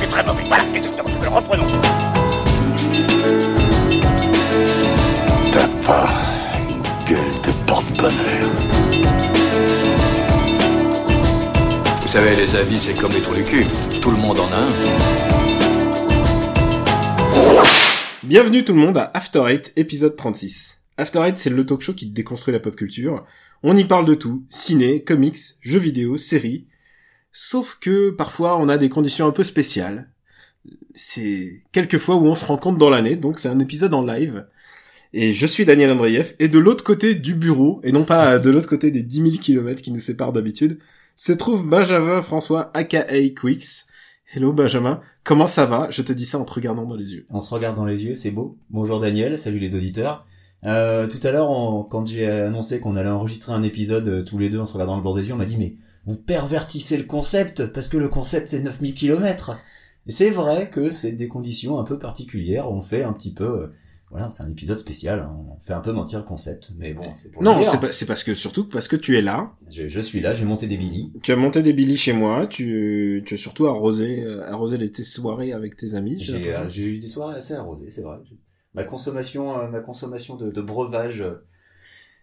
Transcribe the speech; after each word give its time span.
c'était 0.00 0.12
très 0.12 0.24
mauvais. 0.24 0.42
Voilà, 0.46 0.64
exactement. 0.74 1.10
Reprenons. 1.30 1.66
T'as 5.52 5.68
pas 5.86 6.22
une 6.68 6.82
gueule 7.08 7.34
de 7.44 7.66
porte-bonheur. 7.66 8.50
Vous 12.00 12.08
savez, 12.08 12.36
les 12.36 12.56
avis, 12.56 12.80
c'est 12.80 12.94
comme 12.94 13.12
les 13.12 13.20
trous 13.20 13.34
du 13.34 13.44
cul. 13.44 13.66
Tout 14.00 14.10
le 14.10 14.16
monde 14.16 14.40
en 14.40 14.46
a 14.46 14.56
un. 14.56 14.68
Bienvenue 18.22 18.64
tout 18.64 18.72
le 18.72 18.80
monde 18.80 18.96
à 18.96 19.10
After 19.14 19.44
Eight, 19.48 19.72
épisode 19.76 20.16
36. 20.16 20.82
After 20.96 21.20
Eight, 21.20 21.36
c'est 21.36 21.50
le 21.50 21.66
talk 21.66 21.82
show 21.82 21.94
qui 21.94 22.06
déconstruit 22.06 22.52
la 22.52 22.60
pop 22.60 22.76
culture. 22.76 23.24
On 23.62 23.76
y 23.76 23.84
parle 23.84 24.06
de 24.06 24.14
tout, 24.14 24.44
ciné, 24.48 25.02
comics, 25.02 25.38
jeux 25.60 25.78
vidéo, 25.78 26.16
séries. 26.16 26.66
Sauf 27.32 27.78
que 27.80 28.10
parfois 28.10 28.58
on 28.58 28.68
a 28.68 28.78
des 28.78 28.88
conditions 28.88 29.26
un 29.26 29.32
peu 29.32 29.44
spéciales. 29.44 30.10
C'est 30.94 31.62
quelques 31.72 31.98
fois 31.98 32.16
où 32.16 32.26
on 32.26 32.34
se 32.34 32.44
rencontre 32.44 32.78
dans 32.78 32.90
l'année, 32.90 33.16
donc 33.16 33.38
c'est 33.38 33.48
un 33.48 33.60
épisode 33.60 33.94
en 33.94 34.04
live. 34.04 34.46
Et 35.12 35.32
je 35.32 35.46
suis 35.46 35.64
Daniel 35.64 35.90
Andreev, 35.90 36.34
et 36.38 36.48
de 36.48 36.58
l'autre 36.58 36.84
côté 36.84 37.14
du 37.14 37.34
bureau, 37.34 37.80
et 37.82 37.90
non 37.90 38.04
pas 38.04 38.38
de 38.38 38.50
l'autre 38.50 38.68
côté 38.68 38.90
des 38.90 39.02
10 39.02 39.22
000 39.22 39.36
kilomètres 39.38 39.82
qui 39.82 39.90
nous 39.90 40.00
séparent 40.00 40.32
d'habitude, 40.32 40.78
se 41.16 41.32
trouve 41.32 41.68
Benjamin 41.68 42.22
François 42.22 42.70
aka 42.74 43.04
Quicks. 43.30 43.86
Hello 44.32 44.52
Benjamin, 44.52 45.00
comment 45.24 45.48
ça 45.48 45.66
va? 45.66 45.88
Je 45.90 46.02
te 46.02 46.12
dis 46.12 46.24
ça 46.24 46.38
en 46.38 46.44
te 46.44 46.52
regardant 46.52 46.84
dans 46.84 46.94
les 46.94 47.14
yeux. 47.14 47.26
On 47.30 47.40
se 47.40 47.52
regarde 47.52 47.76
dans 47.76 47.84
les 47.84 48.04
yeux, 48.04 48.14
c'est 48.14 48.30
beau. 48.30 48.56
Bonjour 48.70 49.00
Daniel, 49.00 49.36
salut 49.38 49.58
les 49.58 49.74
auditeurs. 49.74 50.26
Euh, 50.64 51.08
tout 51.08 51.18
à 51.26 51.32
l'heure, 51.32 51.48
quand 51.90 52.06
j'ai 52.06 52.26
annoncé 52.26 52.78
qu'on 52.78 52.94
allait 52.94 53.08
enregistrer 53.08 53.52
un 53.52 53.62
épisode 53.62 54.06
euh, 54.08 54.22
tous 54.22 54.38
les 54.38 54.50
deux 54.50 54.60
en 54.60 54.66
se 54.66 54.74
regardant 54.74 54.96
le 54.96 55.02
bord 55.02 55.14
des 55.14 55.26
yeux, 55.26 55.34
on 55.34 55.38
m'a 55.38 55.46
dit 55.46 55.56
mais 55.56 55.74
vous 56.06 56.16
pervertissez 56.16 56.96
le 56.96 57.04
concept 57.04 57.66
parce 57.66 57.88
que 57.88 57.96
le 57.96 58.08
concept 58.08 58.48
c'est 58.48 58.60
9000 58.62 58.94
km. 58.94 59.58
Et 60.06 60.12
c'est 60.12 60.30
vrai 60.30 60.70
que 60.70 60.90
c'est 60.90 61.12
des 61.12 61.28
conditions 61.28 61.78
un 61.78 61.84
peu 61.84 61.98
particulières. 61.98 62.70
On 62.72 62.80
fait 62.80 63.02
un 63.04 63.12
petit 63.12 63.32
peu, 63.34 63.44
euh, 63.44 63.66
voilà, 64.10 64.30
c'est 64.30 64.42
un 64.42 64.50
épisode 64.50 64.78
spécial. 64.78 65.20
hein. 65.20 65.36
On 65.56 65.60
fait 65.60 65.74
un 65.74 65.80
peu 65.80 65.92
mentir 65.92 66.18
le 66.20 66.24
concept, 66.24 66.72
mais 66.78 66.94
bon, 66.94 67.02
c'est 67.14 67.30
pour 67.30 67.42
Non, 67.42 67.62
c'est 67.62 67.78
pas- 67.78 67.92
c'est 67.92 68.06
parce 68.06 68.24
que 68.24 68.32
surtout 68.34 68.66
parce 68.66 68.88
que 68.88 68.96
tu 68.96 69.18
es 69.18 69.22
là. 69.22 69.52
Je, 69.70 69.88
je 69.88 70.00
suis 70.00 70.20
là, 70.20 70.32
j'ai 70.32 70.46
monté 70.46 70.66
des 70.66 70.78
billis. 70.78 71.12
Tu 71.22 71.32
as 71.32 71.36
monté 71.36 71.62
des 71.62 71.74
billets 71.74 71.98
chez 71.98 72.14
moi. 72.14 72.46
Tu, 72.46 73.22
tu 73.26 73.34
as 73.34 73.38
surtout 73.38 73.66
arrosé, 73.66 74.24
euh, 74.24 74.42
arrosé 74.50 74.78
les 74.78 74.90
tes 74.90 75.04
soirées 75.04 75.52
avec 75.52 75.76
tes 75.76 75.94
amis. 75.94 76.16
j'ai 76.18 76.50
euh, 76.52 76.68
j'ai 76.70 76.84
eu 76.86 76.98
des 76.98 77.06
soirées 77.06 77.36
assez 77.36 77.54
arrosées, 77.54 77.90
c'est 77.90 78.02
vrai. 78.02 78.16
Ma 78.74 78.84
consommation, 78.84 79.58
euh, 79.60 79.68
ma 79.68 79.80
consommation 79.80 80.34
de, 80.36 80.50
de 80.50 80.60
breuvage 80.62 81.20
euh, 81.20 81.44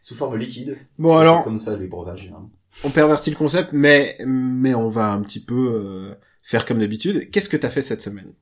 sous 0.02 0.16
forme 0.16 0.36
liquide. 0.38 0.78
Bon 0.98 1.16
alors, 1.18 1.44
comme 1.44 1.58
ça 1.60 1.78
les 1.78 1.88
breuvages. 1.88 2.22
généralement. 2.24 2.50
On 2.84 2.90
pervertit 2.90 3.30
le 3.30 3.36
concept, 3.36 3.70
mais 3.74 4.18
mais 4.26 4.76
on 4.76 4.90
va 4.90 5.12
un 5.12 5.22
petit 5.22 5.44
peu 5.44 5.56
euh, 5.56 6.16
faire 6.42 6.66
comme 6.66 6.80
d'habitude. 6.80 7.30
Qu'est-ce 7.32 7.50
que 7.50 7.58
t'as 7.58 7.70
fait 7.70 7.82
cette 7.82 8.02
semaine? 8.02 8.34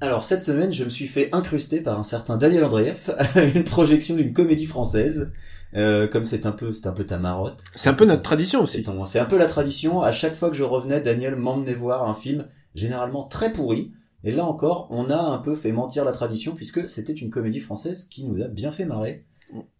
Alors 0.00 0.24
cette 0.24 0.42
semaine, 0.42 0.72
je 0.72 0.84
me 0.84 0.90
suis 0.90 1.06
fait 1.06 1.28
incruster 1.32 1.80
par 1.80 1.98
un 1.98 2.02
certain 2.02 2.36
Daniel 2.36 2.64
Andreev 2.64 3.14
à 3.18 3.42
une 3.54 3.64
projection 3.64 4.16
d'une 4.16 4.32
comédie 4.32 4.66
française. 4.66 5.32
Euh, 5.74 6.08
comme 6.08 6.24
c'est 6.24 6.46
un 6.46 6.52
peu, 6.52 6.72
c'est 6.72 6.88
un 6.88 6.92
peu 6.92 7.04
ta 7.04 7.18
marotte. 7.18 7.62
C'est 7.72 7.90
un 7.90 7.94
peu 7.94 8.04
notre 8.04 8.22
tradition 8.22 8.62
aussi. 8.62 8.84
c'est 9.06 9.18
un 9.20 9.24
peu 9.24 9.38
la 9.38 9.46
tradition. 9.46 10.02
À 10.02 10.10
chaque 10.10 10.34
fois 10.34 10.50
que 10.50 10.56
je 10.56 10.64
revenais, 10.64 11.00
Daniel 11.00 11.36
m'emmenait 11.36 11.74
voir 11.74 12.08
un 12.08 12.14
film 12.14 12.46
généralement 12.74 13.24
très 13.24 13.52
pourri. 13.52 13.92
Et 14.24 14.32
là 14.32 14.44
encore, 14.44 14.88
on 14.90 15.10
a 15.10 15.16
un 15.16 15.38
peu 15.38 15.54
fait 15.54 15.72
mentir 15.72 16.04
la 16.04 16.12
tradition 16.12 16.54
puisque 16.54 16.88
c'était 16.88 17.12
une 17.12 17.30
comédie 17.30 17.60
française 17.60 18.06
qui 18.06 18.26
nous 18.26 18.42
a 18.42 18.48
bien 18.48 18.72
fait 18.72 18.84
marrer 18.84 19.24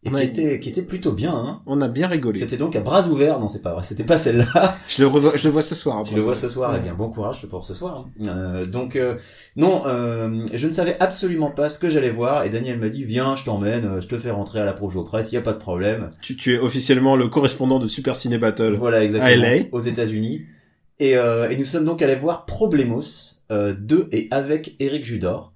et 0.02 0.08
On 0.08 0.10
qui 0.12 0.16
a- 0.16 0.22
était, 0.22 0.60
qui 0.60 0.68
était 0.70 0.82
plutôt 0.82 1.12
bien. 1.12 1.32
Hein. 1.34 1.60
On 1.66 1.80
a 1.80 1.88
bien 1.88 2.06
rigolé. 2.08 2.38
C'était 2.38 2.56
donc 2.56 2.74
à 2.76 2.80
bras 2.80 3.06
ouverts. 3.08 3.38
Non, 3.38 3.48
c'est 3.48 3.62
pas 3.62 3.72
vrai. 3.74 3.82
C'était 3.82 4.04
pas 4.04 4.16
celle-là. 4.16 4.76
Je 4.88 5.02
le 5.02 5.08
revois, 5.08 5.36
je 5.36 5.44
le 5.46 5.50
vois 5.52 5.62
ce 5.62 5.74
soir. 5.74 6.02
Tu 6.04 6.14
le 6.14 6.20
vois 6.20 6.34
ce 6.34 6.48
soir, 6.48 6.74
eh 6.76 6.80
bien 6.80 6.94
bon 6.94 7.10
courage 7.10 7.46
pour 7.46 7.64
ce 7.64 7.74
soir. 7.74 8.06
hein. 8.22 8.26
Euh, 8.28 8.64
donc 8.64 8.96
euh, 8.96 9.16
non, 9.56 9.82
euh, 9.86 10.46
je 10.52 10.66
ne 10.66 10.72
savais 10.72 10.96
absolument 11.00 11.50
pas 11.50 11.68
ce 11.68 11.78
que 11.78 11.88
j'allais 11.90 12.10
voir 12.10 12.44
et 12.44 12.50
Daniel 12.50 12.78
m'a 12.78 12.88
dit 12.88 13.04
viens, 13.04 13.36
je 13.36 13.44
t'emmène, 13.44 13.84
euh, 13.84 14.00
je 14.00 14.08
te 14.08 14.18
fais 14.18 14.30
rentrer 14.30 14.60
à 14.60 14.64
la 14.64 14.72
Projo 14.72 15.04
Presse, 15.04 15.30
il 15.32 15.34
y 15.36 15.38
a 15.38 15.42
pas 15.42 15.52
de 15.52 15.58
problème. 15.58 16.10
Tu, 16.22 16.36
tu 16.36 16.54
es 16.54 16.58
officiellement 16.58 17.14
le 17.16 17.28
correspondant 17.28 17.78
de 17.78 17.86
Super 17.88 18.16
Ciné 18.16 18.38
Battle. 18.38 18.74
Voilà 18.78 19.04
exactement. 19.04 19.30
À 19.30 19.36
LA. 19.36 19.64
Aux 19.72 19.80
États-Unis. 19.80 20.42
Et, 20.98 21.16
euh, 21.16 21.48
et 21.48 21.56
nous 21.56 21.64
sommes 21.64 21.84
donc 21.86 22.02
allés 22.02 22.16
voir 22.16 22.44
Problemos 22.44 23.00
euh, 23.50 23.74
de 23.78 24.08
et 24.12 24.28
avec 24.30 24.76
Eric 24.80 25.04
Judor. 25.04 25.49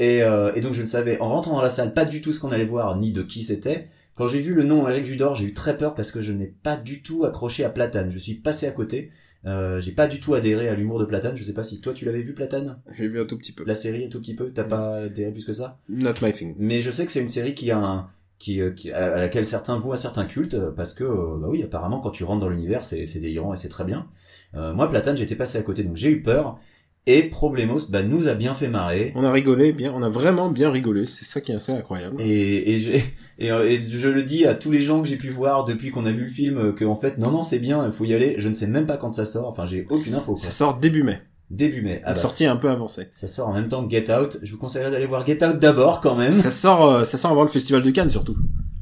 Et, 0.00 0.22
euh, 0.24 0.52
et 0.54 0.60
donc 0.62 0.72
je 0.74 0.82
ne 0.82 0.86
savais 0.86 1.20
en 1.20 1.28
rentrant 1.28 1.56
dans 1.56 1.62
la 1.62 1.70
salle 1.70 1.94
pas 1.94 2.04
du 2.04 2.20
tout 2.22 2.32
ce 2.32 2.40
qu'on 2.40 2.50
allait 2.50 2.64
voir 2.64 2.96
ni 2.98 3.12
de 3.12 3.22
qui 3.22 3.42
c'était. 3.42 3.88
Quand 4.16 4.26
j'ai 4.28 4.40
vu 4.40 4.54
le 4.54 4.64
nom 4.64 4.88
Eric 4.88 5.04
Judor, 5.06 5.34
j'ai 5.34 5.44
eu 5.46 5.54
très 5.54 5.76
peur 5.78 5.94
parce 5.94 6.10
que 6.10 6.20
je 6.22 6.32
n'ai 6.32 6.46
pas 6.46 6.76
du 6.76 7.02
tout 7.02 7.24
accroché 7.24 7.64
à 7.64 7.70
Platane. 7.70 8.10
Je 8.10 8.18
suis 8.18 8.34
passé 8.34 8.66
à 8.66 8.70
côté. 8.72 9.12
Euh, 9.46 9.80
j'ai 9.80 9.92
pas 9.92 10.06
du 10.08 10.20
tout 10.20 10.34
adhéré 10.34 10.68
à 10.68 10.74
l'humour 10.74 10.98
de 10.98 11.04
Platane. 11.06 11.36
Je 11.36 11.44
sais 11.44 11.54
pas 11.54 11.64
si 11.64 11.80
toi 11.80 11.92
tu 11.94 12.04
l'avais 12.04 12.20
vu 12.22 12.34
Platane, 12.34 12.78
J'ai 12.98 13.06
vu 13.08 13.20
un 13.20 13.24
tout 13.24 13.38
petit 13.38 13.52
peu. 13.52 13.64
la 13.64 13.74
série 13.74 14.04
un 14.04 14.08
tout 14.08 14.20
petit 14.20 14.34
peu? 14.34 14.50
T'as 14.52 14.64
pas 14.64 14.96
adhéré 15.04 15.30
plus 15.32 15.44
que 15.44 15.52
ça? 15.54 15.78
Not 15.88 16.14
my 16.22 16.32
thing. 16.32 16.54
Mais 16.58 16.80
je 16.82 16.90
sais 16.90 17.06
que 17.06 17.12
c'est 17.12 17.22
une 17.22 17.28
série 17.30 17.54
qui 17.54 17.70
a 17.70 17.78
un 17.78 18.08
qui, 18.38 18.62
euh, 18.62 18.70
qui- 18.70 18.90
à 18.90 19.18
laquelle 19.18 19.46
certains 19.46 19.78
vouent 19.78 19.92
un 19.92 19.96
certain 19.96 20.24
culte 20.24 20.54
euh, 20.54 20.70
parce 20.70 20.94
que 20.94 21.04
euh, 21.04 21.36
bah 21.38 21.48
oui 21.50 21.62
apparemment 21.62 22.00
quand 22.00 22.08
tu 22.10 22.24
rentres 22.24 22.40
dans 22.40 22.48
l'univers 22.48 22.84
c'est 22.86 23.06
c'est 23.06 23.18
délirant 23.20 23.52
et 23.52 23.58
c'est 23.58 23.68
très 23.68 23.84
bien. 23.84 24.06
Euh, 24.54 24.72
moi 24.72 24.88
Platane 24.88 25.14
j'étais 25.16 25.34
passé 25.36 25.58
à 25.58 25.62
côté 25.62 25.82
donc 25.84 25.96
j'ai 25.96 26.10
eu 26.10 26.22
peur 26.22 26.58
et 27.06 27.22
Problemos 27.24 27.78
bah 27.88 28.02
nous 28.02 28.28
a 28.28 28.34
bien 28.34 28.54
fait 28.54 28.68
marrer. 28.68 29.12
On 29.16 29.24
a 29.24 29.32
rigolé 29.32 29.72
bien, 29.72 29.92
on 29.94 30.02
a 30.02 30.08
vraiment 30.08 30.50
bien 30.50 30.70
rigolé. 30.70 31.06
C'est 31.06 31.24
ça 31.24 31.40
qui 31.40 31.50
est 31.52 31.54
assez 31.56 31.72
incroyable. 31.72 32.20
Et, 32.20 32.74
et, 32.74 32.78
je, 32.80 32.90
et, 33.38 33.46
et 33.48 33.82
je 33.90 34.08
le 34.08 34.22
dis 34.22 34.44
à 34.46 34.54
tous 34.54 34.70
les 34.70 34.80
gens 34.80 35.00
que 35.02 35.08
j'ai 35.08 35.16
pu 35.16 35.30
voir 35.30 35.64
depuis 35.64 35.90
qu'on 35.90 36.04
a 36.06 36.12
vu 36.12 36.24
le 36.24 36.28
film 36.28 36.58
euh, 36.58 36.72
que 36.72 36.84
en 36.84 36.96
fait 36.96 37.18
non 37.18 37.30
non 37.30 37.42
c'est 37.42 37.58
bien 37.58 37.84
il 37.86 37.92
faut 37.92 38.04
y 38.04 38.14
aller 38.14 38.34
je 38.38 38.48
ne 38.48 38.54
sais 38.54 38.66
même 38.66 38.86
pas 38.86 38.96
quand 38.98 39.10
ça 39.12 39.24
sort 39.24 39.48
enfin 39.48 39.64
j'ai 39.66 39.86
aucune 39.90 40.14
info 40.14 40.34
quoi. 40.34 40.42
Ça 40.42 40.50
sort 40.50 40.78
début 40.78 41.02
mai. 41.02 41.20
début 41.50 41.80
mai 41.82 42.00
ah 42.04 42.12
bah, 42.12 42.18
sortie 42.18 42.44
un 42.44 42.56
peu 42.56 42.68
avancée. 42.68 43.08
ça 43.12 43.26
sort 43.28 43.48
en 43.48 43.54
même 43.54 43.68
temps 43.68 43.84
que 43.84 43.90
Get 43.90 44.12
Out 44.12 44.38
je 44.42 44.52
vous 44.52 44.58
conseillerais 44.58 44.90
d'aller 44.90 45.06
voir 45.06 45.26
Get 45.26 45.42
Out 45.44 45.58
d'abord 45.58 46.00
quand 46.02 46.14
même 46.16 46.30
ça 46.32 46.50
sort, 46.50 46.84
euh, 46.86 47.04
ça 47.04 47.16
sort 47.18 47.30
avant 47.32 47.42
le 47.42 47.48
festival 47.48 47.82
de 47.82 47.90
Cannes 47.90 48.10
surtout. 48.10 48.36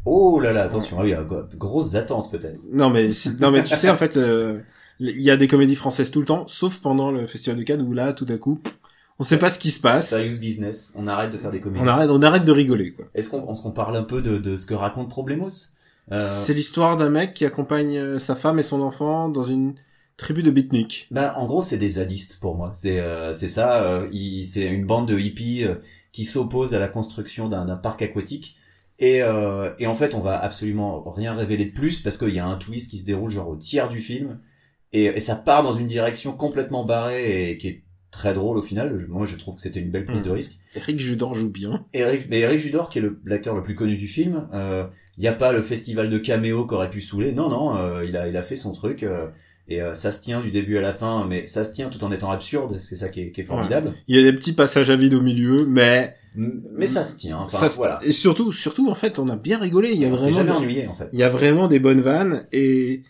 oh 0.05 0.41
là 0.41 0.53
là 0.53 0.65
attention 0.65 0.97
ah 1.01 1.05
oui 1.05 1.15
grosses 1.57 1.95
attentes 1.95 2.31
peut-être 2.33 2.61
Non 2.73 2.91
mais 2.91 3.11
non 3.41 3.51
mais 3.53 3.63
tu 3.63 3.75
sais 3.77 3.89
en 3.91 3.97
fait 3.97 4.17
euh, 4.17 4.59
il 5.01 5.21
y 5.21 5.31
a 5.31 5.37
des 5.37 5.47
comédies 5.49 5.75
françaises 5.77 6.11
tout 6.11 6.21
le 6.21 6.27
temps 6.27 6.47
sauf 6.49 6.79
pendant 6.81 7.11
le 7.11 7.27
festival 7.27 7.59
de 7.59 7.63
Cannes 7.63 7.83
où 7.83 7.93
là 7.93 8.13
tout 8.13 8.27
à 8.29 8.37
coup 8.37 8.61
on 9.21 9.25
sait 9.25 9.39
pas 9.39 9.51
ce 9.51 9.59
qui 9.59 9.71
se 9.71 9.81
passe. 9.81 10.11
Serious 10.11 10.39
business 10.41 10.93
on 10.97 11.07
arrête 11.09 11.33
de 11.33 11.39
faire 11.39 11.51
des 11.51 11.61
comédies 11.61 11.85
On 11.85 11.89
arrête 11.89 12.11
on 12.11 12.23
arrête 12.23 12.45
de 12.45 12.53
rigoler 12.53 12.93
quoi. 12.93 13.07
Est-ce 13.15 13.31
qu'on 13.31 13.51
est-ce 13.53 13.63
qu'on 13.63 13.73
parle 13.73 13.97
un 13.97 14.03
peu 14.05 14.23
de, 14.23 14.39
de 14.39 14.57
ce 14.57 14.67
que 14.67 14.75
raconte 14.75 15.09
Problemos? 15.09 15.49
Euh, 16.11 16.21
C'est 16.21 16.55
l'histoire 16.55 16.97
d'un 16.97 17.11
mec 17.11 17.35
qui 17.35 17.45
accompagne 17.45 17.99
euh, 17.99 18.19
sa 18.19 18.35
femme 18.35 18.59
et 18.59 18.63
son 18.63 18.81
enfant 18.81 19.29
dans 19.29 19.45
une 19.45 19.75
tribu 20.17 20.43
de 20.43 20.51
beatniks. 20.51 21.07
bah, 21.11 21.35
En 21.37 21.47
gros, 21.47 21.63
c'est 21.63 21.77
des 21.79 21.91
zadistes 21.91 22.41
pour 22.41 22.57
moi. 22.57 22.71
C'est 22.75 22.99
euh, 23.01 23.35
c'est 23.35 23.49
ça. 23.49 23.83
euh, 23.83 24.09
c'est 24.45 24.67
une 24.67 24.87
bande 24.87 25.07
de 25.09 25.19
hippies 25.19 25.65
euh, 25.65 25.75
qui 26.13 26.25
s'oppose 26.25 26.75
à 26.75 26.79
la 26.79 26.89
construction 26.89 27.49
d'un 27.49 27.67
d'un 27.67 27.77
parc 27.77 28.01
aquatique. 28.03 28.57
Et, 28.99 29.23
euh, 29.23 29.71
et 29.79 29.87
en 29.87 29.95
fait, 29.95 30.15
on 30.15 30.21
va 30.21 30.37
absolument 30.43 31.09
rien 31.11 31.35
révéler 31.35 31.67
de 31.67 31.73
plus 31.73 32.01
parce 32.01 32.19
qu'il 32.19 32.35
y 32.35 32.41
a 32.41 32.47
un 32.47 32.57
twist 32.57 32.91
qui 32.91 32.99
se 32.99 33.07
déroule 33.07 33.31
genre 33.31 33.49
au 33.49 33.57
tiers 33.57 33.89
du 33.89 34.01
film. 34.01 34.41
Et, 34.93 35.05
et 35.05 35.21
ça 35.21 35.37
part 35.37 35.63
dans 35.63 35.73
une 35.73 35.87
direction 35.87 36.33
complètement 36.33 36.85
barrée 36.85 37.51
et 37.51 37.59
qui 37.59 37.69
est 37.69 37.83
très 38.11 38.33
drôle 38.33 38.57
au 38.57 38.63
final. 38.63 39.05
Moi, 39.09 39.27
je 39.27 39.37
trouve 39.37 39.57
que 39.57 39.61
c'était 39.61 39.81
une 39.81 39.91
belle 39.91 40.07
prise 40.07 40.23
Mm. 40.23 40.27
de 40.27 40.31
risque. 40.31 40.59
Eric 40.75 40.99
Judor 40.99 41.35
joue 41.35 41.51
bien. 41.53 41.85
Eric, 41.93 42.27
mais 42.31 42.41
Eric 42.41 42.59
Judor, 42.61 42.89
qui 42.89 42.99
est 42.99 43.03
le- 43.03 43.21
l'acteur 43.27 43.55
le 43.55 43.63
plus 43.63 43.75
connu 43.75 43.97
du 43.97 44.09
film, 44.09 44.49
il 44.55 45.21
n'y 45.21 45.29
a 45.29 45.33
pas 45.35 45.53
le 45.53 45.61
festival 45.63 46.09
de 46.09 46.19
caméo 46.19 46.65
qu'aurait 46.65 46.91
pu 46.91 47.01
saouler. 47.03 47.33
Non, 47.33 47.49
non, 47.49 47.77
euh, 47.77 48.05
il 48.07 48.17
a, 48.17 48.29
il 48.29 48.37
a 48.37 48.43
fait 48.43 48.57
son 48.57 48.73
truc 48.73 49.03
euh, 49.03 49.27
et 49.69 49.83
euh, 49.83 49.95
ça 49.95 50.11
se 50.11 50.23
tient 50.23 50.41
du 50.41 50.51
début 50.51 50.79
à 50.79 50.81
la 50.81 50.95
fin, 50.95 51.27
mais 51.29 51.45
ça 51.45 51.65
se 51.65 51.73
tient 51.75 51.91
tout 51.91 52.03
en 52.03 52.11
étant 52.11 52.31
absurde. 52.31 52.79
C'est 52.79 52.97
ça 52.97 53.11
qui 53.11 53.21
est, 53.21 53.31
qui 53.33 53.43
est 53.43 53.45
formidable. 53.45 53.93
Il 54.07 54.17
y 54.17 54.19
a 54.19 54.23
des 54.23 54.33
petits 54.37 54.55
passages 54.55 54.89
à 54.89 54.97
vide 54.97 55.13
au 55.13 55.21
milieu 55.21 55.67
mais 55.67 56.15
Mais 56.35 56.87
ça 56.87 57.03
se 57.03 57.19
tient. 57.19 57.39
Enfin, 57.41 57.59
ça 57.59 57.69
se- 57.69 57.77
voilà. 57.77 57.99
et 58.03 58.13
surtout 58.13 58.53
surtout 58.53 58.89
en 58.89 58.95
fait 58.95 59.19
on 59.19 59.29
a 59.29 59.37
bien 59.37 59.59
rigolé, 59.59 59.91
il 59.93 60.01
y 60.01 60.05
a 60.07 60.09
On 60.09 60.13
vraiment 60.17 60.37
jamais 60.39 60.51
ennuyé 60.53 60.87
en 60.87 60.95
fait. 60.95 61.09
il 61.13 61.19
y 61.19 61.23
a 61.25 61.29
vraiment 61.29 61.69
des 61.69 61.79
bonnes 61.81 62.01
vannes 62.01 62.47
et 62.53 63.03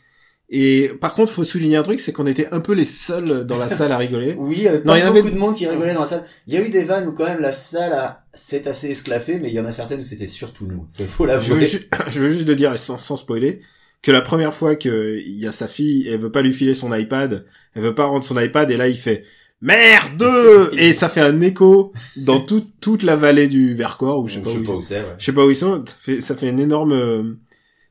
et 0.51 0.91
par 1.01 1.13
contre 1.15 1.31
faut 1.33 1.45
souligner 1.45 1.77
un 1.77 1.83
truc 1.83 2.01
c'est 2.01 2.13
qu'on 2.13 2.27
était 2.27 2.49
un 2.53 2.61
peu 2.61 2.73
les 2.73 2.87
seuls 2.87 3.45
dans 3.45 3.59
la 3.59 3.69
salle 3.69 3.93
à 3.93 3.99
rigoler. 3.99 4.35
Oui, 4.39 4.67
euh, 4.67 4.81
Non, 4.85 4.95
il 4.97 5.01
y 5.01 5.03
en 5.03 5.07
beaucoup 5.09 5.19
avait- 5.27 5.31
de 5.31 5.39
monde 5.39 5.55
qui 5.55 5.67
rigolait 5.67 5.93
dans 5.95 6.01
la 6.01 6.07
salle. 6.07 6.25
Il 6.47 6.55
y 6.55 6.57
a 6.57 6.61
eu 6.63 6.71
des 6.71 6.85
vannes 6.85 7.07
où 7.09 7.13
quand 7.13 7.27
même 7.27 7.41
la 7.41 7.53
salle 7.53 7.93
a- 7.93 8.25
s'est 8.35 8.67
assez 8.67 8.89
esclaffée, 8.91 9.39
mais 9.39 9.49
il 9.49 9.55
y 9.55 9.61
en 9.61 9.67
a 9.67 9.73
certaines 9.73 10.01
où 10.01 10.05
c'était 10.05 10.27
surtout 10.27 10.67
nous. 10.67 10.87
Il 10.99 11.07
faut 11.07 11.25
Je 11.27 11.31
veux, 11.31 11.35
l'avouer. 11.37 11.67
ju- 11.67 11.89
je 12.09 12.21
veux 12.21 12.31
juste 12.31 12.49
le 12.49 12.57
dire 12.57 12.73
et 12.73 12.79
sans, 12.79 12.97
sans 12.99 13.17
spoiler 13.17 13.61
que 14.03 14.11
la 14.13 14.21
première 14.23 14.55
fois 14.55 14.77
que 14.77 15.19
il 15.19 15.39
y 15.39 15.47
a 15.47 15.53
sa 15.53 15.69
fille, 15.69 16.07
elle 16.09 16.21
veut 16.21 16.31
pas 16.33 16.41
lui 16.41 16.53
filer 16.53 16.75
son 16.75 16.95
iPad, 16.95 17.45
elle 17.75 17.83
veut 17.83 17.95
pas 17.95 18.05
rendre 18.07 18.25
son 18.25 18.39
iPad 18.41 18.71
et 18.71 18.77
là 18.77 18.89
il 18.89 18.97
fait 18.97 19.25
merde 19.61 20.25
et 20.79 20.93
ça 20.93 21.09
fait 21.09 21.21
un 21.21 21.41
écho 21.41 21.93
dans 22.17 22.41
tout- 22.41 22.65
toute 22.81 23.03
la 23.03 23.17
vallée 23.17 23.49
du 23.49 23.75
Vercors 23.75 24.21
ou 24.21 24.29
je 24.29 24.35
sais 24.35 24.41
pas 24.41 24.51
où, 24.51 24.61
ils 24.61 24.67
sont. 24.67 24.81
c'est. 24.81 25.03
je 25.19 25.25
sais 25.25 25.33
pas 25.33 25.45
où 25.45 25.51
ils 25.51 25.57
sont, 25.57 25.85
ça 25.85 25.95
fait, 25.99 26.21
ça 26.21 26.37
fait 26.37 26.49
un 26.49 26.57
énorme 26.59 26.93
euh, 26.93 27.23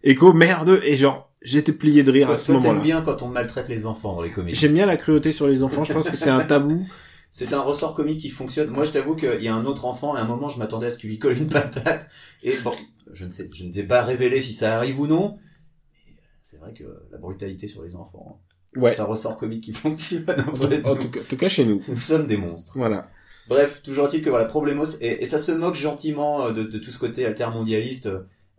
écho 0.03 0.31
merde 0.33 0.79
et 0.83 0.95
genre 0.95 1.26
j'étais 1.41 1.73
plié 1.73 2.03
de 2.03 2.11
rire 2.11 2.27
Toi, 2.27 2.35
à 2.35 2.37
ce 2.37 2.45
toi, 2.47 2.55
t'aimes 2.55 2.63
moment-là. 2.75 2.83
bien 2.83 3.01
quand 3.01 3.21
on 3.21 3.27
maltraite 3.27 3.67
les 3.69 3.85
enfants 3.85 4.15
dans 4.15 4.21
les 4.21 4.31
comédies. 4.31 4.59
J'aime 4.59 4.73
bien 4.73 4.85
la 4.85 4.97
cruauté 4.97 5.31
sur 5.31 5.47
les 5.47 5.63
enfants, 5.63 5.83
je 5.83 5.93
pense 5.93 6.09
que 6.09 6.15
c'est 6.17 6.29
un 6.29 6.43
tabou. 6.45 6.85
C'est 7.29 7.53
un 7.53 7.61
ressort 7.61 7.93
comique 7.93 8.21
qui 8.21 8.29
fonctionne. 8.29 8.69
Moi, 8.69 8.85
je 8.85 8.91
t'avoue 8.93 9.15
qu'il 9.15 9.41
y 9.43 9.49
a 9.49 9.53
un 9.53 9.65
autre 9.65 9.85
enfant, 9.85 10.15
et 10.15 10.19
à 10.19 10.23
un 10.23 10.25
moment, 10.27 10.47
je 10.47 10.57
m'attendais 10.57 10.87
à 10.87 10.89
ce 10.89 10.97
qu'il 10.97 11.09
lui 11.09 11.19
colle 11.19 11.37
une 11.37 11.47
patate. 11.47 12.09
Et 12.41 12.55
bon, 12.63 12.71
je 13.13 13.25
ne 13.25 13.29
sais, 13.29 13.49
je 13.53 13.65
ne 13.65 13.71
sais 13.71 13.83
pas 13.83 14.01
révéler 14.01 14.41
si 14.41 14.53
ça 14.53 14.75
arrive 14.77 14.99
ou 14.99 15.07
non. 15.07 15.37
C'est 16.41 16.57
vrai 16.57 16.73
que 16.73 16.85
la 17.11 17.17
brutalité 17.17 17.67
sur 17.67 17.83
les 17.83 17.95
enfants. 17.95 18.41
Ouais. 18.77 18.95
C'est 18.95 19.01
un 19.01 19.05
ressort 19.05 19.37
comique 19.37 19.63
qui 19.65 19.73
fonctionne 19.73 20.23
En 20.85 20.95
tout 20.95 21.09
cas, 21.11 21.19
en 21.19 21.23
tout 21.29 21.37
cas 21.37 21.49
chez 21.49 21.65
nous. 21.65 21.81
Nous 21.89 21.99
sommes 21.99 22.27
des 22.27 22.37
monstres. 22.37 22.77
Voilà. 22.77 23.09
Bref, 23.49 23.81
toujours 23.83 24.07
est-il 24.07 24.23
que 24.23 24.29
voilà, 24.29 24.45
Problemos, 24.45 24.85
et, 25.01 25.21
et 25.21 25.25
ça 25.25 25.37
se 25.37 25.51
moque 25.51 25.75
gentiment 25.75 26.47
euh, 26.47 26.53
de, 26.53 26.63
de 26.63 26.79
tout 26.79 26.91
ce 26.91 26.97
côté 26.97 27.25
altermondialiste, 27.25 28.09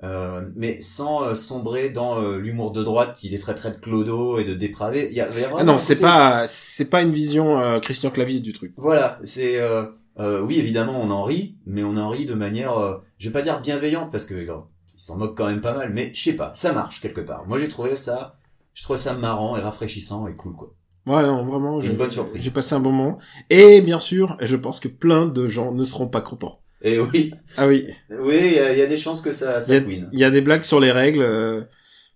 euh, 0.05 0.43
mais 0.55 0.81
sans 0.81 1.23
euh, 1.25 1.35
sombrer 1.35 1.91
dans 1.91 2.21
euh, 2.21 2.39
l'humour 2.39 2.71
de 2.73 2.85
droite, 2.85 3.21
il 3.25 3.35
est 3.35 3.39
très 3.39 3.55
très 3.55 3.71
de 3.73 3.77
clodo 3.77 4.39
et 4.39 4.45
de 4.45 4.55
dépravé. 4.55 5.09
Il 5.11 5.17
y 5.17 5.21
a, 5.21 5.29
il 5.31 5.41
y 5.41 5.45
a 5.45 5.49
vraiment 5.49 5.56
Ah 5.59 5.65
non, 5.65 5.79
c'est 5.79 5.95
côté- 5.97 6.06
pas, 6.06 6.47
c'est 6.47 6.89
pas 6.89 7.03
une 7.03 7.12
vision 7.12 7.59
euh, 7.61 7.81
Christian 7.81 8.11
Clavier 8.11 8.41
du 8.41 8.53
truc. 8.53 8.73
Voilà, 8.77 9.19
c'est... 9.25 9.61
Euh, 9.61 9.87
euh, 10.21 10.41
oui, 10.41 10.59
évidemment, 10.59 11.00
on 11.00 11.11
en 11.11 11.23
rit, 11.23 11.56
mais 11.67 11.85
on 11.85 11.97
en 11.97 12.09
rit 12.09 12.27
de 12.27 12.35
manière, 12.35 12.77
euh, 12.79 12.97
je 13.19 13.29
vais 13.29 13.33
pas 13.33 13.43
dire 13.43 13.61
bienveillante, 13.61 14.11
parce 14.11 14.27
que 14.27 14.35
il 14.35 14.49
s'en 14.97 15.17
moque 15.17 15.37
quand 15.37 15.47
même 15.47 15.61
pas 15.61 15.75
mal, 15.75 15.93
mais 15.93 16.12
je 16.15 16.23
sais 16.23 16.37
pas, 16.37 16.51
ça 16.55 16.73
marche 16.73 17.01
quelque 17.01 17.21
part. 17.21 17.47
Moi, 17.47 17.59
j'ai 17.59 17.69
trouvé 17.69 17.97
ça... 17.97 18.37
J'ai 18.75 18.85
trouvé 18.85 18.99
ça 18.99 19.15
marrant 19.15 19.56
et 19.56 19.61
rafraîchissant 19.61 20.29
et 20.29 20.35
cool, 20.35 20.55
quoi. 20.55 20.73
Ouais, 21.06 21.23
non, 21.23 21.44
vraiment, 21.44 21.81
j'ai 21.81 21.91
Une 21.91 21.97
bonne 21.97 22.11
surprise. 22.11 22.41
J'ai 22.43 22.51
passé 22.51 22.75
un 22.75 22.81
bon 22.81 22.93
moment. 22.93 23.19
Et 23.51 23.81
bien 23.81 23.99
sûr, 23.99 24.37
je 24.41 24.55
pense 24.56 24.79
que 24.79 24.89
plein 24.89 25.27
de 25.27 25.49
gens 25.49 25.73
ne 25.73 25.83
seront 25.85 26.06
pas 26.06 26.21
contents. 26.21 26.61
Et 26.83 26.99
oui, 27.01 27.33
Ah 27.57 27.67
oui, 27.67 27.87
oui, 28.11 28.39
il 28.45 28.53
y, 28.53 28.59
a- 28.59 28.73
il 28.73 28.79
y 28.79 28.83
a 28.83 28.87
des 28.87 28.97
chances 28.97 29.21
que 29.21 29.33
ça, 29.33 29.61
ça 29.61 29.75
il 29.77 30.09
y 30.13 30.25
a 30.25 30.31
des 30.31 30.41
blagues 30.41 30.63
sur 30.63 30.79
les 30.81 30.93
règles. 30.93 31.23
euh, 31.23 31.63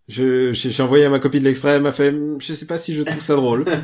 je 0.09 0.53
j'ai 0.53 0.83
envoyé 0.83 1.05
à 1.05 1.11
ma 1.11 1.19
copine 1.21 1.41
de 1.41 1.47
l'extrait, 1.47 1.73
elle 1.73 1.83
m'a 1.83 1.93
fait, 1.93 2.11
Hum, 2.11 2.41
je 2.41 2.53
sais 2.55 2.67
pas 2.67 2.79
si 2.79 2.95
je 2.95 3.03
trouve 3.03 3.21
ça 3.21 3.35
drôle. 3.37 3.65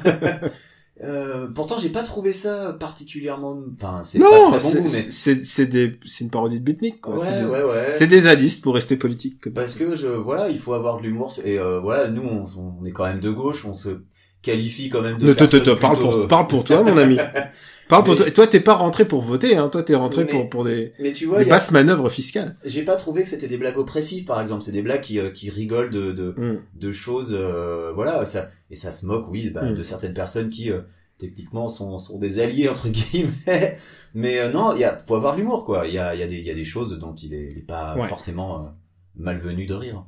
Euh, 1.04 1.46
pourtant, 1.54 1.78
j'ai 1.78 1.90
pas 1.90 2.02
trouvé 2.02 2.32
ça 2.32 2.72
particulièrement... 2.72 3.62
Enfin, 3.76 4.00
c'est 4.02 4.18
pas 4.18 4.26
très 4.26 4.58
bon 4.58 4.70
goût, 4.72 4.82
mais... 4.82 4.88
c'est 4.88 5.44
c'est 5.44 5.66
des 5.66 5.96
c'est 6.04 6.24
une 6.24 6.30
parodie 6.30 6.58
de 6.58 6.64
Beatnik 6.64 7.00
quoi. 7.00 7.14
Ouais, 7.14 7.20
c'est 7.24 7.40
des, 7.40 7.48
ouais, 7.48 7.62
ouais. 7.62 7.92
c'est 7.92 8.06
des 8.08 8.20
zadistes 8.22 8.64
pour 8.64 8.74
rester 8.74 8.96
politique. 8.96 9.54
Parce 9.54 9.76
que 9.76 9.94
je, 9.94 10.08
voilà, 10.08 10.48
il 10.48 10.58
faut 10.58 10.74
avoir 10.74 10.96
de 10.98 11.04
l'humour 11.04 11.32
et 11.44 11.56
euh, 11.56 11.78
voilà, 11.78 12.08
nous, 12.08 12.22
on, 12.24 12.46
on 12.80 12.84
est 12.84 12.90
quand 12.90 13.04
même 13.04 13.20
de 13.20 13.30
gauche, 13.30 13.64
on 13.64 13.74
se 13.74 14.00
qualifie 14.42 14.88
quand 14.88 15.02
même 15.02 15.18
de. 15.18 15.26
Ne 15.26 15.34
te 15.34 15.44
te 15.44 15.58
te 15.58 15.70
parle 15.70 16.00
pour 16.00 16.26
parle 16.26 16.48
pour 16.48 16.64
toi 16.64 16.82
mon 16.82 16.96
ami. 16.96 17.16
Parle 17.88 18.04
pour 18.04 18.16
toi. 18.16 18.46
T'es 18.46 18.60
pas 18.60 18.74
rentré 18.74 19.06
pour 19.06 19.22
voter 19.22 19.56
hein. 19.56 19.68
Toi 19.68 19.82
t'es 19.82 19.94
rentré 19.94 20.24
Mais- 20.24 20.30
pour 20.30 20.48
pour 20.50 20.64
des, 20.64 20.92
Mais 21.00 21.12
tu 21.12 21.26
vois, 21.26 21.38
des 21.42 21.46
a- 21.50 21.54
basses 21.54 21.70
manœuvres 21.70 22.08
fiscales. 22.10 22.54
j'ai 22.64 22.82
pas 22.84 22.96
trouvé 22.96 23.22
que 23.22 23.28
c'était 23.28 23.48
des 23.48 23.56
blagues 23.56 23.78
oppressives, 23.78 24.24
par 24.24 24.40
exemple. 24.40 24.62
C'est 24.62 24.72
des 24.72 24.82
blagues 24.82 25.00
qui, 25.00 25.18
euh, 25.18 25.30
qui 25.30 25.50
rigolent 25.50 25.90
de, 25.90 26.12
de, 26.12 26.34
Hum. 26.36 26.60
de 26.74 26.92
choses, 26.92 27.34
euh, 27.38 27.92
voilà, 27.94 28.24
ça, 28.26 28.50
et 28.70 28.76
ça 28.76 28.92
se 28.92 29.06
moque, 29.06 29.26
oui, 29.30 29.50
bah, 29.50 29.62
Mm. 29.64 29.74
de 29.74 29.82
certaines 29.82 30.14
personnes 30.14 30.50
qui, 30.50 30.70
euh, 30.70 30.80
techniquement, 31.18 31.68
sont, 31.68 31.98
sont 31.98 32.18
des 32.18 32.40
alliés, 32.40 32.68
entre 32.68 32.88
guillemets. 32.88 33.32
Mais 34.14 34.38
euh, 34.38 34.50
non, 34.50 34.74
il 34.74 34.80
y 34.80 34.84
a, 34.84 34.96
faut 34.98 35.16
avoir 35.16 35.34
de 35.34 35.40
l'humour, 35.40 35.64
quoi. 35.64 35.86
Il 35.86 35.94
y 35.94 35.98
a, 35.98 36.14
il 36.14 36.20
y, 36.20 36.22
a 36.22 36.26
des- 36.26 36.38
il 36.38 36.44
y 36.46 36.50
a 36.50 36.54
des 36.54 36.64
choses 36.64 36.98
dont 36.98 37.14
il 37.14 37.34
est, 37.34 37.50
il 37.52 37.58
est 37.58 37.66
pas 37.66 37.96
Ouais. 37.96 38.06
forcément 38.08 38.60
euh, 38.60 38.68
malvenu 39.16 39.66
de 39.66 39.74
rire. 39.74 40.04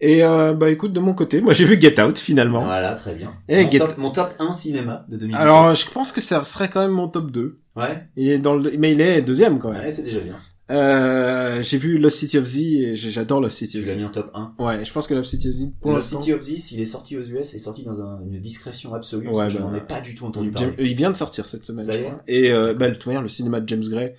Et 0.00 0.22
euh, 0.24 0.52
bah 0.52 0.70
écoute 0.70 0.92
de 0.92 1.00
mon 1.00 1.14
côté, 1.14 1.40
moi 1.40 1.52
j'ai 1.54 1.64
vu 1.64 1.80
Get 1.80 2.00
Out 2.02 2.18
finalement. 2.18 2.64
Voilà, 2.64 2.92
très 2.94 3.14
bien. 3.14 3.32
Et 3.48 3.64
mon, 3.64 3.70
Get- 3.70 3.78
top, 3.78 3.96
mon 3.98 4.10
top 4.10 4.30
1 4.38 4.52
cinéma 4.52 5.06
de 5.08 5.16
2017. 5.16 5.40
Alors 5.40 5.74
je 5.74 5.90
pense 5.90 6.12
que 6.12 6.20
ça 6.20 6.44
serait 6.44 6.68
quand 6.68 6.80
même 6.82 6.90
mon 6.90 7.08
top 7.08 7.30
2. 7.30 7.58
ouais, 7.76 8.06
Il 8.16 8.28
est 8.28 8.38
dans 8.38 8.54
le 8.54 8.70
mais 8.78 8.92
il 8.92 9.00
est 9.00 9.22
deuxième 9.22 9.58
quand 9.58 9.72
même. 9.72 9.82
ouais 9.82 9.90
c'est 9.90 10.02
déjà 10.02 10.20
bien. 10.20 10.34
Euh, 10.68 11.62
j'ai 11.62 11.78
vu 11.78 11.96
Lost 11.96 12.18
City 12.18 12.38
of 12.38 12.44
Z 12.44 12.56
et 12.60 12.96
j'adore 12.96 13.40
Lost 13.40 13.56
City 13.58 13.74
Tu 13.74 13.82
of 13.82 13.86
l'as 13.86 13.94
Z. 13.94 13.96
mis 13.98 14.04
en 14.04 14.10
top 14.10 14.30
1. 14.34 14.54
Ouais, 14.58 14.84
je 14.84 14.92
pense 14.92 15.06
que 15.06 15.14
Lost 15.14 15.30
City 15.30 15.48
of 15.48 15.54
Z 15.54 15.62
pour 15.80 15.92
Le 15.92 15.96
l'instant. 15.98 16.20
City 16.20 16.32
of 16.32 16.40
This, 16.40 16.72
il 16.72 16.80
est 16.80 16.84
sorti 16.86 17.16
aux 17.16 17.22
US 17.22 17.54
et 17.54 17.58
sorti 17.60 17.84
dans 17.84 18.00
un- 18.02 18.20
une 18.28 18.40
discrétion 18.40 18.92
absolue. 18.92 19.26
parce 19.26 19.38
Ouais, 19.38 19.44
que 19.46 19.50
je 19.52 19.58
bah, 19.58 19.64
n'en 19.64 19.74
ai 19.76 19.80
pas 19.80 20.00
du 20.00 20.14
tout 20.16 20.26
entendu 20.26 20.50
parler. 20.50 20.74
il 20.80 20.94
vient 20.96 21.10
de 21.12 21.16
sortir 21.16 21.46
cette 21.46 21.64
semaine, 21.64 21.86
Ça 21.86 21.92
je 21.92 21.98
y 21.98 22.00
est 22.00 22.04
crois. 22.06 22.22
Et 22.26 22.52
euh, 22.52 22.74
bah, 22.74 22.88
manière, 23.06 23.22
le 23.22 23.28
cinéma 23.28 23.60
de 23.60 23.68
James 23.68 23.84
Gray 23.88 24.14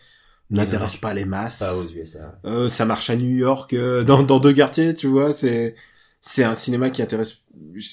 n'intéresse 0.49 0.97
pas 0.97 1.13
les 1.13 1.25
masses. 1.25 1.59
Pas 1.59 1.75
aux 1.77 1.87
USA. 1.89 2.39
Euh, 2.45 2.69
ça 2.69 2.85
marche 2.85 3.09
à 3.09 3.15
New 3.15 3.35
York, 3.35 3.73
euh, 3.73 4.03
dans, 4.05 4.23
dans 4.23 4.39
deux 4.39 4.53
quartiers, 4.53 4.93
tu 4.93 5.07
vois. 5.07 5.31
C'est 5.33 5.75
c'est 6.21 6.43
un 6.43 6.55
cinéma 6.55 6.89
qui 6.89 7.01
intéresse 7.01 7.43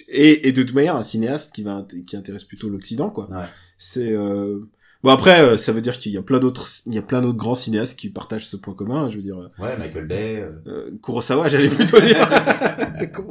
et, 0.09 0.49
et 0.49 0.53
de 0.53 0.63
toute 0.63 0.75
manière 0.75 0.97
un 0.97 1.03
cinéaste 1.03 1.55
qui 1.55 1.63
va 1.63 1.87
qui 2.07 2.17
intéresse 2.17 2.45
plutôt 2.45 2.69
l'Occident, 2.69 3.11
quoi. 3.11 3.29
Ouais. 3.31 3.45
C'est 3.79 4.13
euh... 4.13 4.61
bon 5.03 5.11
après, 5.11 5.41
euh, 5.43 5.57
ça 5.57 5.73
veut 5.73 5.81
dire 5.83 5.99
qu'il 5.99 6.11
y 6.13 6.17
a 6.17 6.23
plein 6.23 6.39
d'autres 6.41 6.67
il 6.87 6.95
y 6.95 6.99
a 6.99 7.03
plein 7.03 7.21
d'autres 7.21 7.37
grands 7.37 7.55
cinéastes 7.55 7.99
qui 7.99 8.09
partagent 8.09 8.47
ce 8.47 8.57
point 8.57 8.75
commun. 8.75 9.11
Je 9.11 9.17
veux 9.17 9.23
dire, 9.23 9.51
Ouais, 9.59 9.77
Michael 9.77 10.07
Bay. 10.07 10.37
euh, 10.41 10.51
euh, 10.67 10.91
Kurosawa, 11.03 11.49
j'allais 11.49 11.69
plutôt 11.69 12.01
dire. 12.01 12.29
T'es 12.99 13.11
con. 13.11 13.29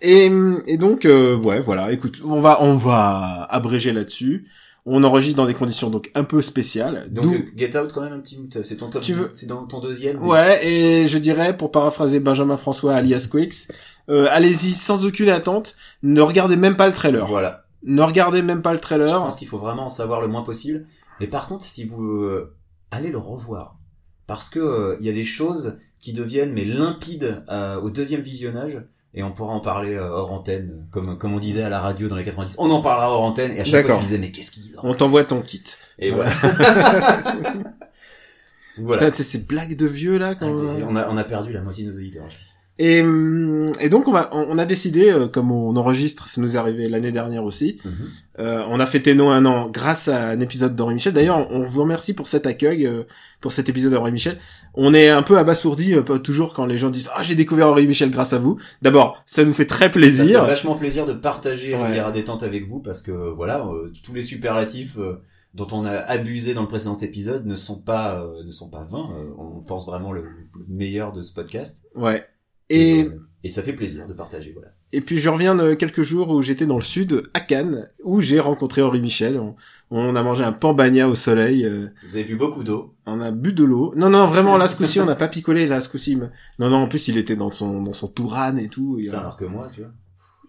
Et, 0.00 0.30
et 0.66 0.76
donc, 0.78 1.06
euh, 1.06 1.36
ouais, 1.36 1.58
voilà. 1.60 1.90
Écoute, 1.90 2.20
on 2.24 2.40
va, 2.40 2.62
on 2.62 2.76
va 2.76 3.46
abréger 3.50 3.92
là-dessus. 3.92 4.46
On 4.90 5.04
enregistre 5.04 5.36
dans 5.36 5.46
des 5.46 5.54
conditions 5.54 5.90
donc 5.90 6.10
un 6.14 6.24
peu 6.24 6.40
spéciales. 6.42 7.06
Donc 7.10 7.26
euh, 7.26 7.42
Get 7.56 7.76
Out 7.78 7.92
quand 7.92 8.00
même 8.02 8.12
un 8.14 8.20
petit 8.20 8.38
c'est 8.62 8.76
ton 8.78 8.88
top 8.88 9.02
Tu 9.02 9.12
veux- 9.12 9.30
c'est 9.34 9.46
dans 9.46 9.64
ton 9.66 9.80
deuxième. 9.80 10.18
mais- 10.20 10.26
ouais, 10.28 10.66
et 10.66 11.06
je 11.06 11.18
dirais, 11.18 11.56
pour 11.56 11.70
paraphraser 11.70 12.20
Benjamin 12.20 12.56
François 12.56 12.94
alias 12.94 13.28
Quicks, 13.30 13.68
euh, 14.08 14.26
allez-y 14.30 14.72
sans 14.72 15.04
aucune 15.04 15.28
attente. 15.28 15.76
Ne 16.02 16.20
regardez 16.20 16.56
même 16.56 16.76
pas 16.76 16.86
le 16.86 16.94
trailer. 16.94 17.26
Voilà. 17.26 17.64
Ne 17.84 18.02
regardez 18.02 18.42
même 18.42 18.62
pas 18.62 18.72
le 18.72 18.78
Je 18.78 18.82
trailer. 18.82 19.18
pense 19.18 19.36
qu'il 19.36 19.48
faut 19.48 19.58
vraiment 19.58 19.84
en 19.86 19.88
savoir 19.90 20.20
le 20.20 20.28
moins 20.28 20.42
possible. 20.42 20.86
Mais 21.20 21.26
par 21.26 21.48
contre, 21.48 21.64
si 21.64 21.84
vous 21.84 22.02
euh, 22.22 22.54
allez 22.90 23.10
le 23.10 23.18
revoir, 23.18 23.76
parce 24.26 24.48
que 24.48 24.58
euh, 24.60 24.96
il 25.00 25.06
y 25.06 25.10
a 25.10 25.12
des 25.12 25.24
choses 25.24 25.78
qui 26.00 26.12
deviennent 26.12 26.52
mais 26.52 26.64
limpides 26.64 27.42
euh, 27.50 27.80
au 27.80 27.90
deuxième 27.90 28.20
visionnage. 28.20 28.80
Et 29.14 29.22
on 29.22 29.32
pourra 29.32 29.54
en 29.54 29.60
parler 29.60 29.94
euh, 29.94 30.10
hors 30.10 30.32
antenne, 30.32 30.86
comme 30.90 31.16
comme 31.16 31.32
on 31.32 31.38
disait 31.38 31.62
à 31.62 31.70
la 31.70 31.80
radio 31.80 32.08
dans 32.08 32.16
les 32.16 32.24
90. 32.24 32.56
On 32.58 32.70
en 32.70 32.82
parlera 32.82 33.10
hors 33.10 33.22
antenne. 33.22 33.52
Et 33.52 33.60
à 33.60 33.64
chaque 33.64 33.86
fois, 33.86 33.96
tu 33.96 34.02
disais 34.02 34.18
mais 34.18 34.30
qu'est-ce 34.30 34.50
qu'ils 34.50 34.62
disent 34.62 34.78
On 34.82 34.92
t'envoie 34.94 35.24
ton 35.24 35.40
kit. 35.40 35.64
Et 35.98 36.10
voilà. 36.10 36.30
voilà. 38.78 39.02
Putain, 39.06 39.16
sais, 39.16 39.22
ces 39.22 39.38
blagues 39.46 39.76
de 39.76 39.86
vieux 39.86 40.18
là. 40.18 40.30
Ah, 40.32 40.34
Quand... 40.34 40.52
mais 40.52 40.84
on 40.86 40.94
a 40.94 41.08
on 41.08 41.16
a 41.16 41.24
perdu 41.24 41.52
la 41.52 41.62
moitié 41.62 41.84
de 41.84 41.90
nos 41.90 41.96
auditeurs. 41.96 42.28
je 42.28 42.36
pense. 42.36 42.57
Et, 42.80 43.02
hum, 43.02 43.72
et 43.80 43.88
donc 43.88 44.06
on, 44.06 44.12
va, 44.12 44.28
on 44.32 44.46
on 44.50 44.58
a 44.58 44.64
décidé, 44.64 45.10
euh, 45.10 45.26
comme 45.26 45.50
on 45.50 45.74
enregistre, 45.76 46.28
ça 46.28 46.40
nous 46.40 46.54
est 46.54 46.58
arrivé 46.58 46.88
l'année 46.88 47.10
dernière 47.10 47.42
aussi, 47.44 47.80
Mhm. 47.84 47.92
euh, 48.38 48.64
on 48.68 48.78
a 48.78 48.86
fêté 48.86 49.14
nos 49.14 49.28
un 49.30 49.44
an 49.46 49.68
grâce 49.68 50.06
à 50.08 50.28
un 50.28 50.40
épisode 50.40 50.76
d'Henri 50.76 50.94
Michel. 50.94 51.12
D'ailleurs, 51.12 51.50
on 51.50 51.64
vous 51.64 51.82
remercie 51.82 52.14
pour 52.14 52.28
cet 52.28 52.46
accueil, 52.46 52.86
euh, 52.86 53.02
pour 53.40 53.50
cet 53.52 53.68
épisode 53.68 53.92
d'Henri 53.92 54.12
Michel. 54.12 54.38
On 54.74 54.94
est 54.94 55.08
un 55.08 55.22
peu 55.22 55.38
abasourdi 55.38 55.94
euh, 55.94 56.02
pas 56.02 56.20
toujours 56.20 56.54
quand 56.54 56.66
les 56.66 56.78
gens 56.78 56.90
disent 56.90 57.10
ah 57.16 57.22
j'ai 57.24 57.34
découvert 57.34 57.68
Henri 57.68 57.86
Michel 57.88 58.10
grâce 58.12 58.32
à 58.32 58.38
vous. 58.38 58.58
D'abord, 58.80 59.20
ça 59.26 59.44
nous 59.44 59.52
fait 59.52 59.66
très 59.66 59.86
Ça 59.86 59.90
fait 59.90 59.98
plaisir. 59.98 60.44
vachement 60.44 60.76
plaisir 60.76 61.04
de 61.04 61.14
partager 61.14 61.74
Ouais. 61.74 61.86
Riviera 61.88 62.12
détente 62.12 62.44
avec 62.44 62.68
vous 62.68 62.78
parce 62.78 63.02
que 63.02 63.10
voilà, 63.10 63.66
euh, 63.66 63.92
tous 64.04 64.14
les 64.14 64.22
superlatifs 64.22 64.98
euh, 64.98 65.20
dont 65.54 65.66
on 65.72 65.84
a 65.84 65.90
abusé 65.96 66.54
dans 66.54 66.62
le 66.62 66.68
précédent 66.68 66.96
épisode 66.98 67.44
ne 67.44 67.56
sont 67.56 67.80
pas 67.80 68.20
euh, 68.20 68.44
ne 68.44 68.52
sont 68.52 68.68
pas 68.68 68.84
vains. 68.88 69.08
Euh, 69.18 69.30
on 69.36 69.60
pense 69.62 69.84
vraiment 69.84 70.12
le, 70.12 70.20
le 70.22 70.64
meilleur 70.68 71.12
de 71.12 71.22
ce 71.24 71.34
podcast. 71.34 71.88
Ouais. 71.96 72.24
Et, 72.70 73.02
euh, 73.04 73.20
et 73.44 73.48
ça 73.48 73.62
fait 73.62 73.72
plaisir 73.72 74.06
de 74.06 74.12
partager. 74.14 74.52
Voilà. 74.52 74.68
et 74.92 75.00
puis 75.00 75.18
je 75.18 75.28
reviens 75.28 75.54
de 75.54 75.74
quelques 75.74 76.02
jours 76.02 76.30
où 76.30 76.42
j'étais 76.42 76.66
dans 76.66 76.76
le 76.76 76.82
sud, 76.82 77.22
à 77.34 77.40
Cannes, 77.40 77.88
où 78.04 78.20
j'ai 78.20 78.40
rencontré 78.40 78.82
Henri 78.82 79.00
Michel. 79.00 79.38
On, 79.38 79.54
on 79.90 80.14
a 80.16 80.22
mangé 80.22 80.44
un 80.44 80.52
pambagna 80.52 81.08
au 81.08 81.14
soleil. 81.14 81.64
euh, 81.64 81.88
Vous 82.06 82.16
avez 82.16 82.24
bu 82.24 82.36
beaucoup 82.36 82.64
d'eau. 82.64 82.94
On 83.06 83.20
a 83.20 83.30
bu 83.30 83.52
de 83.52 83.64
l'eau. 83.64 83.94
Non, 83.96 84.10
non, 84.10 84.26
vraiment, 84.26 84.56
là, 84.58 84.66
ce 84.68 84.76
coup-ci, 84.78 85.00
on 85.00 85.06
n'a 85.06 85.14
pas 85.16 85.28
picolé, 85.28 85.66
là, 85.66 85.80
ce 85.80 85.88
coup-ci. 85.88 86.16
Non, 86.16 86.28
non, 86.68 86.76
en 86.76 86.88
plus, 86.88 87.08
il 87.08 87.16
était 87.16 87.36
dans 87.36 87.50
son, 87.50 87.82
dans 87.82 87.92
son 87.94 88.08
Tourane 88.08 88.58
et 88.58 88.68
tout. 88.68 88.96
a- 88.98 89.02
Putain, 89.04 89.18
alors 89.18 89.36
que 89.36 89.44
moi, 89.46 89.70
tu 89.74 89.80
vois, 89.82 89.90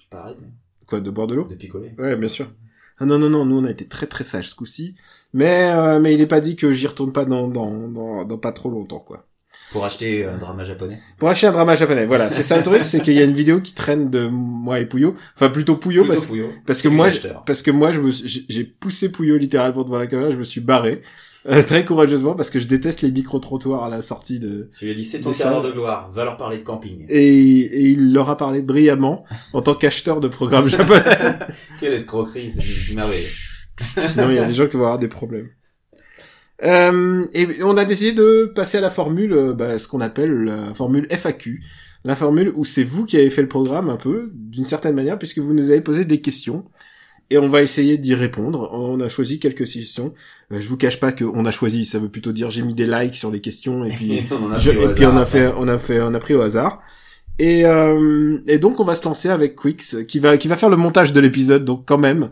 pas 0.09 0.21
arrêté 0.21 0.41
Quoi, 0.87 0.99
de 1.01 1.09
boire 1.11 1.27
de 1.27 1.35
l'eau? 1.35 1.45
de 1.45 1.55
picoler. 1.55 1.93
Ouais, 1.99 2.15
bien 2.17 2.27
sûr. 2.27 2.51
Ah 2.97 3.05
non, 3.05 3.17
non, 3.19 3.29
non, 3.29 3.45
nous, 3.45 3.59
on 3.59 3.63
a 3.63 3.71
été 3.71 3.87
très, 3.87 4.07
très 4.07 4.23
sages 4.25 4.49
ce 4.49 4.55
coup-ci. 4.55 4.95
Mais, 5.33 5.71
euh, 5.71 5.99
mais 5.99 6.13
il 6.15 6.19
est 6.19 6.27
pas 6.27 6.41
dit 6.41 6.55
que 6.57 6.73
j'y 6.73 6.87
retourne 6.87 7.13
pas 7.13 7.23
dans, 7.23 7.47
dans, 7.47 7.87
dans, 7.87 8.25
dans 8.25 8.37
pas 8.37 8.51
trop 8.51 8.69
longtemps, 8.69 8.99
quoi. 8.99 9.25
Pour 9.71 9.85
acheter 9.85 10.25
un 10.25 10.37
drama 10.37 10.63
japonais. 10.63 10.99
Pour 11.17 11.29
acheter 11.29 11.47
un 11.47 11.51
drama 11.51 11.75
japonais, 11.75 12.05
voilà, 12.05 12.29
c'est 12.29 12.41
ça 12.43 12.57
le 12.57 12.63
truc, 12.63 12.83
c'est 12.83 13.01
qu'il 13.01 13.13
y 13.13 13.19
a 13.19 13.23
une 13.23 13.33
vidéo 13.35 13.61
qui 13.61 13.73
traîne 13.75 14.09
de 14.09 14.27
moi 14.27 14.79
et 14.79 14.85
Pouillot. 14.87 15.15
Enfin, 15.35 15.49
plutôt 15.49 15.75
Pouillot, 15.75 16.05
Plutôt 16.05 16.13
parce, 16.27 16.27
parce 16.65 16.81
que 16.81 16.87
moi, 16.87 17.09
parce 17.45 17.61
que 17.61 17.71
moi, 17.71 17.91
je 17.91 17.99
me, 18.01 18.11
j'ai 18.11 18.63
poussé 18.63 19.11
Pouillot 19.11 19.37
littéralement 19.37 19.83
devant 19.83 19.99
la 19.99 20.07
caméra, 20.07 20.31
je 20.31 20.37
me 20.37 20.43
suis 20.43 20.61
barré. 20.61 21.01
euh, 21.47 21.61
très 21.63 21.85
courageusement, 21.85 22.33
parce 22.33 22.49
que 22.49 22.59
je 22.59 22.67
déteste 22.67 23.01
les 23.01 23.11
micro-trottoirs 23.11 23.83
à 23.83 23.89
la 23.89 24.01
sortie 24.01 24.39
de, 24.39 24.69
Tu 24.77 24.85
lui 24.85 24.91
as 24.91 24.95
dit 24.95 25.05
c'est 25.05 25.21
ton 25.21 25.31
d'heure 25.31 25.61
de 25.63 25.71
gloire. 25.71 26.11
Va 26.13 26.25
leur 26.25 26.35
parler 26.35 26.57
de 26.57 26.63
camping. 26.63 27.05
et, 27.07 27.19
et 27.59 27.81
il 27.91 28.11
leur 28.11 28.29
a 28.29 28.37
parlé 28.37 28.61
brillamment 28.63 29.23
en 29.53 29.61
tant 29.61 29.75
qu'acheteur 29.75 30.19
de 30.19 30.27
programmes 30.27 30.67
japonais. 30.77 31.03
Quelle 31.79 31.93
escroquerie. 31.93 32.51
C'est 32.53 32.95
merveilleux. 32.95 33.23
Sinon, 34.07 34.29
il 34.31 34.35
y 34.35 34.39
a 34.39 34.45
des 34.45 34.53
gens 34.53 34.67
qui 34.67 34.75
vont 34.77 34.83
avoir 34.85 34.99
des 34.99 35.07
problèmes. 35.07 35.47
Euh, 36.63 37.25
et 37.33 37.63
on 37.63 37.77
a 37.77 37.85
décidé 37.85 38.11
de 38.11 38.51
passer 38.53 38.77
à 38.77 38.81
la 38.81 38.89
formule, 38.89 39.33
euh, 39.33 39.53
bah, 39.53 39.79
ce 39.79 39.87
qu'on 39.87 40.01
appelle 40.01 40.31
la 40.43 40.73
formule 40.73 41.07
FAQ. 41.09 41.61
La 42.05 42.15
formule 42.15 42.51
où 42.55 42.63
c'est 42.65 42.83
vous 42.83 43.05
qui 43.05 43.17
avez 43.17 43.29
fait 43.29 43.41
le 43.41 43.47
programme 43.47 43.89
un 43.89 43.97
peu, 43.97 44.29
d'une 44.33 44.63
certaine 44.63 44.95
manière, 44.95 45.17
puisque 45.17 45.39
vous 45.39 45.53
nous 45.53 45.69
avez 45.69 45.81
posé 45.81 46.05
des 46.05 46.21
questions. 46.21 46.65
Et 47.31 47.37
on 47.37 47.47
va 47.47 47.61
essayer 47.61 47.97
d'y 47.97 48.15
répondre. 48.15 48.69
On 48.73 48.99
a 49.01 49.07
choisi 49.09 49.37
quelques 49.39 49.65
questions. 49.65 50.13
Euh, 50.51 50.59
je 50.59 50.67
vous 50.67 50.77
cache 50.77 50.99
pas 50.99 51.11
qu'on 51.11 51.45
a 51.45 51.51
choisi, 51.51 51.85
ça 51.85 51.99
veut 51.99 52.09
plutôt 52.09 52.31
dire 52.31 52.49
j'ai 52.49 52.63
mis 52.63 52.73
des 52.73 52.87
likes 52.87 53.15
sur 53.15 53.29
les 53.31 53.39
questions 53.41 53.83
et 53.85 53.89
puis 53.89 54.23
on 54.31 54.51
a 54.51 54.57
Je- 54.57 54.71
et 54.71 54.87
puis 54.93 55.05
on 55.05 55.15
a 55.15 55.25
fait, 55.25 55.47
on 55.57 55.67
a 55.67 55.77
fait, 55.77 56.01
on 56.01 56.13
a 56.13 56.19
pris 56.19 56.33
au 56.33 56.41
hasard. 56.41 56.81
Et, 57.37 57.65
euh, 57.65 58.39
et 58.47 58.57
donc 58.57 58.79
on 58.79 58.83
va 58.83 58.95
se 58.95 59.05
lancer 59.05 59.29
avec 59.29 59.55
Quix, 59.55 59.95
qui 60.07 60.19
va, 60.19 60.37
qui 60.37 60.47
va 60.47 60.55
faire 60.55 60.69
le 60.69 60.75
montage 60.77 61.13
de 61.13 61.19
l'épisode, 61.19 61.63
donc 61.65 61.83
quand 61.85 61.97
même. 61.99 62.31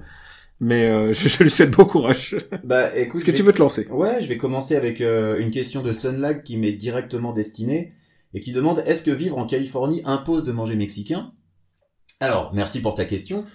Mais 0.60 0.86
euh, 0.90 1.14
je, 1.14 1.30
je 1.30 1.44
lui 1.44 1.50
souhaite 1.50 1.72
bon 1.72 1.86
courage. 1.86 2.36
Bah 2.64 2.96
écoute, 2.98 3.18
Est-ce 3.22 3.26
que 3.26 3.36
tu 3.36 3.44
veux 3.44 3.54
te 3.54 3.60
lancer? 3.60 3.88
Ouais, 3.88 4.22
je 4.22 4.28
vais 4.28 4.38
commencer 4.38 4.76
avec 4.76 5.02
euh, 5.02 5.38
une 5.38 5.52
question 5.52 5.84
de 5.84 5.92
Sunlag 5.92 6.44
qui 6.44 6.58
m'est 6.58 6.74
directement 6.74 7.34
destinée 7.34 7.94
et 8.34 8.40
qui 8.40 8.52
demande 8.52 8.84
est-ce 8.86 9.04
que 9.04 9.12
vivre 9.12 9.38
en 9.38 9.46
Californie 9.46 10.02
impose 10.06 10.44
de 10.44 10.52
manger 10.52 10.76
mexicain? 10.76 11.32
Alors, 12.20 12.54
merci 12.54 12.82
pour 12.82 12.96
ta 12.96 13.06
question. 13.06 13.46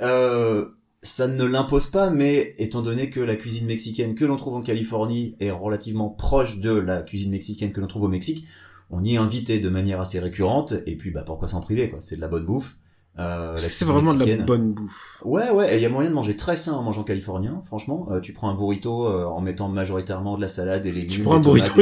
Euh, 0.00 0.68
ça 1.02 1.26
ne 1.26 1.44
l'impose 1.44 1.88
pas, 1.88 2.10
mais 2.10 2.54
étant 2.58 2.82
donné 2.82 3.10
que 3.10 3.20
la 3.20 3.34
cuisine 3.34 3.66
mexicaine 3.66 4.14
que 4.14 4.24
l'on 4.24 4.36
trouve 4.36 4.54
en 4.54 4.62
Californie 4.62 5.36
est 5.40 5.50
relativement 5.50 6.10
proche 6.10 6.58
de 6.58 6.72
la 6.72 7.02
cuisine 7.02 7.32
mexicaine 7.32 7.72
que 7.72 7.80
l'on 7.80 7.88
trouve 7.88 8.04
au 8.04 8.08
Mexique, 8.08 8.46
on 8.90 9.02
y 9.02 9.14
est 9.14 9.16
invité 9.16 9.58
de 9.58 9.68
manière 9.68 10.00
assez 10.00 10.20
récurrente, 10.20 10.74
et 10.86 10.96
puis 10.96 11.10
bah 11.10 11.24
pourquoi 11.26 11.48
s'en 11.48 11.60
priver 11.60 11.90
quoi, 11.90 12.00
c'est 12.00 12.16
de 12.16 12.20
la 12.20 12.28
bonne 12.28 12.44
bouffe. 12.44 12.76
Euh, 13.18 13.54
C'est 13.58 13.84
vraiment 13.84 14.14
de 14.14 14.18
la 14.20 14.24
bonne 14.46 14.72
bouffe. 14.72 15.20
Ouais, 15.24 15.50
ouais, 15.50 15.74
et 15.74 15.76
il 15.76 15.82
y 15.82 15.86
a 15.86 15.90
moyen 15.90 16.08
de 16.08 16.14
manger 16.14 16.34
très 16.34 16.56
sain 16.56 16.72
en 16.72 16.82
mangeant 16.82 17.04
californien, 17.04 17.62
franchement. 17.66 18.08
Euh, 18.10 18.20
tu 18.20 18.32
prends 18.32 18.48
un 18.48 18.54
burrito 18.54 19.06
euh, 19.06 19.24
en 19.26 19.40
mettant 19.42 19.68
majoritairement 19.68 20.36
de 20.36 20.40
la 20.40 20.48
salade 20.48 20.86
et 20.86 20.92
légumes. 20.92 21.10
Tu 21.10 21.20
prends 21.22 21.34
un 21.36 21.40
burrito 21.40 21.80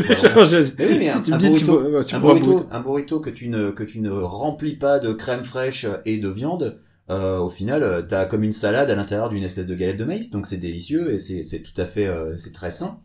un- 2.72 2.80
burrito- 2.82 3.20
que 3.20 3.30
tu 3.30 3.48
ne 3.48 3.70
que 3.70 3.84
tu 3.84 4.00
ne 4.00 4.10
remplis 4.10 4.74
pas 4.76 4.98
de 4.98 5.12
crème 5.12 5.44
fraîche 5.44 5.86
et 6.04 6.18
de 6.18 6.28
viande. 6.28 6.80
euh, 7.10 7.38
au 7.38 7.48
final, 7.50 7.82
euh, 7.82 8.02
t'as 8.02 8.24
comme 8.24 8.42
une 8.44 8.52
salade 8.52 8.90
à 8.90 8.94
l'intérieur 8.94 9.30
d'une 9.30 9.42
espèce 9.42 9.66
de 9.66 9.74
galette 9.74 9.96
de 9.98 10.04
maïs, 10.04 10.30
donc 10.30 10.46
c'est 10.46 10.58
délicieux 10.58 11.12
et 11.14 11.18
c'est 11.18 11.42
c'est 11.44 11.62
tout 11.62 11.80
à 11.80 11.84
fait 11.84 12.06
euh, 12.06 12.36
c'est 12.36 12.52
très 12.52 12.70
sain. 12.70 13.00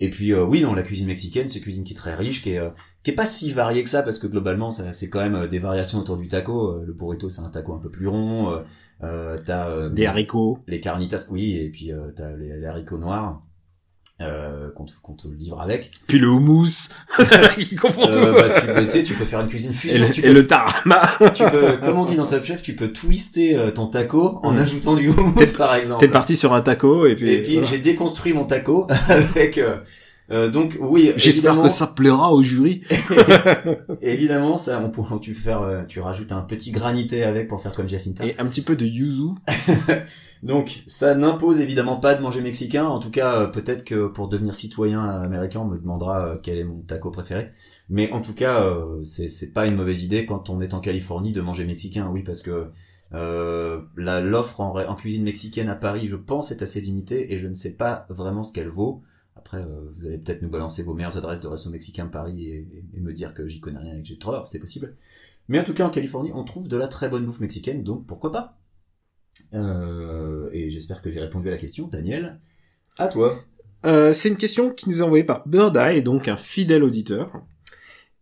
Et 0.00 0.10
puis 0.10 0.32
euh, 0.32 0.44
oui, 0.44 0.60
non, 0.62 0.74
la 0.74 0.82
cuisine 0.82 1.06
mexicaine, 1.06 1.48
c'est 1.48 1.58
une 1.58 1.62
cuisine 1.64 1.84
qui 1.84 1.92
est 1.94 1.96
très 1.96 2.14
riche, 2.14 2.42
qui 2.42 2.50
est 2.52 2.58
euh, 2.58 2.70
qui 3.02 3.10
est 3.12 3.14
pas 3.14 3.26
si 3.26 3.52
variée 3.52 3.82
que 3.82 3.88
ça 3.88 4.02
parce 4.02 4.18
que 4.18 4.26
globalement, 4.26 4.70
ça 4.70 4.92
c'est 4.92 5.08
quand 5.08 5.20
même 5.20 5.34
euh, 5.36 5.46
des 5.48 5.58
variations 5.58 5.98
autour 6.00 6.16
du 6.18 6.28
taco. 6.28 6.72
Euh, 6.80 6.84
Le 6.86 6.92
burrito, 6.92 7.28
c'est 7.30 7.42
un 7.42 7.50
taco 7.50 7.74
un 7.74 7.78
peu 7.78 7.90
plus 7.90 8.08
rond. 8.08 8.62
Euh, 9.02 9.38
t'as 9.44 9.68
euh, 9.68 9.88
Des 9.90 10.06
haricots. 10.06 10.58
les 10.66 10.80
carnitas, 10.80 11.28
oui, 11.30 11.54
et 11.56 11.70
puis 11.70 11.92
euh, 11.92 12.10
t'as 12.16 12.32
les, 12.36 12.58
les 12.58 12.66
haricots 12.66 12.98
noirs 12.98 13.42
euh, 14.22 14.70
qu'on 14.74 14.84
te, 14.84 14.92
qu'on 15.02 15.12
te 15.12 15.28
livre 15.28 15.60
avec. 15.60 15.90
Puis 16.06 16.18
le 16.18 16.28
houmous. 16.28 16.88
Qui 17.58 17.76
confond 17.76 18.06
tout. 18.06 18.18
Euh, 18.18 18.32
bah, 18.32 18.60
tu, 18.60 18.66
peux- 18.66 18.84
tu 18.84 18.90
sais, 18.90 19.02
tu 19.04 19.14
peux 19.14 19.24
faire 19.26 19.40
une 19.40 19.48
cuisine 19.48 19.72
Et 19.72 19.74
fusion. 19.74 20.06
le, 20.06 20.12
tu, 20.12 20.24
et 20.24 20.32
le 20.32 20.46
tarama. 20.46 21.02
tu 21.34 21.44
peux, 21.44 21.76
comme 21.84 21.98
on 21.98 22.04
dit 22.06 22.16
dans 22.16 22.26
Top 22.26 22.44
Chef, 22.44 22.62
tu 22.62 22.74
peux 22.74 22.92
twister 22.92 23.56
euh, 23.56 23.70
ton 23.70 23.86
taco 23.86 24.40
en 24.42 24.52
Mm. 24.52 24.58
ajoutant 24.58 24.94
du 24.94 25.10
houmous, 25.10 25.52
par 25.58 25.74
exemple. 25.74 26.00
T'es 26.00 26.08
parti 26.10 26.36
sur 26.36 26.54
un 26.54 26.62
taco 26.62 27.06
et 27.06 27.14
puis. 27.14 27.30
Et 27.32 27.42
puis 27.42 27.52
voilà. 27.54 27.68
j'ai 27.68 27.78
déconstruit 27.78 28.32
mon 28.32 28.44
taco 28.44 28.86
avec. 29.08 29.60
Euh, 30.30 30.50
donc 30.50 30.76
oui, 30.80 31.12
J'espère 31.16 31.60
que 31.62 31.68
ça 31.68 31.86
plaira 31.86 32.32
au 32.32 32.42
jury. 32.42 32.82
évidemment 34.00 34.58
ça, 34.58 34.82
on 34.84 34.90
peut, 34.90 35.02
tu 35.20 35.34
faire, 35.34 35.62
euh, 35.62 35.82
tu 35.86 36.00
rajoutes 36.00 36.32
un 36.32 36.42
petit 36.42 36.72
granité 36.72 37.22
avec 37.22 37.48
pour 37.48 37.62
faire 37.62 37.72
comme 37.72 37.88
Jacinta. 37.88 38.24
Et 38.26 38.38
un 38.38 38.46
petit 38.46 38.62
peu 38.62 38.76
de 38.76 38.84
yuzu. 38.84 39.34
Donc, 40.42 40.82
ça 40.86 41.14
n'impose 41.14 41.60
évidemment 41.60 41.96
pas 41.96 42.14
de 42.14 42.22
manger 42.22 42.42
mexicain. 42.42 42.84
En 42.84 42.98
tout 42.98 43.10
cas, 43.10 43.40
euh, 43.40 43.46
peut-être 43.46 43.84
que 43.84 44.06
pour 44.06 44.28
devenir 44.28 44.54
citoyen 44.54 45.02
américain, 45.02 45.60
on 45.60 45.66
me 45.66 45.78
demandera 45.78 46.36
quel 46.42 46.58
est 46.58 46.64
mon 46.64 46.80
taco 46.80 47.10
préféré. 47.10 47.50
Mais 47.88 48.10
en 48.12 48.20
tout 48.20 48.34
cas, 48.34 48.64
c'est 49.04 49.52
pas 49.54 49.66
une 49.66 49.76
mauvaise 49.76 50.02
idée 50.02 50.26
quand 50.26 50.50
on 50.50 50.60
est 50.60 50.74
en 50.74 50.80
Californie 50.80 51.32
de 51.32 51.40
manger 51.40 51.64
mexicain. 51.64 52.08
Oui, 52.12 52.22
parce 52.22 52.42
que 52.42 52.70
euh, 53.14 53.82
la 53.96 54.20
l'offre 54.20 54.60
en, 54.60 54.76
en 54.76 54.94
cuisine 54.94 55.22
mexicaine 55.22 55.68
à 55.68 55.74
Paris, 55.74 56.08
je 56.08 56.16
pense, 56.16 56.50
est 56.50 56.62
assez 56.62 56.80
limitée 56.80 57.32
et 57.32 57.38
je 57.38 57.46
ne 57.48 57.54
sais 57.54 57.74
pas 57.74 58.06
vraiment 58.08 58.44
ce 58.44 58.52
qu'elle 58.52 58.68
vaut. 58.68 59.02
Après, 59.46 59.62
euh, 59.62 59.92
vous 59.96 60.06
allez 60.08 60.18
peut-être 60.18 60.42
nous 60.42 60.48
balancer 60.48 60.82
vos 60.82 60.92
meilleures 60.92 61.16
adresses 61.16 61.40
de 61.40 61.46
resto 61.46 61.70
mexicain 61.70 62.06
Paris 62.06 62.50
et 62.50 63.00
me 63.00 63.12
dire 63.12 63.32
que 63.32 63.46
j'y 63.46 63.60
connais 63.60 63.78
rien 63.78 63.96
et 63.96 64.02
que 64.02 64.08
j'ai 64.08 64.18
tort, 64.18 64.44
c'est 64.44 64.58
possible. 64.58 64.96
Mais 65.46 65.60
en 65.60 65.62
tout 65.62 65.72
cas, 65.72 65.84
en 65.86 65.90
Californie, 65.90 66.32
on 66.34 66.42
trouve 66.42 66.66
de 66.66 66.76
la 66.76 66.88
très 66.88 67.08
bonne 67.08 67.24
bouffe 67.24 67.38
mexicaine, 67.38 67.84
donc 67.84 68.06
pourquoi 68.06 68.32
pas? 68.32 68.58
Euh, 69.54 70.50
et 70.52 70.68
j'espère 70.70 71.00
que 71.00 71.10
j'ai 71.10 71.20
répondu 71.20 71.46
à 71.46 71.52
la 71.52 71.58
question. 71.58 71.86
Daniel, 71.86 72.40
à 72.98 73.06
toi. 73.06 73.38
Euh, 73.84 74.12
c'est 74.12 74.30
une 74.30 74.36
question 74.36 74.70
qui 74.70 74.90
nous 74.90 74.98
est 74.98 75.04
envoyée 75.04 75.22
par 75.22 75.46
Bird 75.46 75.76
Eye, 75.76 76.02
donc 76.02 76.26
un 76.26 76.36
fidèle 76.36 76.82
auditeur. 76.82 77.40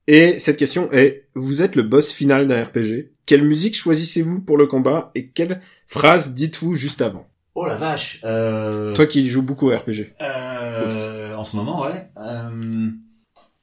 Et 0.07 0.38
cette 0.38 0.59
question 0.59 0.93
est, 0.93 1.28
vous 1.35 1.62
êtes 1.62 1.75
le 1.75 1.85
boss 1.85 2.12
final 2.12 2.47
d'un 2.47 2.62
RPG. 2.62 3.12
Quelle 3.25 3.45
musique 3.45 3.76
choisissez-vous 3.76 4.43
pour 4.43 4.59
le 4.59 4.66
combat 4.66 5.11
et 5.14 5.28
quelle 5.28 5.62
phrase 5.87 6.35
dites-vous 6.35 6.76
juste 6.76 7.00
avant? 7.00 7.26
Oh 7.55 7.67
la 7.67 7.77
vache. 7.77 8.21
Euh, 8.25 8.95
Toi 8.95 9.07
qui 9.07 9.29
joues 9.29 9.43
beaucoup 9.43 9.71
au 9.71 9.77
RPG. 9.77 10.15
euh, 10.21 11.35
en 11.37 11.45
ce 11.45 11.57
moment, 11.57 11.83
ouais. 11.83 12.11
Euh, 12.17 12.91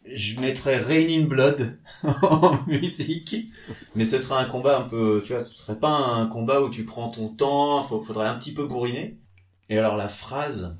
je 0.05 0.39
mettrais 0.39 0.77
Rain 0.77 1.07
in 1.09 1.25
Blood 1.25 1.77
en 2.03 2.57
musique, 2.67 3.35
mais 3.95 4.03
ce 4.05 4.17
sera 4.17 4.39
un 4.41 4.45
combat 4.45 4.79
un 4.79 4.81
peu, 4.83 5.21
tu 5.25 5.33
vois, 5.33 5.41
ce 5.41 5.53
serait 5.53 5.77
pas 5.77 5.89
un 5.89 6.25
combat 6.27 6.61
où 6.61 6.69
tu 6.69 6.85
prends 6.85 7.09
ton 7.09 7.29
temps. 7.29 7.83
Faut, 7.83 8.01
faudrait 8.03 8.27
un 8.27 8.35
petit 8.35 8.53
peu 8.53 8.65
bourriner. 8.65 9.19
Et 9.69 9.77
alors 9.77 9.97
la 9.97 10.07
phrase, 10.09 10.77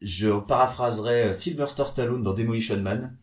je 0.00 0.30
paraphraserais 0.40 1.28
euh, 1.28 1.32
Sylvester 1.34 1.84
Stallone 1.86 2.22
dans 2.22 2.32
Demolition 2.32 2.78
Man. 2.78 3.16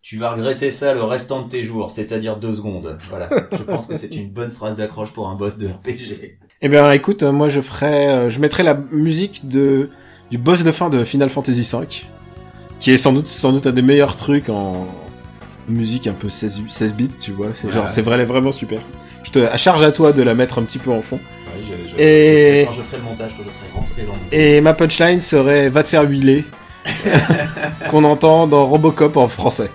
Tu 0.00 0.16
vas 0.16 0.30
regretter 0.32 0.70
ça 0.70 0.94
le 0.94 1.02
restant 1.02 1.42
de 1.42 1.50
tes 1.50 1.64
jours, 1.64 1.90
c'est-à-dire 1.90 2.36
deux 2.38 2.54
secondes. 2.54 2.96
Voilà. 3.10 3.28
Je 3.52 3.62
pense 3.64 3.86
que 3.88 3.94
c'est 3.94 4.14
une 4.14 4.30
bonne 4.30 4.50
phrase 4.50 4.76
d'accroche 4.78 5.12
pour 5.12 5.28
un 5.28 5.34
boss 5.34 5.58
de 5.58 5.66
RPG. 5.68 6.38
Eh 6.60 6.68
bien, 6.68 6.90
écoute, 6.92 7.22
euh, 7.22 7.32
moi 7.32 7.48
je 7.48 7.60
ferais, 7.60 8.08
euh, 8.08 8.30
je 8.30 8.40
mettrais 8.40 8.62
la 8.64 8.74
musique 8.90 9.48
de 9.48 9.90
du 10.30 10.38
boss 10.38 10.64
de 10.64 10.72
fin 10.72 10.90
de 10.90 11.04
Final 11.04 11.30
Fantasy 11.30 11.62
V, 11.62 11.86
qui 12.80 12.90
est 12.90 12.98
sans 12.98 13.12
doute 13.12 13.28
sans 13.28 13.52
doute 13.52 13.66
un 13.66 13.72
des 13.72 13.82
meilleurs 13.82 14.16
trucs 14.16 14.48
en 14.48 14.86
musique 15.68 16.06
un 16.06 16.12
peu 16.12 16.28
16, 16.28 16.62
16 16.68 16.94
bits, 16.94 17.10
tu 17.20 17.30
vois. 17.32 17.48
C'est 17.54 17.70
genre, 17.70 17.84
Ouais. 17.84 17.88
c'est 17.90 18.02
vrai, 18.02 18.24
vraiment 18.24 18.52
super. 18.52 18.80
Je 19.22 19.30
te 19.30 19.38
à 19.38 19.56
charge 19.56 19.82
à 19.84 19.92
toi 19.92 20.12
de 20.12 20.22
la 20.22 20.34
mettre 20.34 20.58
un 20.58 20.62
petit 20.62 20.78
peu 20.78 20.90
en 20.90 21.00
fond. 21.02 21.16
Ouais, 21.16 21.62
je, 21.62 21.90
je- 21.96 22.02
Et- 22.02 22.60
je- 22.62 22.66
quand 22.66 22.72
je 22.72 22.82
ferai 22.82 22.96
le 22.98 23.02
montage, 23.04 23.30
je 23.44 23.50
serai 23.50 23.66
rentré 23.74 24.02
dans 24.02 24.12
le... 24.14 24.36
Et 24.36 24.60
ma 24.60 24.74
punchline 24.74 25.20
serait 25.20 25.68
va 25.68 25.82
te 25.82 25.88
faire 25.88 26.02
huiler, 26.08 26.44
qu'on 27.90 28.02
entend 28.04 28.46
dans 28.48 28.66
Robocop 28.66 29.16
en 29.16 29.28
français. 29.28 29.70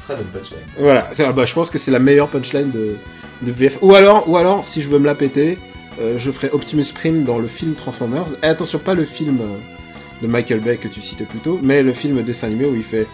Très 0.00 0.14
bonne 0.16 0.26
punchline. 0.26 0.58
Voilà, 0.78 1.08
C'est- 1.12 1.24
ah 1.24 1.32
bah, 1.32 1.44
je 1.44 1.54
pense 1.54 1.70
que 1.70 1.78
c'est 1.78 1.90
la 1.90 1.98
meilleure 1.98 2.28
punchline 2.28 2.70
de, 2.70 2.96
de 3.42 3.50
VF. 3.52 3.78
Ou 3.82 3.94
alors, 3.94 4.28
ou 4.28 4.36
alors, 4.36 4.64
si 4.64 4.80
je 4.80 4.88
veux 4.88 4.98
me 4.98 5.06
la 5.06 5.14
péter, 5.14 5.58
euh, 6.00 6.18
je 6.18 6.30
ferai 6.30 6.50
Optimus 6.50 6.86
Prime 6.94 7.24
dans 7.24 7.38
le 7.38 7.48
film 7.48 7.74
Transformers. 7.74 8.26
Et 8.42 8.46
attention, 8.46 8.78
pas 8.78 8.94
le 8.94 9.04
film 9.04 9.40
euh, 9.40 9.58
de 10.22 10.26
Michael 10.26 10.60
Bay 10.60 10.76
que 10.76 10.88
tu 10.88 11.00
citais 11.00 11.24
plus 11.24 11.38
tôt, 11.40 11.60
mais 11.62 11.82
le 11.82 11.92
film 11.92 12.22
dessin 12.22 12.48
animé 12.48 12.66
où 12.66 12.74
il 12.74 12.82
fait 12.82 13.06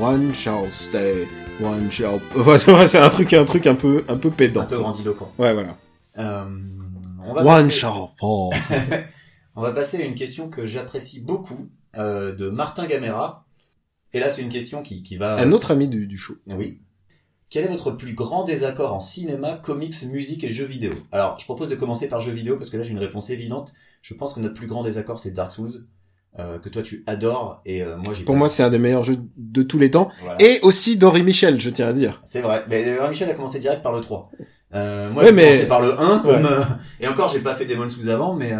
One 0.00 0.34
shall 0.34 0.70
stay, 0.70 1.28
one 1.62 1.90
shall. 1.90 2.20
Ouais, 2.36 2.86
c'est 2.86 2.98
un 2.98 3.08
truc, 3.08 3.32
un 3.32 3.44
truc 3.44 3.66
un 3.66 3.74
peu, 3.74 4.04
un 4.08 4.16
peu 4.16 4.30
pédant. 4.30 4.62
Un 4.62 4.66
peu 4.66 4.78
grandiloquent. 4.78 5.32
Ouais, 5.38 5.54
voilà. 5.54 5.76
Euh, 6.18 6.44
on, 7.24 7.34
va 7.34 7.40
One 7.42 7.66
passer, 7.66 7.70
shall 7.70 7.92
fall. 8.18 9.06
on 9.54 9.62
va 9.62 9.72
passer 9.72 10.02
à 10.02 10.04
une 10.04 10.14
question 10.14 10.48
que 10.48 10.66
j'apprécie 10.66 11.20
beaucoup, 11.20 11.68
euh, 11.96 12.34
de 12.34 12.50
Martin 12.50 12.86
Gamera. 12.86 13.46
Et 14.12 14.20
là, 14.20 14.30
c'est 14.30 14.42
une 14.42 14.48
question 14.48 14.82
qui, 14.82 15.02
qui 15.02 15.16
va... 15.16 15.36
un 15.36 15.52
autre 15.52 15.70
ami 15.70 15.88
du, 15.88 16.06
du 16.06 16.18
show. 16.18 16.34
Oui. 16.46 16.80
Quel 17.48 17.64
est 17.64 17.68
votre 17.68 17.92
plus 17.92 18.14
grand 18.14 18.44
désaccord 18.44 18.92
en 18.92 19.00
cinéma, 19.00 19.52
comics, 19.62 19.94
musique 20.12 20.42
et 20.42 20.50
jeux 20.50 20.64
vidéo? 20.64 20.92
Alors, 21.12 21.38
je 21.38 21.44
propose 21.44 21.70
de 21.70 21.76
commencer 21.76 22.08
par 22.08 22.20
jeux 22.20 22.32
vidéo 22.32 22.56
parce 22.56 22.70
que 22.70 22.76
là, 22.76 22.82
j'ai 22.82 22.90
une 22.90 22.98
réponse 22.98 23.30
évidente. 23.30 23.72
Je 24.02 24.14
pense 24.14 24.34
que 24.34 24.40
notre 24.40 24.54
plus 24.54 24.66
grand 24.66 24.82
désaccord, 24.82 25.18
c'est 25.20 25.30
Dark 25.32 25.52
Souls, 25.52 25.70
euh, 26.40 26.58
que 26.58 26.68
toi, 26.68 26.82
tu 26.82 27.04
adores, 27.06 27.60
et 27.64 27.82
euh, 27.82 27.96
moi, 27.96 28.14
j'ai 28.14 28.24
Pour 28.24 28.34
pas- 28.34 28.38
moi, 28.40 28.48
c'est 28.48 28.62
un 28.64 28.70
des 28.70 28.78
meilleurs 28.80 29.04
jeux 29.04 29.18
de 29.36 29.62
tous 29.62 29.78
les 29.78 29.90
temps. 29.92 30.10
Voilà. 30.22 30.42
Et 30.42 30.58
aussi 30.62 30.96
d'Henri 30.96 31.22
Michel, 31.22 31.60
je 31.60 31.70
tiens 31.70 31.88
à 31.88 31.92
dire. 31.92 32.20
C'est 32.24 32.40
vrai. 32.42 32.64
Mais 32.68 32.84
euh, 32.88 33.08
Michel 33.08 33.30
a 33.30 33.34
commencé 33.34 33.60
direct 33.60 33.82
par 33.82 33.92
le 33.92 34.00
3. 34.00 34.30
Euh, 34.74 35.10
moi, 35.12 35.22
Ouais, 35.22 35.28
j'ai 35.28 35.34
mais- 35.34 35.44
commencé 35.50 35.68
par 35.68 35.80
le 35.80 35.98
1. 36.00 36.18
Comme, 36.18 36.42
Ouais. 36.44 36.50
euh, 36.50 36.62
et 37.00 37.06
encore, 37.08 37.28
j'ai 37.28 37.40
pas 37.40 37.54
fait 37.54 37.64
Demon's 37.64 37.94
Souls 37.94 38.10
avant, 38.10 38.34
mais... 38.34 38.52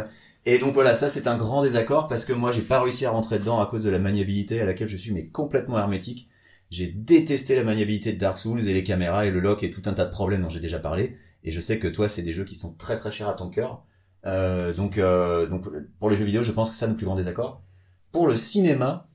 et 0.47 0.59
donc 0.59 0.75
voilà, 0.75 0.95
ça 0.95 1.09
c'est 1.09 1.27
un 1.27 1.37
grand 1.37 1.63
désaccord 1.63 2.07
parce 2.07 2.25
que 2.25 2.33
moi 2.33 2.53
j'ai 2.53 2.63
pas 2.63 2.81
réussi 2.81 3.05
à 3.05 3.11
rentrer 3.11 3.41
dedans 3.41 3.61
à 3.61 3.67
cause 3.67 3.83
de 3.83 3.91
la 3.91 3.99
maniabilité 3.99 4.61
à 4.61 4.65
laquelle 4.65 4.87
je 4.89 4.97
suis 4.97 5.13
mais 5.13 5.27
complètement 5.27 5.77
hermétique. 5.77 6.29
J'ai 6.71 6.89
détesté 6.89 7.55
la 7.55 7.63
maniabilité 7.63 8.13
de 8.13 8.19
Dark 8.19 8.39
Souls 8.39 8.69
et 8.69 8.73
les 8.73 8.85
caméras 8.85 9.27
et 9.27 9.31
le 9.31 9.41
lock 9.41 9.63
et 9.63 9.71
tout 9.71 9.83
un 9.87 9.93
tas 9.93 10.05
de 10.05 10.11
problèmes 10.11 10.43
dont 10.43 10.49
j'ai 10.49 10.61
déjà 10.61 10.79
parlé. 10.79 11.17
Et 11.45 11.53
je 11.53 11.61
sais 11.61 11.79
que 11.79 11.89
toi 11.89 12.09
c'est 12.09 12.23
des 12.23 12.33
jeux 12.33 12.45
qui 12.45 12.57
sont 12.57 12.75
très 12.75 12.97
très 12.97 13.13
chers 13.13 13.29
à 13.29 13.35
ton 13.35 13.49
cœur. 13.49 13.85
Euh, 14.25 14.73
donc 14.73 14.99
euh, 14.99 15.47
donc 15.47 15.65
pour 16.01 16.11
les 16.11 16.17
jeux 16.17 16.25
vidéo, 16.25 16.43
je 16.43 16.53
pense 16.53 16.71
que 16.71 16.77
ça 16.77 16.87
notre 16.87 16.97
plus 16.97 17.07
grand 17.07 17.15
désaccord. 17.15 17.63
Pour 18.11 18.27
le 18.27 18.35
cinéma, 18.35 19.09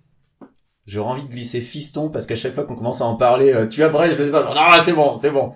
j'aurais 0.86 1.12
envie 1.12 1.24
de 1.24 1.32
glisser 1.32 1.60
Fiston 1.60 2.10
parce 2.10 2.26
qu'à 2.26 2.36
chaque 2.36 2.54
fois 2.54 2.66
qu'on 2.66 2.76
commence 2.76 3.02
à 3.02 3.06
en 3.06 3.16
parler, 3.16 3.54
euh, 3.54 3.68
tu 3.68 3.84
abrèges 3.84 4.18
le 4.18 4.26
débat. 4.26 4.42
Genre, 4.44 4.56
ah 4.58 4.80
c'est 4.82 4.94
bon, 4.94 5.18
c'est 5.18 5.32
bon. 5.32 5.54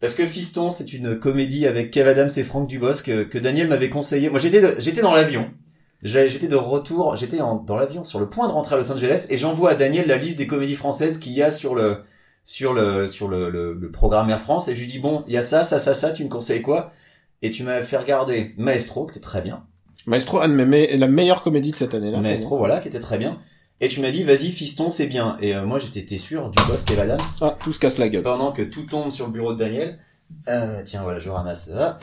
Parce 0.00 0.14
que 0.14 0.24
Fiston, 0.24 0.70
c'est 0.70 0.92
une 0.92 1.18
comédie 1.18 1.66
avec 1.66 1.90
Kev 1.90 2.08
Adams 2.08 2.30
et 2.36 2.44
Franck 2.44 2.68
Dubosc 2.68 3.04
que, 3.04 3.24
que 3.24 3.38
Daniel 3.38 3.68
m'avait 3.68 3.90
conseillé. 3.90 4.30
Moi, 4.30 4.38
j'étais 4.38 4.80
j'étais 4.80 5.02
dans 5.02 5.12
l'avion. 5.12 5.50
J'étais 6.02 6.46
de 6.48 6.54
retour, 6.56 7.16
j'étais 7.16 7.38
dans 7.38 7.76
l'avion 7.76 8.04
sur 8.04 8.20
le 8.20 8.28
point 8.28 8.46
de 8.46 8.52
rentrer 8.52 8.76
à 8.76 8.78
Los 8.78 8.92
Angeles 8.92 9.26
et 9.30 9.38
j'envoie 9.38 9.70
à 9.70 9.74
Daniel 9.74 10.06
la 10.06 10.16
liste 10.16 10.38
des 10.38 10.46
comédies 10.46 10.76
françaises 10.76 11.18
qu'il 11.18 11.32
y 11.32 11.42
a 11.42 11.50
sur 11.50 11.74
le 11.74 12.02
sur 12.44 12.72
le 12.72 13.08
sur 13.08 13.26
le, 13.28 13.50
le, 13.50 13.74
le 13.74 13.90
programme 13.90 14.30
Air 14.30 14.40
France 14.40 14.68
et 14.68 14.76
je 14.76 14.80
lui 14.80 14.86
dis 14.86 15.00
bon, 15.00 15.24
il 15.26 15.32
y 15.34 15.36
a 15.36 15.42
ça, 15.42 15.64
ça, 15.64 15.78
ça, 15.80 15.94
ça, 15.94 16.10
tu 16.12 16.22
me 16.24 16.28
conseilles 16.28 16.62
quoi? 16.62 16.92
Et 17.42 17.50
tu 17.50 17.62
m'as 17.64 17.82
fait 17.82 17.96
regarder 17.96 18.54
Maestro, 18.58 19.06
qui 19.06 19.12
était 19.12 19.20
très 19.20 19.42
bien. 19.42 19.64
Maestro, 20.06 20.40
un 20.40 20.48
de 20.48 20.54
mes 20.54 20.64
me- 20.64 20.96
la 20.96 21.08
meilleure 21.08 21.42
comédie 21.42 21.72
de 21.72 21.76
cette 21.76 21.94
année-là. 21.94 22.20
Maestro, 22.20 22.56
voilà, 22.58 22.78
qui 22.80 22.88
était 22.88 23.00
très 23.00 23.18
bien. 23.18 23.38
Et 23.80 23.88
tu 23.88 24.00
m'as 24.00 24.10
dit 24.10 24.22
vas-y 24.22 24.50
Fiston, 24.52 24.90
c'est 24.90 25.06
bien. 25.06 25.36
Et 25.40 25.54
euh, 25.54 25.64
moi 25.66 25.78
j'étais 25.80 26.16
sûr, 26.16 26.50
Dubosc 26.50 26.90
et 26.92 27.00
Adams 27.00 27.18
Ah, 27.40 27.56
tout 27.62 27.72
se 27.72 27.78
casse 27.80 27.98
la 27.98 28.08
gueule. 28.08 28.22
pendant 28.22 28.52
que 28.52 28.62
tout 28.62 28.82
tombe 28.84 29.10
sur 29.10 29.26
le 29.26 29.32
bureau 29.32 29.52
de 29.52 29.58
Daniel. 29.58 29.98
Euh, 30.48 30.82
tiens, 30.84 31.02
voilà, 31.02 31.18
je 31.18 31.28
ramasse 31.30 31.70
ça. 31.70 31.98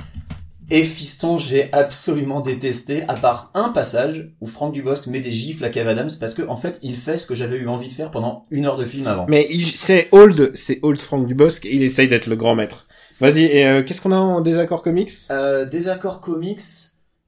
Et 0.71 0.83
Fiston, 0.83 1.37
j'ai 1.37 1.71
absolument 1.73 2.41
détesté, 2.41 3.03
à 3.07 3.13
part 3.13 3.51
un 3.53 3.69
passage 3.69 4.31
où 4.41 4.47
Franck 4.47 4.73
Dubosc 4.73 5.05
met 5.07 5.21
des 5.21 5.31
gifles 5.31 5.63
à 5.63 5.69
Kev 5.69 5.87
Adams 5.87 6.09
parce 6.19 6.33
que 6.33 6.41
en 6.47 6.55
fait, 6.55 6.79
il 6.81 6.95
fait 6.95 7.17
ce 7.19 7.27
que 7.27 7.35
j'avais 7.35 7.57
eu 7.57 7.67
envie 7.67 7.87
de 7.89 7.93
faire 7.93 8.09
pendant 8.09 8.47
une 8.49 8.65
heure 8.65 8.75
de 8.75 8.85
film 8.85 9.05
avant. 9.05 9.27
Mais 9.29 9.47
c'est 9.75 10.07
old, 10.11 10.51
c'est 10.55 10.79
old 10.81 10.99
Frank 10.99 11.27
Dubosc 11.27 11.65
et 11.65 11.75
il 11.75 11.83
essaye 11.83 12.07
d'être 12.07 12.25
le 12.27 12.35
grand 12.35 12.55
maître. 12.55 12.87
Vas-y, 13.19 13.43
et 13.43 13.65
euh, 13.67 13.83
qu'est-ce 13.83 14.01
qu'on 14.01 14.11
a 14.11 14.17
en 14.17 14.41
désaccord 14.41 14.81
comics? 14.81 15.11
Euh, 15.29 15.65
désaccord 15.65 16.19
comics, 16.19 16.61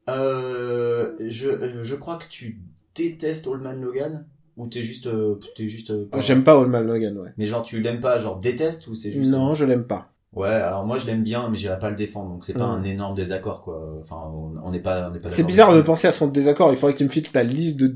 euh, 0.09 1.11
je, 1.27 1.83
je 1.83 1.95
crois 1.95 2.17
que 2.17 2.25
tu 2.29 2.59
détestes 2.95 3.45
Old 3.47 3.61
Man 3.61 3.79
Logan 3.81 4.25
ou 4.57 4.67
t'es 4.67 4.81
juste, 4.81 5.05
euh, 5.07 5.39
t'es 5.55 5.67
juste. 5.69 5.91
euh, 5.91 6.07
J'aime 6.19 6.43
pas 6.43 6.57
Old 6.57 6.69
Man 6.71 6.87
Logan, 6.87 7.17
ouais. 7.19 7.29
Mais 7.37 7.45
genre 7.45 7.61
tu 7.63 7.81
l'aimes 7.81 7.99
pas, 7.99 8.17
genre 8.17 8.39
déteste 8.39 8.87
ou 8.87 8.95
c'est 8.95 9.11
juste. 9.11 9.29
Non, 9.29 9.53
je 9.53 9.65
l'aime 9.65 9.85
pas. 9.85 10.11
Ouais, 10.33 10.49
alors 10.49 10.85
moi 10.85 10.97
je 10.97 11.07
l'aime 11.07 11.23
bien, 11.23 11.47
mais 11.49 11.57
j'irai 11.57 11.79
pas 11.79 11.89
le 11.89 11.95
défendre, 11.95 12.29
donc 12.29 12.45
c'est 12.45 12.53
pas 12.53 12.65
un 12.65 12.83
énorme 12.83 13.15
désaccord 13.15 13.61
quoi. 13.63 13.81
Enfin, 14.01 14.17
on 14.63 14.71
n'est 14.71 14.79
pas, 14.79 15.07
on 15.09 15.13
n'est 15.13 15.19
pas. 15.19 15.29
C'est 15.29 15.43
bizarre 15.43 15.73
de 15.73 15.81
penser 15.81 16.07
à 16.07 16.11
son 16.11 16.27
désaccord. 16.27 16.71
Il 16.71 16.77
faudrait 16.77 16.93
que 16.93 16.97
tu 16.99 17.05
me 17.05 17.09
files 17.09 17.23
ta 17.29 17.43
liste 17.43 17.77
de 17.79 17.95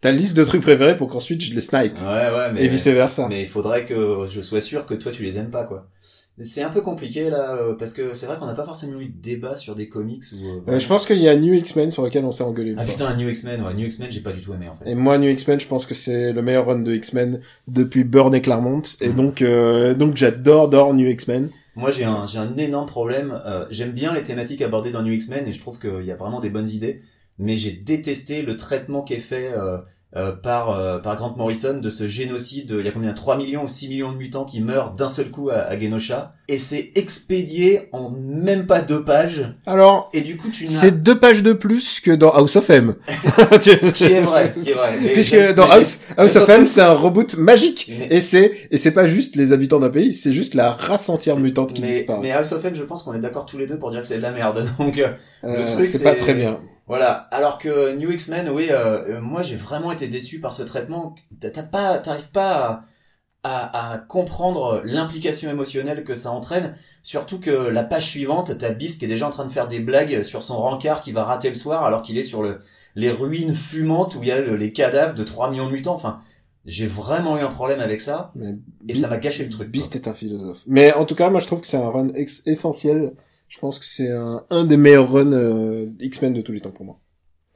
ta 0.00 0.12
liste 0.12 0.36
de 0.36 0.44
trucs 0.44 0.62
préférés 0.62 0.96
pour 0.96 1.08
qu'ensuite 1.08 1.42
je 1.42 1.54
les 1.54 1.60
snipe 1.60 1.98
Ouais, 2.00 2.06
ouais, 2.06 2.52
mais. 2.54 2.64
et 2.64 2.68
vice 2.68 2.86
versa. 2.86 3.26
Mais 3.28 3.42
il 3.42 3.48
faudrait 3.48 3.86
que 3.86 4.26
je 4.30 4.40
sois 4.42 4.60
sûr 4.60 4.86
que 4.86 4.94
toi 4.94 5.10
tu 5.12 5.22
les 5.24 5.38
aimes 5.38 5.50
pas 5.50 5.64
quoi. 5.64 5.88
C'est 6.40 6.62
un 6.64 6.70
peu 6.70 6.80
compliqué 6.80 7.30
là, 7.30 7.54
euh, 7.54 7.74
parce 7.74 7.92
que 7.92 8.12
c'est 8.14 8.26
vrai 8.26 8.36
qu'on 8.40 8.46
n'a 8.46 8.54
pas 8.54 8.64
forcément 8.64 8.98
eu 9.00 9.06
de 9.06 9.20
débat 9.22 9.54
sur 9.54 9.74
des 9.76 9.88
comics 9.88 10.24
ou. 10.32 10.68
Euh, 10.70 10.78
je 10.80 10.88
pense 10.88 11.06
qu'il 11.06 11.18
y 11.18 11.28
a 11.28 11.36
New 11.36 11.54
X-Men 11.54 11.90
sur 11.92 12.02
lequel 12.04 12.24
on 12.24 12.32
s'est 12.32 12.42
engueulé 12.42 12.74
Ah 12.76 12.82
fois. 12.82 12.92
putain, 12.92 13.16
New 13.16 13.28
X-Men, 13.28 13.62
ouais, 13.62 13.72
New 13.74 13.86
X-Men 13.86 14.08
j'ai 14.10 14.20
pas 14.20 14.32
du 14.32 14.40
tout 14.40 14.52
aimé 14.52 14.68
en 14.68 14.76
fait. 14.76 14.90
Et 14.90 14.94
moi, 14.96 15.16
New 15.18 15.28
X-Men, 15.30 15.60
je 15.60 15.66
pense 15.68 15.86
que 15.86 15.94
c'est 15.94 16.32
le 16.32 16.42
meilleur 16.42 16.66
run 16.66 16.80
de 16.80 16.92
X-Men 16.92 17.40
depuis 17.68 18.02
Burn 18.04 18.34
et 18.34 18.40
Claremont. 18.42 18.82
Et 19.00 19.08
Mhm. 19.10 19.14
donc, 19.14 19.42
euh, 19.42 19.94
donc 19.94 20.16
j'adore, 20.16 20.64
adore 20.64 20.92
New 20.94 21.06
X-Men. 21.08 21.50
Moi, 21.76 21.90
j'ai 21.90 22.04
un, 22.04 22.26
j'ai 22.26 22.38
un 22.38 22.56
énorme 22.56 22.86
problème. 22.86 23.40
Euh, 23.44 23.66
J'aime 23.70 23.92
bien 23.92 24.14
les 24.14 24.22
thématiques 24.22 24.62
abordées 24.62 24.90
dans 24.92 25.02
New 25.02 25.12
X-Men 25.12 25.48
et 25.48 25.52
je 25.52 25.60
trouve 25.60 25.78
qu'il 25.80 26.04
y 26.04 26.12
a 26.12 26.16
vraiment 26.16 26.40
des 26.40 26.50
bonnes 26.50 26.68
idées. 26.68 27.02
Mais 27.38 27.56
j'ai 27.56 27.72
détesté 27.72 28.42
le 28.42 28.56
traitement 28.56 29.02
qui 29.02 29.14
est 29.14 29.20
fait 29.20 29.50
euh, 29.52 29.78
euh, 30.16 30.32
par 30.32 30.70
euh, 30.70 30.98
par 30.98 31.16
Grant 31.16 31.34
Morrison 31.36 31.78
de 31.78 31.90
ce 31.90 32.06
génocide. 32.08 32.74
Il 32.78 32.84
y 32.84 32.88
a 32.88 32.92
combien 32.92 33.12
3 33.12 33.36
millions 33.36 33.64
ou 33.64 33.68
6 33.68 33.88
millions 33.88 34.12
de 34.12 34.16
mutants 34.16 34.44
qui 34.44 34.60
meurent 34.60 34.92
d'un 34.92 35.08
seul 35.08 35.30
coup 35.30 35.50
à, 35.50 35.54
à 35.56 35.78
Genosha. 35.78 36.34
Et 36.46 36.58
c'est 36.58 36.92
expédié 36.94 37.88
en 37.92 38.10
même 38.10 38.66
pas 38.66 38.82
deux 38.82 39.02
pages. 39.02 39.54
Alors, 39.66 40.10
Et 40.12 40.20
du 40.20 40.36
coup, 40.36 40.50
tu 40.50 40.66
c'est 40.66 41.02
deux 41.02 41.18
pages 41.18 41.42
de 41.42 41.54
plus 41.54 42.00
que 42.00 42.10
dans 42.10 42.30
House 42.30 42.56
of 42.56 42.68
M. 42.68 42.94
Ce 43.60 43.92
qui 43.92 44.04
est 44.12 44.20
vrai, 44.20 44.52
ce 44.54 44.64
qui 44.64 44.70
est 44.70 44.74
vrai. 44.74 44.98
Mais 45.02 45.12
Puisque 45.12 45.36
dans 45.54 45.66
mais 45.66 45.72
House, 45.72 45.98
House 46.18 46.36
of 46.36 46.48
M, 46.48 46.66
c'est 46.66 46.82
un 46.82 46.92
reboot 46.92 47.36
magique. 47.38 47.90
Et 48.10 48.20
c'est, 48.20 48.52
et 48.70 48.76
c'est 48.76 48.92
pas 48.92 49.06
juste 49.06 49.36
les 49.36 49.52
habitants 49.52 49.80
d'un 49.80 49.88
pays, 49.90 50.12
c'est 50.14 50.32
juste 50.32 50.54
la 50.54 50.72
race 50.72 51.08
entière 51.08 51.38
mutante 51.38 51.72
qui 51.72 51.80
disparaît. 51.82 52.20
mais 52.22 52.32
House 52.32 52.52
of 52.52 52.64
M, 52.64 52.74
je 52.74 52.82
pense 52.82 53.02
qu'on 53.04 53.14
est 53.14 53.18
d'accord 53.20 53.46
tous 53.46 53.56
les 53.58 53.66
deux 53.66 53.78
pour 53.78 53.90
dire 53.90 54.02
que 54.02 54.06
c'est 54.06 54.18
de 54.18 54.22
la 54.22 54.30
merde. 54.32 54.66
Donc, 54.78 54.98
euh, 54.98 55.08
Euh, 55.44 55.82
c'est- 55.82 56.02
pas 56.04 56.14
très 56.14 56.34
bien. 56.34 56.58
Voilà. 56.86 57.12
Alors 57.30 57.58
que 57.58 57.94
New 57.96 58.10
X-Men, 58.12 58.48
oui, 58.50 58.66
euh, 58.70 59.16
euh, 59.16 59.20
moi 59.20 59.42
j'ai 59.42 59.56
vraiment 59.56 59.92
été 59.92 60.06
déçu 60.08 60.40
par 60.40 60.52
ce 60.52 60.62
traitement. 60.62 61.14
T'as 61.40 61.62
pas, 61.62 61.98
t'arrives 61.98 62.30
pas 62.30 62.84
à, 63.42 63.92
à, 63.92 63.94
à 63.94 63.98
comprendre 63.98 64.82
l'implication 64.84 65.50
émotionnelle 65.50 66.04
que 66.04 66.14
ça 66.14 66.30
entraîne. 66.30 66.76
Surtout 67.02 67.40
que 67.40 67.50
la 67.50 67.84
page 67.84 68.06
suivante, 68.06 68.58
t'as 68.58 68.70
Beast 68.72 68.98
qui 69.00 69.06
est 69.06 69.08
déjà 69.08 69.26
en 69.26 69.30
train 69.30 69.46
de 69.46 69.52
faire 69.52 69.68
des 69.68 69.80
blagues 69.80 70.22
sur 70.22 70.42
son 70.42 70.58
rencard 70.58 71.02
qui 71.02 71.12
va 71.12 71.24
rater 71.24 71.50
le 71.50 71.54
soir 71.56 71.84
alors 71.84 72.02
qu'il 72.02 72.18
est 72.18 72.22
sur 72.22 72.42
le, 72.42 72.60
les 72.96 73.10
ruines 73.10 73.54
fumantes 73.54 74.14
où 74.16 74.22
il 74.22 74.28
y 74.28 74.32
a 74.32 74.40
les 74.40 74.72
cadavres 74.72 75.14
de 75.14 75.24
3 75.24 75.50
millions 75.50 75.66
de 75.66 75.72
mutants. 75.72 75.94
Enfin, 75.94 76.20
j'ai 76.66 76.86
vraiment 76.86 77.38
eu 77.38 77.42
un 77.42 77.48
problème 77.48 77.80
avec 77.80 78.00
ça 78.00 78.32
Mais 78.34 78.54
et 78.88 78.94
ça 78.94 79.08
m'a 79.08 79.18
gâché 79.18 79.44
le 79.44 79.50
truc. 79.50 79.70
Beast 79.70 79.96
est 79.96 80.08
un 80.08 80.14
philosophe. 80.14 80.62
Mais 80.66 80.92
en 80.94 81.04
tout 81.04 81.14
cas, 81.14 81.28
moi 81.30 81.40
je 81.40 81.46
trouve 81.46 81.60
que 81.60 81.66
c'est 81.66 81.76
un 81.76 81.90
run 81.90 82.08
ex- 82.14 82.42
essentiel. 82.46 83.12
Je 83.54 83.60
pense 83.60 83.78
que 83.78 83.84
c'est 83.84 84.10
un, 84.10 84.42
un 84.50 84.64
des 84.64 84.76
meilleurs 84.76 85.12
runs 85.12 85.32
euh, 85.32 85.86
X-Men 86.00 86.34
de 86.34 86.40
tous 86.42 86.50
les 86.50 86.60
temps 86.60 86.72
pour 86.72 86.84
moi. 86.84 86.98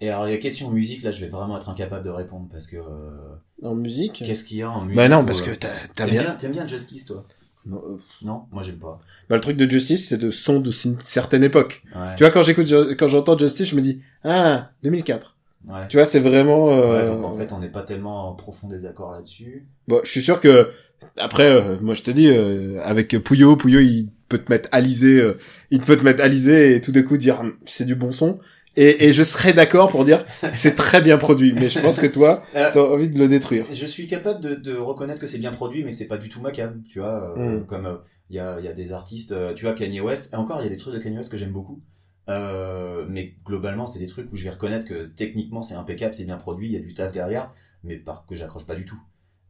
Et 0.00 0.10
alors, 0.10 0.26
les 0.26 0.38
questions 0.38 0.70
musique, 0.70 1.02
là, 1.02 1.10
je 1.10 1.20
vais 1.20 1.28
vraiment 1.28 1.56
être 1.56 1.68
incapable 1.68 2.04
de 2.04 2.10
répondre 2.10 2.46
parce 2.52 2.68
que 2.68 2.76
euh, 2.76 3.64
En 3.64 3.74
musique 3.74 4.22
qu'est-ce 4.24 4.44
qu'il 4.44 4.58
y 4.58 4.62
a 4.62 4.70
en 4.70 4.82
musique 4.82 4.96
Bah 4.96 5.08
non, 5.08 5.24
parce 5.24 5.42
que 5.42 5.50
t'as, 5.50 5.68
t'as 5.96 6.04
T'aimes 6.06 6.10
bien... 6.22 6.34
t'aimes 6.36 6.52
bien 6.52 6.66
Justice, 6.68 7.06
toi? 7.06 7.24
Non, 7.66 7.82
euh, 7.84 7.96
Non, 8.22 8.42
moi 8.52 8.62
j'aime 8.62 8.78
pas. 8.78 9.00
Bah, 9.28 9.34
le 9.34 9.40
truc 9.40 9.56
de 9.56 9.68
Justice, 9.68 10.08
c'est 10.08 10.18
de 10.18 10.30
son 10.30 10.60
de 10.60 10.70
une 10.84 11.00
certaine 11.00 11.42
époque. 11.42 11.82
Ouais. 11.96 12.14
Tu 12.16 12.22
vois, 12.22 12.30
quand 12.30 12.42
j'écoute, 12.42 12.68
quand 12.96 13.08
j'entends 13.08 13.36
Justice, 13.36 13.70
je 13.70 13.74
me 13.76 13.80
dis, 13.80 14.00
ah, 14.22 14.70
2004. 14.84 15.36
Ouais. 15.66 15.88
Tu 15.88 15.96
vois, 15.96 16.06
c'est 16.06 16.20
vraiment, 16.20 16.66
Ouais, 16.66 16.72
euh... 16.74 17.14
donc 17.16 17.24
en 17.24 17.36
fait, 17.36 17.52
on 17.52 17.58
n'est 17.58 17.68
pas 17.68 17.82
tellement 17.82 18.28
en 18.28 18.34
profond 18.34 18.68
désaccord 18.68 19.10
là-dessus. 19.10 19.66
bon, 19.88 20.00
je 20.04 20.10
suis 20.10 20.22
sûr 20.22 20.40
que, 20.40 20.70
après, 21.16 21.50
euh, 21.50 21.76
moi 21.82 21.94
je 21.94 22.04
te 22.04 22.12
dis, 22.12 22.28
euh, 22.28 22.80
avec 22.84 23.18
Pouillot, 23.18 23.56
Pouillot, 23.56 23.80
il 23.80 24.12
peut 24.28 24.38
te 24.38 24.50
mettre 24.52 24.68
alisé, 24.72 25.20
euh, 25.20 25.36
il 25.70 25.80
peut 25.82 25.96
te 25.96 26.04
mettre 26.04 26.22
alisé 26.22 26.74
et 26.76 26.80
tout 26.80 26.92
d'un 26.92 27.02
coup 27.02 27.16
dire, 27.16 27.40
Hum, 27.40 27.54
c'est 27.64 27.84
du 27.84 27.94
bon 27.94 28.12
son. 28.12 28.38
Et, 28.76 29.08
et 29.08 29.12
je 29.12 29.24
serais 29.24 29.52
d'accord 29.52 29.88
pour 29.90 30.04
dire 30.04 30.24
c'est 30.52 30.74
très 30.76 31.00
bien 31.00 31.18
produit, 31.18 31.52
mais 31.52 31.68
je 31.68 31.80
pense 31.80 31.98
que 31.98 32.06
toi, 32.06 32.42
Euh, 32.54 32.70
t'as 32.72 32.80
envie 32.80 33.08
de 33.10 33.18
le 33.18 33.26
détruire. 33.28 33.64
je 33.72 33.86
suis 33.86 34.06
capable 34.06 34.40
de, 34.40 34.54
de 34.54 34.76
reconnaître 34.76 35.20
que 35.20 35.26
c'est 35.26 35.38
bien 35.38 35.50
produit, 35.52 35.82
mais 35.84 35.92
c'est 35.92 36.06
pas 36.08 36.18
du 36.18 36.28
tout 36.28 36.40
ma 36.40 36.52
cam. 36.52 36.82
Tu 36.88 37.00
vois, 37.00 37.34
euh, 37.36 37.60
Mm. 37.60 37.66
comme 37.66 37.86
euh, 37.86 37.96
il 38.30 38.36
y, 38.36 38.38
a, 38.40 38.60
y 38.60 38.68
a 38.68 38.72
des 38.72 38.92
artistes, 38.92 39.32
euh, 39.32 39.54
tu 39.54 39.64
vois, 39.64 39.74
Kanye 39.74 40.00
West. 40.00 40.32
Et 40.32 40.36
encore, 40.36 40.60
il 40.60 40.64
y 40.64 40.66
a 40.66 40.70
des 40.70 40.76
trucs 40.76 40.94
de 40.94 40.98
Kanye 41.00 41.16
West 41.16 41.32
que 41.32 41.38
j'aime 41.38 41.50
beaucoup. 41.52 41.80
Euh, 42.28 43.06
mais 43.08 43.34
globalement, 43.46 43.86
c'est 43.86 43.98
des 43.98 44.06
trucs 44.06 44.30
où 44.32 44.36
je 44.36 44.44
vais 44.44 44.50
reconnaître 44.50 44.84
que 44.86 45.06
techniquement 45.08 45.62
c'est 45.62 45.74
impeccable, 45.74 46.12
c'est 46.12 46.24
bien 46.26 46.36
produit, 46.36 46.66
il 46.68 46.72
y 46.72 46.76
a 46.76 46.80
du 46.80 46.92
taf 46.92 47.10
derrière, 47.10 47.50
mais 47.84 47.96
par 47.96 48.26
que 48.28 48.34
j'accroche 48.34 48.66
pas 48.66 48.74
du 48.74 48.84
tout. 48.84 49.00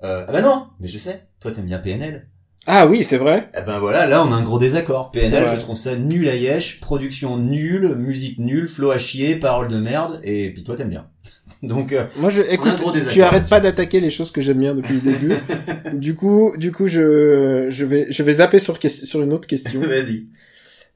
Euh, 0.04 0.24
ah 0.28 0.32
bah 0.32 0.42
non, 0.42 0.68
mais 0.78 0.86
je 0.86 0.96
sais. 0.96 1.26
Toi, 1.40 1.50
t'aimes 1.50 1.66
bien 1.66 1.80
PNL. 1.80 2.28
Ah 2.70 2.86
oui, 2.86 3.02
c'est 3.02 3.16
vrai. 3.16 3.48
Eh 3.58 3.62
ben 3.62 3.78
voilà, 3.78 4.06
là 4.06 4.22
on 4.22 4.30
a 4.30 4.36
un 4.36 4.42
gros 4.42 4.58
désaccord. 4.58 5.10
PNL, 5.10 5.48
je 5.54 5.58
trouve 5.58 5.76
ça 5.76 5.96
nul 5.96 6.28
à 6.28 6.36
yesh, 6.36 6.80
production 6.80 7.38
nulle, 7.38 7.94
musique 7.96 8.38
nulle, 8.38 8.68
flow 8.68 8.90
à 8.90 8.98
chier, 8.98 9.36
paroles 9.36 9.68
de 9.68 9.78
merde, 9.78 10.20
et 10.22 10.50
puis 10.50 10.64
toi 10.64 10.76
t'aimes 10.76 10.90
bien. 10.90 11.06
Donc 11.62 11.94
euh, 11.94 12.04
Moi, 12.18 12.28
je, 12.28 12.42
écoute, 12.42 12.84
tu 13.10 13.22
arrêtes 13.22 13.48
pas 13.48 13.60
d'attaquer 13.60 14.00
les 14.00 14.10
choses 14.10 14.30
que 14.30 14.42
j'aime 14.42 14.58
bien 14.58 14.74
depuis 14.74 14.94
le 14.94 15.00
début. 15.00 15.34
du 15.94 16.14
coup, 16.14 16.52
du 16.58 16.70
coup, 16.70 16.88
je, 16.88 17.68
je 17.70 17.84
vais, 17.86 18.06
je 18.10 18.22
vais 18.22 18.34
zapper 18.34 18.58
sur, 18.58 18.78
sur 18.86 19.22
une 19.22 19.32
autre 19.32 19.48
question. 19.48 19.80
vas-y. 19.88 20.26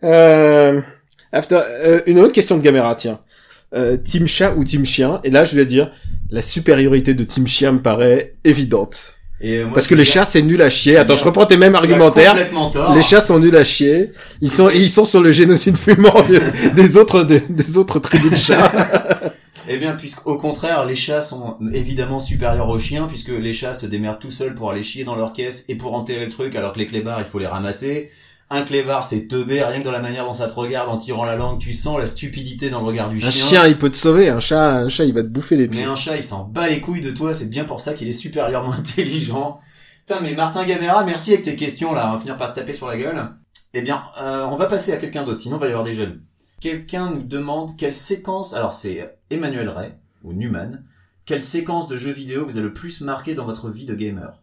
Euh, 0.05 0.79
after, 1.33 1.59
euh, 1.67 2.03
une 2.07 2.19
autre 2.19 2.35
question 2.35 2.59
de 2.59 2.63
Gamera, 2.63 2.95
tiens. 2.97 3.21
Euh, 3.75 3.97
team 3.97 4.27
chat 4.27 4.55
ou 4.57 4.65
team 4.65 4.85
chien? 4.85 5.23
Et 5.25 5.31
là, 5.31 5.45
je 5.45 5.57
vais 5.57 5.65
dire, 5.65 5.91
la 6.31 6.43
supériorité 6.43 7.15
de 7.15 7.25
team 7.25 7.47
chien 7.47 7.73
me 7.73 7.81
paraît 7.81 8.35
évidente. 8.45 9.22
Et 9.45 9.57
euh, 9.59 9.65
moi, 9.65 9.75
Parce 9.75 9.87
que 9.89 9.95
les 9.95 10.05
chats, 10.05 10.25
c'est 10.25 10.43
nul 10.43 10.63
à 10.63 10.71
chier. 10.71 10.97
Attends, 10.97 11.17
je 11.17 11.25
reprends 11.25 11.47
tes 11.47 11.57
mêmes 11.57 11.75
argumentaires. 11.75 12.37
Les 12.95 13.03
chats 13.03 13.21
sont 13.21 13.39
nuls 13.41 13.57
à 13.57 13.65
chier. 13.65 14.13
Ils 14.41 14.51
sont, 14.51 14.71
ils 14.71 14.89
sont 14.89 15.05
sur 15.05 15.21
le 15.21 15.33
génocide 15.33 15.77
fumant 15.77 16.23
de- 16.23 16.41
des 16.75 16.97
autres, 16.97 17.25
des, 17.25 17.41
des 17.41 17.77
autres 17.77 17.99
tribus 17.99 18.31
de 18.31 18.37
chats. 18.37 18.71
Eh 19.69 19.77
bien, 19.77 19.93
puisqu'au 19.93 20.37
contraire, 20.37 20.85
les 20.85 20.97
chats 20.97 21.21
sont 21.21 21.57
évidemment 21.73 22.19
supérieurs 22.19 22.69
aux 22.69 22.81
chiens, 22.81 23.07
puisque 23.07 23.29
les 23.29 23.53
chats 23.53 23.75
se 23.75 23.87
démerdent 23.87 24.19
tout 24.19 24.33
seuls 24.33 24.57
pour 24.57 24.73
aller 24.73 24.83
chier 24.83 25.05
dans 25.05 25.15
leur 25.15 25.33
caisse 25.33 25.67
et 25.69 25.77
pour 25.77 25.95
enterrer 25.95 26.25
le 26.25 26.31
truc, 26.33 26.57
alors 26.57 26.73
que 26.73 26.81
les 26.81 26.89
clébards, 26.89 27.21
il 27.21 27.27
faut 27.27 27.39
les 27.39 27.47
ramasser. 27.47 28.11
Un 28.55 28.65
clébard, 28.65 29.03
c'est 29.03 29.29
teubé, 29.29 29.63
rien 29.65 29.79
que 29.81 29.85
dans 29.85 29.93
la 29.93 29.99
manière 29.99 30.27
dont 30.27 30.35
ça 30.35 30.47
te 30.47 30.53
regarde 30.53 30.91
en 30.91 30.99
tirant 30.99 31.25
la 31.25 31.37
langue, 31.37 31.59
tu 31.59 31.73
sens 31.73 31.99
la 31.99 32.05
stupidité 32.05 32.69
dans 32.69 32.81
le 32.81 32.87
regard 32.87 33.09
du 33.09 33.17
Un 33.17 33.31
chien. 33.31 33.47
chien, 33.47 33.67
il 33.67 33.79
peut 33.79 33.89
te 33.91 33.97
sauver. 33.97 34.29
Un 34.29 34.41
chat, 34.41 34.73
un 34.75 34.89
chat, 34.91 35.05
il 35.07 35.15
va 35.15 35.23
te 35.23 35.29
bouffer 35.29 35.57
les 35.57 35.69
Mais 35.69 35.77
pieds. 35.77 35.85
un 35.85 35.97
chat, 35.97 36.17
il 36.19 36.23
s'en 36.23 36.45
bat 36.45 36.69
les 36.69 36.81
couilles 36.83 37.01
de 37.01 37.13
toi, 37.13 37.33
c'est 37.33 37.49
bien 37.49 37.65
pour 37.65 37.81
ça 37.81 37.95
qu'il 37.95 38.09
est 38.09 38.13
supérieurement 38.13 38.73
intelligent. 38.79 39.59
Putain, 40.07 40.21
mais 40.21 40.35
Martin 40.35 40.65
Gamera, 40.67 41.03
merci 41.05 41.33
avec 41.33 41.45
tes 41.47 41.57
questions 41.57 41.95
là, 41.95 42.11
on 42.11 42.13
va 42.13 42.19
finir 42.19 42.37
par 42.37 42.47
se 42.49 42.55
taper 42.55 42.75
sur 42.75 42.89
la 42.89 42.99
gueule. 42.99 43.27
Eh 43.73 43.81
bien, 43.81 44.03
euh, 44.21 44.45
on 44.45 44.57
va 44.57 44.67
passer 44.67 44.93
à 44.93 44.99
quelqu'un 44.99 45.25
d'autre, 45.25 45.39
sinon 45.41 45.57
il 45.57 45.61
va 45.61 45.67
y 45.67 45.71
avoir 45.71 45.85
des 45.85 45.95
jaloux. 45.95 46.19
Quelqu'un 46.61 47.11
nous 47.11 47.23
demande 47.23 47.71
quelle 47.79 47.95
séquence, 47.95 48.53
alors 48.53 48.75
c'est 48.75 49.17
Emmanuel 49.31 49.71
Ray, 49.71 49.93
ou 50.25 50.35
Newman, 50.35 50.85
quelle 51.25 51.43
séquence 51.43 51.89
de 51.89 51.97
jeux 51.97 52.13
vidéo 52.13 52.45
vous 52.45 52.59
a 52.59 52.61
le 52.61 52.75
plus 52.75 53.01
marqué 53.01 53.33
dans 53.33 53.47
votre 53.47 53.71
vie 53.71 53.87
de 53.87 53.95
gamer? 53.95 54.43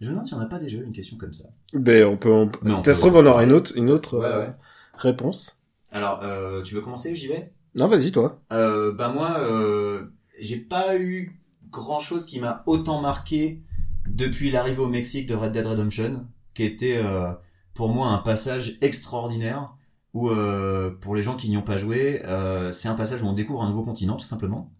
Je 0.00 0.06
me 0.06 0.10
demande 0.12 0.26
si 0.26 0.34
on 0.34 0.38
n'a 0.38 0.46
pas 0.46 0.58
déjà 0.58 0.78
eu 0.78 0.84
une 0.84 0.92
question 0.92 1.16
comme 1.16 1.32
ça. 1.32 1.48
Ben, 1.72 2.04
on 2.06 2.16
peut, 2.16 2.30
on 2.30 2.48
peut... 2.48 2.58
Mais 2.62 2.72
on 2.72 2.84
Ça 2.84 2.94
se 2.94 3.00
peut- 3.00 3.08
trouve, 3.08 3.16
on 3.22 3.26
aura 3.26 3.42
une 3.44 3.52
autre, 3.52 3.72
une 3.76 3.90
autre 3.90 4.18
Ouais, 4.18 4.26
euh, 4.26 4.38
ouais. 4.46 4.52
réponse. 4.96 5.60
Alors, 5.90 6.20
euh, 6.22 6.62
tu 6.62 6.74
veux 6.74 6.80
commencer 6.80 7.14
J'y 7.16 7.26
vais? 7.28 7.52
Non, 7.74 7.86
vas-y, 7.86 8.12
toi. 8.12 8.40
Euh, 8.52 8.92
bah 8.92 9.08
moi, 9.08 9.38
euh, 9.40 10.06
j'ai 10.40 10.56
pas 10.58 10.96
eu 10.98 11.40
grand 11.70 12.00
chose 12.00 12.26
qui 12.26 12.40
m'a 12.40 12.62
autant 12.66 13.00
marqué 13.00 13.62
depuis 14.08 14.50
l'arrivée 14.50 14.80
au 14.80 14.88
Mexique 14.88 15.26
de 15.26 15.34
Red 15.34 15.52
Dead 15.52 15.66
Redemption, 15.66 16.26
qui 16.54 16.64
était 16.64 16.98
euh, 17.02 17.32
pour 17.74 17.88
moi 17.88 18.08
un 18.08 18.18
passage 18.18 18.78
extraordinaire. 18.80 19.74
Où 20.14 20.30
euh, 20.30 20.90
pour 21.02 21.14
les 21.14 21.22
gens 21.22 21.36
qui 21.36 21.50
n'y 21.50 21.58
ont 21.58 21.62
pas 21.62 21.76
joué, 21.76 22.24
euh, 22.24 22.72
c'est 22.72 22.88
un 22.88 22.94
passage 22.94 23.22
où 23.22 23.26
on 23.26 23.34
découvre 23.34 23.62
un 23.62 23.68
nouveau 23.68 23.82
continent 23.84 24.16
tout 24.16 24.24
simplement. 24.24 24.72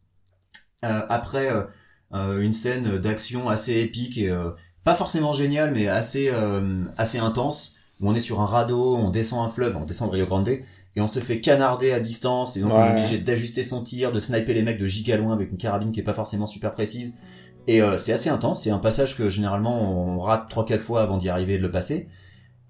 Euh, 0.85 1.03
après 1.11 1.53
euh, 1.53 1.65
euh, 2.15 2.41
une 2.41 2.53
scène 2.55 2.97
d'action 2.99 3.49
assez 3.51 3.75
épique 3.81 4.17
et 4.17 4.31
euh, 4.31 4.51
pas 4.89 4.95
forcément 4.95 5.35
géniale, 5.35 5.73
mais 5.75 5.87
assez 5.87 6.31
euh, 6.33 6.83
assez 6.97 7.19
intense, 7.19 7.77
où 8.01 8.09
on 8.09 8.15
est 8.15 8.21
sur 8.21 8.41
un 8.41 8.47
radeau, 8.47 8.97
on 8.97 9.11
descend 9.11 9.47
un 9.47 9.51
fleuve, 9.51 9.77
on 9.77 9.85
descend 9.85 10.11
le 10.11 10.15
Rio 10.17 10.25
Grande 10.25 10.49
et 10.49 10.63
on 10.97 11.09
se 11.09 11.21
fait 11.21 11.43
canarder 11.43 11.93
à 11.93 12.01
distance 12.01 12.57
et 12.57 12.63
donc 12.63 12.73
on 12.73 12.83
est 12.83 12.99
obligé 13.01 13.19
d'ajuster 13.19 13.63
son 13.63 13.83
tir, 13.83 14.13
de 14.13 14.19
sniper 14.19 14.55
les 14.55 14.63
mecs 14.63 14.81
de 14.81 14.87
giga 14.87 15.19
loin 15.19 15.35
avec 15.35 15.51
une 15.51 15.59
carabine 15.59 15.93
qui 15.93 16.01
est 16.01 16.05
pas 16.05 16.15
forcément 16.15 16.47
super 16.47 16.73
précise. 16.73 17.19
Et 17.67 17.83
euh, 17.83 17.99
c'est 17.99 18.15
assez 18.15 18.31
intense, 18.31 18.63
c'est 18.63 18.71
un 18.71 18.79
passage 18.79 19.15
que 19.15 19.29
généralement 19.29 19.93
on 19.93 20.19
rate 20.19 20.51
3-4 20.51 20.79
fois 20.79 21.03
avant 21.03 21.19
d'y 21.19 21.29
arriver 21.29 21.57
et 21.57 21.59
de 21.59 21.63
le 21.63 21.71
passer. 21.71 22.09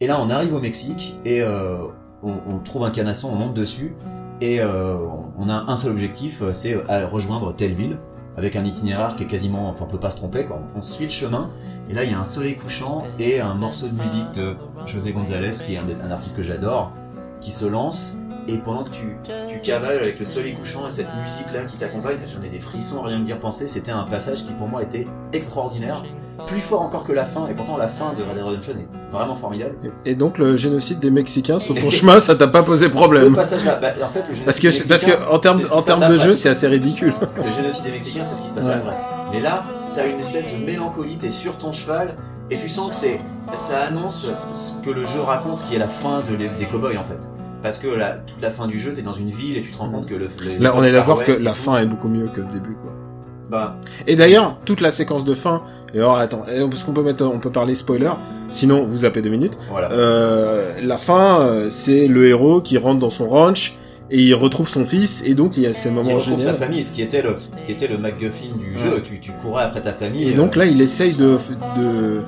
Et 0.01 0.09
là 0.09 0.21
on 0.21 0.29
arrive 0.29 0.55
au 0.55 0.61
Mexique 0.61 1.15
et 1.25 1.41
euh, 1.41 1.85
on, 2.25 2.35
on 2.49 2.59
trouve 2.59 2.83
un 2.83 2.91
canasson, 2.91 3.29
on 3.29 3.37
monte 3.37 3.55
dessus 3.55 3.95
et 4.41 4.61
on 4.61 5.49
a 5.49 5.65
un 5.69 5.77
seul 5.77 5.93
objectif, 5.93 6.43
c'est 6.53 6.75
rejoindre 7.05 7.55
telle 7.55 7.75
ville 7.75 7.99
avec 8.37 8.57
un 8.57 8.65
itinéraire 8.65 9.15
qui 9.17 9.25
est 9.25 9.27
quasiment, 9.27 9.69
enfin 9.69 9.85
on 9.87 9.91
peut 9.91 10.01
pas 10.01 10.11
se 10.11 10.17
tromper 10.17 10.47
quoi. 10.47 10.61
On 10.77 10.83
suit 10.83 11.05
le 11.05 11.11
chemin 11.11 11.51
et 11.89 11.95
là 11.95 12.05
il 12.05 12.11
y 12.11 12.15
a 12.15 12.19
un 12.19 12.25
soleil 12.25 12.57
couchant 12.57 13.07
et 13.19 13.41
un 13.41 13.55
morceau 13.55 13.87
de 13.87 14.01
musique 14.01 14.33
de 14.33 14.57
José 14.87 15.13
González, 15.13 15.51
qui 15.65 15.75
est 15.75 15.79
un, 15.79 16.11
artiste 16.11 16.37
que 16.37 16.43
j'adore, 16.43 16.93
qui 17.41 17.51
se 17.51 17.67
lance 17.67 18.19
et 18.49 18.57
pendant 18.57 18.83
que 18.83 18.91
tu, 18.91 19.17
tu 19.49 19.61
cavales 19.61 20.01
avec 20.01 20.19
le 20.19 20.25
soleil 20.25 20.55
couchant 20.55 20.87
et 20.87 20.91
cette 20.91 21.15
musique 21.23 21.53
là 21.53 21.65
qui 21.65 21.77
t'accompagne, 21.77 22.17
j'en 22.27 22.43
ai 22.43 22.49
des 22.49 22.61
frissons 22.61 23.05
à 23.05 23.09
rien 23.09 23.21
que 23.21 23.27
d'y 23.27 23.33
repenser. 23.35 23.67
C'était 23.67 23.91
un 23.91 24.05
passage 24.05 24.47
qui 24.47 24.53
pour 24.55 24.69
moi 24.69 24.83
était 24.83 25.07
extraordinaire, 25.35 26.03
plus 26.47 26.61
fort 26.61 26.81
encore 26.81 27.05
que 27.05 27.13
la 27.13 27.27
fin. 27.27 27.47
Et 27.49 27.55
pourtant 27.55 27.77
la 27.77 27.89
fin 27.89 28.15
de 28.15 28.23
Red 28.23 28.35
Dead 28.37 28.45
Redemption 28.45 28.73
est 28.73 29.13
vraiment 29.13 29.35
formidable. 29.35 29.77
Et 30.07 30.15
donc 30.15 30.39
le 30.39 30.57
génocide 30.57 30.99
des 30.99 31.11
Mexicains 31.11 31.59
sur 31.59 31.75
ton 31.75 31.91
chemin, 31.91 32.21
ça 32.21 32.37
t'a 32.37 32.49
pas 32.49 32.63
posé 32.63 32.89
problème 32.89 33.33
Ce 33.33 33.37
passage-là, 33.37 33.77
bah, 33.77 33.93
en 34.03 34.09
fait, 34.09 34.21
le 34.21 34.35
génocide 34.35 34.45
Parce 34.47 34.61
que 34.61 34.69
des 34.69 34.89
parce 34.89 35.05
que 35.05 35.31
en 35.31 35.39
termes 35.39 35.61
en 35.71 36.11
de 36.11 36.17
jeu, 36.17 36.35
c'est 36.35 36.49
assez 36.49 36.69
ridicule. 36.69 37.13
Le 37.45 37.51
génocide 37.51 37.85
des 37.85 37.93
Mexicains, 37.93 38.25
c'est 38.25 38.35
ce 38.35 38.43
qui 38.43 38.49
se 38.49 38.55
passe 38.55 38.69
Ouais. 38.69 38.73
après. 38.73 38.97
Mais 39.31 39.41
là, 39.41 39.67
t'as 39.95 40.07
une 40.09 40.19
espèce 40.21 40.45
de 40.53 40.65
mélancolie, 40.65 41.17
t'es 41.17 41.31
sur 41.31 41.59
ton 41.59 41.73
cheval, 41.73 42.15
et 42.51 42.59
tu 42.59 42.69
sens 42.69 42.89
que 42.91 42.95
c'est, 42.95 43.21
ça 43.55 43.83
annonce 43.83 44.31
ce 44.55 44.81
que 44.83 44.91
le 44.91 45.07
jeu 45.07 45.21
raconte, 45.21 45.65
qui 45.69 45.75
est 45.75 45.79
la 45.79 45.89
fin 45.89 46.23
de 46.31 46.35
les- 46.37 46.49
des 46.51 46.65
cowboys 46.67 46.97
en 46.99 47.05
fait. 47.05 47.29
Parce 47.63 47.79
que 47.79 47.89
la, 47.89 48.13
toute 48.13 48.41
la 48.41 48.51
fin 48.53 48.67
du 48.69 48.79
jeu, 48.79 48.93
t'es 48.93 49.03
dans 49.03 49.13
une 49.13 49.31
ville 49.31 49.57
et 49.57 49.63
tu 49.63 49.73
te 49.73 49.79
rends 49.79 49.91
compte 49.91 50.07
que 50.07 50.15
le. 50.15 50.29
le- 50.45 50.59
Là, 50.63 50.73
on 50.77 50.83
est 50.85 50.93
d'accord 50.93 51.25
que 51.25 51.33
la 51.43 51.51
tout, 51.51 51.57
fin 51.57 51.79
est 51.79 51.87
beaucoup 51.87 52.09
mieux 52.09 52.29
que 52.29 52.41
le 52.41 52.47
début, 52.47 52.75
quoi. 52.81 52.93
Bah, 53.51 53.77
Et 54.07 54.15
d'ailleurs, 54.15 54.59
toute 54.65 54.81
la 54.81 54.91
séquence 54.91 55.25
de 55.25 55.35
fin. 55.35 55.63
Et 55.95 55.99
alors, 55.99 56.19
attends, 56.19 56.45
parce 56.71 56.85
qu'on 56.85 56.93
peut 56.93 57.03
mettre, 57.03 57.25
on 57.25 57.39
peut 57.41 57.51
parler 57.51 57.75
spoiler. 57.75 58.11
Sinon, 58.51 58.85
vous 58.85 58.99
zappez 58.99 59.23
deux 59.23 59.31
minutes. 59.31 59.59
voilà. 59.71 59.91
Euh, 59.91 60.81
la 60.83 60.99
fin, 60.99 61.41
euh, 61.41 61.71
c'est 61.71 62.07
le 62.07 62.29
héros 62.29 62.61
qui 62.61 62.77
rentre 62.79 63.01
dans 63.01 63.11
son 63.11 63.29
ranch 63.29 63.77
et 64.11 64.23
il 64.23 64.35
retrouve 64.35 64.69
son 64.69 64.85
fils 64.87 65.23
et 65.27 65.35
donc 65.35 65.57
il 65.57 65.65
y 65.65 65.67
a 65.67 65.75
ces 65.75 65.89
il 65.91 65.95
moments 65.95 66.15
retrouve 66.15 66.41
sa 66.41 66.55
famille, 66.55 66.83
ce 66.85 66.93
qui 66.95 67.03
était 67.03 67.23
le, 67.23 67.37
ce 67.57 67.67
qui 67.67 67.73
était 67.73 67.89
le 67.89 67.99
MacGuffin 67.99 68.57
du 68.59 68.73
Ouais. 68.73 68.79
jeu. 68.79 69.03
Tu, 69.05 69.21
tu 69.21 69.33
courais 69.33 69.65
après 69.65 69.83
ta 69.83 69.93
famille. 69.93 70.29
Et 70.29 70.35
donc 70.35 70.57
là, 70.57 70.67
il 70.67 70.81
essaye 70.81 71.15
de, 71.15 71.37
de, 71.77 72.23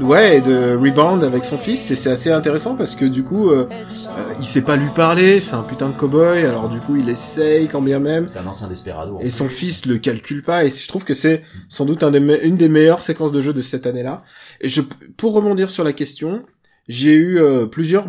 ouais, 0.00 0.40
de 0.40 0.74
rebound 0.76 1.22
avec 1.24 1.44
son 1.44 1.58
fils 1.58 1.90
et 1.90 1.96
c'est 1.96 2.10
assez 2.10 2.30
intéressant 2.30 2.74
parce 2.74 2.94
que 2.96 3.04
du 3.04 3.22
coup, 3.22 3.50
euh, 3.50 3.68
euh, 3.70 4.34
il 4.38 4.44
sait 4.44 4.62
pas 4.62 4.76
lui 4.76 4.90
parler, 4.94 5.40
c'est 5.40 5.54
un 5.54 5.62
putain 5.62 5.88
de 5.88 5.94
cowboy, 5.94 6.44
alors 6.44 6.68
du 6.68 6.80
coup, 6.80 6.96
il 6.96 7.08
essaye 7.08 7.68
quand 7.68 7.82
bien 7.82 7.98
même. 7.98 8.28
C'est 8.28 8.38
un 8.38 8.46
ancien 8.46 8.68
desperado. 8.68 9.18
Et 9.20 9.30
son 9.30 9.48
fils 9.48 9.86
le 9.86 9.98
calcule 9.98 10.42
pas 10.42 10.64
et 10.64 10.70
je 10.70 10.88
trouve 10.88 11.04
que 11.04 11.14
c'est 11.14 11.42
sans 11.68 11.84
doute 11.84 12.02
un 12.02 12.10
des 12.10 12.20
me- 12.20 12.44
une 12.44 12.56
des 12.56 12.68
meilleures 12.68 13.02
séquences 13.02 13.32
de 13.32 13.40
jeu 13.40 13.52
de 13.52 13.62
cette 13.62 13.86
année-là. 13.86 14.22
Et 14.60 14.68
je, 14.68 14.80
pour 15.16 15.32
rebondir 15.32 15.70
sur 15.70 15.84
la 15.84 15.92
question, 15.92 16.42
j'ai 16.88 17.12
eu 17.14 17.38
euh, 17.38 17.66
plusieurs 17.66 18.08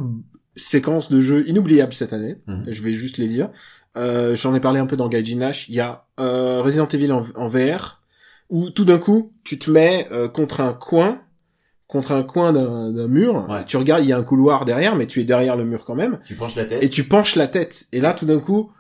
séquences 0.60 1.10
de 1.12 1.22
jeux 1.22 1.48
inoubliables 1.48 1.94
cette 1.94 2.14
année. 2.14 2.36
Mhm. 2.48 2.66
Je 2.68 2.82
vais 2.84 2.94
juste 2.94 3.18
les 3.18 3.28
dire. 3.28 3.50
Euh, 3.98 4.36
J'en 4.36 4.54
ai 4.54 4.60
parlé 4.60 4.80
un 4.80 4.86
peu 4.86 4.96
dans 4.98 5.10
Gaijin 5.10 5.38
Nash. 5.38 5.68
Il 5.70 5.76
y 5.76 5.80
a 5.80 6.06
euh, 6.20 6.62
Resident 6.62 6.88
Evil 6.88 7.12
en, 7.12 7.26
en 7.36 7.48
VR 7.48 8.02
où 8.50 8.70
tout 8.70 8.86
d'un 8.86 8.98
coup 8.98 9.34
tu 9.44 9.58
te 9.60 9.70
mets 9.72 10.08
euh, 10.12 10.28
contre 10.28 10.62
un 10.62 10.74
coin, 10.74 11.22
contre 11.88 12.12
un 12.12 12.24
coin 12.24 12.54
d'un 12.54 12.92
d'un 12.92 13.08
mur. 13.08 13.48
Ouais. 13.50 13.66
Tu 13.66 13.78
regardes, 13.78 14.04
il 14.04 14.10
y 14.10 14.14
a 14.14 14.18
un 14.18 14.24
couloir 14.24 14.66
derrière, 14.66 14.96
mais 14.96 15.08
tu 15.08 15.22
es 15.22 15.24
derrière 15.24 15.56
le 15.56 15.66
mur 15.66 15.86
quand 15.86 15.96
même 15.96 16.20
Tu 16.26 16.36
penches 16.36 16.56
la 16.56 16.66
tête. 16.66 16.84
et 16.84 16.90
tu 16.90 17.04
penches 17.04 17.36
la 17.36 17.48
tête. 17.48 17.86
Et 17.94 18.00
là, 18.02 18.14
tout 18.14 18.26
d'un 18.26 18.40
coup, 18.40 18.72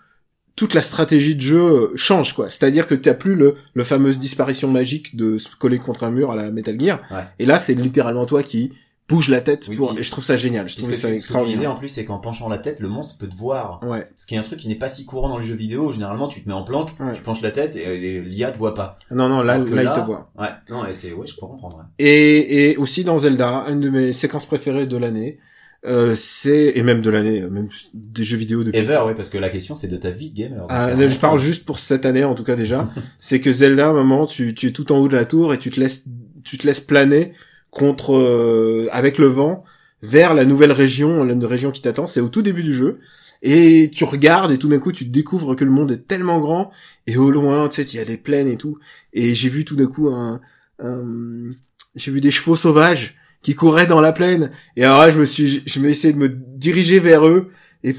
toute 0.55 0.73
la 0.73 0.81
stratégie 0.81 1.35
de 1.35 1.41
jeu 1.41 1.59
euh, 1.61 1.91
change, 1.95 2.33
quoi. 2.33 2.49
C'est-à-dire 2.49 2.85
que 2.87 2.93
t'as 2.95 3.13
plus 3.13 3.35
le, 3.35 3.55
le 3.73 3.83
fameuse 3.83 4.19
disparition 4.19 4.67
magique 4.69 5.15
de 5.15 5.37
se 5.37 5.47
coller 5.55 5.79
contre 5.79 6.03
un 6.03 6.11
mur 6.11 6.31
à 6.31 6.35
la 6.35 6.51
Metal 6.51 6.79
Gear. 6.79 6.99
Ouais. 7.11 7.23
Et 7.39 7.45
là, 7.45 7.57
c'est 7.59 7.73
littéralement 7.75 8.25
toi 8.25 8.43
qui 8.43 8.73
bouge 9.09 9.27
la 9.29 9.41
tête 9.41 9.65
Oui, 9.69 9.75
pour, 9.75 9.89
puis- 9.89 9.99
et 9.99 10.03
je 10.03 10.11
trouve 10.11 10.23
ça 10.23 10.35
génial. 10.35 10.69
Je 10.69 10.77
trouve 10.77 10.89
ça 10.89 10.95
tu, 10.95 11.01
ce 11.01 11.07
que 11.07 11.13
extraordinaire. 11.13 11.71
en 11.71 11.75
plus, 11.75 11.87
c'est 11.89 12.05
qu'en 12.05 12.19
penchant 12.19 12.47
la 12.47 12.59
tête, 12.59 12.79
le 12.79 12.87
monstre 12.87 13.17
peut 13.17 13.27
te 13.27 13.35
voir. 13.35 13.81
Ouais. 13.83 14.07
Ce 14.15 14.25
qui 14.27 14.35
est 14.35 14.37
un 14.37 14.43
truc 14.43 14.59
qui 14.59 14.67
n'est 14.67 14.75
pas 14.75 14.87
si 14.87 15.05
courant 15.05 15.27
dans 15.29 15.37
le 15.37 15.43
jeu 15.43 15.55
vidéo. 15.55 15.91
Généralement, 15.91 16.27
tu 16.27 16.41
te 16.43 16.47
mets 16.47 16.53
en 16.55 16.63
planque, 16.63 16.91
Ouais. 16.99 17.13
tu 17.13 17.21
penches 17.21 17.41
la 17.41 17.51
tête 17.51 17.75
et 17.75 18.21
l'IA 18.21 18.51
te 18.51 18.57
voit 18.57 18.73
pas. 18.73 18.97
Non, 19.11 19.27
non, 19.27 19.41
là, 19.41 19.57
là, 19.57 19.65
là- 19.83 19.83
il 19.83 19.99
te 19.99 20.05
voit. 20.05 20.31
Ouais, 20.39 20.47
non, 20.69 20.85
et 20.85 20.93
c'est, 20.93 21.11
ouais, 21.13 21.27
je 21.27 21.33
peux 21.35 21.41
comprendre. 21.47 21.77
ouais. 21.77 21.83
Et, 22.05 22.71
et 22.71 22.77
aussi 22.77 23.03
dans 23.03 23.17
Zelda, 23.17 23.65
une 23.69 23.81
de 23.81 23.89
mes 23.89 24.13
séquences 24.13 24.45
préférées 24.45 24.85
de 24.87 24.97
l'année, 24.97 25.39
euh, 25.85 26.13
c'est, 26.13 26.73
et 26.75 26.83
même 26.83 27.01
de 27.01 27.09
l'année, 27.09 27.41
euh, 27.41 27.49
même 27.49 27.69
des 27.93 28.25
jeux 28.25 28.35
vidéo 28.37 28.63
depuis. 28.65 28.77
Ever, 28.79 28.99
oui, 29.07 29.13
parce 29.15 29.29
que 29.29 29.37
la 29.37 29.47
question 29.49 29.75
c'est 29.75 29.87
de 29.87 29.95
ta 29.95 30.09
vie 30.11 30.31
gamer. 30.31 30.65
Ah, 30.67 30.93
là, 30.93 31.07
je 31.07 31.17
parle 31.19 31.37
cool. 31.37 31.45
juste 31.47 31.65
pour 31.65 31.79
cette 31.79 32.05
année 32.05 32.25
en 32.25 32.35
tout 32.35 32.43
cas 32.43 32.55
déjà. 32.57 32.89
c'est 33.19 33.39
que 33.39 33.49
Zelda, 33.51 33.85
à 33.85 33.89
un 33.89 33.93
moment, 33.93 34.25
tu, 34.25 34.53
tu 34.53 34.67
es 34.67 34.71
tout 34.71 34.91
en 34.91 34.97
haut 34.97 35.07
de 35.07 35.15
la 35.15 35.23
tour 35.23 35.53
et 35.53 35.57
tu 35.57 35.71
te 35.71 35.79
laisses, 35.79 36.05
tu 36.43 36.57
te 36.57 36.67
laisses 36.67 36.81
planer 36.81 37.31
contre, 37.71 38.15
euh, 38.15 38.87
avec 38.91 39.17
le 39.17 39.27
vent, 39.27 39.63
vers 40.01 40.33
la 40.33 40.45
nouvelle 40.45 40.71
région, 40.71 41.23
la 41.23 41.47
région 41.47 41.71
qui 41.71 41.81
t'attend. 41.81 42.07
C'est 42.07 42.21
au 42.21 42.29
tout 42.29 42.41
début 42.41 42.63
du 42.63 42.73
jeu. 42.73 42.99
Et 43.41 43.89
tu 43.93 44.03
regardes 44.03 44.51
et 44.51 44.57
tout 44.57 44.67
d'un 44.67 44.79
coup 44.79 44.91
tu 44.91 45.05
découvres 45.05 45.55
que 45.55 45.63
le 45.63 45.71
monde 45.71 45.91
est 45.91 46.07
tellement 46.07 46.39
grand 46.41 46.71
et 47.07 47.15
au 47.15 47.31
loin, 47.31 47.69
tu 47.69 47.75
sais, 47.75 47.89
il 47.93 47.95
y 47.97 48.01
a 48.01 48.05
des 48.05 48.17
plaines 48.17 48.49
et 48.49 48.57
tout. 48.57 48.77
Et 49.13 49.33
j'ai 49.33 49.47
vu 49.49 49.63
tout 49.63 49.77
d'un 49.77 49.87
coup 49.87 50.09
un, 50.09 50.41
un- 50.83 51.51
j'ai 51.95 52.11
vu 52.11 52.19
des 52.21 52.31
chevaux 52.31 52.55
sauvages 52.55 53.15
qui 53.41 53.55
couraient 53.55 53.87
dans 53.87 54.01
la 54.01 54.11
plaine. 54.11 54.51
Et 54.75 54.83
alors 54.83 54.99
là, 54.99 55.09
je 55.09 55.19
me 55.19 55.25
suis, 55.25 55.63
je 55.65 55.79
me 55.79 55.89
essayé 55.89 56.13
de 56.13 56.17
me 56.19 56.27
diriger 56.29 56.99
vers 56.99 57.25
eux 57.27 57.49
et 57.83 57.95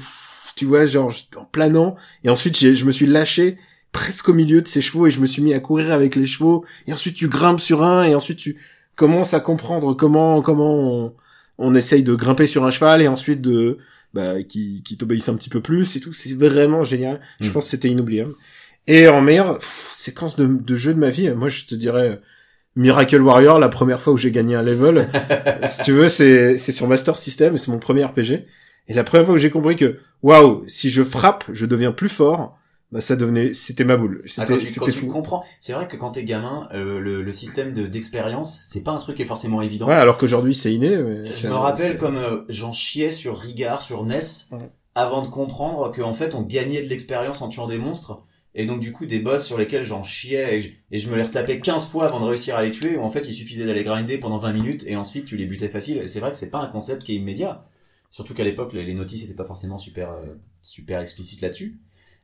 tu 0.55 0.65
vois, 0.65 0.85
genre 0.85 1.11
en 1.35 1.45
planant. 1.45 1.95
Et 2.23 2.29
ensuite, 2.29 2.57
je 2.75 2.85
me 2.85 2.91
suis 2.91 3.07
lâché 3.07 3.57
presque 3.91 4.29
au 4.29 4.33
milieu 4.33 4.61
de 4.61 4.67
ces 4.67 4.79
chevaux 4.81 5.07
et 5.07 5.11
je 5.11 5.19
me 5.19 5.25
suis 5.25 5.41
mis 5.41 5.53
à 5.53 5.59
courir 5.59 5.91
avec 5.91 6.15
les 6.15 6.25
chevaux. 6.27 6.63
Et 6.87 6.93
ensuite, 6.93 7.15
tu 7.15 7.27
grimpes 7.27 7.59
sur 7.59 7.83
un 7.83 8.03
et 8.03 8.13
ensuite 8.15 8.37
tu 8.37 8.57
commences 8.95 9.33
à 9.33 9.39
comprendre 9.39 9.93
comment 9.95 10.41
comment 10.41 10.73
on, 10.75 11.13
on 11.57 11.75
essaye 11.75 12.03
de 12.03 12.15
grimper 12.15 12.47
sur 12.47 12.65
un 12.65 12.71
cheval 12.71 13.01
et 13.01 13.07
ensuite 13.07 13.41
de 13.41 13.77
bah, 14.13 14.43
qui, 14.43 14.83
qui 14.83 14.97
t'obéissent 14.97 15.29
un 15.29 15.35
petit 15.35 15.49
peu 15.49 15.61
plus 15.61 15.95
et 15.95 15.99
tout. 15.99 16.13
C'est 16.13 16.33
vraiment 16.37 16.83
génial. 16.83 17.21
Je 17.39 17.49
Mm. 17.49 17.53
pense 17.53 17.65
que 17.65 17.71
c'était 17.71 17.89
inoubliable. 17.89 18.33
Et 18.87 19.07
en 19.07 19.21
meilleure 19.21 19.59
pff, 19.59 19.93
séquence 19.95 20.35
de, 20.35 20.47
de 20.47 20.75
jeu 20.75 20.93
de 20.93 20.99
ma 20.99 21.09
vie, 21.09 21.29
moi 21.31 21.47
je 21.49 21.65
te 21.65 21.75
dirais 21.75 22.19
Miracle 22.75 23.21
Warrior, 23.21 23.59
la 23.59 23.69
première 23.69 23.99
fois 24.01 24.13
où 24.13 24.17
j'ai 24.17 24.31
gagné 24.31 24.55
un 24.55 24.63
level. 24.63 25.07
si 25.65 25.83
tu 25.83 25.91
veux, 25.91 26.09
c'est 26.09 26.57
c'est 26.57 26.71
sur 26.71 26.87
Master 26.87 27.15
System 27.17 27.55
et 27.55 27.57
c'est 27.57 27.71
mon 27.71 27.79
premier 27.79 28.05
RPG. 28.05 28.45
Et 28.87 28.93
la 28.93 29.03
première 29.03 29.25
fois 29.27 29.35
où 29.35 29.37
j'ai 29.37 29.51
compris 29.51 29.75
que 29.75 29.99
waouh, 30.23 30.63
si 30.67 30.89
je 30.89 31.03
frappe, 31.03 31.45
je 31.53 31.65
deviens 31.65 31.91
plus 31.91 32.09
fort. 32.09 32.57
Bah 32.91 32.99
ça 33.01 33.15
devenait, 33.15 33.53
c'était 33.53 33.85
ma 33.85 33.95
boule. 33.95 34.21
Ah, 34.23 34.27
C'était 34.27 34.57
tu, 34.57 34.65
quand 34.79 34.85
c'était 34.85 34.91
fou. 34.91 35.07
comprends, 35.07 35.45
c'est 35.61 35.71
vrai 35.73 35.87
que 35.87 35.95
quand 35.95 36.11
t'es 36.11 36.25
gamin, 36.25 36.67
euh, 36.73 36.99
le, 36.99 37.21
le 37.21 37.33
système 37.33 37.73
de 37.73 37.87
d'expérience, 37.87 38.61
c'est 38.65 38.83
pas 38.83 38.91
un 38.91 38.97
truc 38.99 39.15
qui 39.15 39.21
est 39.23 39.25
forcément 39.25 39.61
évident. 39.61 39.87
Ouais, 39.87 39.93
alors 39.93 40.17
qu'aujourd'hui 40.17 40.53
c'est 40.53 40.73
inné. 40.73 40.97
mais 40.97 41.31
Je 41.31 41.47
me 41.47 41.53
rappelle 41.53 41.97
comme 41.97 42.17
euh, 42.17 42.41
j'en 42.49 42.73
chiais 42.73 43.11
sur 43.11 43.37
Rigard, 43.39 43.81
sur 43.81 44.05
NES, 44.05 44.19
Ouais. 44.51 44.69
avant 44.95 45.21
de 45.21 45.27
comprendre 45.29 45.91
qu'en 45.95 46.13
fait 46.13 46.35
on 46.35 46.41
gagnait 46.41 46.81
de 46.83 46.89
l'expérience 46.89 47.41
en 47.41 47.47
tuant 47.49 47.67
des 47.67 47.77
monstres. 47.77 48.23
Et 48.53 48.65
donc 48.65 48.81
du 48.81 48.91
coup 48.91 49.05
des 49.05 49.19
boss 49.19 49.45
sur 49.45 49.57
lesquels 49.57 49.85
j'en 49.85 50.03
chiais 50.03 50.57
et 50.57 50.61
je, 50.61 50.69
et 50.91 50.97
je 50.97 51.09
me 51.09 51.15
les 51.15 51.23
retapais 51.23 51.61
15 51.61 51.87
fois 51.87 52.03
avant 52.07 52.19
de 52.19 52.25
réussir 52.25 52.57
à 52.57 52.63
les 52.63 52.71
tuer, 52.71 52.97
où 52.97 53.01
en 53.01 53.09
fait 53.09 53.21
il 53.25 53.31
suffisait 53.33 53.65
d'aller 53.65 53.85
grinder 53.85 54.17
pendant 54.17 54.37
20 54.39 54.51
minutes 54.51 54.83
et 54.85 54.97
ensuite 54.97 55.23
tu 55.25 55.37
les 55.37 55.45
butais 55.45 55.69
facile. 55.69 55.99
Et 55.99 56.07
c'est 56.07 56.19
vrai 56.19 56.31
que 56.31 56.37
c'est 56.37 56.49
pas 56.51 56.59
un 56.59 56.67
concept 56.67 57.03
qui 57.03 57.13
est 57.13 57.15
immédiat. 57.15 57.65
Surtout 58.09 58.33
qu'à 58.33 58.43
l'époque 58.43 58.73
les, 58.73 58.83
les 58.83 58.93
notices 58.93 59.23
étaient 59.23 59.35
pas 59.35 59.45
forcément 59.45 59.77
super 59.77 60.09
euh, 60.09 60.35
super 60.61 60.99
explicites 60.99 61.39
là-dessus. 61.39 61.79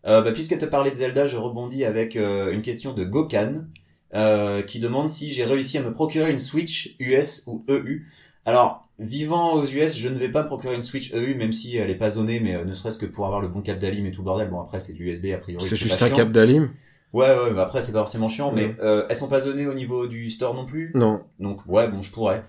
Euh, 0.08 0.22
bah, 0.22 0.32
puisque 0.32 0.58
tu 0.58 0.64
as 0.64 0.68
parlé 0.68 0.92
de 0.92 0.96
Zelda, 0.96 1.26
je 1.26 1.38
rebondis 1.38 1.84
avec 1.84 2.16
euh, 2.16 2.52
une 2.52 2.62
question 2.62 2.94
de 2.94 3.04
Gokan 3.04 3.66
euh, 4.14 4.62
qui 4.62 4.80
demande 4.80 5.10
si 5.10 5.32
j'ai 5.32 5.44
réussi 5.44 5.78
à 5.78 5.82
me 5.82 5.92
procurer 5.94 6.32
une 6.32 6.40
Switch 6.40 6.96
US 7.00 7.44
ou 7.48 7.66
EU. 7.70 8.06
Alors, 8.46 8.88
vivant 9.00 9.54
aux 9.56 9.66
US, 9.66 9.98
je 9.98 10.08
ne 10.08 10.18
vais 10.18 10.30
pas 10.30 10.44
me 10.44 10.48
procurer 10.48 10.76
une 10.76 10.82
Switch 10.82 11.14
EU, 11.14 11.36
même 11.36 11.52
si 11.52 11.76
elle 11.76 11.90
est 11.90 11.96
pas 11.96 12.12
zonée, 12.12 12.40
mais 12.40 12.56
euh, 12.56 12.64
ne 12.64 12.74
serait-ce 12.74 12.98
que 12.98 13.06
pour 13.06 13.26
avoir 13.26 13.42
le 13.42 13.50
bon 13.50 13.62
câble 13.62 13.80
d'Alim 13.80 14.06
et 14.06 14.12
tout 14.12 14.24
bordel. 14.24 14.50
Bon, 14.50 14.62
après, 14.62 14.80
c'est 14.80 14.94
de 14.94 15.00
l'USB, 15.00 15.34
a 15.34 15.38
priori. 15.38 15.66
C'est 15.66 15.76
juste 15.76 16.02
un 16.02 16.10
cap 16.10 16.32
d'Alim? 16.32 16.70
Ouais, 17.14 17.28
ouais, 17.28 17.52
mais 17.54 17.60
après, 17.60 17.82
c'est 17.82 17.92
pas 17.92 18.00
forcément 18.00 18.30
chiant, 18.30 18.52
mais 18.52 18.76
euh, 18.82 19.06
elles 19.10 19.16
sont 19.16 19.30
pas 19.30 19.40
zonées 19.40 19.68
au 19.68 19.74
niveau 19.74 20.08
du 20.08 20.30
store 20.30 20.54
non 20.54 20.66
plus? 20.66 20.92
Non, 20.96 21.22
Donc, 21.40 21.66
ouais, 21.68 21.88
bon, 21.90 22.02
je 22.02 22.12
pourrais. 22.12 22.44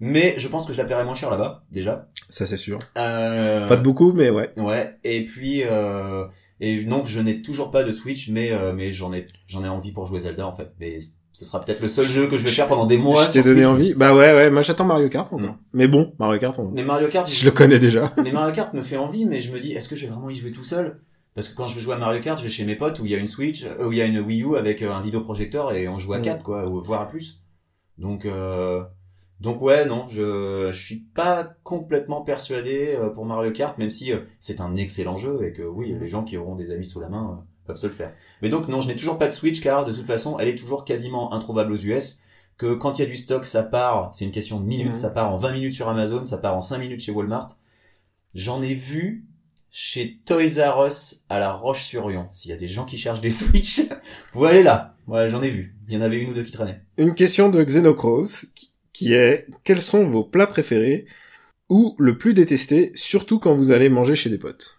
Mais 0.00 0.34
je 0.38 0.48
pense 0.48 0.66
que 0.66 0.72
je 0.72 0.78
la 0.78 0.84
paierai 0.84 1.04
moins 1.04 1.14
cher 1.14 1.30
là-bas, 1.30 1.64
déjà. 1.70 2.08
ça 2.30 2.46
c'est 2.46 2.56
sûr. 2.56 2.78
Euh... 2.96 3.68
Pas 3.68 3.76
de 3.76 3.82
beaucoup, 3.82 4.12
mais 4.12 4.30
ouais. 4.30 4.50
Ouais, 4.56 4.96
et 5.04 5.24
puis 5.26 5.62
euh, 5.64 6.24
et 6.60 6.84
donc 6.84 7.06
je 7.06 7.20
n'ai 7.20 7.42
toujours 7.42 7.70
pas 7.70 7.82
de 7.84 7.90
Switch, 7.90 8.28
mais 8.28 8.52
euh, 8.52 8.72
mais 8.72 8.92
j'en 8.92 9.12
ai 9.12 9.26
j'en 9.46 9.64
ai 9.64 9.68
envie 9.68 9.92
pour 9.92 10.06
jouer 10.06 10.20
Zelda 10.20 10.46
en 10.46 10.52
fait. 10.52 10.72
Mais 10.78 10.98
ce 11.32 11.44
sera 11.44 11.60
peut-être 11.64 11.80
le 11.80 11.88
seul 11.88 12.06
jeu 12.06 12.26
que 12.26 12.36
je 12.36 12.44
vais 12.44 12.50
faire 12.50 12.68
pendant 12.68 12.86
des 12.86 12.98
mois. 12.98 13.24
je 13.24 13.32
t'ai 13.32 13.42
donné 13.42 13.56
Switch. 13.62 13.66
envie. 13.66 13.94
Bah 13.94 14.14
ouais, 14.14 14.32
ouais. 14.34 14.50
Moi 14.50 14.62
j'attends 14.62 14.84
Mario 14.84 15.08
Kart. 15.08 15.30
Mm. 15.32 15.54
Mais 15.72 15.88
bon, 15.88 16.12
Mario 16.18 16.38
Kart, 16.40 16.58
on... 16.58 16.70
Mais 16.70 16.82
Mario 16.84 17.08
Kart, 17.08 17.30
je 17.30 17.44
le 17.44 17.50
connais 17.50 17.78
déjà. 17.78 18.12
mais 18.22 18.32
Mario 18.32 18.52
Kart 18.52 18.74
me 18.74 18.82
fait 18.82 18.96
envie, 18.96 19.26
mais 19.26 19.40
je 19.40 19.52
me 19.52 19.58
dis 19.60 19.72
est-ce 19.72 19.88
que 19.88 19.96
je 19.96 20.06
vais 20.06 20.12
vraiment 20.12 20.28
y 20.30 20.34
jouer 20.34 20.50
tout 20.52 20.64
seul? 20.64 21.00
Parce 21.34 21.48
que 21.48 21.54
quand 21.56 21.68
je 21.68 21.76
veux 21.76 21.80
jouer 21.80 21.94
à 21.94 21.98
Mario 21.98 22.20
Kart, 22.20 22.36
je 22.38 22.42
vais 22.44 22.50
chez 22.50 22.64
mes 22.64 22.74
potes 22.74 22.98
où 22.98 23.04
il 23.06 23.12
y 23.12 23.14
a 23.14 23.18
une 23.18 23.28
Switch, 23.28 23.64
euh, 23.64 23.86
où 23.86 23.92
il 23.92 23.98
y 23.98 24.02
a 24.02 24.04
une 24.06 24.18
Wii 24.18 24.42
U 24.42 24.56
avec 24.56 24.82
euh, 24.82 24.92
un 24.92 25.00
vidéoprojecteur 25.00 25.72
et 25.72 25.86
on 25.88 25.96
joue 25.98 26.12
à 26.12 26.18
Mm. 26.18 26.22
4 26.22 26.42
quoi, 26.44 26.68
ou 26.68 26.82
voire 26.82 27.02
à 27.02 27.08
plus. 27.08 27.42
Donc 27.96 28.24
euh, 28.26 28.82
donc 29.40 29.60
ouais 29.62 29.84
non, 29.86 30.06
je 30.08 30.70
je 30.72 30.84
suis 30.84 31.04
pas 31.14 31.54
complètement 31.62 32.22
persuadé 32.22 32.94
euh, 32.96 33.08
pour 33.10 33.24
Mario 33.24 33.52
Kart, 33.52 33.76
même 33.78 33.90
si 33.90 34.12
euh, 34.12 34.20
c'est 34.38 34.60
un 34.60 34.76
excellent 34.76 35.16
jeu 35.18 35.40
et 35.44 35.52
que 35.52 35.62
oui, 35.62 35.94
les 35.98 36.06
gens 36.08 36.24
qui 36.24 36.36
auront 36.36 36.54
des 36.56 36.70
amis 36.70 36.84
sous 36.84 37.00
la 37.00 37.08
main 37.08 37.38
euh, 37.38 37.42
peuvent 37.66 37.76
se 37.76 37.86
le 37.86 37.92
faire. 37.92 38.12
Mais 38.42 38.48
donc 38.48 38.68
non, 38.68 38.80
je 38.80 38.88
n'ai 38.88 38.96
toujours 38.96 39.18
pas 39.18 39.26
de 39.26 39.32
Switch 39.32 39.60
car 39.60 39.84
de 39.84 39.92
toute 39.92 40.06
façon, 40.06 40.38
elle 40.38 40.48
est 40.48 40.56
toujours 40.56 40.84
quasiment 40.84 41.32
introuvable 41.32 41.72
aux 41.72 41.76
US. 41.78 42.20
Que 42.58 42.74
quand 42.74 42.98
il 42.98 43.02
y 43.02 43.04
a 43.06 43.08
du 43.08 43.16
stock, 43.16 43.46
ça 43.46 43.62
part, 43.62 44.10
c'est 44.14 44.26
une 44.26 44.32
question 44.32 44.60
de 44.60 44.66
minutes, 44.66 44.88
Mhm. 44.88 44.92
ça 44.92 45.08
part 45.10 45.32
en 45.32 45.36
20 45.38 45.52
minutes 45.52 45.72
sur 45.72 45.88
Amazon, 45.88 46.26
ça 46.26 46.36
part 46.36 46.54
en 46.54 46.60
5 46.60 46.76
minutes 46.78 47.00
chez 47.00 47.10
Walmart. 47.12 47.48
J'en 48.34 48.60
ai 48.62 48.74
vu 48.74 49.24
chez 49.70 50.20
Toys 50.26 50.58
R 50.62 50.84
Us 50.86 51.24
à 51.30 51.38
la 51.38 51.52
Roche-sur-Yon. 51.52 52.26
S'il 52.32 52.50
y 52.50 52.54
a 52.54 52.56
des 52.58 52.68
gens 52.68 52.84
qui 52.84 52.98
cherchent 52.98 53.20
des 53.22 53.30
Switch, 53.40 53.80
vous 54.34 54.44
aller 54.44 54.62
là. 54.62 54.94
Ouais, 55.06 55.30
j'en 55.30 55.42
ai 55.42 55.48
vu. 55.50 55.74
Il 55.88 55.94
y 55.94 55.96
en 55.96 56.02
avait 56.02 56.18
une 56.18 56.30
ou 56.30 56.34
deux 56.34 56.42
qui 56.42 56.52
traînaient. 56.52 56.82
Une 56.98 57.14
question 57.14 57.48
de 57.48 57.62
Xenocross 57.64 58.44
qui- 59.06 59.14
est 59.14 59.46
quels 59.64 59.82
sont 59.82 60.04
vos 60.04 60.24
plats 60.24 60.46
préférés 60.46 61.06
ou 61.68 61.94
le 61.98 62.18
plus 62.18 62.34
détesté, 62.34 62.90
surtout 62.94 63.38
quand 63.38 63.54
vous 63.54 63.70
allez 63.70 63.88
manger 63.88 64.16
chez 64.16 64.30
des 64.30 64.38
potes? 64.38 64.78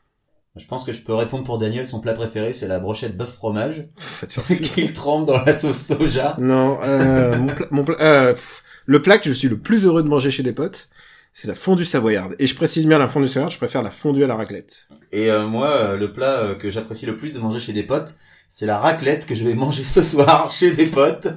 Je 0.58 0.66
pense 0.66 0.84
que 0.84 0.92
je 0.92 1.00
peux 1.00 1.14
répondre 1.14 1.46
pour 1.46 1.58
Daniel, 1.58 1.88
son 1.88 2.02
plat 2.02 2.12
préféré, 2.14 2.52
c'est 2.52 2.68
la 2.68 2.80
brochette 2.80 3.16
bœuf 3.16 3.34
fromage, 3.34 3.88
qu'il 4.74 4.92
trempe 4.92 5.26
dans 5.26 5.42
la 5.44 5.54
sauce 5.54 5.88
soja. 5.88 6.36
Non, 6.40 6.78
euh, 6.84 7.38
mon 7.72 7.86
euh, 8.02 8.34
pff, 8.34 8.62
le 8.86 9.02
plat 9.02 9.18
que 9.18 9.30
je 9.30 9.34
suis 9.34 9.48
le 9.48 9.58
plus 9.60 9.86
heureux 9.86 10.04
de 10.04 10.10
manger 10.10 10.30
chez 10.30 10.44
des 10.44 10.52
potes, 10.52 10.90
c'est 11.32 11.48
la 11.48 11.54
fondue 11.54 11.86
savoyarde. 11.86 12.36
Et 12.38 12.48
je 12.48 12.56
précise 12.56 12.86
bien 12.86 13.00
la 13.00 13.08
fondue 13.08 13.30
savoyarde, 13.30 13.54
je 13.54 13.58
préfère 13.58 13.82
la 13.82 13.92
fondue 13.92 14.26
à 14.26 14.28
la 14.28 14.36
raclette. 14.36 14.90
Et 15.14 15.32
euh, 15.32 15.48
moi, 15.48 15.70
euh, 15.70 15.96
le 15.98 16.12
plat 16.12 16.40
euh, 16.40 16.56
que 16.56 16.70
j'apprécie 16.70 17.06
le 17.06 17.16
plus 17.16 17.34
de 17.34 17.40
manger 17.40 17.62
chez 17.62 17.72
des 17.72 17.84
potes, 17.84 18.16
c'est 18.50 18.66
la 18.66 18.78
raclette 18.78 19.26
que 19.26 19.36
je 19.36 19.46
vais 19.46 19.54
manger 19.54 19.86
ce 19.86 20.04
soir 20.04 20.52
chez 20.54 20.72
des 20.72 20.88
potes. 20.88 21.30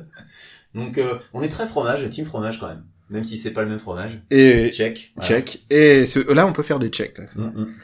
Donc 0.74 0.98
euh, 0.98 1.18
on 1.32 1.42
est 1.42 1.48
très 1.48 1.66
fromage, 1.66 2.08
team 2.10 2.24
fromage 2.26 2.58
quand 2.60 2.68
même. 2.68 2.84
Même 3.10 3.24
si 3.24 3.37
c'est 3.38 3.52
pas 3.52 3.62
le 3.62 3.68
même 3.68 3.78
fromage. 3.78 4.22
Et 4.30 4.70
Check. 4.72 5.12
Voilà. 5.14 5.28
check. 5.28 5.64
Et 5.70 6.06
ce- 6.06 6.32
là, 6.32 6.46
on 6.46 6.52
peut 6.52 6.62
faire 6.62 6.78
des 6.78 6.88
checks. 6.88 7.18
Là. 7.18 7.24
Mm, 7.37 7.60
mm. 7.60 7.74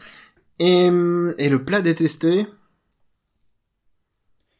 Et, 0.59 0.87
et 1.44 1.48
le 1.48 1.64
plat 1.64 1.83
détesté, 1.83 2.46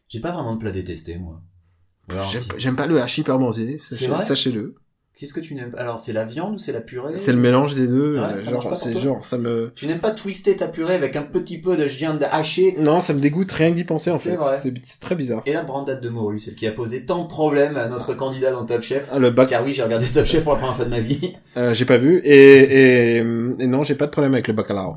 J'ai 0.09 0.21
pas 0.21 0.33
vraiment 0.33 0.55
de 0.55 0.61
plat 0.61 0.73
détesté, 0.73 1.19
moi. 1.19 1.41
J'aime 2.31 2.59
si- 2.59 2.73
pas 2.73 2.87
le 2.87 3.01
hachis 3.01 3.23
parmentier, 3.23 3.79
sachez-le. 3.81 4.75
Qu'est-ce 5.17 5.35
que 5.35 5.41
tu 5.41 5.55
n'aimes 5.55 5.71
pas? 5.71 5.79
Alors 5.79 6.01
c'est 6.01 6.15
la 6.15 6.25
viande 6.25 6.55
ou 6.55 6.59
c'est 6.59 6.73
la 6.73 6.81
purée? 6.81 7.19
C'est 7.19 7.33
le 7.33 7.39
mélange 7.39 7.75
des 7.75 7.87
deux. 7.87 8.15
Ouais, 8.15 8.21
euh, 8.25 8.39
ça 8.39 8.51
genre, 8.53 8.77
c'est 8.77 8.97
genre, 8.99 9.25
ça 9.27 9.37
me, 9.37 9.71
Tu 9.75 9.87
n'aimes 9.87 10.01
pas 10.01 10.13
twister 10.13 10.57
ta 10.57 10.67
purée 10.67 10.95
avec 10.95 11.15
un 11.15 11.23
petit 11.23 11.61
peu 11.61 11.77
de 11.77 11.85
viande 11.85 12.27
hachée? 12.31 12.75
Non, 12.79 13.03
ça 13.03 13.13
me 13.13 13.21
dégoûte 13.21 13.53
rien 13.53 13.71
que 13.71 13.75
d'y 13.77 13.85
penser 13.85 14.11
en 14.11 14.19
fait. 14.19 14.39
C'est 14.57 15.01
très 15.01 15.15
bizarre. 15.17 15.43
et 15.45 15.53
la 15.53 15.63
brandade 15.63 16.01
de 16.01 16.09
morue, 16.09 16.41
celle 16.41 16.55
qui 16.55 16.67
a 16.67 16.73
posé 16.73 17.05
tant 17.05 17.25
de 17.25 17.29
problèmes 17.29 17.77
à 17.77 17.89
notre 17.89 18.15
candidat 18.15 18.51
dans 18.53 18.65
Top 18.65 18.81
Chef. 18.83 19.09
Ah, 19.13 19.19
le 19.19 19.29
bac, 19.31 19.51
Car 19.51 19.63
oui, 19.65 19.75
j'ai 19.75 19.83
regardé 19.83 20.07
Top 20.07 20.25
Chef 20.25 20.43
pour 20.43 20.53
la 20.55 20.59
première 20.59 20.77
fois 20.77 20.85
de 20.87 20.91
ma 20.91 21.01
vie. 21.01 21.35
euh, 21.59 21.75
j'ai 21.75 21.85
pas 21.85 21.99
vu. 21.99 22.19
Et, 22.25 22.33
et, 22.63 23.17
et 23.19 23.23
non, 23.67 23.83
j'ai 23.83 23.97
pas 23.97 24.07
de 24.07 24.13
problème 24.13 24.33
avec 24.33 24.49
le 24.49 24.55
bacalao. 24.55 24.97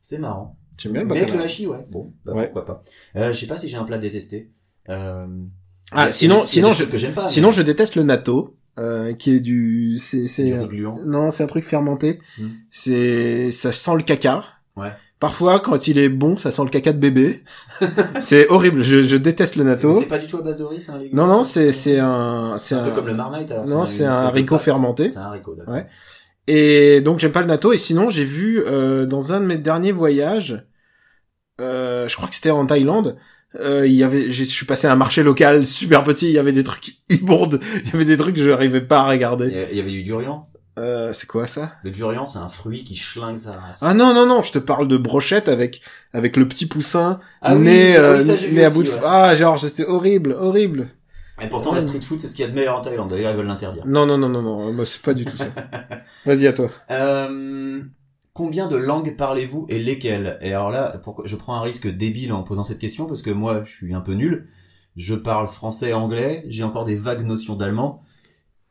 C'est 0.00 0.18
marrant. 0.18 0.56
J'aime 0.78 0.92
bien 0.92 1.02
le 1.02 1.08
Mais 1.08 1.12
avec 1.16 1.24
bacalao. 1.24 1.40
le 1.40 1.44
hachis, 1.44 1.66
ouais. 1.66 1.84
Bon, 1.90 2.12
bah, 2.24 2.32
Ouais. 2.32 2.44
pourquoi 2.44 2.64
pas. 2.64 2.82
Euh, 3.16 3.32
je 3.34 3.38
sais 3.40 3.46
pas 3.46 3.58
si 3.58 3.68
j'ai 3.68 3.76
un 3.76 3.84
plat 3.84 3.98
détesté. 3.98 4.50
Euh... 4.88 5.26
Ah, 5.92 6.12
sinon- 6.12 6.46
sinon, 6.46 6.72
je- 6.72 6.84
pas. 7.08 7.28
Sinon, 7.28 7.50
je 7.50 7.62
déteste 7.62 7.96
le 7.96 8.02
natto, 8.02 8.57
euh, 8.78 9.12
qui 9.12 9.32
est 9.32 9.40
du, 9.40 9.98
c'est, 9.98 10.28
c'est, 10.28 10.54
non, 11.04 11.30
c'est 11.30 11.42
un 11.42 11.46
truc 11.46 11.64
fermenté. 11.64 12.20
Hmm. 12.38 12.48
C'est, 12.70 13.50
ça 13.50 13.72
sent 13.72 13.96
le 13.96 14.02
caca. 14.02 14.42
Ouais. 14.76 14.92
Parfois, 15.20 15.58
quand 15.58 15.88
il 15.88 15.98
est 15.98 16.08
bon, 16.08 16.36
ça 16.36 16.52
sent 16.52 16.62
le 16.62 16.70
caca 16.70 16.92
de 16.92 16.98
bébé. 16.98 17.42
c'est 18.20 18.48
horrible. 18.48 18.82
Je, 18.82 19.02
je 19.02 19.16
déteste 19.16 19.56
le 19.56 19.64
natto. 19.64 19.92
C'est 19.92 20.06
pas 20.06 20.18
du 20.18 20.28
tout 20.28 20.38
à 20.38 20.42
base 20.42 20.58
de 20.58 20.64
riz, 20.64 20.80
c'est 20.80 20.92
un 20.92 20.98
légume. 20.98 21.16
Non, 21.16 21.26
non, 21.26 21.42
c'est, 21.42 21.72
c'est 21.72 21.98
un, 21.98 22.56
C'est 22.58 22.76
un 22.76 22.84
peu 22.84 22.92
comme 22.92 23.08
le 23.08 23.14
marmite. 23.14 23.50
Alors 23.50 23.66
Non, 23.66 23.84
c'est 23.84 24.04
un 24.04 24.10
haricot 24.10 24.58
fermenté. 24.58 25.08
C'est 25.08 25.18
un 25.18 25.22
haricot, 25.22 25.56
d'accord. 25.56 25.74
Ouais. 25.74 25.86
Et 26.46 27.00
donc 27.02 27.18
j'aime 27.18 27.32
pas 27.32 27.40
le 27.40 27.46
natto. 27.46 27.72
Et 27.72 27.78
sinon, 27.78 28.10
j'ai 28.10 28.24
vu 28.24 28.62
euh, 28.64 29.06
dans 29.06 29.32
un 29.32 29.40
de 29.40 29.46
mes 29.46 29.58
derniers 29.58 29.92
voyages, 29.92 30.64
euh, 31.60 32.08
je 32.08 32.16
crois 32.16 32.28
que 32.28 32.34
c'était 32.34 32.50
en 32.50 32.64
Thaïlande. 32.64 33.16
Euh, 33.56 33.86
il 33.86 33.94
y 33.94 34.04
avait, 34.04 34.30
je 34.30 34.44
suis 34.44 34.66
passé 34.66 34.86
à 34.86 34.92
un 34.92 34.96
marché 34.96 35.22
local 35.22 35.66
super 35.66 36.04
petit. 36.04 36.26
Il 36.26 36.32
y 36.32 36.38
avait 36.38 36.52
des 36.52 36.64
trucs 36.64 36.96
immondes. 37.10 37.60
Il 37.84 37.90
y 37.90 37.94
avait 37.94 38.04
des 38.04 38.16
trucs 38.16 38.36
que 38.36 38.42
je 38.42 38.50
n'arrivais 38.50 38.80
pas 38.80 39.00
à 39.00 39.08
regarder. 39.08 39.68
il 39.70 39.76
y 39.76 39.80
avait 39.80 39.90
du 39.90 40.02
durian? 40.02 40.48
Euh, 40.78 41.12
c'est 41.12 41.26
quoi 41.26 41.48
ça? 41.48 41.72
Le 41.82 41.90
durian, 41.90 42.24
c'est 42.24 42.38
un 42.38 42.48
fruit 42.48 42.84
qui 42.84 42.94
schlingue 42.94 43.38
sa 43.38 43.52
race. 43.52 43.80
Ah 43.82 43.94
non 43.94 44.14
non 44.14 44.26
non, 44.26 44.42
je 44.42 44.52
te 44.52 44.58
parle 44.60 44.86
de 44.86 44.96
brochette 44.96 45.48
avec 45.48 45.80
avec 46.12 46.36
le 46.36 46.46
petit 46.46 46.66
poussin 46.66 47.18
Ah 47.42 47.56
oui, 47.56 47.62
né 47.62 47.96
ah 47.96 48.00
euh, 48.00 48.22
oui, 48.22 48.52
né 48.52 48.64
à 48.64 48.70
bout 48.70 48.84
de 48.84 48.90
ouais. 48.90 49.00
ah 49.04 49.34
genre 49.34 49.58
c'était 49.58 49.84
horrible 49.84 50.36
horrible. 50.38 50.88
Et 51.40 51.48
pourtant, 51.48 51.72
la 51.72 51.80
street 51.80 52.00
food, 52.00 52.18
c'est 52.20 52.26
ce 52.26 52.34
qu'il 52.34 52.44
y 52.44 52.48
a 52.48 52.50
de 52.50 52.54
meilleur 52.56 52.76
en 52.76 52.80
Thaïlande. 52.80 53.10
D'ailleurs, 53.10 53.30
ils 53.30 53.36
veulent 53.36 53.46
l'interdire. 53.46 53.84
Non 53.86 54.06
non 54.06 54.18
non 54.18 54.28
non 54.28 54.42
non, 54.42 54.72
moi 54.72 54.86
c'est 54.86 55.02
pas 55.02 55.14
du 55.14 55.24
tout 55.24 55.36
ça. 55.36 55.46
Vas-y 56.26 56.46
à 56.46 56.52
toi. 56.52 56.68
Euh, 56.90 57.80
combien 58.38 58.68
de 58.68 58.76
langues 58.76 59.16
parlez-vous 59.16 59.66
et 59.68 59.80
lesquelles? 59.80 60.38
Et 60.42 60.52
alors 60.52 60.70
là, 60.70 61.02
je 61.24 61.34
prends 61.34 61.56
un 61.56 61.60
risque 61.60 61.88
débile 61.88 62.32
en 62.32 62.44
posant 62.44 62.62
cette 62.62 62.78
question 62.78 63.06
parce 63.06 63.22
que 63.22 63.32
moi, 63.32 63.64
je 63.64 63.72
suis 63.72 63.92
un 63.92 64.00
peu 64.00 64.12
nul. 64.12 64.46
Je 64.94 65.16
parle 65.16 65.48
français 65.48 65.92
anglais. 65.92 66.44
J'ai 66.46 66.62
encore 66.62 66.84
des 66.84 66.94
vagues 66.94 67.26
notions 67.26 67.56
d'allemand. 67.56 68.04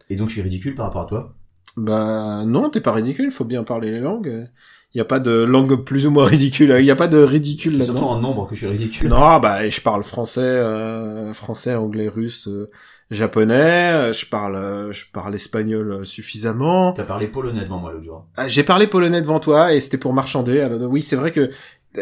Et 0.09 0.15
donc, 0.15 0.29
je 0.29 0.35
suis 0.35 0.41
ridicule 0.41 0.73
par 0.73 0.85
rapport 0.85 1.01
à 1.01 1.05
toi? 1.05 1.35
Bah 1.75 2.45
non, 2.45 2.69
t'es 2.69 2.79
pas 2.79 2.93
ridicule, 2.93 3.29
faut 3.29 3.43
bien 3.43 3.65
parler 3.65 3.91
les 3.91 3.99
langues. 3.99 4.49
Il 4.97 4.99
y 4.99 5.01
a 5.01 5.05
pas 5.05 5.19
de 5.19 5.43
langue 5.43 5.83
plus 5.83 6.07
ou 6.07 6.09
moins 6.09 6.25
ridicule, 6.25 6.75
il 6.79 6.83
y 6.85 6.89
a 6.89 6.95
pas 6.95 7.07
de 7.07 7.19
ridicule 7.19 7.71
C'est 7.73 7.83
surtout 7.83 8.05
en 8.05 8.19
nombre 8.19 8.47
que 8.49 8.55
je 8.55 8.61
suis 8.61 8.67
ridicule. 8.67 9.09
Non, 9.09 9.37
bah 9.39 9.69
je 9.69 9.79
parle 9.79 10.03
français, 10.03 10.41
euh, 10.41 11.31
français, 11.35 11.75
anglais, 11.75 12.07
russe, 12.07 12.47
euh, 12.47 12.71
japonais. 13.11 13.91
euh, 13.93 14.11
Je 14.11 14.25
parle, 14.25 14.55
euh, 14.55 14.91
je 14.91 15.05
parle 15.13 15.35
espagnol 15.35 15.91
euh, 15.91 16.03
suffisamment. 16.03 16.93
T'as 16.93 17.03
parlé 17.03 17.27
polonais 17.27 17.61
devant 17.61 17.77
moi 17.77 17.91
l'autre 17.91 18.05
jour. 18.05 18.25
Ah, 18.37 18.47
J'ai 18.47 18.63
parlé 18.63 18.87
polonais 18.87 19.21
devant 19.21 19.39
toi 19.39 19.71
et 19.71 19.79
c'était 19.81 19.99
pour 19.99 20.13
marchander. 20.13 20.61
Alors, 20.61 20.81
oui, 20.89 21.03
c'est 21.03 21.15
vrai 21.15 21.31
que 21.31 21.51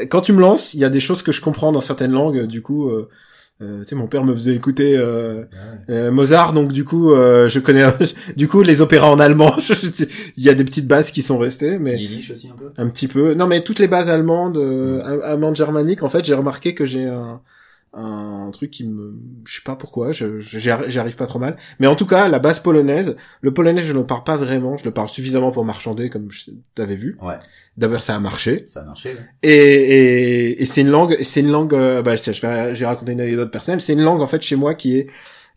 quand 0.10 0.22
tu 0.22 0.32
me 0.32 0.40
lances, 0.40 0.74
il 0.74 0.80
y 0.80 0.86
a 0.86 0.90
des 0.90 1.02
choses 1.02 1.22
que 1.22 1.34
je 1.34 1.42
comprends 1.42 1.74
dans 1.74 1.82
certaines 1.82 2.14
langues. 2.14 2.46
Du 2.46 2.62
coup, 2.62 2.90
euh, 3.62 3.82
tu 3.84 3.90
sais, 3.90 3.96
mon 3.96 4.08
père 4.08 4.24
me 4.24 4.34
faisait 4.34 4.54
écouter 4.56 4.98
euh, 4.98 5.44
euh, 5.90 6.12
Mozart, 6.12 6.52
donc 6.54 6.72
du 6.74 6.84
coup, 6.84 7.14
euh, 7.14 7.48
je 7.48 7.60
connais. 7.60 7.84
du 8.36 8.48
coup, 8.48 8.62
les 8.64 8.82
opéras 8.82 9.10
en 9.10 9.20
allemand, 9.20 9.56
je- 9.60 10.06
il 10.36 10.44
y 10.44 10.50
a 10.50 10.54
des 10.54 10.64
petites 10.66 10.88
bases 10.88 11.12
qui 11.12 11.22
sont 11.22 11.38
restées, 11.38 11.78
mais 11.80 11.98
Yiddish 11.98 12.32
aussi 12.32 12.50
un 12.50 12.58
peu? 12.58 12.72
un 12.78 12.90
petit 12.90 13.08
peu. 13.08 13.34
Non, 13.34 13.48
mais 13.48 13.62
toutes 13.64 13.80
les 13.80 13.88
bases 13.88 14.10
allemandes, 14.10 14.58
euh, 14.58 15.22
allemandes 15.24 15.56
germaniques, 15.56 16.04
en 16.04 16.10
fait, 16.10 16.26
j'ai 16.26 16.34
remarqué 16.34 16.74
que 16.74 16.86
j'ai 16.86 17.06
un 17.06 17.42
un 17.98 18.50
truc 18.52 18.72
qui 18.72 18.86
me 18.86 19.14
je 19.46 19.56
sais 19.56 19.62
pas 19.64 19.76
pourquoi 19.76 20.12
je 20.12 20.40
je- 20.42 20.60
j'y 20.60 20.70
arri- 20.70 20.90
j'y 20.90 21.00
arrive 21.00 21.16
pas 21.16 21.28
trop 21.28 21.40
mal 21.40 21.56
mais 21.80 21.88
en 21.88 21.96
tout 21.96 22.06
cas 22.06 22.28
la 22.28 22.40
base 22.40 22.60
polonaise 22.60 23.16
le 23.42 23.54
polonais 23.54 23.82
je 23.82 23.94
ne 23.94 24.00
le 24.00 24.06
parle 24.06 24.24
pas 24.26 24.36
vraiment 24.36 24.76
je 24.78 24.84
le 24.86 24.92
parle 24.92 25.08
suffisamment 25.10 25.52
pour 25.52 25.64
marchander 25.64 26.10
comme 26.10 26.28
t'avais 26.76 26.96
vu 26.96 27.18
Ouais, 27.22 27.36
D'ailleurs, 27.78 28.04
ça 28.04 28.16
a 28.16 28.20
marché. 28.20 28.64
ça 28.68 28.82
a 28.82 28.86
marché. 28.86 29.10
ouais. 29.10 29.20
Et, 29.44 29.50
et, 29.54 30.62
et 30.62 30.66
c'est 30.66 30.82
une 30.82 30.90
langue, 30.90 31.18
c'est 31.24 31.42
une 31.42 31.52
langue, 31.52 31.74
euh, 31.74 32.02
bah, 32.02 32.16
je, 32.16 32.32
je 32.32 32.42
vais, 32.42 32.74
j'ai 32.74 32.86
raconté 32.86 33.12
une 33.12 33.20
anecdote 33.20 33.52
personnelle. 33.52 33.82
C'est 33.82 33.92
une 33.92 34.02
langue, 34.02 34.22
en 34.22 34.28
fait, 34.28 34.42
chez 34.42 34.56
moi 34.56 34.76
qui 34.76 34.98
est, 34.98 35.08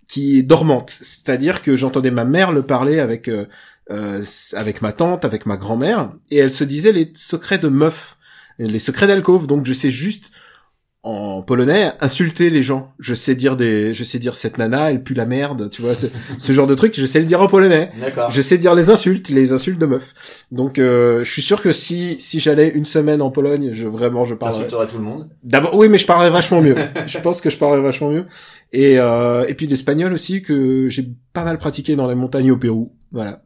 qui 0.09 0.39
est 0.39 0.43
dormante. 0.43 0.91
C'est-à-dire 1.01 1.63
que 1.63 1.77
j'entendais 1.77 2.11
ma 2.11 2.25
mère 2.25 2.51
le 2.51 2.63
parler 2.65 2.99
avec, 2.99 3.29
euh, 3.29 3.47
euh, 3.93 4.21
avec 4.55 4.83
ma 4.83 4.91
tante, 4.93 5.25
avec 5.25 5.47
ma 5.47 5.57
grand-mère, 5.57 6.13
et 6.33 6.39
elle 6.39 6.51
se 6.51 6.65
disait 6.65 6.91
les 6.91 7.13
secrets 7.15 7.59
de 7.59 7.69
meuf, 7.69 8.17
les 8.59 8.81
secrets 8.81 9.07
d'alcôve. 9.07 9.47
Donc, 9.47 9.65
je 9.65 9.73
sais 9.73 9.93
juste, 9.93 10.33
en 11.05 11.43
polonais, 11.43 11.93
insulter 12.01 12.51
les 12.51 12.63
gens. 12.63 12.93
Je 12.99 13.15
sais 13.15 13.35
dire 13.35 13.57
des, 13.57 13.95
je 13.95 14.03
sais 14.03 14.19
dire 14.19 14.35
cette 14.35 14.59
nana, 14.59 14.91
elle 14.91 15.03
pue 15.03 15.15
la 15.15 15.27
merde, 15.27 15.71
tu 15.71 15.81
vois, 15.81 15.95
ce, 15.95 16.53
genre 16.53 16.67
de 16.67 16.75
truc, 16.75 16.99
je 16.99 17.07
sais 17.07 17.21
le 17.21 17.25
dire 17.25 17.41
en 17.41 17.47
polonais. 17.47 17.91
D'accord. 18.01 18.31
Je 18.31 18.41
sais 18.41 18.59
dire 18.59 18.75
les 18.75 18.91
insultes, 18.91 19.29
les 19.29 19.53
insultes 19.53 19.81
de 19.81 19.87
meufs. 19.87 20.15
Donc, 20.51 20.79
euh, 20.79 21.23
je 21.23 21.31
suis 21.31 21.43
sûr 21.43 21.63
que 21.63 21.73
si 21.73 22.21
si 22.21 22.41
j'allais 22.41 22.69
une 22.69 22.85
semaine 22.85 23.23
en 23.23 23.31
Pologne, 23.31 23.71
je 23.73 23.87
vraiment 23.87 24.25
je 24.25 24.35
parlerais. 24.35 24.65
T'insulterais 24.65 24.89
tout 24.89 24.99
le 24.99 25.05
monde? 25.05 25.29
D'abord, 25.45 25.75
oui, 25.77 25.89
mais 25.89 25.99
je 25.99 26.07
parlerais 26.07 26.31
vachement 26.31 26.61
mieux. 26.61 26.77
je 27.07 27.19
pense 27.19 27.41
que 27.41 27.51
je 27.51 27.57
parlerais 27.57 27.81
vachement 27.81 28.11
mieux. 28.11 28.27
Et 28.73 28.99
euh, 28.99 29.47
et 29.47 29.55
puis 29.55 29.67
l'espagnol 29.67 30.13
aussi 30.13 30.43
que 30.43 30.89
j'ai 30.89 31.09
pas 31.33 31.45
mal 31.45 31.59
pratiqué 31.59 31.95
dans 31.95 32.09
les 32.09 32.17
montagnes 32.17 32.51
au 32.51 32.57
Pérou. 32.57 32.93
Voilà. 33.13 33.45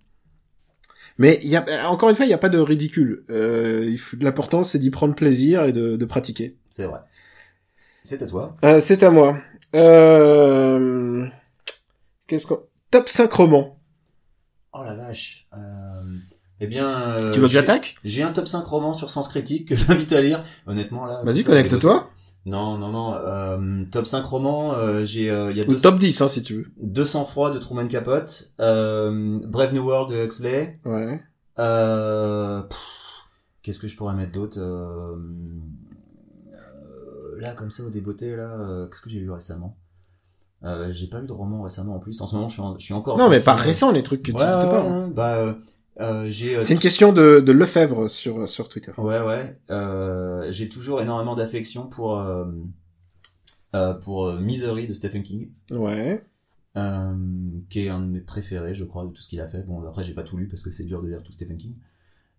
Mais 1.18 1.38
il 1.42 1.50
y 1.50 1.56
a 1.56 1.90
encore 1.90 2.08
une 2.08 2.16
fois, 2.16 2.24
il 2.24 2.28
n'y 2.28 2.34
a 2.34 2.38
pas 2.38 2.48
de 2.48 2.58
ridicule. 2.58 3.24
Euh, 3.28 3.94
L'important, 4.20 4.64
c'est 4.64 4.78
d'y 4.78 4.90
prendre 4.90 5.14
plaisir 5.14 5.64
et 5.64 5.72
de, 5.72 5.96
de 5.96 6.04
pratiquer. 6.06 6.56
C'est 6.70 6.86
vrai. 6.86 7.00
C'est 8.04 8.22
à 8.22 8.26
toi. 8.26 8.56
Euh, 8.64 8.80
c'est 8.80 9.02
à 9.02 9.10
moi. 9.10 9.38
Euh... 9.74 11.26
Qu'est-ce 12.26 12.46
qu'on 12.46 12.60
top 12.90 13.08
5 13.08 13.32
romans. 13.32 13.78
Oh 14.72 14.82
la 14.84 14.94
vache. 14.94 15.46
Euh... 15.54 15.58
Eh 16.60 16.66
bien. 16.66 16.88
euh, 16.88 17.30
tu 17.30 17.40
veux 17.40 17.46
que 17.46 17.52
j'ai- 17.52 17.58
j'attaque? 17.60 17.96
J'ai 18.04 18.22
un 18.22 18.32
top 18.32 18.48
5 18.48 18.64
romans 18.64 18.92
sur 18.94 19.10
Sens 19.10 19.28
Critique 19.28 19.68
que 19.68 19.76
je 19.76 19.86
t'invite 19.86 20.12
à 20.12 20.20
lire. 20.20 20.42
Honnêtement, 20.66 21.06
là. 21.06 21.22
Vas-y, 21.24 21.44
connecte-toi. 21.44 22.10
Non, 22.44 22.76
non, 22.76 22.88
non. 22.90 23.14
Euh, 23.14 23.84
top 23.90 24.06
5 24.06 24.22
romans, 24.24 24.74
euh, 24.74 25.04
j'ai, 25.04 25.30
euh, 25.30 25.50
il 25.52 25.56
y 25.56 25.60
a 25.60 25.64
Ou 25.64 25.68
200, 25.72 25.82
top 25.90 25.98
10, 26.00 26.20
hein, 26.22 26.28
si 26.28 26.42
tu 26.42 26.54
veux. 26.56 26.66
200 26.82 27.24
froid 27.24 27.52
de 27.52 27.58
Truman 27.58 27.86
Capote, 27.86 28.52
euh, 28.60 29.38
Brave 29.46 29.72
New 29.72 29.84
World 29.86 30.10
de 30.12 30.24
Huxley, 30.24 30.72
Ouais. 30.84 31.20
euh, 31.60 32.62
qu'est-ce 33.62 33.78
que 33.78 33.86
je 33.86 33.96
pourrais 33.96 34.14
mettre 34.14 34.32
d'autre, 34.32 34.58
là, 37.42 37.52
comme 37.54 37.70
ça, 37.70 37.84
au 37.84 37.90
débeauté, 37.90 38.34
là, 38.34 38.48
euh, 38.58 38.86
qu'est-ce 38.86 39.02
que 39.02 39.10
j'ai 39.10 39.20
lu 39.20 39.30
récemment? 39.30 39.76
Euh, 40.64 40.92
j'ai 40.92 41.08
pas 41.08 41.20
lu 41.20 41.26
de 41.26 41.32
roman 41.32 41.62
récemment 41.62 41.96
en 41.96 41.98
plus. 41.98 42.20
En 42.20 42.26
ce 42.26 42.36
moment, 42.36 42.48
je 42.48 42.54
suis, 42.54 42.62
en- 42.62 42.78
je 42.78 42.84
suis 42.84 42.94
encore. 42.94 43.18
Non, 43.18 43.28
mais 43.28 43.40
pas 43.40 43.54
Ouais, 43.56 43.60
récent, 43.62 43.90
les 43.92 44.02
trucs 44.02 44.22
que 44.22 44.30
tu 44.30 44.36
ouais, 44.36 44.42
pas. 44.44 44.82
hein. 44.82 45.08
Bah, 45.08 45.56
euh, 46.00 46.30
j'ai. 46.30 46.62
C'est 46.62 46.72
une 46.74 46.80
question 46.80 47.12
de, 47.12 47.40
de 47.40 47.52
Lefebvre 47.52 48.08
sur, 48.08 48.48
sur 48.48 48.68
Twitter. 48.68 48.92
Ouais, 48.96 49.20
ouais. 49.20 49.58
J'ai 50.52 50.68
toujours 50.68 51.00
énormément 51.02 51.34
d'affection 51.34 51.86
pour 51.88 52.22
pour 54.02 54.32
Misery 54.34 54.86
de 54.86 54.92
Stephen 54.92 55.22
King, 55.22 55.48
Ouais. 55.74 56.22
qui 57.68 57.84
est 57.84 57.88
un 57.88 58.00
de 58.00 58.06
mes 58.06 58.20
préférés, 58.20 58.74
je 58.74 58.84
crois, 58.84 59.04
de 59.04 59.10
tout 59.10 59.22
ce 59.22 59.28
qu'il 59.28 59.40
a 59.40 59.48
fait. 59.48 59.62
Bon, 59.66 59.82
après, 59.86 60.04
j'ai 60.04 60.14
pas 60.14 60.22
tout 60.22 60.36
lu 60.36 60.46
parce 60.46 60.62
que 60.62 60.70
c'est 60.70 60.84
dur 60.84 61.02
de 61.02 61.08
lire 61.08 61.22
tout 61.22 61.32
Stephen 61.32 61.56
King. 61.56 61.74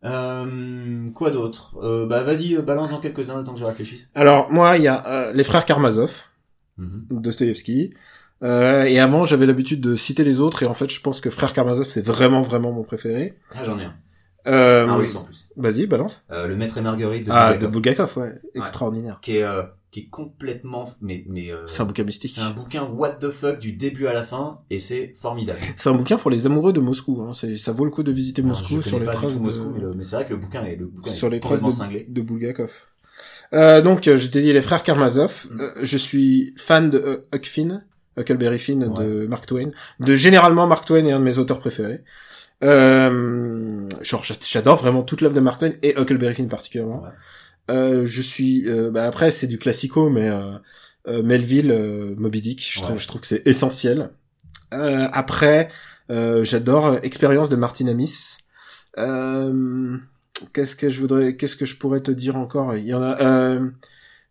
Euh, 0.06 1.10
quoi 1.16 1.32
d'autre? 1.32 1.76
Euh, 1.82 2.06
Bah, 2.06 2.24
vas-y, 2.24 2.56
euh, 2.56 2.62
balance 2.62 2.92
dans 2.92 3.00
quelques-uns 3.00 3.38
le 3.38 3.44
temps 3.44 3.54
que 3.54 3.60
je 3.60 3.66
réfléchisse. 3.66 4.10
Alors, 4.16 4.52
moi, 4.52 4.78
il 4.78 4.84
y 4.84 4.88
a 4.88 5.06
euh, 5.08 5.34
les 5.34 5.44
frères 5.44 5.66
Karmazov. 5.66 6.24
Dostoevsky. 6.78 7.94
Euh, 8.42 8.84
et 8.84 9.00
avant, 9.00 9.26
j'avais 9.26 9.46
l'habitude 9.46 9.80
de 9.80 9.96
citer 9.96 10.24
les 10.24 10.40
autres, 10.40 10.64
et 10.64 10.66
en 10.66 10.74
fait, 10.74 10.90
je 10.90 11.00
pense 11.00 11.22
que 11.22 11.30
frères 11.30 11.54
Karmazov, 11.54 11.88
c'est 11.90 12.06
vraiment, 12.06 12.42
vraiment 12.42 12.72
mon 12.72 12.84
préféré. 12.84 13.38
Ah, 13.56 13.64
j'en 13.64 13.80
ai 13.80 13.86
un. 13.86 13.94
Euh, 14.46 14.86
Un 14.88 14.96
russe 14.96 15.16
en 15.16 15.24
plus. 15.24 15.48
Vas-y, 15.56 15.86
balance. 15.88 16.26
Euh, 16.30 16.48
le 16.48 16.58
Maître 16.58 16.78
et 16.78 16.82
Marguerite 16.82 17.26
de 17.28 17.32
ah, 17.32 17.54
Bulgakov, 17.54 17.62
de 17.62 17.68
Bulgakov, 17.74 18.18
ouais. 18.18 18.42
Extraordinaire. 18.56 19.20
qui 19.22 19.38
est 19.38 19.44
euh, 19.44 19.64
qui 19.94 20.02
est 20.02 20.10
complètement 20.10 20.92
mais 21.02 21.24
mais 21.30 21.52
euh, 21.52 21.66
C'est 21.68 21.82
un 21.82 21.86
bouquin 21.86 22.04
mystique. 22.04 22.32
c'est 22.36 22.42
un 22.42 22.50
bouquin 22.50 22.84
what 22.84 23.12
the 23.14 23.30
fuck 23.30 23.60
du 23.60 23.72
début 23.74 24.08
à 24.08 24.14
la 24.14 24.24
fin 24.24 24.60
et 24.70 24.80
c'est 24.80 25.16
formidable. 25.22 25.60
C'est 25.78 25.88
un 25.90 25.94
bouquin 25.94 26.18
pour 26.18 26.32
les 26.32 26.46
amoureux 26.48 26.74
de 26.74 26.80
Moscou. 26.82 27.22
Hein. 27.22 27.32
C'est- 27.34 27.58
Ça 27.58 27.72
vaut 27.72 27.86
le 27.86 27.92
coup 27.92 28.04
de 28.04 28.12
visiter 28.12 28.42
Alors, 28.42 28.58
Moscou 28.58 28.82
sur 28.82 29.00
les 29.00 29.06
traces 29.06 29.38
de... 29.40 29.44
Moscou, 29.44 29.72
mais, 29.74 29.80
le- 29.82 29.94
mais 29.94 30.04
c'est 30.04 30.16
vrai 30.18 30.26
que 30.26 30.34
le 30.34 30.40
bouquin 30.40 30.66
est 30.66 30.76
le 30.76 30.88
bouquin 30.88 31.12
sur 31.12 31.28
est 31.28 31.32
les 31.32 31.40
traces 31.40 31.62
de, 31.62 32.06
de 32.12 32.22
Bulgakov. 32.22 32.72
Euh, 33.54 33.82
donc, 33.82 34.08
euh, 34.08 34.18
je 34.18 34.28
t'ai 34.30 34.42
dit 34.42 34.52
les 34.52 34.62
frères 34.62 34.82
Karamazov. 34.84 35.48
Mm. 35.52 35.62
Euh, 35.62 35.70
je 35.84 35.98
suis 35.98 36.54
fan 36.58 36.90
de 36.90 36.98
euh, 36.98 37.18
Huck 37.34 37.46
Finn, 37.46 37.86
Huckleberry 38.18 38.58
Finn 38.58 38.84
Ouais. 38.86 39.06
de 39.06 39.28
Mark 39.28 39.46
Twain. 39.46 39.70
De 40.00 40.16
généralement, 40.16 40.66
Mark 40.66 40.86
Twain 40.86 41.06
est 41.06 41.12
un 41.12 41.20
de 41.20 41.24
mes 41.24 41.38
auteurs 41.38 41.60
préférés. 41.60 42.02
Euh, 42.64 43.88
genre, 44.02 44.24
j'a- 44.24 44.36
j'adore 44.42 44.78
vraiment 44.78 45.04
toute 45.04 45.22
l'œuvre 45.22 45.36
de 45.36 45.40
Mark 45.42 45.60
Twain 45.60 45.74
et 45.84 45.96
Huckleberry 45.98 46.34
Finn 46.34 46.48
particulièrement. 46.48 47.04
Ouais. 47.04 47.10
Euh, 47.72 48.06
je 48.06 48.22
suis, 48.22 48.68
euh, 48.70 48.92
bah 48.92 49.06
après 49.06 49.32
c'est 49.32 49.48
du 49.48 49.58
classico, 49.58 50.10
mais 50.10 50.30
euh, 50.30 50.58
euh, 51.08 51.24
Melville, 51.24 51.72
euh, 51.72 52.14
Moby 52.18 52.42
Dick, 52.42 52.62
je 52.70 52.80
Ouais. 52.80 52.86
trouve, 52.86 53.00
je 53.00 53.08
trouve 53.08 53.22
que 53.22 53.28
c'est 53.28 53.48
essentiel. 53.48 54.12
Euh, 54.74 55.08
après, 55.14 55.70
euh, 56.10 56.44
j'adore 56.44 56.98
Expérience 57.04 57.50
de 57.50 57.56
Martin 57.56 57.88
Amis. 57.88 58.38
Euh, 58.98 59.98
qu'est-ce 60.54 60.76
que 60.76 60.90
je 60.90 61.00
voudrais, 61.00 61.36
qu'est-ce 61.38 61.56
que 61.56 61.66
je 61.66 61.76
pourrais 61.78 62.02
te 62.02 62.12
dire 62.12 62.36
encore? 62.36 62.76
Il 62.76 62.86
y 62.86 62.94
en 62.94 63.02
a 63.02 63.22
euh, 63.22 63.70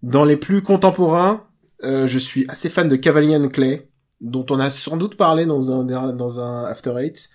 dans 0.02 0.24
les 0.24 0.36
plus 0.36 0.62
contemporains. 0.62 1.46
euh, 1.84 2.06
je 2.06 2.18
suis 2.18 2.44
assez 2.48 2.68
fan 2.68 2.88
de 2.88 2.96
Cavalier 2.96 3.36
and 3.36 3.48
Clay, 3.48 3.88
dont 4.20 4.46
on 4.50 4.60
a 4.60 4.70
sans 4.70 4.96
doute 4.96 5.16
parlé 5.16 5.46
dans 5.46 5.72
un 5.72 6.12
dans 6.12 6.40
un 6.40 6.64
After 6.66 6.94
Eight, 6.98 7.28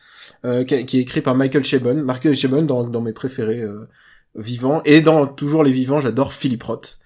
euh, 0.45 0.63
qui, 0.63 0.86
qui 0.86 0.99
est 0.99 1.01
écrit 1.01 1.21
par 1.21 1.36
Michael 1.36 1.63
Chabon. 1.65 2.01
Michael 2.03 2.36
Chabon 2.36 2.62
dans, 2.63 2.83
dans 2.86 3.01
mes 3.01 3.13
préférés 3.13 3.62
euh, 3.62 3.88
vivants 4.38 4.82
et 4.86 5.02
dans 5.02 5.28
toujours 5.28 5.63
les 5.63 5.71
vivants, 5.71 6.00
j'adore 6.00 6.32
Philip 6.34 6.62
Roth. 6.63 7.00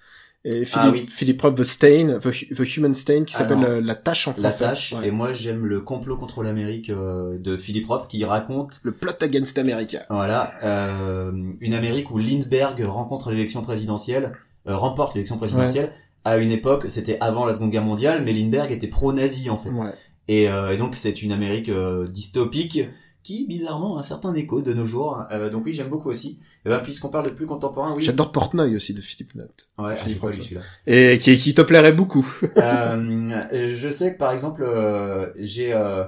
Et 0.44 0.64
Ah 0.72 0.90
oui. 0.92 1.06
Philip 1.08 1.40
Roth, 1.40 1.54
The 1.54 1.62
Stain, 1.62 2.18
The, 2.20 2.26
Hu- 2.26 2.52
The 2.54 2.76
Human 2.76 2.94
Stain, 2.94 3.22
qui 3.24 3.32
s'appelle 3.32 3.58
Alors, 3.58 3.70
euh, 3.70 3.80
La 3.80 3.94
Tâche 3.94 4.26
en 4.26 4.34
La 4.38 4.50
français. 4.50 4.64
tâche 4.64 4.92
Ouais. 4.92 5.06
et 5.06 5.10
moi 5.12 5.32
j'aime 5.34 5.64
le 5.66 5.80
complot 5.80 6.16
contre 6.16 6.42
l'Amérique 6.42 6.90
euh, 6.90 7.38
de 7.38 7.56
Philip 7.56 7.86
Roth 7.86 8.08
qui 8.08 8.24
raconte 8.24 8.80
Le 8.82 8.90
Plot 8.90 9.12
Against 9.20 9.56
America. 9.58 10.00
voilà 10.10 10.52
euh, 10.64 11.30
une 11.60 11.74
Amérique 11.74 12.10
où 12.10 12.18
Lindbergh 12.18 12.82
rencontre 12.84 13.30
l'élection 13.30 13.62
présidentielle 13.62 14.32
euh, 14.66 14.76
remporte 14.76 15.14
l'élection 15.14 15.38
présidentielle 15.38 15.92
à 16.24 16.38
une 16.38 16.50
époque 16.50 16.86
c'était 16.88 17.18
avant 17.20 17.46
la 17.46 17.54
Seconde 17.54 17.70
Guerre 17.70 17.84
mondiale 17.84 18.22
mais 18.24 18.32
Lindbergh 18.32 18.72
était 18.72 18.88
pro-nazi 18.88 19.48
en 19.48 19.58
fait 19.58 19.70
Ouais. 19.70 19.92
et, 20.26 20.44
et 20.46 20.76
donc 20.76 20.96
c'est 20.96 21.22
une 21.22 21.30
Amérique 21.30 21.70
dystopique 22.10 22.80
qui 23.22 23.46
bizarrement 23.46 23.96
a 23.96 24.00
un 24.00 24.02
certain 24.02 24.34
écho 24.34 24.60
de 24.60 24.72
nos 24.72 24.86
jours 24.86 25.22
donc 25.52 25.64
oui 25.66 25.72
j'aime 25.72 25.88
beaucoup 25.88 26.08
aussi 26.10 26.40
et 26.64 26.68
ben 26.68 26.78
puisqu'on 26.78 27.08
parle 27.08 27.26
de 27.26 27.30
plus 27.30 27.46
contemporain 27.46 27.92
oui 27.96 28.02
J'adore 28.02 28.30
Portnoy 28.32 28.76
aussi 28.76 28.94
de 28.94 29.00
Philippe 29.00 29.34
Note. 29.34 29.68
ouais 29.78 29.96
Philippe 29.96 30.14
j'ai 30.14 30.20
pas 30.20 30.26
Roth. 30.28 30.36
lu 30.36 30.42
celui-là 30.42 30.60
Et 30.86 31.18
qui, 31.18 31.36
qui 31.36 31.54
te 31.54 31.62
plairait 31.62 31.92
beaucoup. 31.92 32.26
euh, 32.56 33.68
je 33.76 33.90
sais 33.90 34.12
que 34.14 34.18
par 34.18 34.32
exemple, 34.32 34.62
euh, 34.64 35.30
j'ai, 35.38 35.72
euh, 35.74 36.04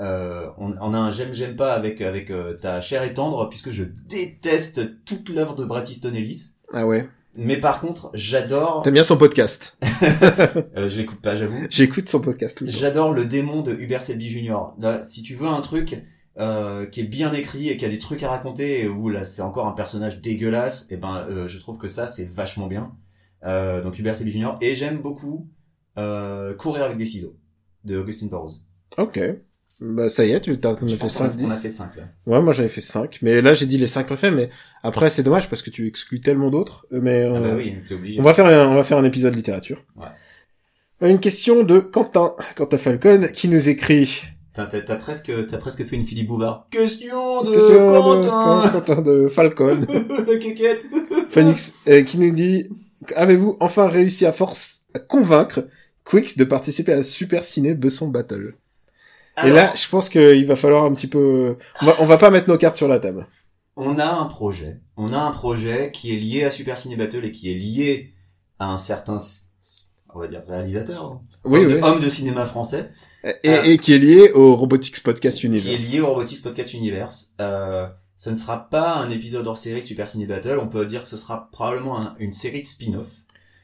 euh, 0.00 0.48
on, 0.58 0.74
on 0.80 0.92
a 0.94 0.98
un 0.98 1.10
j'aime 1.10 1.32
j'aime 1.32 1.56
pas 1.56 1.72
avec 1.72 2.00
avec 2.00 2.30
euh, 2.30 2.54
ta 2.54 2.80
chair 2.80 3.02
et 3.02 3.14
tendre 3.14 3.48
puisque 3.48 3.70
je 3.70 3.84
déteste 3.84 5.04
toute 5.04 5.28
l'œuvre 5.28 5.54
de 5.56 5.64
Bret 5.64 5.84
Easton 5.88 6.12
Ellis. 6.14 6.56
Ah 6.72 6.86
ouais. 6.86 7.08
Mais 7.36 7.56
par 7.56 7.80
contre, 7.80 8.10
j'adore. 8.14 8.82
T'aimes 8.82 8.94
bien 8.94 9.02
son 9.02 9.16
podcast. 9.16 9.76
Euh, 10.76 10.88
je 10.88 10.98
l'écoute 10.98 11.20
pas, 11.20 11.34
j'avoue. 11.36 11.66
J'écoute 11.70 12.08
son 12.08 12.20
podcast. 12.20 12.62
J'adore 12.66 13.12
le 13.12 13.24
démon 13.24 13.62
de 13.62 13.72
Hubert 13.72 14.02
Selby 14.02 14.28
Jr. 14.28 14.72
Là, 14.78 15.02
si 15.04 15.22
tu 15.22 15.34
veux 15.34 15.46
un 15.46 15.60
truc 15.60 16.02
euh, 16.38 16.86
qui 16.86 17.00
est 17.00 17.04
bien 17.04 17.32
écrit 17.32 17.68
et 17.68 17.76
qui 17.76 17.84
a 17.84 17.88
des 17.88 17.98
trucs 17.98 18.22
à 18.22 18.28
raconter 18.30 18.82
et 18.82 18.88
où 18.88 19.08
là 19.08 19.24
c'est 19.24 19.42
encore 19.42 19.66
un 19.68 19.72
personnage 19.72 20.20
dégueulasse, 20.20 20.86
et 20.90 20.96
ben 20.96 21.26
euh, 21.30 21.46
je 21.48 21.58
trouve 21.58 21.78
que 21.78 21.88
ça 21.88 22.06
c'est 22.06 22.28
vachement 22.28 22.66
bien. 22.66 22.92
Euh, 23.44 23.82
donc 23.82 23.98
Hubert 23.98 24.14
Selby 24.14 24.32
Jr. 24.32 24.56
Et 24.60 24.74
j'aime 24.74 24.98
beaucoup 24.98 25.48
euh, 25.98 26.54
courir 26.54 26.82
avec 26.82 26.96
des 26.96 27.04
ciseaux 27.06 27.36
de 27.84 27.96
Augustine 27.98 28.28
Burroughs. 28.30 28.62
Ok. 28.98 29.20
Bah 29.80 30.08
ça 30.08 30.24
y 30.24 30.30
est, 30.32 30.40
tu 30.40 30.52
Je 30.52 30.68
as 30.68 30.74
fait 30.76 30.96
pense 30.96 31.18
qu'on 31.18 31.24
a- 31.24 31.28
5 31.30 31.40
On 31.40 31.50
a 31.50 31.54
10. 31.54 31.62
fait 31.62 31.70
5 31.70 31.96
là. 31.96 32.02
Ouais, 32.26 32.40
moi 32.40 32.52
j'avais 32.52 32.68
fait 32.68 32.80
5, 32.80 33.18
mais 33.22 33.42
là 33.42 33.54
j'ai 33.54 33.66
dit 33.66 33.76
les 33.78 33.86
5 33.88 34.06
préfets 34.06 34.30
mais 34.30 34.48
après 34.82 35.10
c'est 35.10 35.22
dommage 35.24 35.48
parce 35.50 35.62
que 35.62 35.70
tu 35.70 35.86
exclus 35.88 36.20
tellement 36.20 36.50
d'autres 36.50 36.86
euh, 36.92 37.00
mais 37.02 37.24
Ah 37.28 37.32
bah 37.40 37.46
euh, 37.46 37.56
oui, 37.56 37.74
t'es 37.86 37.94
obligé. 37.94 38.20
on 38.20 38.22
va 38.22 38.34
faire 38.34 38.46
un, 38.46 38.68
on 38.68 38.74
va 38.74 38.84
faire 38.84 38.98
un 38.98 39.04
épisode 39.04 39.34
littérature. 39.34 39.82
Ouais. 39.96 41.10
Une 41.10 41.18
question 41.18 41.64
de 41.64 41.80
Quentin, 41.80 42.34
Quentin 42.56 42.78
Falcon 42.78 43.26
qui 43.34 43.48
nous 43.48 43.68
écrit 43.68 44.22
T'as, 44.54 44.66
t'as- 44.66 44.80
t'as 44.82 44.96
presque, 44.96 45.32
t'as 45.48 45.58
presque 45.58 45.84
fait 45.84 45.96
une 45.96 46.04
Philippe 46.04 46.28
Bouvard. 46.28 46.68
Question 46.70 47.42
de 47.42 47.54
Question 47.54 47.86
de 48.20 48.28
Quentin. 48.28 48.68
Quentin 48.70 49.02
de 49.02 49.28
Falcon. 49.28 49.80
La 50.28 50.36
quéquette. 50.38 50.86
Phoenix, 51.28 51.74
euh, 51.88 52.02
qui 52.02 52.18
nous 52.18 52.30
dit 52.32 52.68
Avez-vous 53.16 53.56
enfin 53.60 53.88
réussi 53.88 54.24
à 54.26 54.32
force 54.32 54.82
à 54.94 55.00
convaincre 55.00 55.66
Quix 56.04 56.36
de 56.38 56.44
participer 56.44 56.92
à 56.92 57.02
Super 57.02 57.42
Ciné 57.44 57.74
Besson 57.74 58.08
Battle? 58.08 58.54
Et 59.44 59.50
là, 59.50 59.72
je 59.74 59.88
pense 59.88 60.08
qu'il 60.08 60.46
va 60.46 60.54
falloir 60.54 60.84
un 60.84 60.92
petit 60.92 61.08
peu. 61.08 61.56
On 61.82 61.86
va, 61.86 61.96
on 61.98 62.04
va 62.04 62.18
pas 62.18 62.30
mettre 62.30 62.48
nos 62.48 62.56
cartes 62.56 62.76
sur 62.76 62.86
la 62.86 63.00
table. 63.00 63.26
on 63.74 63.98
a 63.98 64.06
un 64.06 64.26
projet. 64.26 64.78
On 64.96 65.12
a 65.12 65.18
un 65.18 65.32
projet 65.32 65.90
qui 65.92 66.14
est 66.14 66.20
lié 66.20 66.44
à 66.44 66.52
Super 66.52 66.78
Ciné 66.78 66.94
Battle 66.94 67.24
et 67.24 67.32
qui 67.32 67.50
est 67.50 67.54
lié 67.56 68.14
à 68.60 68.66
un 68.66 68.78
certain, 68.78 69.18
on 70.14 70.20
va 70.20 70.28
dire, 70.28 70.42
réalisateur. 70.46 71.04
hein. 71.04 71.20
Oui, 71.44 71.58
homme, 71.58 71.66
oui. 71.66 71.72
De, 71.74 71.80
homme 71.82 71.98
de 72.00 72.08
cinéma 72.08 72.44
français. 72.46 72.90
Et, 73.24 73.48
Ah. 73.50 73.66
et 73.66 73.78
qui 73.78 73.94
est 73.94 73.98
lié 73.98 74.30
au 74.32 74.54
Robotics 74.54 75.02
Podcast 75.02 75.38
Qui 75.40 75.46
est 75.46 75.48
Universe. 75.48 75.92
lié 75.92 76.00
au 76.00 76.08
Robotics 76.08 76.42
Podcast 76.42 76.74
Universe. 76.74 77.34
Euh, 77.40 77.86
ce 78.16 78.30
ne 78.30 78.36
sera 78.36 78.68
pas 78.68 78.96
un 78.96 79.08
épisode 79.10 79.46
hors 79.46 79.56
série 79.56 79.80
de 79.82 79.86
Super 79.86 80.06
Ciné 80.06 80.26
Battle. 80.26 80.58
On 80.60 80.68
peut 80.68 80.84
dire 80.86 81.02
que 81.04 81.08
ce 81.08 81.16
sera 81.16 81.48
probablement 81.50 81.98
un- 82.00 82.14
une 82.18 82.32
série 82.32 82.60
de 82.60 82.66
spin-off. 82.66 83.06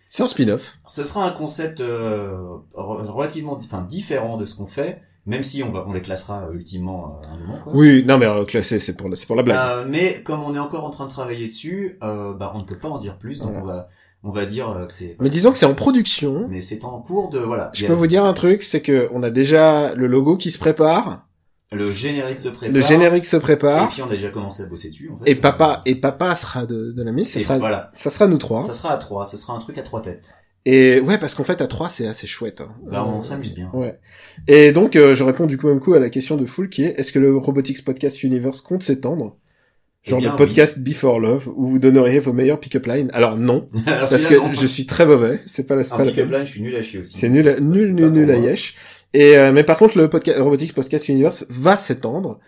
C'est 0.08 0.22
un 0.22 0.28
spin-off. 0.28 0.78
Ce 0.88 1.04
sera 1.04 1.24
un 1.26 1.30
concept 1.30 1.80
euh, 1.80 2.36
re- 2.74 3.06
relativement 3.06 3.52
enfin, 3.62 3.82
différent 3.82 4.36
de 4.38 4.44
ce 4.46 4.56
qu'on 4.56 4.66
fait, 4.66 5.02
même 5.26 5.44
si 5.44 5.62
on, 5.62 5.70
va, 5.70 5.84
on 5.86 5.92
les 5.92 6.02
classera 6.02 6.46
euh, 6.48 6.54
ultimement 6.54 7.20
euh, 7.22 7.28
à 7.28 7.32
un 7.34 7.38
moment. 7.38 7.58
Quoi. 7.62 7.72
Oui, 7.76 8.02
non 8.06 8.18
mais 8.18 8.26
euh, 8.26 8.44
classé, 8.44 8.78
c'est 8.80 8.96
pour 8.96 9.08
la, 9.08 9.14
c'est 9.14 9.26
pour 9.26 9.36
la 9.36 9.42
blague. 9.44 9.58
Euh, 9.58 9.84
mais 9.88 10.22
comme 10.24 10.42
on 10.42 10.54
est 10.54 10.58
encore 10.58 10.84
en 10.84 10.90
train 10.90 11.04
de 11.04 11.10
travailler 11.10 11.46
dessus, 11.46 11.98
euh, 12.02 12.32
bah, 12.34 12.50
on 12.54 12.58
ne 12.58 12.64
peut 12.64 12.78
pas 12.78 12.88
en 12.88 12.98
dire 12.98 13.18
plus, 13.18 13.38
donc 13.40 13.52
on 13.54 13.62
va 13.62 13.88
on 14.22 14.30
va 14.30 14.46
dire 14.46 14.68
euh, 14.70 14.86
que 14.86 14.92
c'est. 14.92 15.16
Mais 15.20 15.30
disons 15.30 15.52
que 15.52 15.58
c'est 15.58 15.66
en 15.66 15.74
production. 15.74 16.46
Mais 16.48 16.60
c'est 16.60 16.84
en 16.84 17.00
cours 17.00 17.28
de 17.30 17.38
voilà. 17.38 17.70
Je 17.74 17.86
peux 17.86 17.92
a- 17.92 17.96
vous 17.96 18.06
dire 18.06 18.24
un 18.24 18.34
truc, 18.34 18.62
c'est 18.62 18.80
que 18.82 19.08
on 19.12 19.22
a 19.22 19.30
déjà 19.30 19.94
le 19.94 20.06
logo 20.06 20.36
qui 20.36 20.50
se 20.50 20.58
prépare, 20.58 21.26
Le 21.72 21.90
générique 21.92 22.38
se 22.38 22.48
prépare. 22.48 22.74
le 22.74 22.80
générique 22.80 23.26
se 23.26 23.36
Et 23.36 23.40
prépare, 23.40 23.88
puis 23.88 24.02
on 24.02 24.06
a 24.06 24.10
déjà 24.10 24.28
commencé 24.30 24.62
à 24.62 24.66
bosser 24.66 24.88
dessus. 24.90 25.10
En 25.14 25.18
fait. 25.24 25.30
et 25.30 25.34
papa 25.34 25.80
et 25.86 25.94
papa 25.94 26.34
sera 26.34 26.66
de, 26.66 26.92
de 26.92 27.02
la 27.02 27.12
mise. 27.12 27.30
Ça 27.30 27.40
Et 27.40 27.42
sera, 27.42 27.58
voilà. 27.58 27.90
ça 27.92 28.10
sera 28.10 28.26
nous 28.26 28.38
trois. 28.38 28.62
Ça 28.62 28.72
sera 28.72 28.92
à 28.92 28.98
trois. 28.98 29.24
Ce 29.26 29.36
sera 29.36 29.54
un 29.54 29.58
truc 29.58 29.78
à 29.78 29.82
trois 29.82 30.02
têtes. 30.02 30.32
Et 30.66 31.00
ouais, 31.00 31.16
parce 31.16 31.34
qu'en 31.34 31.44
fait 31.44 31.62
à 31.62 31.66
trois 31.66 31.88
c'est 31.88 32.06
assez 32.06 32.26
chouette. 32.26 32.60
hein. 32.60 32.68
Bah, 32.90 33.02
on 33.06 33.20
Euh, 33.20 33.22
s'amuse 33.22 33.54
bien. 33.54 33.70
Ouais. 33.72 33.98
Et 34.46 34.72
donc, 34.72 34.94
euh, 34.94 35.14
je 35.14 35.24
réponds 35.24 35.46
du 35.46 35.56
coup 35.56 35.68
même 35.68 35.80
coup 35.80 35.94
à 35.94 35.98
la 35.98 36.10
question 36.10 36.36
de 36.36 36.44
Full 36.44 36.68
qui 36.68 36.82
est 36.84 36.98
est-ce 36.98 37.12
que 37.12 37.18
le 37.18 37.34
Robotics 37.34 37.82
Podcast 37.82 38.22
Universe 38.22 38.60
compte 38.60 38.82
s'étendre? 38.82 39.36
Genre 40.02 40.18
Eh 40.18 40.22
bien, 40.22 40.30
le 40.30 40.36
podcast 40.36 40.78
Before 40.80 41.20
Love, 41.20 41.48
où 41.56 41.68
vous 41.68 41.78
donneriez 41.78 42.20
vos 42.20 42.32
meilleurs 42.32 42.58
pick-up 42.58 42.86
lines. 42.86 43.10
Alors 43.12 43.36
non, 43.36 43.66
Alors, 43.86 44.08
parce 44.08 44.24
que 44.26 44.34
non. 44.34 44.52
je 44.54 44.66
suis 44.66 44.86
très 44.86 45.04
mauvais, 45.04 45.40
c'est 45.46 45.66
pas, 45.66 45.74
Un 45.74 45.98
la 45.98 46.04
pick-up 46.04 46.30
line, 46.30 46.44
je 46.46 46.50
suis 46.50 46.62
nul 46.62 46.74
à 46.76 46.82
chier 46.82 47.00
aussi. 47.00 47.18
C'est 47.18 47.28
nul, 47.28 47.48
à- 47.48 47.60
nul, 47.60 47.94
nul, 47.94 48.10
nul 48.10 48.30
à 48.30 48.36
yesh. 48.36 48.76
Et, 49.12 49.36
euh, 49.36 49.52
mais 49.52 49.64
par 49.64 49.76
contre, 49.76 49.98
le 49.98 50.08
podcast, 50.08 50.38
Robotics 50.40 50.72
Podcast 50.72 51.08
Universe 51.08 51.44
va 51.50 51.76
s'étendre. 51.76 52.38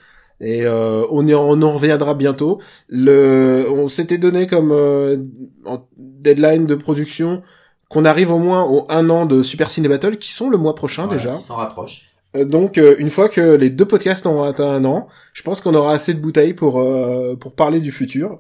Et 0.41 0.63
euh, 0.65 1.05
on, 1.11 1.27
y, 1.27 1.35
on 1.35 1.61
en 1.63 1.73
reviendra 1.73 2.15
bientôt. 2.15 2.61
Le, 2.89 3.67
on 3.71 3.89
s'était 3.89 4.19
donné 4.19 4.47
comme 4.47 4.73
euh, 4.73 5.19
en 5.67 5.87
deadline 5.99 6.67
de 6.67 6.75
production 6.75 7.43
qu'on 7.89 8.05
arrive 8.07 8.33
au 8.33 8.39
moins 8.39 8.65
au 8.65 8.87
un 8.89 9.11
an 9.11 9.27
de 9.27 9.43
Super 9.43 9.71
Ciné 9.71 9.89
Battle, 9.89 10.17
qui 10.17 10.31
sont 10.31 10.49
le 10.49 10.57
mois 10.57 10.75
prochain 10.75 11.07
Voilà, 11.07 11.19
déjà. 11.23 11.37
Qui 11.37 11.43
s'en 11.45 11.57
rapproche. 11.57 12.07
Euh, 12.37 12.45
Donc 12.45 12.79
euh, 12.79 12.97
une 12.99 13.11
fois 13.11 13.29
que 13.29 13.57
les 13.57 13.71
deux 13.71 13.85
podcasts 13.87 14.27
auront 14.27 14.45
atteint 14.45 14.71
un 14.71 14.85
an, 14.85 15.09
je 15.33 15.43
pense 15.43 15.61
qu'on 15.61 15.75
aura 15.75 15.93
assez 15.95 16.15
de 16.15 16.21
bouteilles 16.21 16.55
pour 16.55 16.81
euh, 16.81 17.37
pour 17.37 17.55
parler 17.55 17.81
du 17.81 17.93
futur 17.93 18.39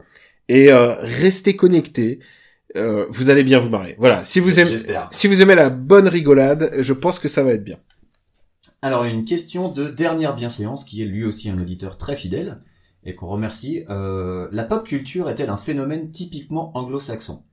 et 0.49 0.73
euh, 0.73 0.95
restez 1.01 1.57
connectés. 1.57 2.21
Euh, 2.75 3.07
vous 3.11 3.29
allez 3.29 3.45
bien 3.45 3.61
vous 3.61 3.69
marrer. 3.69 3.97
Voilà, 3.99 4.25
si 4.25 4.41
vous 4.41 4.59
aimez 4.59 4.77
si 5.11 5.27
vous 5.29 5.43
aimez 5.43 5.55
la 5.55 5.69
bonne 5.69 6.09
rigolade, 6.09 6.73
je 6.81 6.95
pense 6.95 7.19
que 7.19 7.29
ça 7.29 7.43
va 7.43 7.53
être 7.53 7.65
bien. 7.65 7.79
Alors 8.81 9.05
une 9.05 9.25
question 9.25 9.69
de 9.69 9.89
dernière 9.89 10.35
bienséance 10.35 10.85
qui 10.85 11.03
est 11.03 11.05
lui 11.05 11.25
aussi 11.25 11.51
un 11.51 11.61
auditeur 11.61 11.99
très 11.99 12.17
fidèle 12.17 12.63
et 13.05 13.15
qu'on 13.15 13.29
remercie. 13.29 13.85
Euh, 13.91 14.49
la 14.53 14.65
pop 14.65 14.87
culture 14.87 15.29
est-elle 15.29 15.51
un 15.51 15.57
phénomène 15.59 16.11
typiquement 16.11 16.77
anglo-saxon? 16.77 17.45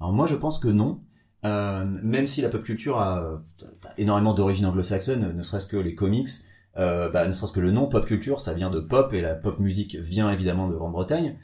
Alors 0.00 0.12
moi 0.12 0.26
je 0.26 0.36
pense 0.36 0.58
que 0.58 0.68
non. 0.68 1.00
Euh, 1.44 1.84
même 2.02 2.26
si 2.26 2.40
la 2.40 2.48
pop 2.48 2.62
culture 2.62 2.98
a, 2.98 3.42
énormément 3.98 4.34
d'origine 4.34 4.66
anglo-saxonne, 4.66 5.36
ne 5.36 5.42
serait-ce 5.42 5.66
que 5.66 5.76
les 5.76 5.94
comics, 5.94 6.28
euh, 6.78 7.10
bah, 7.10 7.26
ne 7.26 7.32
serait-ce 7.32 7.52
que 7.52 7.60
le 7.60 7.72
nom 7.72 7.86
pop 7.86 8.06
culture, 8.06 8.40
ça 8.40 8.54
vient 8.54 8.70
de 8.70 8.80
pop 8.80 9.12
et 9.12 9.20
la 9.20 9.34
pop 9.34 9.58
musique 9.58 9.96
vient 9.96 10.30
évidemment 10.30 10.68
de 10.68 10.74
Grande-Bretagne. 10.74 11.36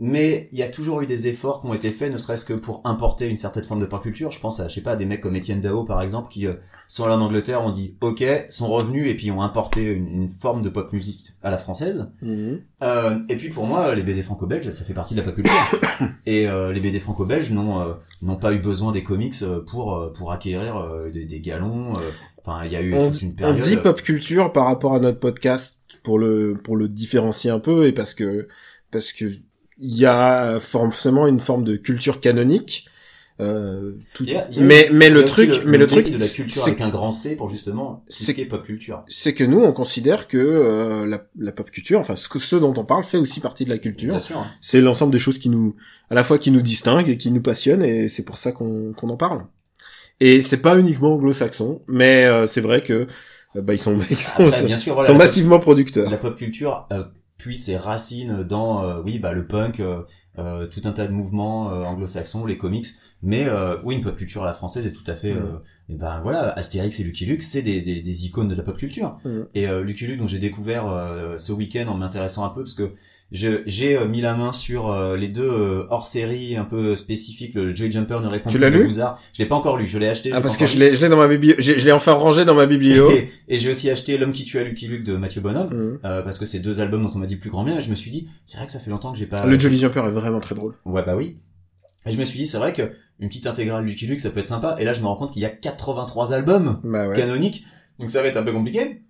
Mais 0.00 0.48
il 0.52 0.58
y 0.58 0.62
a 0.62 0.68
toujours 0.68 1.00
eu 1.02 1.06
des 1.06 1.26
efforts 1.26 1.60
qui 1.60 1.66
ont 1.66 1.74
été 1.74 1.90
faits, 1.90 2.12
ne 2.12 2.18
serait-ce 2.18 2.44
que 2.44 2.52
pour 2.54 2.82
importer 2.84 3.28
une 3.28 3.36
certaine 3.36 3.64
forme 3.64 3.80
de 3.80 3.86
pop 3.86 4.00
culture. 4.00 4.30
Je 4.30 4.38
pense 4.38 4.60
à, 4.60 4.68
je 4.68 4.74
sais 4.76 4.80
pas, 4.82 4.92
à 4.92 4.96
des 4.96 5.06
mecs 5.06 5.20
comme 5.20 5.34
Étienne 5.34 5.60
Dao, 5.60 5.82
par 5.84 6.00
exemple, 6.02 6.28
qui 6.30 6.46
euh, 6.46 6.52
sont 6.86 7.06
là 7.08 7.16
en 7.16 7.20
Angleterre, 7.20 7.64
ont 7.64 7.70
dit 7.72 7.96
OK, 8.00 8.24
sont 8.48 8.68
revenus 8.68 9.10
et 9.10 9.14
puis 9.16 9.32
ont 9.32 9.42
importé 9.42 9.84
une, 9.90 10.06
une 10.06 10.28
forme 10.28 10.62
de 10.62 10.68
pop 10.68 10.92
musique 10.92 11.32
à 11.42 11.50
la 11.50 11.58
française. 11.58 12.06
Mhm. 12.22 12.60
Euh, 12.82 13.18
et 13.28 13.36
puis 13.36 13.48
pour 13.48 13.66
moi, 13.66 13.92
les 13.96 14.02
BD 14.04 14.22
franco-belges, 14.22 14.70
ça 14.70 14.84
fait 14.84 14.94
partie 14.94 15.14
de 15.14 15.20
la 15.20 15.24
pop 15.24 15.34
culture. 15.34 15.80
et 16.26 16.46
euh, 16.48 16.72
les 16.72 16.78
BD 16.80 17.00
franco-belges 17.00 17.50
n'ont 17.50 17.80
euh, 17.80 17.94
n'ont 18.22 18.36
pas 18.36 18.52
eu 18.52 18.58
besoin 18.60 18.92
des 18.92 19.02
comics 19.02 19.34
euh, 19.42 19.64
pour 19.64 19.96
euh, 19.96 20.12
pour 20.12 20.30
acquérir 20.30 20.76
euh, 20.76 21.10
des, 21.10 21.24
des 21.24 21.40
galons. 21.40 21.92
euh. 21.96 22.10
Enfin, 22.44 22.64
il 22.64 22.70
y 22.72 22.76
a 22.76 22.80
eu 22.82 22.94
On, 22.94 23.10
toute 23.10 23.20
une 23.22 23.30
on 23.30 23.34
période. 23.34 23.58
dit 23.64 23.76
pop 23.76 24.00
culture 24.00 24.52
par 24.52 24.66
rapport 24.66 24.94
à 24.94 25.00
notre 25.00 25.18
podcast 25.18 25.80
pour 26.04 26.18
le 26.20 26.56
pour 26.62 26.76
le 26.76 26.88
différencier 26.88 27.50
un 27.50 27.58
peu 27.58 27.86
et 27.86 27.92
parce 27.92 28.14
que 28.14 28.46
parce 28.92 29.12
que 29.12 29.26
il 29.78 29.96
y 29.96 30.06
a 30.06 30.58
forcément 30.60 31.26
une 31.26 31.40
forme 31.40 31.64
de 31.64 31.76
culture 31.76 32.20
canonique. 32.20 32.86
Euh, 33.40 33.92
tout- 34.14 34.26
a- 34.34 34.48
mais 34.60 34.88
mais 34.92 35.08
le 35.10 35.24
truc 35.24 35.60
mais 35.64 35.78
le 35.78 35.86
truc 35.86 36.10
de 36.10 36.18
la 36.18 36.26
culture 36.26 36.60
c'est 36.60 36.70
avec 36.70 36.80
un 36.80 36.88
grand 36.88 37.12
C 37.12 37.36
pour 37.36 37.48
justement 37.48 38.04
c'est- 38.08 38.24
ce 38.24 38.32
qui 38.32 38.40
est 38.40 38.46
pop 38.46 38.64
culture. 38.64 39.04
c'est 39.06 39.32
que 39.32 39.44
nous 39.44 39.60
on 39.60 39.72
considère 39.72 40.26
que 40.26 40.36
euh, 40.38 41.06
la, 41.06 41.24
la 41.38 41.52
pop 41.52 41.70
culture 41.70 42.00
enfin 42.00 42.16
ce 42.16 42.28
que 42.28 42.40
ce 42.40 42.56
dont 42.56 42.74
on 42.76 42.84
parle 42.84 43.04
fait 43.04 43.16
aussi 43.16 43.38
partie 43.38 43.64
de 43.64 43.70
la 43.70 43.78
culture 43.78 44.16
hein. 44.16 44.46
c'est 44.60 44.80
l'ensemble 44.80 45.12
des 45.12 45.20
choses 45.20 45.38
qui 45.38 45.50
nous 45.50 45.76
à 46.10 46.16
la 46.16 46.24
fois 46.24 46.40
qui 46.40 46.50
nous 46.50 46.62
distinguent 46.62 47.08
et 47.10 47.16
qui 47.16 47.30
nous 47.30 47.40
passionnent 47.40 47.84
et 47.84 48.08
c'est 48.08 48.24
pour 48.24 48.38
ça 48.38 48.50
qu'on 48.50 48.92
qu'on 48.92 49.08
en 49.08 49.16
parle 49.16 49.44
et 50.18 50.42
c'est 50.42 50.60
pas 50.60 50.76
uniquement 50.76 51.14
anglo-saxon 51.14 51.82
mais 51.86 52.24
euh, 52.24 52.48
c'est 52.48 52.60
vrai 52.60 52.82
que 52.82 53.06
euh, 53.54 53.62
bah 53.62 53.72
ils 53.72 53.78
sont 53.78 53.96
ils 54.10 54.16
sont, 54.16 54.48
Après, 54.48 54.64
bien 54.64 54.76
sûr, 54.76 54.94
ils 54.94 54.94
voilà, 54.94 55.06
sont 55.12 55.14
massivement 55.16 55.60
producteurs 55.60 56.10
la 56.10 56.16
pop 56.16 56.36
culture 56.36 56.88
euh, 56.90 57.04
puis 57.38 57.56
ses 57.56 57.76
racines 57.76 58.42
dans 58.44 58.84
euh, 58.84 59.00
oui 59.04 59.18
bah 59.18 59.32
le 59.32 59.46
punk, 59.46 59.80
euh, 59.80 60.02
euh, 60.38 60.66
tout 60.66 60.82
un 60.84 60.92
tas 60.92 61.06
de 61.06 61.12
mouvements 61.12 61.72
euh, 61.72 61.82
anglo-saxons, 61.84 62.44
les 62.46 62.58
comics, 62.58 62.86
mais 63.22 63.46
euh, 63.48 63.76
oui 63.84 63.96
une 63.96 64.02
pop 64.02 64.16
culture 64.16 64.42
à 64.42 64.46
la 64.46 64.54
française 64.54 64.86
est 64.86 64.92
tout 64.92 65.08
à 65.10 65.14
fait 65.14 65.32
Mm. 65.34 65.38
euh, 65.38 65.58
et 65.90 65.94
ben 65.94 66.20
voilà 66.22 66.50
Astérix 66.50 67.00
et 67.00 67.04
Lucky 67.04 67.24
Luke 67.26 67.42
c'est 67.42 67.62
des, 67.62 67.80
des, 67.80 68.02
des 68.02 68.26
icônes 68.26 68.48
de 68.48 68.54
la 68.54 68.62
pop 68.62 68.76
culture 68.76 69.18
Mm. 69.24 69.40
et 69.54 69.66
euh, 69.68 69.82
Lucky 69.82 70.06
Luke 70.06 70.18
dont 70.18 70.26
j'ai 70.26 70.38
découvert 70.38 70.86
euh, 70.88 71.38
ce 71.38 71.52
week-end 71.52 71.86
en 71.88 71.94
m'intéressant 71.94 72.44
un 72.44 72.50
peu 72.50 72.62
parce 72.62 72.74
que 72.74 72.92
j'ai 73.30 73.96
euh, 73.96 74.06
mis 74.08 74.22
la 74.22 74.34
main 74.34 74.52
sur 74.54 74.90
euh, 74.90 75.16
les 75.16 75.28
deux 75.28 75.42
euh, 75.50 75.86
hors-série 75.90 76.56
un 76.56 76.64
peu 76.64 76.96
spécifiques 76.96 77.54
le 77.54 77.74
Joy 77.74 77.92
Jumper 77.92 78.20
ne 78.22 78.26
répond 78.26 78.48
Tu 78.48 78.56
plus 78.56 78.62
l'as 78.62 78.70
lu 78.70 78.84
Bouzard. 78.84 79.20
je 79.34 79.42
l'ai 79.42 79.48
pas 79.48 79.54
encore 79.54 79.76
lu 79.76 79.86
je 79.86 79.98
l'ai 79.98 80.08
acheté 80.08 80.30
ah 80.32 80.40
parce 80.40 80.56
que 80.56 80.64
je 80.64 80.78
l'ai 80.78 80.94
je 80.94 81.00
l'ai 81.02 81.10
dans 81.10 81.18
ma 81.18 81.28
biblio 81.28 81.54
je 81.58 81.72
l'ai 81.72 81.92
enfin 81.92 82.12
rangé 82.12 82.46
dans 82.46 82.54
ma 82.54 82.64
biblio. 82.66 83.10
Et, 83.12 83.28
et 83.48 83.58
j'ai 83.58 83.70
aussi 83.70 83.90
acheté 83.90 84.16
L'homme 84.16 84.32
qui 84.32 84.44
tue 84.44 84.58
à 84.58 84.64
Lucky 84.64 84.86
Luke 84.86 85.04
de 85.04 85.16
Mathieu 85.16 85.40
Bonhomme 85.42 85.68
Mm. 85.68 85.98
euh, 86.06 86.22
parce 86.22 86.38
que 86.38 86.46
c'est 86.46 86.60
deux 86.60 86.80
albums 86.80 87.02
dont 87.02 87.10
on 87.14 87.18
m'a 87.18 87.26
dit 87.26 87.36
plus 87.36 87.50
grand 87.50 87.64
bien 87.64 87.76
et 87.76 87.80
je 87.80 87.90
me 87.90 87.94
suis 87.94 88.10
dit 88.10 88.28
c'est 88.46 88.56
vrai 88.56 88.66
que 88.66 88.72
ça 88.72 88.78
fait 88.80 88.90
longtemps 88.90 89.12
que 89.12 89.18
j'ai 89.18 89.26
pas 89.26 89.44
le 89.44 89.58
Jolly 89.58 89.76
Jumper 89.78 90.00
est 90.06 90.10
vraiment 90.10 90.40
très 90.40 90.54
drôle. 90.54 90.74
Ouais 90.86 91.02
bah 91.04 91.14
oui. 91.16 91.36
Et 92.06 92.12
je 92.12 92.18
me 92.18 92.24
suis 92.24 92.38
dit 92.38 92.46
c'est 92.46 92.58
vrai 92.58 92.72
que 92.72 92.92
une 93.20 93.28
petite 93.28 93.46
intégrale 93.46 93.84
Lucky 93.84 94.06
Luke 94.06 94.20
ça 94.20 94.30
peut 94.30 94.40
être 94.40 94.46
sympa 94.46 94.76
et 94.78 94.84
là 94.84 94.92
je 94.94 95.00
me 95.00 95.06
rends 95.06 95.16
compte 95.16 95.32
qu'il 95.32 95.42
y 95.42 95.44
a 95.44 95.50
83 95.50 96.32
albums 96.32 96.80
bah 96.84 97.08
ouais. 97.08 97.16
canoniques 97.16 97.64
donc 97.98 98.08
ça 98.08 98.22
va 98.22 98.28
être 98.28 98.36
un 98.36 98.42
peu 98.42 98.52
compliqué 98.52 99.02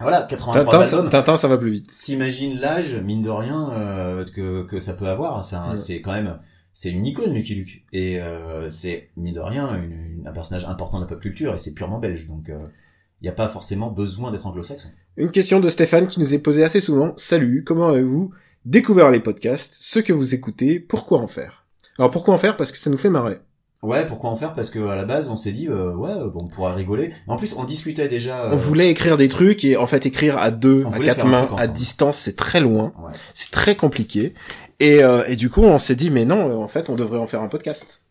voilà 0.00 0.22
83 0.22 0.64
Tintin, 0.64 0.82
ça, 0.82 0.96
albums 0.96 1.10
Tintin 1.10 1.36
ça 1.36 1.48
va 1.48 1.58
plus 1.58 1.70
vite. 1.70 1.88
T'imagines 2.04 2.58
l'âge 2.58 2.94
mine 2.96 3.22
de 3.22 3.30
rien 3.30 3.70
euh, 3.72 4.24
que 4.24 4.62
que 4.64 4.80
ça 4.80 4.94
peut 4.94 5.06
avoir. 5.06 5.38
Ouais. 5.52 5.76
c'est 5.76 6.00
quand 6.00 6.12
même 6.12 6.38
c'est 6.72 6.90
une 6.90 7.04
icône 7.06 7.32
Lucky 7.34 7.54
Luke. 7.56 7.84
Et 7.92 8.20
euh, 8.20 8.70
c'est 8.70 9.10
mine 9.16 9.34
de 9.34 9.40
rien 9.40 9.74
une- 9.76 10.18
une- 10.20 10.26
un 10.28 10.32
personnage 10.32 10.64
important 10.66 10.98
de 10.98 11.04
la 11.04 11.08
pop 11.08 11.20
culture 11.20 11.54
et 11.54 11.58
c'est 11.58 11.74
purement 11.74 11.98
belge. 11.98 12.26
Donc 12.28 12.48
il 12.48 13.24
n'y 13.24 13.28
a 13.28 13.32
pas 13.32 13.48
forcément 13.48 13.90
besoin 13.90 14.30
d'être 14.30 14.46
anglo-saxon. 14.46 14.88
Une 15.16 15.30
question 15.32 15.58
de 15.58 15.68
Stéphane 15.68 16.06
qui 16.06 16.20
nous 16.20 16.32
est 16.34 16.38
posée 16.38 16.62
assez 16.62 16.80
souvent. 16.80 17.12
Salut, 17.16 17.64
comment 17.64 17.88
avez-vous 17.88 18.32
découvert 18.64 19.10
les 19.10 19.18
podcasts, 19.20 19.74
ce 19.80 19.98
que 19.98 20.12
vous 20.12 20.34
écoutez, 20.34 20.78
pourquoi 20.78 21.18
en 21.20 21.26
faire? 21.26 21.66
Alors 21.98 22.10
pourquoi 22.12 22.34
en 22.34 22.38
faire? 22.38 22.56
Parce 22.56 22.70
que 22.70 22.78
ça 22.78 22.90
nous 22.90 22.96
fait 22.96 23.10
marrer. 23.10 23.38
Ouais, 23.82 24.04
pourquoi 24.06 24.30
en 24.30 24.36
faire? 24.36 24.54
Parce 24.54 24.70
que 24.70 24.88
à 24.88 24.96
la 24.96 25.04
base, 25.04 25.28
on 25.28 25.36
s'est 25.36 25.52
dit, 25.52 25.68
euh, 25.68 25.92
ouais, 25.94 26.10
euh, 26.10 26.28
bon, 26.28 26.40
on 26.44 26.48
pourra 26.48 26.74
rigoler. 26.74 27.12
En 27.28 27.36
plus, 27.36 27.54
on 27.56 27.62
discutait 27.64 28.08
déjà. 28.08 28.44
euh, 28.44 28.50
On 28.52 28.56
voulait 28.56 28.90
écrire 28.90 29.16
des 29.16 29.28
trucs 29.28 29.64
et 29.64 29.76
en 29.76 29.86
fait 29.86 30.04
écrire 30.04 30.36
à 30.38 30.50
deux, 30.50 30.84
On 30.86 30.92
à 30.92 30.98
quatre 30.98 31.26
mains, 31.26 31.48
à 31.56 31.68
distance, 31.68 32.16
c'est 32.16 32.34
très 32.36 32.60
loin, 32.60 32.92
ouais. 32.98 33.12
c'est 33.34 33.52
très 33.52 33.76
compliqué. 33.76 34.34
Et, 34.80 35.04
euh, 35.04 35.22
et 35.28 35.36
du 35.36 35.48
coup, 35.48 35.62
on 35.62 35.78
s'est 35.78 35.94
dit 35.94 36.10
mais 36.10 36.24
non, 36.24 36.50
euh, 36.50 36.54
en 36.56 36.66
fait, 36.68 36.90
on 36.90 36.96
devrait 36.96 37.18
en 37.18 37.26
faire 37.28 37.40
un 37.42 37.48
podcast. 37.48 38.02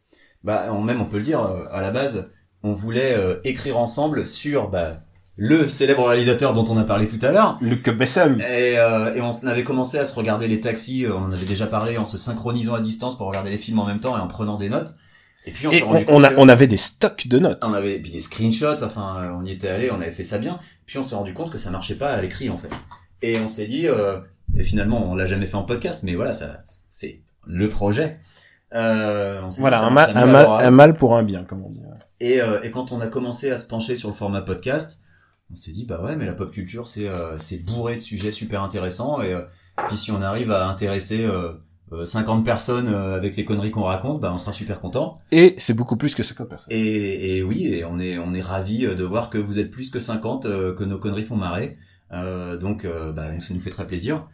Bah, 0.44 0.68
on, 0.72 0.82
même, 0.82 1.02
on 1.02 1.06
peut 1.06 1.18
le 1.18 1.24
dire. 1.24 1.42
euh, 1.42 1.66
à 1.72 1.82
la 1.82 1.92
base, 1.92 2.30
on 2.64 2.74
voulait 2.74 3.14
euh, 3.16 3.36
écrire 3.44 3.78
ensemble 3.78 4.26
sur 4.26 4.70
bah, 4.70 5.02
le 5.36 5.68
célèbre 5.68 6.06
réalisateur 6.06 6.54
dont 6.54 6.66
on 6.70 6.78
a 6.78 6.84
parlé 6.84 7.08
tout 7.10 7.20
à 7.26 7.32
l'heure. 7.32 7.58
Luc 7.60 7.90
Bessem. 7.90 8.40
Et, 8.40 8.80
euh, 8.80 9.16
et 9.16 9.22
on 9.22 9.32
avait 9.48 9.66
commencé 9.66 9.98
à 9.98 10.06
se 10.06 10.16
regarder 10.16 10.48
les 10.48 10.62
taxis. 10.62 11.06
euh, 11.06 11.14
on 11.14 11.26
en 11.26 11.32
avait 11.34 11.46
déjà 11.46 11.68
parlé 11.68 11.98
en 11.98 12.06
se 12.06 12.18
synchronisant 12.18 12.74
à 12.76 12.80
distance 12.80 13.18
pour 13.18 13.28
regarder 13.28 13.50
les 13.50 13.58
films 13.58 13.80
en 13.80 13.86
même 13.86 14.00
temps 14.00 14.18
et 14.18 14.22
en 14.22 14.28
prenant 14.28 14.56
des 14.56 14.70
notes. 14.70 14.92
Et 15.48 15.52
puis 15.52 15.68
on 15.68 15.72
Et 15.72 15.84
on, 16.10 16.24
a, 16.24 16.52
avait 16.52 16.68
des 16.68 16.78
stocks 16.78 17.28
de 17.28 17.40
notes. 17.40 17.64
on 17.64 17.74
avait 17.74 18.00
puis 18.00 18.12
des 18.12 18.20
screenshots, 18.20 18.84
enfin 18.84 19.32
on 19.34 19.46
y 19.46 19.52
était 19.52 19.70
allé, 19.70 19.90
on 19.92 20.02
avait 20.02 20.12
fait 20.12 20.24
ça 20.24 20.38
bien. 20.38 20.60
Puis 20.86 20.98
on 20.98 21.04
s'est 21.04 21.16
rendu 21.16 21.34
compte 21.34 21.52
que 21.52 21.58
ça 21.58 21.72
marchait 21.72 21.98
pas 21.98 22.12
à 22.12 22.22
l'écrit 22.22 22.50
en 22.50 22.58
fait. 22.58 22.70
Et 23.22 23.40
on 23.40 23.48
s'est 23.48 23.66
dit, 23.66 23.88
euh, 23.88 24.20
et 24.56 24.64
finalement 24.64 25.10
on 25.10 25.16
l'a 25.16 25.26
jamais 25.26 25.46
fait 25.46 25.56
en 25.56 25.64
podcast, 25.64 26.04
mais 26.04 26.16
voilà, 26.16 26.34
ça 26.34 26.62
c'est 26.90 27.22
le 27.46 27.70
projet. 27.70 28.20
Euh, 28.74 29.42
on 29.44 29.50
Voilà, 29.50 29.86
un 29.86 29.90
mal, 29.90 30.12
un, 30.18 30.26
mal, 30.26 30.44
l'oral. 30.44 30.66
un 30.66 30.72
mal 30.72 30.94
pour 30.94 31.16
un 31.16 31.24
bien, 31.24 31.46
comme 31.46 31.64
on 31.64 31.70
dit. 31.70 31.82
Et, 32.20 32.42
euh, 32.42 32.62
et 32.64 32.72
quand 32.72 32.92
on 32.92 33.00
a 33.00 33.08
commencé 33.08 33.50
à 33.50 33.58
se 33.58 33.66
pencher 33.68 33.96
sur 33.96 34.10
le 34.10 34.16
format 34.16 34.42
podcast, 34.42 35.04
on 35.52 35.56
s'est 35.56 35.72
dit 35.72 35.86
bah 35.86 36.02
ouais, 36.04 36.18
mais 36.18 36.26
la 36.26 36.34
pop 36.34 36.52
culture 36.52 36.88
c'est 36.88 37.08
euh, 37.08 37.40
c'est 37.40 37.64
bourré 37.64 37.96
de 37.96 38.02
sujets 38.02 38.32
super 38.32 38.64
intéressants 38.64 39.22
et 39.22 39.34
euh, 39.34 39.44
puis 39.88 39.96
si 39.96 40.12
on 40.12 40.22
arrive 40.22 40.52
à 40.52 40.68
intéresser 40.68 41.26
50 41.92 42.44
personnes 42.44 42.88
euh, 42.88 43.16
avec 43.16 43.38
les 43.38 43.46
conneries 43.46 43.72
qu'on 43.72 43.84
raconte, 43.84 44.20
bah 44.20 44.32
on 44.34 44.40
sera 44.40 44.54
super 44.54 44.82
content. 44.82 45.22
Et 45.32 45.56
c'est 45.58 45.74
beaucoup 45.74 45.96
plus 45.96 46.16
que 46.16 46.24
50 46.24 46.50
personnes. 46.50 46.74
Et, 46.74 47.38
et 47.38 47.44
oui, 47.44 47.66
et 47.68 47.86
on 47.86 48.00
est 48.00 48.18
on 48.18 48.34
est 48.34 48.42
ravi 48.42 48.80
de 48.80 49.04
voir 49.04 49.30
que 49.30 49.38
vous 49.38 49.60
êtes 49.60 49.72
plus 49.72 49.90
que 49.90 50.00
50, 50.00 50.46
euh, 50.46 50.74
que 50.74 50.84
nos 50.84 50.98
conneries 50.98 51.24
font 51.24 51.38
marrer. 51.38 51.78
Euh, 52.14 52.58
donc 52.58 52.86
euh, 52.86 53.12
bah, 53.12 53.40
ça 53.40 53.54
nous 53.54 53.60
fait 53.60 53.70
très 53.70 53.88
plaisir. 53.88 54.28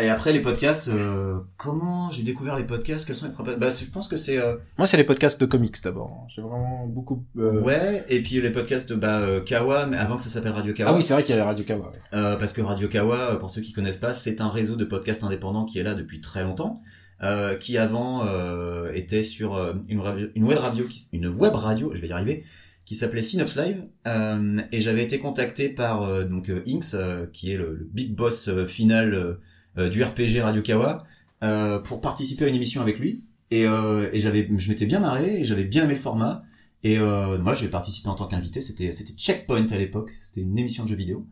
Et 0.00 0.08
après 0.08 0.32
les 0.32 0.40
podcasts, 0.40 0.88
euh, 0.88 1.38
comment 1.56 2.10
j'ai 2.10 2.22
découvert 2.22 2.56
les 2.56 2.64
podcasts? 2.64 3.06
Quels 3.06 3.16
sont 3.16 3.26
les 3.26 3.32
premiers 3.32 3.56
Bah 3.56 3.68
je 3.70 3.84
pense 3.90 4.06
que 4.08 4.16
c'est 4.16 4.38
euh, 4.38 4.56
Moi, 4.76 4.86
c'est 4.86 4.96
les 4.96 5.04
podcasts 5.04 5.40
de 5.40 5.46
comics 5.46 5.76
d'abord. 5.82 6.26
J'ai 6.28 6.40
vraiment 6.42 6.86
beaucoup. 6.86 7.24
euh, 7.36 7.60
ouais. 7.62 8.04
Et 8.08 8.22
puis 8.22 8.40
les 8.40 8.50
podcasts 8.50 8.88
de 8.90 8.94
bah, 8.94 9.18
euh, 9.20 9.40
Kawa, 9.40 9.86
mais 9.86 9.96
avant 9.96 10.16
que 10.16 10.22
ça 10.22 10.28
s'appelle 10.30 10.52
Radio 10.52 10.72
Kawa. 10.74 10.90
Ah 10.90 10.96
oui, 10.96 11.02
c'est 11.02 11.14
vrai 11.14 11.24
qu'il 11.24 11.34
y 11.34 11.38
a 11.38 11.44
radio 11.44 11.64
Kawa. 11.64 11.86
ouais. 11.86 11.92
Euh, 12.18 12.36
parce 12.36 12.52
que 12.52 12.60
Radio 12.62 12.88
Kawa, 12.88 13.16
euh, 13.32 13.36
pour 13.36 13.50
ceux 13.50 13.60
qui 13.60 13.72
connaissent 13.72 13.96
pas, 13.98 14.14
c'est 14.14 14.40
un 14.40 14.48
réseau 14.48 14.76
de 14.76 14.84
podcasts 14.84 15.24
indépendants 15.24 15.64
qui 15.64 15.78
est 15.78 15.82
là 15.82 15.94
depuis 15.94 16.20
très 16.20 16.44
longtemps, 16.44 16.80
euh, 17.22 17.56
qui 17.56 17.76
avant 17.78 18.24
euh, 18.26 18.92
était 18.92 19.22
sur 19.22 19.56
une, 19.88 20.00
radio- 20.00 20.28
une 20.34 20.44
web 20.44 20.58
radio, 20.58 20.84
qui, 20.84 21.08
une 21.12 21.26
web 21.28 21.54
radio, 21.54 21.92
je 21.94 22.00
vais 22.00 22.08
y 22.08 22.12
arriver, 22.12 22.44
qui 22.84 22.94
s'appelait 22.94 23.22
Synops 23.22 23.56
Live, 23.56 23.82
euh, 24.06 24.60
et 24.72 24.80
j'avais 24.80 25.02
été 25.04 25.18
contacté 25.18 25.68
par 25.68 26.06
donc 26.26 26.50
Inks, 26.66 26.94
qui 27.32 27.52
est 27.52 27.56
le, 27.56 27.74
le 27.74 27.88
big 27.92 28.14
boss 28.14 28.48
final 28.66 29.38
du 29.76 30.02
RPG 30.02 30.40
Radio 30.42 30.62
Kawa, 30.62 31.04
euh, 31.42 31.78
pour 31.80 32.00
participer 32.00 32.44
à 32.46 32.48
une 32.48 32.54
émission 32.56 32.80
avec 32.82 32.98
lui, 32.98 33.24
et, 33.50 33.66
euh, 33.66 34.08
et 34.12 34.20
j'avais, 34.20 34.48
je 34.56 34.68
m'étais 34.70 34.86
bien 34.86 35.00
marré, 35.00 35.40
et 35.40 35.44
j'avais 35.44 35.64
bien 35.64 35.84
aimé 35.84 35.94
le 35.94 36.00
format. 36.00 36.42
Et 36.84 36.98
euh, 36.98 37.38
moi, 37.38 37.54
j'ai 37.54 37.68
participé 37.68 38.08
en 38.08 38.14
tant 38.14 38.26
qu'invité. 38.28 38.60
C'était 38.60 38.92
c'était 38.92 39.12
Checkpoint 39.14 39.66
à 39.70 39.78
l'époque. 39.78 40.12
C'était 40.20 40.42
une 40.42 40.56
émission 40.58 40.84
de 40.84 40.88
jeux 40.90 40.96
vidéo. 40.96 41.26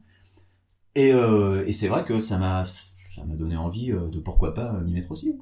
Et, 0.95 1.13
euh, 1.13 1.65
et 1.67 1.73
c'est 1.73 1.89
vrai 1.89 2.05
que 2.05 2.19
ça 2.21 2.39
m'a 2.39 2.65
ça 2.65 3.25
m'a 3.27 3.37
donné 3.37 3.57
envie 3.57 3.93
euh, 3.93 4.09
de 4.09 4.19
pourquoi 4.19 4.55
pas 4.55 4.75
euh, 4.75 4.81
m'y 4.85 4.93
mettre 4.95 5.11
aussi. 5.13 5.35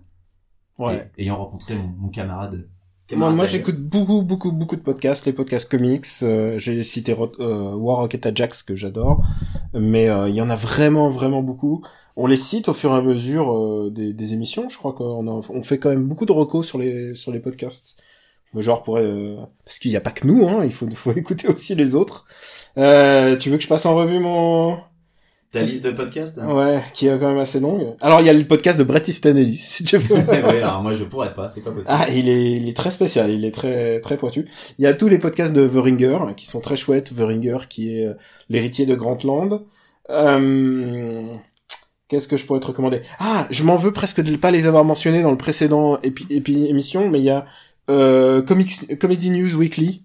Ouais. 0.78 1.11
Et- 1.16 1.22
ayant 1.24 1.36
rencontré 1.38 1.76
mon, 1.76 1.88
mon 1.88 2.09
camarade. 2.09 2.68
Moi, 3.13 3.45
j'écoute 3.45 3.77
beaucoup, 3.79 4.23
beaucoup, 4.23 4.51
beaucoup 4.51 4.77
de 4.77 4.81
podcasts, 4.81 5.27
les 5.27 5.33
podcasts 5.35 5.71
comics. 5.71 6.07
euh, 6.23 6.59
J'ai 6.59 6.83
cité 6.83 7.13
euh, 7.39 7.73
War 7.75 7.99
Rocket 7.99 8.25
Ajax 8.27 8.63
que 8.63 8.75
j'adore, 8.75 9.23
mais 9.75 10.09
euh, 10.09 10.29
il 10.29 10.35
y 10.35 10.41
en 10.41 10.51
a 10.51 10.57
vraiment, 10.57 11.11
vraiment 11.11 11.43
beaucoup. 11.43 11.85
On 12.17 12.27
les 12.27 12.37
cite 12.37 12.69
au 12.69 12.75
fur 12.75 12.93
et 12.93 12.97
à 12.97 13.03
mesure 13.03 13.53
euh, 13.55 13.91
des, 13.91 14.13
des 14.15 14.33
émissions. 14.35 14.69
Je 14.71 14.79
crois 14.79 14.95
qu'on 14.95 15.27
a- 15.29 15.47
on 15.51 15.63
fait 15.63 15.79
quand 15.79 15.91
même 15.91 16.09
beaucoup 16.09 16.27
de 16.27 16.33
recos 16.33 16.67
sur 16.67 16.79
les 16.79 17.15
sur 17.15 17.31
les 17.33 17.41
podcasts. 17.41 18.03
Genre 18.57 18.83
pour 18.85 18.99
euh, 18.99 19.37
parce 19.65 19.79
qu'il 19.81 19.91
n'y 19.91 19.97
a 19.97 20.01
pas 20.01 20.13
que 20.13 20.27
nous, 20.27 20.49
hein. 20.49 20.65
Il 20.65 20.73
faut 20.73 20.89
faut 20.91 21.13
écouter 21.17 21.49
aussi 21.49 21.75
les 21.75 21.95
autres. 21.95 22.27
Euh, 22.79 23.37
tu 23.37 23.51
veux 23.51 23.59
que 23.59 23.63
je 23.65 23.69
passe 23.69 23.87
en 23.87 23.95
revue 23.97 24.19
mon 24.21 24.79
Ta 25.55 25.63
liste 25.63 25.85
de 25.87 25.91
podcasts 25.93 26.39
hein 26.39 26.53
ouais, 26.55 26.81
qui 26.93 27.07
est 27.07 27.19
quand 27.19 27.29
même 27.29 27.39
assez 27.39 27.61
longue. 27.61 27.95
Alors 28.01 28.21
il 28.21 28.27
y 28.27 28.29
a 28.29 28.33
le 28.33 28.47
podcast 28.47 28.79
de 28.79 28.85
Bret 28.85 29.03
Easton 29.07 29.37
Ellis, 29.37 29.57
si 29.57 29.85
tu 29.85 29.97
veux. 29.99 30.15
ouais, 30.29 30.63
alors 30.63 30.83
moi 30.83 30.93
je 30.95 31.05
pourrais 31.05 31.33
pas, 31.35 31.49
c'est 31.49 31.63
pas 31.63 31.71
possible. 31.71 31.87
Ah, 31.89 32.07
il 32.11 32.29
est, 32.29 32.53
il 32.53 32.69
est 32.69 32.77
très 32.77 32.91
spécial, 32.91 33.31
il 33.31 33.45
est 33.45 33.51
très, 33.55 34.01
très 34.01 34.17
pointu. 34.17 34.47
Il 34.79 34.85
y 34.85 34.87
a 34.87 34.95
tous 34.95 35.09
les 35.09 35.19
podcasts 35.19 35.55
de 35.55 35.67
The 35.67 35.77
Ringer, 35.77 36.19
qui 36.37 36.47
sont 36.47 36.61
très 36.61 36.77
chouettes. 36.77 37.15
The 37.17 37.21
Ringer, 37.21 37.59
qui 37.69 37.99
est 37.99 38.07
euh, 38.07 38.15
l'héritier 38.51 38.85
de 38.87 38.95
Grantland. 38.95 39.63
Euh, 40.11 41.23
Qu'est-ce 42.09 42.29
que 42.29 42.37
je 42.37 42.45
pourrais 42.45 42.61
te 42.61 42.67
recommander? 42.67 43.01
Ah, 43.19 43.47
je 43.51 43.65
m'en 43.65 43.77
veux 43.77 43.93
presque 43.93 44.21
de 44.21 44.31
ne 44.31 44.37
pas 44.37 44.51
les 44.51 44.67
avoir 44.67 44.85
mentionnés 44.85 45.23
dans 45.23 45.31
le 45.31 45.39
précédent 45.39 45.99
épi 46.03 46.27
épi- 46.29 46.67
émission, 46.69 47.09
mais 47.09 47.19
il 47.19 47.25
y 47.25 47.31
a 47.31 47.47
euh, 47.91 48.43
Comics, 48.43 48.99
Comedy 48.99 49.31
News 49.31 49.55
Weekly. 49.57 50.03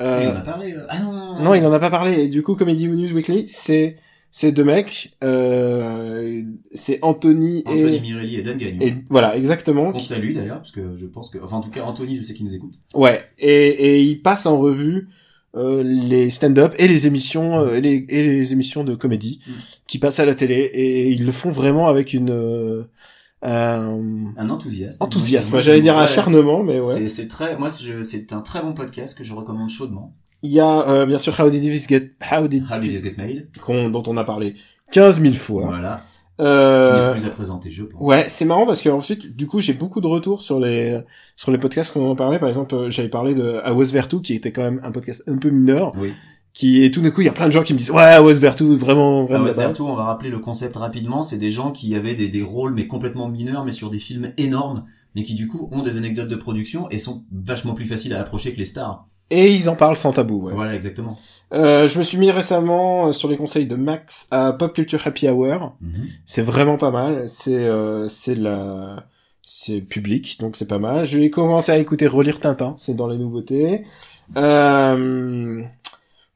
Il 0.00 0.06
Euh, 0.06 0.32
en 0.32 0.36
a 0.36 0.40
parlé. 0.40 0.72
euh, 0.72 0.86
Ah 0.88 0.98
non, 0.98 1.12
non, 1.12 1.34
non. 1.36 1.42
non, 1.42 1.54
il 1.54 1.64
en 1.66 1.72
a 1.72 1.78
pas 1.78 1.90
parlé. 1.90 2.22
Et 2.22 2.28
du 2.28 2.42
coup, 2.42 2.54
Comedy 2.54 2.88
News 2.88 3.12
Weekly, 3.12 3.48
c'est 3.48 3.96
c'est 4.30 4.52
deux 4.52 4.64
mecs, 4.64 5.12
euh, 5.24 6.42
c'est 6.74 6.98
Anthony, 7.02 7.62
Anthony 7.66 7.96
et, 7.96 8.00
Mirelli 8.00 8.36
et 8.36 8.42
Dan 8.42 8.58
Gagnon. 8.58 8.80
et 8.80 8.94
voilà, 9.08 9.36
exactement. 9.36 9.92
Qu'on 9.92 10.00
salue 10.00 10.32
d'ailleurs, 10.34 10.58
parce 10.58 10.72
que 10.72 10.96
je 10.96 11.06
pense 11.06 11.30
que, 11.30 11.38
enfin 11.42 11.56
en 11.56 11.60
tout 11.62 11.70
cas 11.70 11.84
Anthony, 11.84 12.16
je 12.16 12.22
sais 12.22 12.34
qu'il 12.34 12.44
nous 12.44 12.54
écoute. 12.54 12.74
Ouais, 12.94 13.24
et, 13.38 13.48
et 13.68 14.02
ils 14.02 14.20
passent 14.20 14.46
en 14.46 14.58
revue 14.58 15.08
euh, 15.56 15.82
les 15.82 16.28
stand-up 16.30 16.74
et 16.78 16.86
les 16.86 17.06
émissions 17.06 17.60
euh, 17.60 17.76
et, 17.76 17.80
les, 17.80 18.04
et 18.10 18.22
les 18.22 18.52
émissions 18.52 18.84
de 18.84 18.94
comédie 18.94 19.40
Mm. 19.48 19.52
qui 19.86 19.98
passent 19.98 20.20
à 20.20 20.26
la 20.26 20.34
télé 20.34 20.68
et 20.72 21.08
ils 21.08 21.24
le 21.24 21.32
font 21.32 21.50
vraiment 21.50 21.88
avec 21.88 22.12
une 22.12 22.30
euh, 22.30 22.82
un 23.42 24.00
Un 24.36 24.50
enthousiasme. 24.50 25.02
enthousiasme. 25.02 25.50
Moi, 25.52 25.60
J'allais 25.60 25.80
dire 25.80 25.96
acharnement, 25.96 26.62
mais 26.62 26.80
ouais. 26.80 27.08
C'est, 27.08 27.28
très, 27.28 27.56
moi, 27.56 27.70
c'est 27.70 28.32
un 28.32 28.40
très 28.40 28.60
bon 28.60 28.72
podcast 28.74 29.16
que 29.16 29.24
je 29.24 29.32
recommande 29.34 29.70
chaudement. 29.70 30.14
Il 30.46 30.52
y 30.52 30.60
a 30.60 30.88
euh, 30.88 31.06
bien 31.06 31.18
sûr 31.18 31.38
How 31.40 31.50
Did 31.50 31.60
This 31.60 31.88
Get 31.88 32.12
How 32.30 32.46
Did 32.46 32.64
How 32.70 32.78
Did 32.78 32.92
This 32.92 33.02
Get 33.02 33.14
Made? 33.18 33.48
qu'on- 33.60 33.90
dont 33.90 34.02
on 34.06 34.16
a 34.16 34.22
parlé 34.24 34.54
15 34.92 35.20
000 35.20 35.34
fois. 35.34 35.66
Voilà. 35.66 35.96
Qui 36.38 36.42
Euh, 36.44 37.06
n'est 37.14 37.18
plus 37.20 37.26
à 37.26 37.30
présenter, 37.30 37.70
je 37.72 37.82
pense. 37.84 38.00
Ouais, 38.00 38.26
c'est 38.28 38.44
marrant 38.44 38.66
parce 38.66 38.82
que 38.82 38.88
ensuite, 38.90 39.34
du 39.34 39.46
coup, 39.46 39.60
j'ai 39.60 39.72
beaucoup 39.72 40.00
de 40.02 40.06
retours 40.06 40.42
sur 40.42 40.60
les 40.60 41.00
sur 41.34 41.50
les 41.50 41.58
podcasts 41.58 41.92
qu'on 41.92 42.08
en 42.10 42.14
parlait. 42.14 42.38
Par 42.38 42.48
exemple, 42.48 42.74
euh, 42.74 42.90
j'avais 42.90 43.08
parlé 43.08 43.34
de 43.34 43.58
A 43.64 43.72
Was 43.72 43.86
Vertu, 43.86 44.20
qui 44.20 44.34
était 44.34 44.52
quand 44.52 44.62
même 44.62 44.80
un 44.84 44.92
podcast 44.92 45.22
un 45.26 45.38
peu 45.38 45.48
mineur, 45.50 45.92
Oui. 45.96 46.12
qui 46.52 46.84
et 46.84 46.90
tout 46.90 47.00
d'un 47.00 47.10
coup, 47.10 47.22
il 47.22 47.26
y 47.26 47.30
a 47.30 47.32
plein 47.32 47.46
de 47.46 47.52
gens 47.52 47.62
qui 47.62 47.72
me 47.72 47.78
disent 47.78 47.90
ouais, 47.90 48.02
A 48.02 48.22
Was 48.22 48.34
Vertu, 48.34 48.64
vraiment, 48.76 49.24
vraiment. 49.24 49.44
West. 49.46 49.56
Vertu, 49.56 49.80
on 49.82 49.96
va 49.96 50.04
rappeler 50.04 50.28
le 50.30 50.38
concept 50.38 50.76
rapidement. 50.76 51.22
C'est 51.22 51.38
des 51.38 51.50
gens 51.50 51.72
qui 51.72 51.94
avaient 51.96 52.14
des, 52.14 52.28
des 52.28 52.42
rôles, 52.42 52.74
mais 52.74 52.86
complètement 52.86 53.28
mineurs, 53.28 53.64
mais 53.64 53.72
sur 53.72 53.88
des 53.88 53.98
films 53.98 54.32
énormes, 54.36 54.84
mais 55.14 55.22
qui 55.22 55.34
du 55.34 55.48
coup 55.48 55.70
ont 55.72 55.82
des 55.82 55.96
anecdotes 55.96 56.28
de 56.28 56.36
production 56.36 56.88
et 56.90 56.98
sont 56.98 57.24
vachement 57.32 57.72
plus 57.72 57.86
faciles 57.86 58.12
à 58.14 58.20
approcher 58.20 58.52
que 58.52 58.58
les 58.58 58.66
stars. 58.66 59.08
Et 59.30 59.52
ils 59.52 59.68
en 59.68 59.76
parlent 59.76 59.96
sans 59.96 60.12
tabou. 60.12 60.46
Ouais. 60.46 60.52
Voilà, 60.54 60.74
exactement. 60.74 61.18
Euh, 61.52 61.86
je 61.86 61.98
me 61.98 62.02
suis 62.02 62.18
mis 62.18 62.30
récemment 62.30 63.08
euh, 63.08 63.12
sur 63.12 63.28
les 63.28 63.36
conseils 63.36 63.66
de 63.66 63.76
Max 63.76 64.26
à 64.30 64.52
Pop 64.52 64.74
Culture 64.74 65.00
Happy 65.04 65.28
Hour. 65.28 65.76
Mhm. 65.80 66.08
C'est 66.24 66.42
vraiment 66.42 66.76
pas 66.76 66.90
mal. 66.90 67.28
C'est 67.28 67.54
euh, 67.54 68.08
c'est 68.08 68.34
la 68.34 69.04
c'est 69.42 69.80
public, 69.80 70.38
donc 70.40 70.56
c'est 70.56 70.66
pas 70.66 70.80
mal. 70.80 71.06
Je 71.06 71.18
vais 71.18 71.30
commencer 71.30 71.70
à 71.70 71.78
écouter 71.78 72.08
relire 72.08 72.40
Tintin, 72.40 72.74
c'est 72.78 72.94
dans 72.94 73.06
les 73.06 73.16
nouveautés. 73.16 73.84
Euh... 74.36 75.62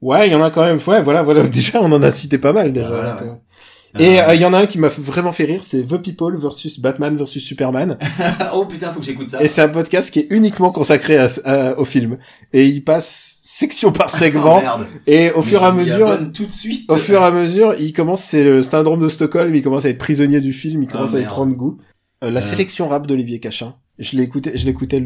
Ouais, 0.00 0.28
il 0.28 0.32
y 0.32 0.36
en 0.36 0.42
a 0.42 0.50
quand 0.50 0.64
même. 0.64 0.78
Ouais, 0.86 1.02
voilà, 1.02 1.22
voilà. 1.22 1.42
Déjà, 1.48 1.80
on 1.82 1.90
en 1.92 2.02
a 2.02 2.10
cité 2.10 2.38
pas 2.38 2.52
mal 2.52 2.72
déjà. 2.72 2.88
Voilà, 2.88 3.12
donc, 3.14 3.22
ouais. 3.22 3.38
Et 3.98 4.20
Euh, 4.20 4.28
euh, 4.28 4.34
il 4.34 4.40
y 4.40 4.44
en 4.44 4.52
a 4.54 4.58
un 4.58 4.66
qui 4.66 4.78
m'a 4.78 4.88
vraiment 4.88 5.32
fait 5.32 5.44
rire, 5.44 5.62
c'est 5.64 5.82
The 5.82 5.96
People 6.00 6.36
versus 6.38 6.78
Batman 6.78 7.16
versus 7.16 7.42
Superman. 7.44 7.98
oh 8.54 8.64
putain, 8.66 8.92
faut 8.92 9.00
que 9.00 9.06
j'écoute 9.06 9.28
ça. 9.28 9.42
Et 9.42 9.48
c'est 9.48 9.62
un 9.62 9.68
podcast 9.68 10.10
qui 10.12 10.20
est 10.20 10.26
uniquement 10.30 10.70
consacré 10.70 11.16
à, 11.18 11.26
à- 11.44 11.78
au 11.78 11.84
film. 11.84 12.18
Et 12.52 12.66
il 12.66 12.84
passe 12.84 13.40
section 13.42 13.90
par 13.92 14.10
Oh, 14.14 14.16
segment. 14.16 14.60
merde. 14.60 14.86
et 15.06 15.32
au 15.32 15.38
Mais 15.38 15.42
fur 15.42 15.62
et 15.62 15.66
à 15.66 15.72
mesure, 15.72 16.18
tout 16.32 16.44
de 16.46 16.52
suite. 16.52 16.90
au 16.90 16.96
fur 16.96 17.20
et 17.20 17.24
à 17.24 17.30
mesure, 17.32 17.74
il 17.80 17.92
commence, 17.92 18.22
c'est 18.22 18.44
le 18.44 18.62
syndrome 18.62 19.00
de 19.00 19.08
Stockholm, 19.08 19.54
il 19.54 19.62
commence 19.62 19.84
à 19.84 19.88
être 19.88 19.98
prisonnier 19.98 20.40
du 20.40 20.52
film, 20.52 20.82
il 20.84 20.88
commence 20.88 21.14
à 21.14 21.18
y 21.18 21.22
merde. 21.22 21.32
prendre 21.32 21.54
goût. 21.54 21.78
Euh, 22.22 22.30
la 22.30 22.38
Euh. 22.40 22.42
sélection 22.42 22.88
rap 22.88 23.06
d'Olivier 23.06 23.40
Cachin. 23.40 23.74
Je 23.98 24.18
écouté, 24.18 24.52
je 24.54 24.64
l'écoutais 24.64 25.02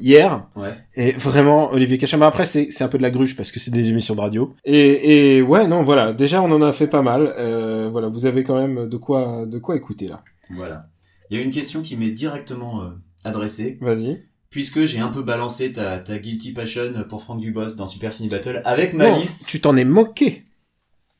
hier. 0.00 0.48
Ouais. 0.56 0.74
Et 0.96 1.12
vraiment, 1.12 1.70
Olivier 1.72 1.98
Cachin. 1.98 2.16
Mais 2.16 2.26
après, 2.26 2.46
c'est, 2.46 2.68
c'est 2.70 2.82
un 2.82 2.88
peu 2.88 2.98
de 2.98 3.02
la 3.02 3.10
gruche 3.10 3.36
parce 3.36 3.52
que 3.52 3.60
c'est 3.60 3.70
des 3.70 3.90
émissions 3.90 4.14
de 4.16 4.20
radio. 4.20 4.54
Et, 4.64 5.36
et 5.36 5.42
ouais, 5.42 5.68
non, 5.68 5.82
voilà. 5.84 6.12
Déjà, 6.12 6.42
on 6.42 6.50
en 6.50 6.60
a 6.62 6.72
fait 6.72 6.88
pas 6.88 7.02
mal. 7.02 7.32
Euh, 7.38 7.88
voilà, 7.92 8.08
vous 8.08 8.26
avez 8.26 8.42
quand 8.42 8.56
même 8.56 8.88
de 8.88 8.96
quoi, 8.96 9.46
de 9.46 9.58
quoi 9.58 9.76
écouter 9.76 10.08
là. 10.08 10.22
Voilà. 10.50 10.86
Il 11.30 11.38
y 11.38 11.40
a 11.40 11.44
une 11.44 11.52
question 11.52 11.82
qui 11.82 11.96
m'est 11.96 12.10
directement 12.10 12.82
euh, 12.82 12.88
adressée, 13.24 13.78
Vas-y. 13.80 14.22
puisque 14.50 14.84
j'ai 14.84 14.98
un 14.98 15.08
peu 15.08 15.22
balancé 15.22 15.72
ta, 15.72 15.98
ta 15.98 16.18
guilty 16.18 16.52
passion 16.52 16.92
pour 17.08 17.22
Franck 17.22 17.40
Dubos 17.40 17.76
dans 17.76 17.86
Super 17.86 18.12
Ciné 18.12 18.28
Battle 18.28 18.62
avec 18.64 18.94
ma 18.94 19.10
Non, 19.10 19.18
liste. 19.18 19.46
tu 19.48 19.60
t'en 19.60 19.76
es 19.76 19.84
moqué. 19.84 20.42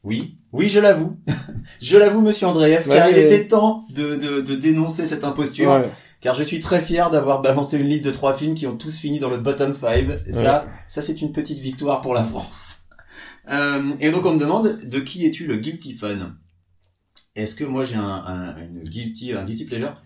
Oui, 0.05 0.39
oui, 0.53 0.69
je 0.69 0.79
l'avoue. 0.81 1.19
je 1.81 1.97
l'avoue, 1.97 2.21
monsieur 2.21 2.47
Andreev, 2.47 2.87
car 2.87 3.09
il 3.11 3.19
était 3.19 3.49
temps 3.49 3.87
de, 3.91 4.15
de, 4.17 4.41
de 4.43 4.55
dénoncer 4.55 5.07
cette 5.07 5.25
imposture. 5.25 5.71
Ouais. 5.73 5.91
Car 6.21 6.35
je 6.35 6.43
suis 6.43 6.61
très 6.61 6.81
fier 6.81 7.11
d'avoir 7.11 7.43
balancé 7.43 7.79
une 7.79 7.89
liste 7.89 8.05
de 8.05 8.11
trois 8.11 8.35
films 8.35 8.55
qui 8.55 8.67
ont 8.67 8.77
tous 8.77 8.97
fini 8.97 9.19
dans 9.19 9.29
le 9.29 9.37
bottom 9.39 9.75
5. 9.75 10.07
Ça, 10.31 10.67
ça 10.89 11.03
c'est 11.03 11.21
une 11.21 11.33
petite 11.33 11.59
victoire 11.59 12.01
pour 12.01 12.15
la 12.15 12.25
France. 12.25 12.81
Euh, 13.47 13.93
et 14.01 14.11
donc 14.11 14.25
on 14.25 14.33
me 14.33 14.39
demande, 14.39 14.81
de 14.85 15.01
qui 15.01 15.27
es-tu 15.27 15.47
le 15.47 15.59
guilty 15.59 15.93
fan? 15.93 16.35
Est-ce 17.37 17.55
que 17.55 17.65
moi 17.65 17.85
j'ai 17.85 17.97
un, 17.97 18.03
un, 18.03 18.57
une 18.57 18.85
guilty, 18.85 19.35
un 19.35 19.45
guilty 19.45 19.67
pleasure? 19.67 20.03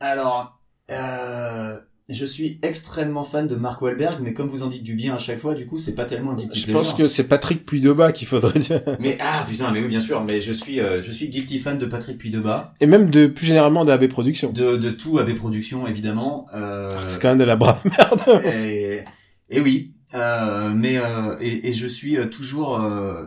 Alors, 0.00 0.58
euh, 0.90 1.78
je 2.08 2.26
suis 2.26 2.58
extrêmement 2.62 3.24
fan 3.24 3.46
de 3.46 3.54
Mark 3.56 3.80
Wahlberg, 3.80 4.18
mais 4.22 4.34
comme 4.34 4.48
vous 4.48 4.62
en 4.62 4.66
dites 4.66 4.82
du 4.84 4.94
bien 4.94 5.14
à 5.14 5.18
chaque 5.18 5.38
fois, 5.38 5.54
du 5.54 5.66
coup 5.66 5.78
c'est 5.78 5.94
pas 5.94 6.04
tellement 6.04 6.34
guilty 6.34 6.60
Je 6.60 6.70
pense 6.72 6.92
que 6.92 7.08
c'est 7.08 7.24
Patrick 7.24 7.64
Puydeba 7.64 8.12
qu'il 8.12 8.28
faudrait 8.28 8.58
dire. 8.60 8.82
Mais 9.00 9.16
ah 9.20 9.46
putain, 9.48 9.70
mais 9.70 9.80
oui 9.80 9.88
bien 9.88 10.00
sûr, 10.00 10.22
mais 10.22 10.42
je 10.42 10.52
suis, 10.52 10.80
euh, 10.80 11.02
je 11.02 11.10
suis 11.10 11.28
guilty 11.30 11.58
fan 11.60 11.78
de 11.78 11.86
Patrick 11.86 12.18
Puydeba, 12.18 12.74
Et 12.80 12.86
même 12.86 13.08
de, 13.08 13.26
plus 13.26 13.46
généralement 13.46 13.84
d'AB 13.86 14.06
Productions. 14.08 14.52
de, 14.52 14.76
de 14.76 14.90
tout 14.90 15.18
AB 15.18 15.34
Productions 15.34 15.86
évidemment. 15.86 16.46
Euh, 16.54 16.90
C'est 17.06 17.22
quand 17.22 17.30
même 17.30 17.38
de 17.38 17.44
la 17.44 17.56
brave 17.56 17.80
merde. 17.98 18.42
et, 18.44 19.00
et 19.48 19.60
oui, 19.60 19.94
euh, 20.14 20.72
mais 20.74 20.98
euh, 20.98 21.36
et, 21.40 21.70
et 21.70 21.74
je 21.74 21.86
suis 21.86 22.18
euh, 22.18 22.26
toujours 22.26 22.80
euh, 22.80 23.24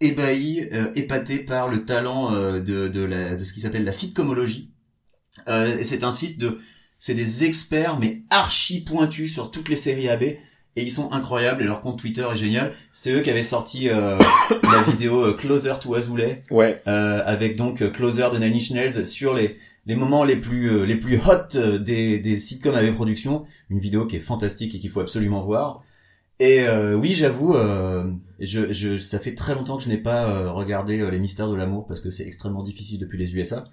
ébahi, 0.00 0.68
euh, 0.72 0.90
épaté 0.96 1.38
par 1.38 1.68
le 1.68 1.84
talent 1.84 2.34
euh, 2.34 2.58
de, 2.60 2.88
de, 2.88 3.00
la, 3.04 3.36
de 3.36 3.44
ce 3.44 3.52
qui 3.52 3.60
s'appelle 3.60 3.84
la 3.84 3.92
sitcomologie. 3.92 4.72
Euh, 5.48 5.78
c'est 5.82 6.04
un 6.04 6.10
site 6.10 6.38
de, 6.40 6.58
c'est 7.04 7.14
des 7.14 7.44
experts 7.44 7.98
mais 7.98 8.22
archi 8.30 8.84
pointus 8.84 9.32
sur 9.32 9.50
toutes 9.50 9.68
les 9.68 9.74
séries 9.74 10.08
AB 10.08 10.22
et 10.22 10.38
ils 10.76 10.90
sont 10.90 11.10
incroyables 11.10 11.60
et 11.60 11.64
leur 11.64 11.80
compte 11.80 11.98
Twitter 11.98 12.24
est 12.32 12.36
génial. 12.36 12.72
C'est 12.92 13.10
eux 13.10 13.22
qui 13.22 13.30
avaient 13.30 13.42
sorti 13.42 13.88
euh, 13.88 14.16
la 14.62 14.84
vidéo 14.84 15.20
euh, 15.24 15.32
Closer 15.34 15.74
to 15.80 15.96
Azoulay 15.96 16.44
Ouais. 16.52 16.80
euh, 16.86 17.20
avec 17.26 17.56
donc 17.56 17.82
euh, 17.82 17.90
Closer 17.90 18.28
de 18.32 18.38
Nine 18.38 18.54
Inch 18.54 18.70
Nails 18.70 19.04
sur 19.04 19.34
les 19.34 19.56
les 19.84 19.96
moments 19.96 20.22
les 20.22 20.36
plus 20.36 20.70
euh, 20.70 20.84
les 20.84 20.94
plus 20.94 21.16
hot 21.18 21.58
des 21.80 22.20
des 22.20 22.36
sitcoms 22.36 22.76
avec 22.76 22.94
production, 22.94 23.46
une 23.68 23.80
vidéo 23.80 24.06
qui 24.06 24.14
est 24.14 24.20
fantastique 24.20 24.72
et 24.76 24.78
qu'il 24.78 24.90
faut 24.90 25.00
absolument 25.00 25.42
voir. 25.42 25.82
Et 26.38 26.60
euh, 26.60 26.94
oui, 26.94 27.14
j'avoue, 27.16 27.56
euh, 27.56 28.12
je, 28.38 28.72
je 28.72 28.96
ça 28.96 29.18
fait 29.18 29.34
très 29.34 29.56
longtemps 29.56 29.76
que 29.76 29.82
je 29.82 29.88
n'ai 29.88 29.98
pas 29.98 30.28
euh, 30.28 30.52
regardé 30.52 31.04
les 31.10 31.18
Mystères 31.18 31.48
de 31.48 31.56
l'amour 31.56 31.84
parce 31.88 32.00
que 32.00 32.10
c'est 32.10 32.26
extrêmement 32.28 32.62
difficile 32.62 33.00
depuis 33.00 33.18
les 33.18 33.34
USA. 33.34 33.64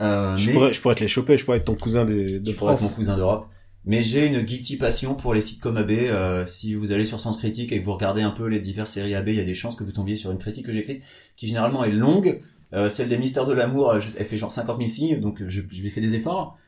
Euh, 0.00 0.36
Je 0.36 0.48
mais 0.48 0.52
pourrais, 0.52 0.72
je 0.72 0.80
pourrais 0.80 0.94
te 0.94 1.00
les 1.00 1.08
choper, 1.08 1.38
je 1.38 1.44
pourrais 1.44 1.58
être 1.58 1.64
ton 1.64 1.74
cousin 1.74 2.04
des, 2.04 2.38
de 2.40 2.50
il 2.50 2.54
faudra 2.54 2.74
être 2.74 2.80
mon 2.82 2.86
France. 2.86 2.96
cousin 2.96 3.16
d'Europe. 3.16 3.48
Mais 3.84 4.02
j'ai 4.02 4.26
une 4.26 4.40
guilty 4.42 4.76
passion 4.78 5.14
pour 5.14 5.32
les 5.32 5.40
sitcoms 5.40 5.76
AB. 5.76 5.90
Euh, 5.92 6.44
si 6.44 6.74
vous 6.74 6.92
allez 6.92 7.04
sur 7.04 7.20
Sens 7.20 7.38
Critique 7.38 7.72
et 7.72 7.80
que 7.80 7.84
vous 7.84 7.92
regardez 7.94 8.22
un 8.22 8.32
peu 8.32 8.46
les 8.48 8.58
diverses 8.60 8.90
séries 8.90 9.14
AB, 9.14 9.28
il 9.28 9.36
y 9.36 9.40
a 9.40 9.44
des 9.44 9.54
chances 9.54 9.76
que 9.76 9.84
vous 9.84 9.92
tombiez 9.92 10.16
sur 10.16 10.32
une 10.32 10.38
critique 10.38 10.66
que 10.66 10.72
j'écris, 10.72 11.02
qui 11.36 11.46
généralement 11.46 11.84
est 11.84 11.92
longue. 11.92 12.40
Euh, 12.74 12.88
celle 12.88 13.08
des 13.08 13.16
Mystères 13.16 13.46
de 13.46 13.52
l'amour, 13.52 13.90
euh, 13.90 14.00
je- 14.00 14.08
elle 14.18 14.26
fait 14.26 14.38
genre 14.38 14.50
50 14.50 14.78
000 14.78 14.88
signes, 14.88 15.20
donc 15.20 15.38
je, 15.46 15.60
je 15.70 15.82
lui 15.82 15.90
fais 15.90 16.00
des 16.00 16.16
efforts. 16.16 16.58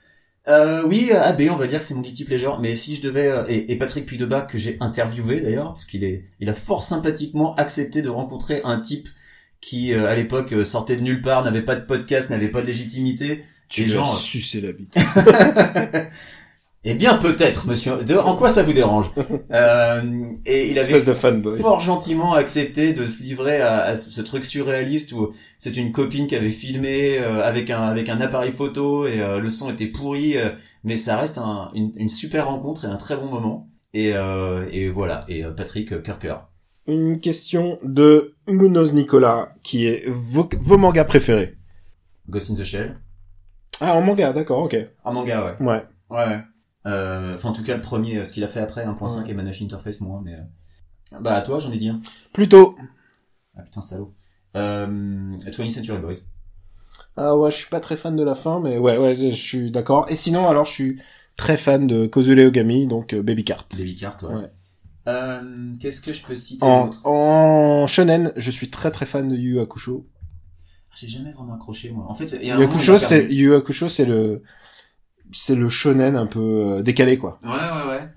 Euh, 0.47 0.83
oui, 0.87 1.11
AB, 1.13 1.43
on 1.51 1.57
va 1.57 1.67
dire 1.67 1.81
que 1.81 1.85
c'est 1.85 1.95
mon 1.95 2.01
guilty 2.01 2.25
pleasure. 2.25 2.61
Mais 2.61 2.77
si 2.77 2.95
je 2.95 3.03
devais 3.03 3.27
euh, 3.29 3.45
et, 3.49 3.73
et 3.73 3.77
Patrick 3.77 4.07
Puydeba 4.07 4.43
que 4.43 4.57
j'ai 4.57 4.77
interviewé 4.81 5.41
d'ailleurs, 5.41 5.75
parce 5.75 5.85
qu'il 5.85 6.05
est, 6.05 6.25
il 6.41 6.49
a 6.49 6.55
fort 6.55 6.85
sympathiquement 6.85 7.55
accepté 7.57 8.01
de 8.01 8.09
rencontrer 8.09 8.63
un 8.65 8.81
type 8.81 9.09
qui 9.61 9.93
euh, 9.93 10.09
à 10.09 10.15
l'époque 10.15 10.53
euh, 10.53 10.65
sortait 10.65 10.97
de 10.97 11.03
nulle 11.03 11.21
part, 11.23 11.45
n'avait 11.45 11.63
pas 11.63 11.77
de 11.77 11.85
podcast, 11.85 12.31
n'avait 12.31 12.49
pas 12.49 12.61
de 12.61 12.67
légitimité. 12.67 13.45
Tu 13.69 13.83
les 13.83 13.87
lui 13.89 13.95
as 13.95 13.97
gens, 13.99 14.11
euh, 14.13 14.17
sucé 14.17 14.61
la 14.61 14.73
bite. 14.73 14.97
eh 16.85 16.95
bien, 16.95 17.19
peut-être, 17.19 17.67
monsieur. 17.67 17.97
De- 18.05 18.17
en 18.17 18.37
quoi 18.37 18.49
ça 18.49 18.63
vous 18.63 18.73
dérange 18.73 19.11
euh, 19.53 20.03
Et 20.47 20.71
il 20.71 20.79
avait 20.79 20.93
Espèce 20.93 21.05
de 21.05 21.13
fanboy. 21.15 21.61
fort 21.61 21.81
gentiment 21.81 22.35
accepté 22.35 22.95
de 22.95 23.07
se 23.07 23.23
livrer 23.23 23.61
à, 23.61 23.83
à 23.83 23.97
ce 23.97 24.21
truc 24.23 24.45
surréaliste 24.45 25.13
où 25.13 25.33
c'est 25.59 25.77
une 25.77 25.93
copine 25.93 26.27
qui 26.29 26.37
avait 26.37 26.49
filmé 26.51 27.19
euh, 27.19 27.43
avec 27.43 27.69
un 27.71 27.83
avec 27.83 28.09
un 28.09 28.21
appareil 28.21 28.53
photo 28.53 29.07
et 29.07 29.21
euh, 29.21 29.39
le 29.41 29.51
son 29.51 29.71
était 29.71 29.87
pourri, 29.89 30.37
mais 30.85 30.97
ça 30.97 31.19
reste 31.19 31.37
un- 31.39 31.69
une, 31.75 31.93
une 31.97 32.09
super 32.09 32.47
rencontre 32.47 32.85
et 32.85 32.89
un 32.89 32.97
très 32.97 33.17
bon 33.17 33.27
moment. 33.27 33.69
Et, 33.93 34.13
euh, 34.15 34.67
et 34.71 34.89
voilà. 34.89 35.25
Et 35.29 35.45
euh, 35.45 35.51
Patrick 35.51 35.93
cœur. 36.21 36.48
Une 36.89 37.21
question 37.21 37.79
de 37.83 38.35
Munoz 38.49 38.95
Nicolas, 38.95 39.53
qui 39.63 39.87
est 39.87 40.05
vos, 40.09 40.49
vos 40.59 40.79
mangas 40.79 41.05
préférés. 41.05 41.57
Ghost 42.29 42.51
in 42.51 42.55
the 42.55 42.65
Shell. 42.65 42.99
Ah, 43.81 43.95
en 43.95 44.01
manga, 44.03 44.33
d'accord, 44.33 44.63
ok. 44.65 44.77
Un 45.05 45.13
manga, 45.13 45.45
ouais. 45.61 45.65
Ouais. 45.67 45.85
Ouais. 46.11 46.41
Euh, 46.87 47.35
Enfin, 47.37 47.51
en 47.51 47.53
tout 47.53 47.63
cas, 47.63 47.77
le 47.77 47.83
premier, 47.83 48.17
euh, 48.19 48.25
ce 48.25 48.33
qu'il 48.33 48.43
a 48.43 48.49
fait 48.49 48.61
après, 48.61 48.85
1.5 48.87 49.25
Ouais. 49.25 49.31
et 49.31 49.35
Manage 49.35 49.63
Interface, 49.63 50.01
moi, 50.01 50.21
mais... 50.25 50.35
euh, 50.35 51.19
Bah, 51.21 51.35
à 51.35 51.43
toi, 51.43 51.61
j'en 51.61 51.71
ai 51.71 51.77
dit 51.79 51.89
un. 51.91 52.01
Plutôt. 52.33 52.75
Ah 53.57 53.63
putain, 53.63 53.83
salaud. 53.83 54.15
Euh, 54.57 54.87
20th 55.39 55.71
Century 55.71 55.99
Boys. 55.99 56.15
Ah 57.17 57.37
ouais, 57.37 57.51
je 57.51 57.57
suis 57.57 57.69
pas 57.69 57.81
très 57.81 57.97
fan 57.97 58.17
de 58.17 58.23
la 58.23 58.35
fin, 58.35 58.61
mais 58.61 58.79
ouais, 58.79 58.97
ouais, 58.97 59.15
je 59.15 59.29
suis 59.35 59.71
d'accord. 59.71 60.07
Et 60.09 60.17
sinon, 60.17 60.49
alors, 60.49 60.65
je 60.65 60.71
suis 60.73 61.03
très 61.37 61.57
fan 61.57 61.87
de 61.87 62.07
Kozule 62.07 62.41
Ogami, 62.41 62.87
donc 62.87 63.13
euh, 63.13 63.23
Baby 63.23 63.45
Cart. 63.45 63.67
David 63.77 63.99
Cart, 64.01 64.17
ouais. 64.23 64.35
Ouais. 64.35 64.51
Euh, 65.09 65.41
Qu'est-ce 65.81 66.01
que 66.03 66.13
je 66.13 66.23
peux 66.23 66.35
citer 66.35 66.65
En, 67.05 67.87
shonen, 67.87 68.33
je 68.37 68.51
suis 68.51 68.69
très 68.71 68.91
très 68.91 69.07
fan 69.07 69.29
de 69.29 69.37
Yu 69.37 69.59
Hakusho. 69.61 70.07
J'ai 70.95 71.09
jamais 71.09 71.33
vraiment 71.33 71.55
accroché, 71.55 71.91
moi. 71.93 72.07
En 72.09 72.15
fait, 72.15 72.37
y 72.43 72.51
a 72.51 72.57
un 72.57 72.59
Yu 72.59 72.65
Hakusho, 72.65 72.99
c'est. 72.99 73.25
Yu 73.33 73.55
Hakusho, 73.55 73.89
c'est 73.89 74.05
le 74.05 74.43
c'est 75.33 75.55
le 75.55 75.69
shonen 75.69 76.17
un 76.17 76.27
peu 76.27 76.41
euh, 76.79 76.83
décalé 76.83 77.19
quoi. 77.19 77.39
Ouais, 77.43 77.51
ouais, 77.51 77.89
ouais. 77.91 78.09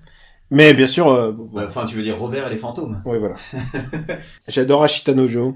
Mais 0.50 0.74
bien 0.74 0.86
sûr, 0.86 1.08
euh, 1.08 1.32
Bah, 1.52 1.64
Enfin, 1.68 1.86
tu 1.86 1.96
veux 1.96 2.02
dire 2.02 2.18
Robert 2.18 2.46
et 2.46 2.50
les 2.50 2.56
fantômes. 2.58 3.02
ouais 3.06 3.18
voilà. 3.18 3.36
J'adore 4.48 4.84
Ashita 4.84 5.14
no 5.14 5.26
Joe. 5.28 5.54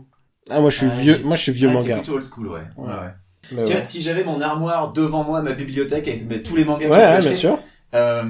Ah, 0.49 0.61
moi, 0.61 0.71
je 0.71 0.77
suis 0.79 0.87
Ah, 0.91 0.97
vieux, 0.97 1.21
moi, 1.25 1.35
je 1.37 1.43
suis 1.43 1.53
vieux 1.53 1.69
Ah, 1.71 1.75
manga. 1.75 1.97
plutôt 1.97 2.13
old 2.15 2.23
school, 2.25 2.49
ouais. 2.49 2.61
ouais, 2.77 2.93
Ouais. 3.53 3.63
Tiens, 3.65 3.83
si 3.83 4.01
j'avais 4.03 4.25
mon 4.25 4.41
armoire 4.41 4.93
devant 4.93 5.23
moi, 5.25 5.41
ma 5.43 5.53
bibliothèque 5.53 6.09
avec 6.09 6.43
tous 6.43 6.57
les 6.57 6.65
mangas 6.65 6.87
que 6.89 6.93
Ouais, 6.93 7.23
j'ai 7.23 7.29
bien 7.31 7.39
sûr. 7.39 7.59
euh, 7.95 8.23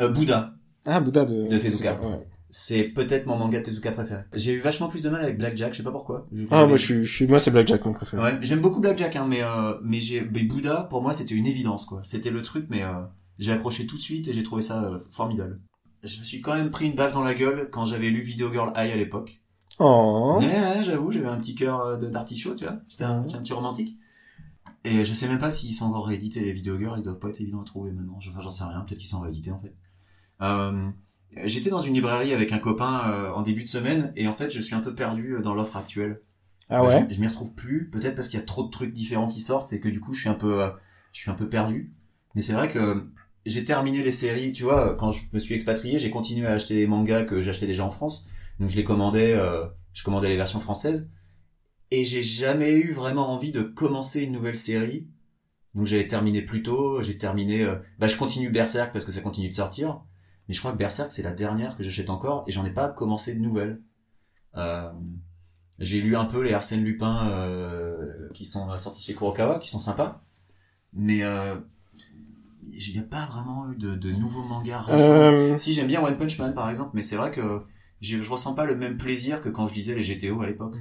euh, 0.00 0.08
Bouddha, 0.08 0.52
Ah, 0.86 1.00
Bouddha 1.00 1.24
de, 1.24 1.46
De 1.48 1.58
Tezuka. 1.58 1.98
Ouais. 2.02 2.26
C'est 2.54 2.88
peut-être 2.90 3.26
mon 3.26 3.36
manga 3.36 3.60
Tezuka 3.60 3.90
préféré. 3.92 4.22
J'ai 4.34 4.52
eu 4.52 4.60
vachement 4.60 4.88
plus 4.88 5.00
de 5.02 5.08
mal 5.10 5.22
avec 5.22 5.38
Blackjack, 5.38 5.72
je 5.72 5.78
sais 5.78 5.82
pas 5.82 5.90
pourquoi. 5.90 6.28
Je- 6.32 6.44
Ah, 6.50 6.66
moi, 6.66 6.76
je 6.76 6.84
suis, 6.84 7.04
je 7.06 7.12
suis, 7.12 7.26
moi, 7.26 7.40
c'est 7.40 7.50
Blackjack, 7.50 7.84
mon 7.84 7.94
préféré. 7.94 8.22
Ouais, 8.22 8.38
j'aime 8.42 8.60
beaucoup 8.60 8.78
Blackjack, 8.80 9.16
hein, 9.16 9.26
mais 9.28 9.42
euh, 9.42 9.74
mais 9.82 10.00
j'ai 10.00 10.20
mais 10.20 10.44
Bouddha 10.44 10.84
pour 10.84 11.02
moi 11.02 11.12
c'était 11.14 11.34
une 11.34 11.46
évidence 11.46 11.84
quoi. 11.86 12.00
C'était 12.04 12.30
le 12.30 12.42
truc, 12.42 12.66
mais 12.68 12.82
euh, 12.84 12.92
j'ai 13.38 13.50
accroché 13.52 13.86
tout 13.86 13.96
de 13.96 14.02
suite 14.02 14.28
et 14.28 14.34
j'ai 14.34 14.42
trouvé 14.42 14.62
ça 14.62 14.84
euh, 14.84 14.98
formidable. 15.10 15.58
Je 16.04 16.18
me 16.18 16.24
suis 16.24 16.40
quand 16.40 16.54
même 16.54 16.70
pris 16.70 16.86
une 16.86 16.94
baffe 16.94 17.12
dans 17.12 17.24
la 17.24 17.34
gueule 17.34 17.68
quand 17.72 17.86
j'avais 17.86 18.10
lu 18.10 18.20
Video 18.20 18.52
Girl 18.52 18.70
High 18.76 18.92
à 18.92 18.96
l'époque. 18.96 19.40
Oh. 19.78 20.36
Ouais, 20.38 20.46
ouais, 20.46 20.82
j'avoue, 20.82 21.10
j'avais 21.10 21.28
un 21.28 21.38
petit 21.38 21.54
cœur 21.54 21.80
euh, 21.80 21.96
de 21.96 22.08
d'artichaut, 22.10 22.54
tu 22.54 22.64
vois. 22.64 22.76
J'étais 22.88 23.04
un, 23.04 23.20
un 23.22 23.24
petit 23.42 23.52
romantique. 23.54 23.96
Et 24.84 25.04
je 25.04 25.12
sais 25.12 25.28
même 25.28 25.38
pas 25.38 25.50
s'ils 25.50 25.72
sont 25.74 25.86
encore 25.86 26.06
réédités 26.08 26.40
les 26.40 26.52
Video 26.52 26.78
Girls, 26.78 26.98
ils 26.98 27.02
doivent 27.04 27.18
pas 27.18 27.28
être 27.28 27.40
évidents 27.40 27.62
à 27.62 27.64
trouver 27.64 27.92
maintenant. 27.92 28.18
Enfin, 28.18 28.40
j'en 28.40 28.50
sais 28.50 28.64
rien, 28.64 28.80
peut-être 28.80 28.98
qu'ils 28.98 29.08
sont 29.08 29.20
réédités 29.20 29.52
en 29.52 29.60
fait. 29.60 29.72
Euh, 30.42 30.90
J'étais 31.44 31.70
dans 31.70 31.80
une 31.80 31.94
librairie 31.94 32.32
avec 32.34 32.52
un 32.52 32.58
copain 32.58 33.10
euh, 33.10 33.32
en 33.32 33.42
début 33.42 33.62
de 33.62 33.68
semaine 33.68 34.12
et 34.16 34.28
en 34.28 34.34
fait 34.34 34.50
je 34.50 34.60
suis 34.60 34.74
un 34.74 34.80
peu 34.80 34.94
perdu 34.94 35.34
euh, 35.36 35.40
dans 35.40 35.54
l'offre 35.54 35.76
actuelle. 35.76 36.20
Ah 36.68 36.82
Euh, 36.82 36.88
ouais? 36.88 37.06
Je, 37.08 37.14
je 37.14 37.20
m'y 37.20 37.26
retrouve 37.26 37.54
plus, 37.54 37.88
peut-être 37.90 38.14
parce 38.14 38.28
qu'il 38.28 38.38
y 38.38 38.42
a 38.42 38.46
trop 38.46 38.64
de 38.64 38.70
trucs 38.70 38.92
différents 38.92 39.28
qui 39.28 39.40
sortent 39.40 39.72
et 39.72 39.80
que 39.80 39.88
du 39.88 40.00
coup 40.00 40.14
je 40.14 40.20
suis 40.20 40.28
un 40.28 40.34
peu, 40.34 40.62
euh, 40.62 40.70
je 41.12 41.20
suis 41.20 41.30
un 41.30 41.34
peu 41.34 41.48
perdu. 41.48 41.92
Mais 42.34 42.42
c'est 42.42 42.52
vrai 42.54 42.70
que 42.70 43.08
j'ai 43.46 43.64
terminé 43.64 44.02
les 44.02 44.12
séries, 44.12 44.52
tu 44.52 44.64
vois, 44.64 44.94
quand 44.96 45.12
je 45.12 45.22
me 45.32 45.38
suis 45.38 45.54
expatrié, 45.54 45.98
j'ai 45.98 46.10
continué 46.10 46.46
à 46.46 46.52
acheter 46.52 46.74
des 46.76 46.86
mangas 46.86 47.24
que 47.24 47.42
j'achetais 47.42 47.66
déjà 47.66 47.84
en 47.84 47.90
France. 47.90 48.28
Donc 48.60 48.70
je 48.70 48.76
les 48.76 48.84
commandais, 48.84 49.32
euh, 49.32 49.66
je 49.94 50.02
commandais 50.04 50.28
les 50.28 50.36
versions 50.36 50.60
françaises. 50.60 51.10
Et 51.90 52.04
j'ai 52.04 52.22
jamais 52.22 52.72
eu 52.72 52.92
vraiment 52.92 53.30
envie 53.32 53.52
de 53.52 53.62
commencer 53.62 54.22
une 54.22 54.32
nouvelle 54.32 54.56
série. 54.56 55.08
Donc 55.74 55.86
j'avais 55.86 56.06
terminé 56.08 56.42
plus 56.42 56.62
tôt, 56.62 57.02
j'ai 57.02 57.18
terminé, 57.18 57.66
bah 57.98 58.06
je 58.06 58.16
continue 58.16 58.50
Berserk 58.50 58.92
parce 58.92 59.04
que 59.04 59.12
ça 59.12 59.20
continue 59.22 59.48
de 59.48 59.54
sortir. 59.54 60.02
Mais 60.48 60.54
je 60.54 60.60
crois 60.60 60.72
que 60.72 60.78
Berserk 60.78 61.12
c'est 61.12 61.22
la 61.22 61.32
dernière 61.32 61.76
que 61.76 61.82
j'achète 61.84 62.10
encore 62.10 62.44
et 62.46 62.52
j'en 62.52 62.64
ai 62.64 62.70
pas 62.70 62.88
commencé 62.88 63.34
de 63.34 63.40
nouvelles. 63.40 63.80
Euh, 64.56 64.90
j'ai 65.78 66.00
lu 66.00 66.16
un 66.16 66.26
peu 66.26 66.42
les 66.42 66.52
Arsène 66.52 66.84
Lupin 66.84 67.28
euh, 67.30 68.28
qui 68.34 68.44
sont 68.46 68.78
sortis 68.78 69.02
chez 69.02 69.14
Kurokawa, 69.14 69.58
qui 69.58 69.68
sont 69.68 69.80
sympas, 69.80 70.22
mais 70.92 71.22
euh, 71.24 71.56
il 72.72 72.92
n'y 72.92 72.98
a 72.98 73.02
pas 73.02 73.26
vraiment 73.26 73.70
eu 73.70 73.76
de, 73.76 73.94
de 73.94 74.12
nouveaux 74.12 74.42
mangas 74.42 74.82
récents. 74.82 75.12
Euh, 75.12 75.58
Si 75.58 75.72
j'aime 75.72 75.86
bien 75.88 76.02
One 76.02 76.16
Punch 76.16 76.38
Man 76.38 76.54
par 76.54 76.70
exemple, 76.70 76.90
mais 76.94 77.02
c'est 77.02 77.16
vrai 77.16 77.32
que 77.32 77.62
je, 78.00 78.22
je 78.22 78.30
ressens 78.30 78.54
pas 78.54 78.64
le 78.64 78.76
même 78.76 78.96
plaisir 78.96 79.42
que 79.42 79.48
quand 79.48 79.68
je 79.68 79.74
lisais 79.74 79.94
les 79.94 80.02
GTO 80.02 80.40
à 80.42 80.46
l'époque. 80.46 80.74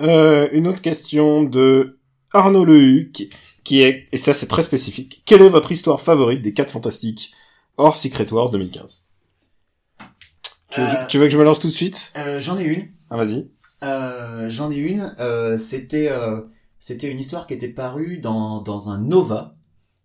euh, 0.00 0.48
une 0.52 0.66
autre 0.68 0.80
question 0.82 1.42
de 1.44 1.98
Arnaud 2.32 2.64
Lehu, 2.64 3.10
qui, 3.12 3.30
qui 3.64 3.80
est, 3.82 4.08
et 4.12 4.18
ça 4.18 4.32
c'est 4.32 4.46
très 4.46 4.62
spécifique, 4.62 5.22
quelle 5.26 5.42
est 5.42 5.48
votre 5.48 5.72
histoire 5.72 6.00
favorite 6.00 6.42
des 6.42 6.52
4 6.54 6.70
fantastiques? 6.70 7.34
Hors 7.78 7.96
Secret 7.96 8.30
Wars 8.32 8.50
2015? 8.50 9.04
Tu 10.70 10.80
veux, 10.80 10.86
Euh, 10.86 11.06
tu 11.08 11.18
veux 11.18 11.24
que 11.24 11.30
je 11.32 11.38
me 11.38 11.44
lance 11.44 11.60
tout 11.60 11.68
de 11.68 11.72
suite? 11.72 12.12
Euh, 12.16 12.40
J'en 12.40 12.58
ai 12.58 12.64
une. 12.64 12.88
Ah, 13.10 13.16
vas-y. 13.16 13.48
Euh, 13.82 14.48
J'en 14.50 14.70
ai 14.70 14.76
une. 14.76 15.14
C'était 15.58 16.10
c'était 16.78 17.10
une 17.10 17.18
histoire 17.18 17.46
qui 17.46 17.54
était 17.54 17.68
parue 17.72 18.18
dans 18.18 18.60
dans 18.60 18.90
un 18.90 18.98
Nova, 19.00 19.56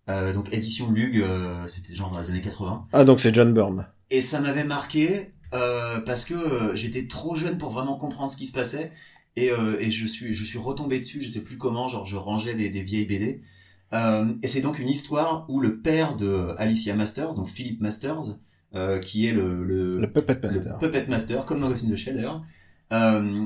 donc 0.08 0.52
édition 0.52 0.90
Lug. 0.90 1.22
c'était 1.66 1.94
genre 1.94 2.10
dans 2.10 2.18
les 2.18 2.30
années 2.30 2.40
80. 2.42 2.88
Ah, 2.92 3.04
donc 3.04 3.20
c'est 3.20 3.34
John 3.34 3.52
Byrne. 3.52 3.86
Et 4.10 4.20
ça 4.20 4.40
m'avait 4.40 4.64
marqué 4.64 5.32
parce 5.50 6.24
que 6.24 6.72
j'étais 6.74 7.06
trop 7.06 7.36
jeune 7.36 7.58
pour 7.58 7.70
vraiment 7.70 7.96
comprendre 7.96 8.30
ce 8.30 8.36
qui 8.36 8.46
se 8.46 8.52
passait 8.52 8.92
et, 9.36 9.48
et 9.80 9.90
je 9.90 10.06
suis 10.06 10.32
je 10.34 10.44
suis 10.44 10.58
retombé 10.58 10.98
dessus. 10.98 11.20
Je 11.22 11.28
sais 11.28 11.42
plus 11.42 11.58
comment. 11.58 11.88
Genre 11.88 12.06
je 12.06 12.16
rangeais 12.16 12.54
des, 12.54 12.70
des 12.70 12.82
vieilles 12.82 13.06
BD. 13.06 13.42
Euh, 13.92 14.24
et 14.42 14.48
c'est 14.48 14.60
donc 14.62 14.78
une 14.78 14.88
histoire 14.88 15.46
où 15.48 15.60
le 15.60 15.80
père 15.80 16.16
de 16.16 16.54
Alicia 16.58 16.94
Masters, 16.94 17.34
donc 17.34 17.48
Philip 17.48 17.80
Masters, 17.80 18.38
euh, 18.74 18.98
qui 18.98 19.28
est 19.28 19.32
le, 19.32 19.62
le, 19.64 19.98
Le 20.00 20.10
Puppet 20.12 20.34
le 20.42 20.48
Master. 20.48 20.78
Puppet 20.80 21.06
Master, 21.06 21.44
comme 21.44 21.60
dans 21.60 21.68
Ghost 21.68 21.84
in 21.86 21.92
the 21.92 21.96
Shell 21.96 22.16
d'ailleurs, 22.16 22.42
euh, 22.92 23.44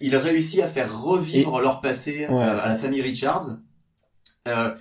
il 0.00 0.14
réussit 0.16 0.60
à 0.60 0.68
faire 0.68 1.02
revivre 1.02 1.60
leur 1.60 1.80
passé 1.80 2.26
Ouais. 2.28 2.42
à 2.42 2.68
la 2.68 2.76
famille 2.76 3.02
Richards 3.02 3.58
euh, 4.48 4.72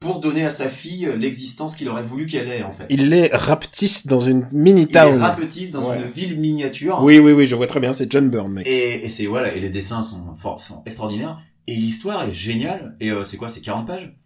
pour 0.00 0.20
donner 0.20 0.44
à 0.44 0.50
sa 0.50 0.68
fille 0.68 1.08
l'existence 1.18 1.76
qu'il 1.76 1.88
aurait 1.88 2.02
voulu 2.02 2.26
qu'elle 2.26 2.50
ait 2.50 2.62
en 2.62 2.72
fait. 2.72 2.86
Il 2.90 3.08
les 3.10 3.28
rapetisse 3.28 4.06
dans 4.06 4.20
une 4.20 4.46
mini 4.50 4.82
Il 4.82 4.86
les 4.86 4.92
town. 4.92 5.18
rapetisse 5.20 5.70
dans 5.70 5.88
Ouais. 5.90 5.96
une 5.98 6.04
ville 6.06 6.38
miniature. 6.40 6.98
Oui, 7.02 7.18
oui, 7.18 7.32
oui, 7.32 7.46
je 7.46 7.54
vois 7.54 7.66
très 7.66 7.80
bien, 7.80 7.92
c'est 7.92 8.10
John 8.10 8.28
Byrne, 8.30 8.52
mec. 8.52 8.66
Et, 8.66 9.04
et 9.04 9.08
c'est 9.08 9.26
voilà, 9.26 9.54
et 9.54 9.60
les 9.60 9.70
dessins 9.70 10.02
sont, 10.02 10.34
fort- 10.36 10.60
sont 10.62 10.82
extraordinaires. 10.86 11.40
Et 11.66 11.76
l'histoire 11.76 12.24
est 12.24 12.32
géniale. 12.32 12.96
Et 13.00 13.10
euh, 13.10 13.24
c'est 13.24 13.36
quoi 13.36 13.48
C'est 13.48 13.60
40 13.60 13.86
pages? 13.86 14.16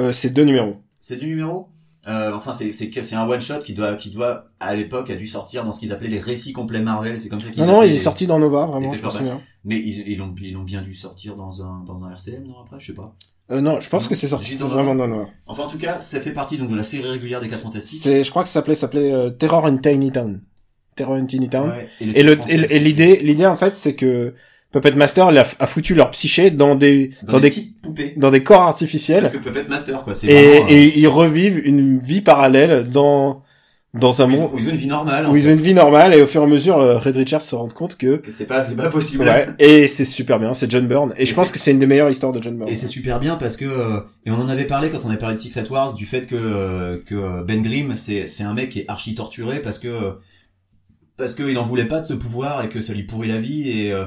Euh, 0.00 0.12
c'est 0.12 0.30
deux 0.30 0.44
numéros. 0.44 0.76
C'est 1.00 1.18
du 1.18 1.26
numéro 1.26 1.68
euh, 2.08 2.32
Enfin, 2.34 2.52
c'est 2.52 2.72
c'est 2.72 3.14
un 3.14 3.28
one 3.28 3.40
shot 3.40 3.60
qui 3.60 3.74
doit 3.74 3.94
qui 3.96 4.10
doit 4.10 4.46
à 4.60 4.74
l'époque 4.74 5.10
a 5.10 5.16
dû 5.16 5.28
sortir 5.28 5.64
dans 5.64 5.72
ce 5.72 5.80
qu'ils 5.80 5.92
appelaient 5.92 6.08
les 6.08 6.18
récits 6.18 6.52
complets 6.52 6.80
Marvel. 6.80 7.18
C'est 7.18 7.28
comme 7.28 7.40
ça 7.40 7.50
qu'ils 7.50 7.62
Non, 7.62 7.68
non, 7.68 7.82
il 7.82 7.92
est 7.92 7.96
sorti 7.96 8.26
dans 8.26 8.38
Nova, 8.38 8.66
vraiment, 8.66 8.90
les 8.90 8.96
je 8.96 9.02
me 9.02 9.08
Paperback. 9.08 9.18
souviens. 9.18 9.40
Mais 9.64 9.76
ils 9.78 10.08
ils 10.08 10.18
l'ont 10.18 10.34
ils 10.40 10.52
l'ont 10.52 10.62
bien 10.64 10.82
dû 10.82 10.94
sortir 10.94 11.36
dans 11.36 11.62
un 11.62 11.84
dans 11.86 12.04
un 12.04 12.10
RCM 12.10 12.44
non 12.46 12.60
après 12.62 12.78
je 12.80 12.86
sais 12.88 12.94
pas. 12.94 13.04
Euh, 13.50 13.60
non, 13.60 13.78
je 13.78 13.88
pense 13.90 14.04
Non, 14.04 14.08
que 14.08 14.14
c'est 14.14 14.28
sorti 14.28 14.56
dans 14.56 14.68
vraiment 14.68 14.94
dans 14.94 15.06
Nova. 15.06 15.26
Enfin 15.46 15.64
en 15.64 15.68
tout 15.68 15.78
cas 15.78 16.00
ça 16.00 16.20
fait 16.20 16.32
partie 16.32 16.56
donc 16.56 16.70
de 16.70 16.76
la 16.76 16.82
série 16.82 17.08
régulière 17.08 17.40
des 17.40 17.48
4 17.48 17.60
fantastiques. 17.62 18.00
C'est, 18.02 18.24
je 18.24 18.30
crois 18.30 18.42
que 18.42 18.48
ça 18.48 18.54
s'appelait, 18.54 18.74
ça 18.74 18.82
s'appelait 18.82 19.12
euh, 19.12 19.30
Terror 19.30 19.66
in 19.66 19.76
Tiny 19.76 20.10
Town. 20.12 20.40
Terror 20.96 21.16
in 21.16 21.26
Tiny 21.26 21.48
Town. 21.48 21.68
Ouais, 21.70 21.88
et 22.00 22.78
l'idée, 22.78 23.16
l'idée 23.16 23.46
en 23.46 23.56
fait, 23.56 23.74
c'est 23.74 23.94
que 23.96 24.34
Puppet 24.74 24.92
Master 24.96 25.28
a, 25.28 25.30
a 25.30 25.66
foutu 25.66 25.94
leur 25.94 26.10
psyché 26.10 26.50
dans 26.50 26.74
des, 26.74 27.12
dans, 27.22 27.40
des, 27.40 27.50
poupées. 27.82 28.12
dans 28.16 28.30
des 28.30 28.42
corps 28.42 28.62
artificiels 28.62 29.22
Parce 29.22 29.32
que 29.34 29.38
Puppet 29.38 29.64
Master 29.68 30.02
quoi, 30.02 30.12
c'est 30.14 30.26
et, 30.26 30.32
vraiment, 30.58 30.66
euh, 30.66 30.74
et 30.74 30.98
ils 30.98 31.06
revivent 31.08 31.64
une 31.64 31.98
vie 32.00 32.20
parallèle 32.20 32.90
dans, 32.90 33.42
dans 33.94 34.20
un 34.20 34.26
monde 34.26 34.50
où 34.52 34.58
ils 34.58 34.66
ont 34.66 34.70
une 34.72 34.76
vie 34.76 34.88
normale. 34.88 35.26
en 35.26 35.30
où 35.32 35.36
ils 35.36 35.42
fait. 35.44 35.50
ont 35.50 35.52
une 35.54 35.60
vie 35.60 35.74
normale 35.74 36.12
et 36.14 36.20
au 36.20 36.26
fur 36.26 36.40
et 36.42 36.44
à 36.44 36.48
mesure, 36.48 36.78
euh, 36.78 36.98
Red 36.98 37.16
Richards 37.16 37.42
se 37.42 37.54
rend 37.54 37.68
compte 37.68 37.96
que, 37.96 38.16
Que 38.16 38.32
c'est 38.32 38.48
pas 38.48 38.64
c'est 38.64 38.74
pas 38.74 38.88
possible. 38.88 39.22
ouais, 39.24 39.46
et 39.60 39.86
c'est 39.86 40.04
super 40.04 40.40
bien, 40.40 40.52
c'est 40.54 40.68
John 40.68 40.86
Byrne. 40.88 41.12
Et, 41.16 41.22
Et 41.22 41.26
je 41.26 41.34
pense 41.34 41.52
que 41.52 41.58
c'est 41.60 41.70
une 41.70 41.78
des 41.78 41.86
meilleures 41.86 42.10
histoires 42.10 42.32
de 42.32 42.42
John 42.42 42.56
Byrne. 42.56 42.68
Et 42.68 42.74
c'est 42.74 42.88
super 42.88 43.20
bien 43.20 43.36
parce 43.36 43.56
que 43.56 43.64
euh, 43.66 44.00
et 44.26 44.32
on 44.32 44.40
en 44.40 44.48
avait 44.48 44.64
parlé 44.66 44.90
quand 44.90 45.04
on 45.04 45.08
avait 45.08 45.18
parlé 45.18 45.36
de 45.36 45.40
Secret 45.40 45.68
Wars 45.70 45.94
du 45.94 46.04
fait 46.06 46.26
que 46.26 46.34
euh, 46.34 46.98
que 47.06 47.44
Ben 47.44 47.62
Grimm 47.62 47.96
c'est 47.96 48.26
c'est 48.26 48.42
un 48.42 48.54
mec 48.54 48.70
qui 48.70 48.80
est 48.80 48.84
archi 48.88 49.14
torturé 49.14 49.60
parce 49.62 49.78
que 49.78 50.14
parce 51.16 51.36
qu'il 51.36 51.56
en 51.58 51.64
voulait 51.64 51.84
pas 51.84 52.00
de 52.00 52.04
ce 52.04 52.14
pouvoir 52.14 52.64
et 52.64 52.68
que 52.68 52.80
ça 52.80 52.92
lui 52.92 53.04
pourrit 53.04 53.28
la 53.28 53.38
vie 53.38 53.70
et 53.70 53.92
euh, 53.92 54.06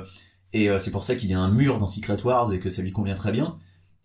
et 0.54 0.70
euh, 0.70 0.80
c'est 0.80 0.91
pour 0.91 1.04
ça 1.04 1.16
qu'il 1.16 1.30
y 1.30 1.34
a 1.34 1.39
un 1.39 1.52
mur 1.52 1.78
dans 1.78 1.88
Secret 1.88 2.22
Wars 2.24 2.52
et 2.54 2.60
que 2.60 2.70
ça 2.70 2.82
lui 2.82 2.91
convient 2.91 3.16
très 3.16 3.32
bien. 3.32 3.58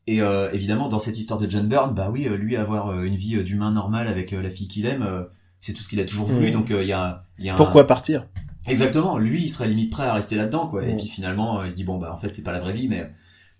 Et 0.06 0.20
euh, 0.20 0.50
évidemment 0.52 0.88
dans 0.88 0.98
cette 0.98 1.16
histoire 1.18 1.38
de 1.38 1.48
John 1.48 1.66
Byrne, 1.68 1.94
bah 1.94 2.10
oui, 2.10 2.26
euh, 2.26 2.36
lui 2.36 2.56
avoir 2.56 3.02
une 3.02 3.14
vie 3.16 3.42
d'humain 3.44 3.70
normal 3.70 4.08
avec 4.08 4.32
la 4.32 4.50
fille 4.50 4.66
qu'il 4.68 4.86
aime, 4.86 5.06
c'est 5.60 5.72
tout 5.72 5.82
ce 5.82 5.88
qu'il 5.88 6.00
a 6.00 6.04
toujours 6.04 6.26
voulu. 6.26 6.48
Mhm. 6.48 6.52
Donc 6.52 6.70
euh, 6.72 6.82
il 6.82 6.88
y 6.88 6.92
a 6.92 7.24
il 7.38 7.44
y 7.44 7.48
a 7.50 7.54
un- 7.54 7.56
Pourquoi 7.56 7.86
partir? 7.86 8.26
Exactement, 8.66 9.18
lui 9.18 9.42
il 9.42 9.48
serait 9.48 9.68
limite 9.68 9.90
prêt 9.90 10.04
à 10.06 10.14
rester 10.14 10.36
là-dedans 10.36 10.66
quoi. 10.66 10.84
Et 10.84 10.92
Mm. 10.94 10.96
puis 10.96 11.08
finalement 11.08 11.64
il 11.64 11.70
se 11.70 11.76
dit 11.76 11.84
bon 11.84 11.98
bah 11.98 12.12
en 12.12 12.16
fait 12.18 12.32
c'est 12.32 12.42
pas 12.44 12.52
la 12.52 12.60
vraie 12.60 12.72
vie 12.72 12.88
mais 12.88 13.10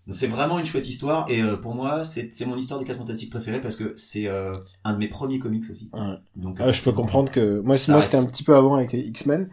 c'est 0.09 0.27
vraiment 0.27 0.59
une 0.59 0.67
chouette 0.67 0.89
histoire 0.89 1.27
et 1.31 1.41
euh, 1.43 1.57
pour 1.57 1.75
moi 1.75 2.05
c'est 2.05 2.33
c'est 2.33 2.45
mon 2.45 2.57
histoire 2.57 2.81
des 2.81 2.87
4 2.87 2.99
fantastiques 2.99 3.31
préférée 3.31 3.61
parce 3.61 3.77
que 3.77 3.93
c'est 3.97 4.27
euh, 4.27 4.53
un 4.85 4.95
de 4.95 4.99
mes 4.99 5.09
premiers 5.09 5.39
comics 5.39 5.65
aussi. 5.71 5.91
Ouais. 5.93 6.17
Donc 6.37 6.57
Ah, 6.61 6.73
je 6.73 6.83
peux 6.83 6.93
comprendre 6.93 7.31
que 7.31 7.61
moi, 7.61 7.79
c'était 7.79 8.17
un 8.17 8.27
petit 8.27 8.43
peu 8.43 8.57
avant 8.57 8.75
avec 8.75 8.93
X-Men, 8.93 9.49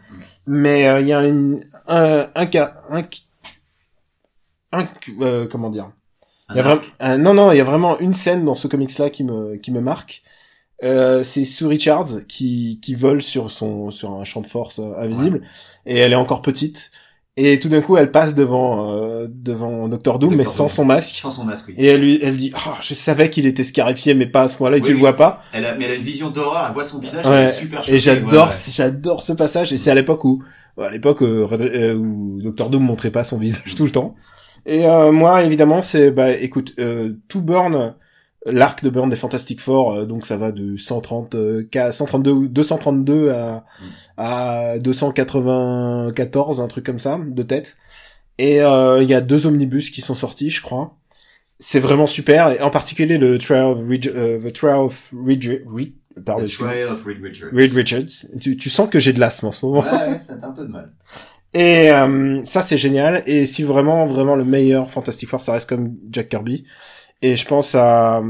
mais 0.47 0.87
euh, 0.87 1.01
il 1.01 1.07
y 1.07 1.13
a 1.13 1.25
une, 1.25 1.63
un, 1.87 2.29
un 2.33 2.45
cas, 2.47 2.73
un, 2.89 3.03
un, 4.71 4.85
euh, 5.21 5.47
comment 5.47 5.69
dire? 5.69 5.91
Un 6.47 6.55
y 6.55 6.59
a 6.61 6.81
un- 6.99 7.17
non 7.17 7.33
non, 7.33 7.51
il 7.51 7.57
y 7.57 7.61
a 7.61 7.63
vraiment 7.63 7.99
une 7.99 8.13
scène 8.13 8.43
dans 8.45 8.55
ce 8.55 8.67
comics-là 8.67 9.09
qui 9.09 9.23
me, 9.23 9.55
qui 9.57 9.71
me 9.71 9.81
marque. 9.81 10.23
Euh, 10.83 11.23
c'est 11.23 11.45
Sue 11.45 11.67
Richards 11.67 12.25
qui, 12.27 12.79
qui 12.81 12.95
vole 12.95 13.21
sur 13.21 13.51
son, 13.51 13.91
sur 13.91 14.13
un 14.13 14.23
champ 14.23 14.41
de 14.41 14.47
force 14.47 14.79
euh, 14.79 14.93
invisible, 14.97 15.41
et 15.85 15.97
elle 15.97 16.13
est 16.13 16.15
encore 16.15 16.41
petite. 16.41 16.91
Et 17.41 17.57
tout 17.59 17.69
d'un 17.69 17.79
coup, 17.81 17.95
elle 17.95 18.11
passe 18.11 18.35
devant, 18.35 18.91
euh, 18.93 19.27
devant 19.29 19.87
Doctor 19.87 20.19
Doom, 20.19 20.35
mais 20.35 20.43
Doom. 20.43 20.51
sans 20.53 20.67
son 20.67 20.83
masque. 20.83 21.15
sans 21.15 21.31
son 21.31 21.45
masque 21.45 21.67
oui. 21.69 21.75
Et 21.77 21.85
elle 21.87 22.01
lui, 22.01 22.19
elle 22.21 22.35
dit, 22.35 22.51
ah, 22.55 22.77
je 22.81 22.93
savais 22.93 23.29
qu'il 23.29 23.45
était 23.45 23.63
scarifié, 23.63 24.13
mais 24.13 24.25
pas 24.25 24.41
à 24.41 24.47
ce 24.49 24.57
point-là, 24.57 24.77
et 24.77 24.79
Oui, 24.81 24.85
tu 24.85 24.91
le 24.91 24.95
oui. 24.95 25.01
vois 25.01 25.15
pas. 25.15 25.41
Elle 25.53 25.65
a, 25.65 25.75
mais 25.75 25.85
elle 25.85 25.91
a 25.91 25.95
une 25.95 26.03
vision 26.03 26.29
d'horreur, 26.29 26.65
elle 26.67 26.73
voit 26.73 26.83
son 26.83 26.99
visage, 26.99 27.25
Ouais. 27.25 27.31
elle 27.37 27.43
est 27.43 27.47
super 27.47 27.81
choquée. 27.83 27.95
Et 27.95 27.99
j'adore, 27.99 28.47
ouais, 28.47 28.53
ouais. 28.53 28.71
j'adore 28.73 29.23
ce 29.23 29.31
passage. 29.33 29.71
Et 29.71 29.77
c'est 29.77 29.89
à 29.91 29.95
l'époque 29.95 30.25
où, 30.25 30.43
à 30.81 30.89
l'époque 30.89 31.21
euh, 31.21 31.47
euh, 31.51 31.93
où 31.95 32.41
Doctor 32.41 32.69
Doom 32.69 32.83
montrait 32.83 33.11
pas 33.11 33.23
son 33.23 33.37
visage 33.37 33.73
tout 33.77 33.85
le 33.85 33.91
temps. 33.91 34.15
Et 34.65 34.85
euh, 34.85 35.11
moi, 35.13 35.43
évidemment, 35.43 35.81
c'est, 35.81 36.11
bah, 36.11 36.31
écoute, 36.31 36.73
euh, 36.79 37.13
tout 37.29 37.41
Burn, 37.41 37.95
l'arc 38.45 38.83
de 38.83 38.89
Burn 38.89 39.09
des 39.09 39.15
Fantastic 39.15 39.59
Four, 39.61 39.93
euh, 39.93 40.05
donc 40.05 40.25
ça 40.25 40.37
va 40.37 40.51
de 40.51 40.77
130, 40.77 41.35
euh, 41.35 41.63
K- 41.71 41.91
132, 41.91 42.31
ou 42.31 42.47
232 42.47 43.29
à, 43.31 43.65
à 44.17 44.79
294, 44.79 46.61
un 46.61 46.67
truc 46.67 46.85
comme 46.85 46.99
ça, 46.99 47.19
de 47.25 47.43
tête. 47.43 47.77
Et 48.37 48.61
euh, 48.61 49.01
il 49.03 49.09
y 49.09 49.13
a 49.13 49.21
deux 49.21 49.47
omnibus 49.47 49.89
qui 49.89 50.01
sont 50.01 50.15
sortis, 50.15 50.49
je 50.49 50.61
crois. 50.61 50.95
C'est 51.59 51.79
vraiment 51.81 52.07
super, 52.07 52.51
et 52.51 52.61
en 52.61 52.69
particulier 52.69 53.17
le 53.17 53.37
Trial 53.37 53.65
of 53.65 53.79
Ridge, 53.85 54.09
euh, 54.15 54.39
The 54.39 54.53
Trial 54.53 54.77
of 54.77 55.13
Ridge, 55.25 55.49
Ridge, 55.67 55.91
pardon, 56.25 56.45
The. 56.45 56.49
Trial 56.49 56.87
of 56.89 57.03
Reed 57.03 57.21
Richards. 57.21 57.49
Reed 57.53 57.73
Richards. 57.73 58.25
Tu, 58.39 58.55
tu 58.55 58.69
sens 58.69 58.87
que 58.89 58.99
j'ai 58.99 59.11
de 59.11 59.19
l'asthme 59.19 59.47
en 59.47 59.51
ce 59.51 59.65
moment. 59.65 59.81
Ouais, 59.81 59.89
ouais, 59.91 60.19
ça 60.25 60.37
un 60.41 60.51
peu 60.51 60.63
de 60.65 60.71
mal. 60.71 60.93
Et 61.53 61.91
euh, 61.91 62.45
ça 62.45 62.61
c'est 62.61 62.77
génial. 62.77 63.23
Et 63.25 63.45
si 63.45 63.63
vraiment 63.63 64.05
vraiment 64.05 64.35
le 64.35 64.45
meilleur 64.45 64.89
Fantastic 64.89 65.27
Four, 65.27 65.41
ça 65.41 65.51
reste 65.53 65.67
comme 65.67 65.95
Jack 66.09 66.29
Kirby. 66.29 66.63
Et 67.21 67.35
je 67.35 67.45
pense 67.45 67.75
à 67.75 68.21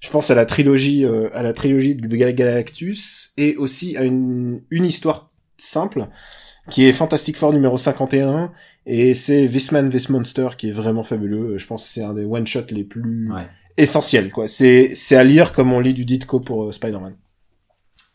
je 0.00 0.10
pense 0.10 0.30
à 0.30 0.34
la 0.34 0.46
trilogie 0.46 1.04
euh, 1.04 1.28
à 1.34 1.42
la 1.42 1.52
trilogie 1.52 1.94
de 1.94 2.16
Gal- 2.16 2.34
Galactus 2.34 3.32
et 3.36 3.56
aussi 3.56 3.96
à 3.96 4.02
une 4.02 4.62
une 4.70 4.84
histoire 4.84 5.30
simple 5.56 6.06
qui 6.70 6.84
est 6.84 6.92
Fantastic 6.92 7.36
Four 7.36 7.52
numéro 7.52 7.76
51 7.78 8.52
et 8.86 9.14
c'est 9.14 9.48
This 9.48 9.72
Man 9.72 9.88
This 9.90 10.08
Monster 10.08 10.48
qui 10.56 10.68
est 10.68 10.72
vraiment 10.72 11.02
fabuleux. 11.02 11.58
Je 11.58 11.66
pense 11.66 11.84
que 11.86 11.90
c'est 11.94 12.02
un 12.02 12.14
des 12.14 12.24
one 12.24 12.46
shot 12.46 12.62
les 12.70 12.84
plus 12.84 13.30
Ouais. 13.32 13.46
essentiels 13.76 14.30
quoi. 14.30 14.48
C'est 14.48 14.92
c'est 14.94 15.16
à 15.16 15.24
lire 15.24 15.52
comme 15.52 15.72
on 15.72 15.80
lit 15.80 15.94
du 15.94 16.04
Ditko 16.04 16.40
pour 16.40 16.64
euh, 16.64 16.72
Spider-Man. 16.72 17.14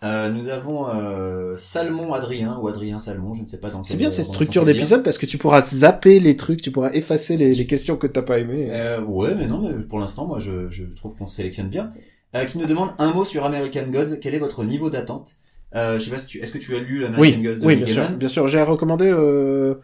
Euh, 0.03 0.29
nous 0.29 0.49
avons 0.49 0.89
euh, 0.89 1.55
Salmon 1.57 2.13
Adrien 2.13 2.57
ou 2.61 2.67
Adrien 2.67 2.99
Salmon, 2.99 3.33
je 3.35 3.41
ne 3.41 3.45
sais 3.45 3.61
pas 3.61 3.69
dans 3.69 3.83
C'est 3.85 3.95
bien 3.95 4.09
cette 4.09 4.25
structure 4.25 4.65
d'épisode 4.65 5.01
parce 5.01 5.17
que 5.17 5.25
tu 5.25 5.37
pourras 5.37 5.61
zapper 5.61 6.19
les 6.19 6.35
trucs, 6.35 6.61
tu 6.61 6.71
pourras 6.71 6.91
effacer 6.91 7.37
les, 7.37 7.55
les 7.55 7.65
questions 7.65 7.95
que 7.95 8.07
t'as 8.07 8.21
pas 8.21 8.39
aimées. 8.39 8.67
Euh, 8.71 9.01
ouais, 9.01 9.33
mais 9.33 9.47
non, 9.47 9.61
mais 9.61 9.81
pour 9.83 9.99
l'instant, 9.99 10.27
moi, 10.27 10.39
je, 10.39 10.69
je 10.69 10.83
trouve 10.95 11.15
qu'on 11.15 11.27
sélectionne 11.27 11.69
bien. 11.69 11.93
Euh, 12.35 12.45
qui 12.45 12.57
nous 12.57 12.65
demande 12.65 12.89
un 12.97 13.13
mot 13.13 13.23
sur 13.25 13.45
American 13.45 13.85
Gods. 13.91 14.17
Quel 14.21 14.33
est 14.33 14.39
votre 14.39 14.63
niveau 14.63 14.89
d'attente? 14.89 15.35
Euh, 15.75 15.99
Je 15.99 16.05
sais 16.05 16.11
pas 16.11 16.17
si 16.17 16.25
tu, 16.27 16.39
est-ce 16.39 16.51
que 16.51 16.57
tu 16.57 16.75
as 16.75 16.79
lu 16.79 17.05
American 17.05 17.21
Oui, 17.21 17.41
Gods 17.41 17.59
de 17.59 17.65
oui, 17.65 17.75
bien 17.77 17.85
sûr, 17.85 18.09
bien 18.09 18.27
sûr. 18.27 18.47
J'ai 18.47 18.61
recommandé 18.61 19.05
euh, 19.07 19.75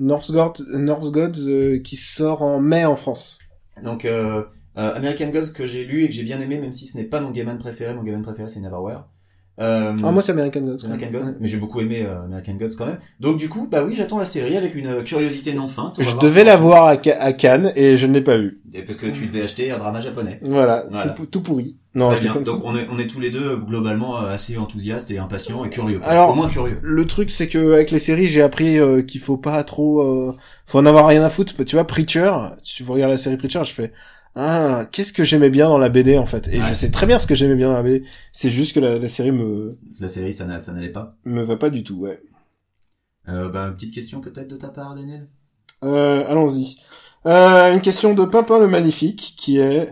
North 0.00 0.32
Gods, 0.32 0.64
North 0.72 1.10
Gods 1.12 1.46
euh, 1.46 1.78
qui 1.78 1.96
sort 1.96 2.42
en 2.42 2.60
mai 2.60 2.84
en 2.84 2.96
France. 2.96 3.38
Donc, 3.84 4.08
American 4.74 5.28
Gods 5.28 5.52
que 5.54 5.66
j'ai 5.66 5.84
lu 5.84 6.04
et 6.04 6.08
que 6.08 6.14
j'ai 6.14 6.24
bien 6.24 6.40
aimé, 6.40 6.58
même 6.58 6.72
si 6.72 6.86
ce 6.86 6.96
n'est 6.96 7.04
pas 7.04 7.20
mon 7.20 7.30
Gaiman 7.30 7.58
préféré. 7.58 7.94
Mon 7.94 8.02
Gaiman 8.02 8.22
préféré, 8.22 8.48
c'est 8.48 8.60
Neverwhere. 8.60 9.04
Euh, 9.60 9.92
Ah 10.04 10.12
moi 10.12 10.22
c'est 10.22 10.30
American 10.32 10.60
Gods. 10.60 10.84
American 10.84 11.10
Gods, 11.10 11.26
Ouais. 11.30 11.34
mais 11.40 11.48
j'ai 11.48 11.56
beaucoup 11.58 11.80
aimé 11.80 12.04
euh, 12.06 12.22
American 12.24 12.54
Gods 12.54 12.76
quand 12.78 12.86
même. 12.86 12.98
Donc 13.18 13.38
du 13.38 13.48
coup, 13.48 13.66
bah 13.68 13.82
oui, 13.84 13.94
j'attends 13.96 14.18
la 14.18 14.24
série 14.24 14.56
avec 14.56 14.74
une 14.76 14.86
euh, 14.86 15.02
curiosité 15.02 15.52
non 15.52 15.66
feinte. 15.68 15.96
Je 15.98 16.16
devais 16.18 16.44
la 16.44 16.56
voir 16.56 16.86
à, 16.86 16.96
Ca- 17.02 17.20
à 17.20 17.32
Cannes 17.32 17.72
et 17.74 17.96
je 17.96 18.06
ne 18.06 18.14
l'ai 18.14 18.20
pas 18.20 18.36
vue. 18.38 18.60
Et 18.72 18.82
Parce 18.82 18.98
que 18.98 19.06
tu 19.06 19.26
devais 19.26 19.42
acheter 19.42 19.70
un 19.72 19.78
drama 19.78 19.98
japonais. 20.00 20.38
Voilà, 20.42 20.84
Voilà. 20.90 21.10
Tout, 21.10 21.26
tout 21.26 21.40
pourri. 21.40 21.76
Non, 21.94 22.14
je 22.14 22.20
bien. 22.22 22.36
Donc 22.36 22.60
on 22.64 22.76
est, 22.76 22.86
on 22.92 22.98
est 23.00 23.08
tous 23.08 23.18
les 23.18 23.30
deux 23.30 23.56
globalement 23.56 24.22
euh, 24.22 24.32
assez 24.34 24.56
enthousiastes 24.58 25.10
et 25.10 25.18
impatients 25.18 25.64
et 25.64 25.70
curieux. 25.70 25.98
quoi. 25.98 26.06
Alors- 26.08 26.30
Au 26.30 26.34
moins 26.34 26.48
curieux. 26.48 26.78
Le 26.82 27.06
truc 27.06 27.30
c'est 27.32 27.48
que 27.48 27.72
avec 27.72 27.90
les 27.90 27.98
séries 27.98 28.28
j'ai 28.28 28.42
appris 28.42 28.78
euh, 28.78 29.02
qu'il 29.02 29.20
faut 29.20 29.38
pas 29.38 29.64
trop, 29.64 30.02
euh, 30.02 30.36
faut 30.66 30.78
en 30.78 30.86
avoir 30.86 31.06
rien 31.08 31.24
à 31.24 31.30
foutre. 31.30 31.54
Tu 31.64 31.74
vois 31.74 31.84
Preacher, 31.86 32.30
tu 32.62 32.84
regardes 32.84 33.10
la 33.10 33.18
série 33.18 33.36
Preacher, 33.38 33.62
je 33.64 33.72
fais 33.72 33.92
ah 34.40 34.86
qu'est-ce 34.92 35.12
que 35.12 35.24
j'aimais 35.24 35.50
bien 35.50 35.68
dans 35.68 35.78
la 35.78 35.88
BD 35.88 36.16
en 36.16 36.26
fait. 36.26 36.48
Et 36.48 36.58
Ouais. 36.60 36.66
je 36.68 36.74
sais 36.74 36.90
très 36.90 37.06
bien 37.06 37.18
ce 37.18 37.26
que 37.26 37.34
j'aimais 37.34 37.56
bien 37.56 37.68
dans 37.68 37.74
la 37.76 37.82
BD. 37.82 38.04
C'est 38.32 38.50
juste 38.50 38.72
que 38.74 38.80
la, 38.80 38.98
la 38.98 39.08
série 39.08 39.32
me 39.32 39.70
La 40.00 40.08
série, 40.08 40.32
ça 40.32 40.46
n'a- 40.46 40.60
ça 40.60 40.72
n'allait 40.72 40.88
pas. 40.92 41.16
me 41.24 41.42
va 41.42 41.56
pas 41.56 41.70
du 41.70 41.82
tout. 41.82 41.96
Ouais. 41.96 42.20
Euh, 43.28 43.48
bah, 43.50 43.70
petite 43.76 43.92
question 43.94 44.20
peut-être 44.20 44.48
de 44.48 44.56
ta 44.56 44.68
part, 44.68 44.94
Daniel? 44.94 45.28
Euh, 45.84 46.24
allons-y. 46.28 46.76
Euh, 47.26 47.72
une 47.74 47.80
question 47.80 48.14
de 48.14 48.24
Pimpin 48.24 48.58
le 48.58 48.68
Magnifique, 48.68 49.34
qui 49.36 49.58
est... 49.58 49.88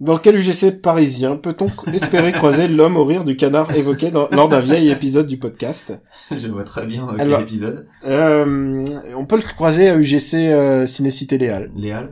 Dans 0.00 0.18
quel 0.18 0.36
UGC 0.36 0.72
parisien 0.82 1.36
peut-on 1.36 1.70
espérer 1.92 2.32
croiser 2.32 2.66
l'homme 2.66 2.96
au 2.96 3.04
rire 3.04 3.24
du 3.24 3.36
canard 3.36 3.74
évoqué 3.76 4.10
dans- 4.10 4.28
lors 4.32 4.48
d'un 4.48 4.60
vieil 4.60 4.90
épisode 4.90 5.26
du 5.28 5.38
podcast? 5.38 5.94
Je 6.36 6.48
vois 6.48 6.64
très 6.64 6.84
bien 6.84 7.08
euh, 7.08 7.16
Alors- 7.18 7.38
quel 7.38 7.46
épisode. 7.48 7.86
euh, 8.04 8.84
On 9.16 9.24
peut 9.24 9.36
le 9.36 9.42
croiser 9.42 9.88
à 9.88 9.96
UGC 9.96 10.34
euh, 10.52 10.86
Cinécité 10.86 11.38
Léal. 11.38 11.70
Léal? 11.76 12.10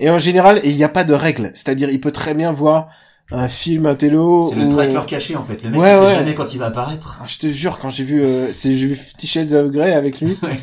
Et 0.00 0.10
en 0.10 0.18
général, 0.18 0.60
il 0.64 0.76
n'y 0.76 0.84
a 0.84 0.88
pas 0.88 1.04
de 1.04 1.12
règle. 1.14 1.50
C'est-à-dire, 1.54 1.90
il 1.90 2.00
peut 2.00 2.12
très 2.12 2.34
bien 2.34 2.52
voir 2.52 2.88
un 3.30 3.48
film, 3.48 3.84
un 3.86 3.94
télo... 3.94 4.44
C'est 4.48 4.56
le 4.56 4.62
ou- 4.66 4.70
striker 4.70 5.00
caché 5.06 5.36
en 5.36 5.44
fait. 5.44 5.62
Le 5.62 5.70
mec, 5.70 5.80
Ouais, 5.80 5.90
il 5.90 5.94
sait 5.94 6.00
ouais. 6.00 6.14
jamais 6.14 6.34
quand 6.34 6.54
il 6.54 6.58
va 6.58 6.66
apparaître. 6.66 7.18
Ah, 7.20 7.24
je 7.26 7.38
te 7.38 7.46
jure, 7.48 7.78
quand 7.78 7.90
j'ai 7.90 8.04
vu, 8.04 8.24
euh, 8.24 8.50
j'ai 8.52 8.74
vu 8.74 8.94
Fifty 8.94 9.26
Shades 9.26 9.52
of 9.52 9.70
Grey 9.70 9.92
avec 9.92 10.20
lui. 10.20 10.36
Ouais. 10.42 10.58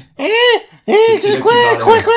Eh, 0.87 0.91
eh, 0.91 1.17
C'est 1.17 1.39
quoi, 1.39 1.51
quoi, 1.79 1.97
quoi 2.01 2.13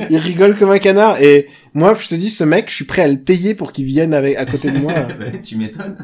Il 0.10 0.16
rigole 0.18 0.56
comme 0.58 0.70
un 0.70 0.78
canard. 0.78 1.20
Et 1.22 1.48
moi, 1.74 1.94
je 1.98 2.08
te 2.08 2.14
dis, 2.14 2.30
ce 2.30 2.44
mec, 2.44 2.68
je 2.70 2.74
suis 2.74 2.84
prêt 2.84 3.02
à 3.02 3.08
le 3.08 3.18
payer 3.18 3.54
pour 3.54 3.72
qu'il 3.72 3.84
vienne 3.84 4.12
avec, 4.14 4.36
à 4.36 4.44
côté 4.46 4.70
de 4.70 4.78
moi. 4.78 4.92
Ouais, 5.20 5.40
tu 5.42 5.56
m'étonnes. 5.56 5.96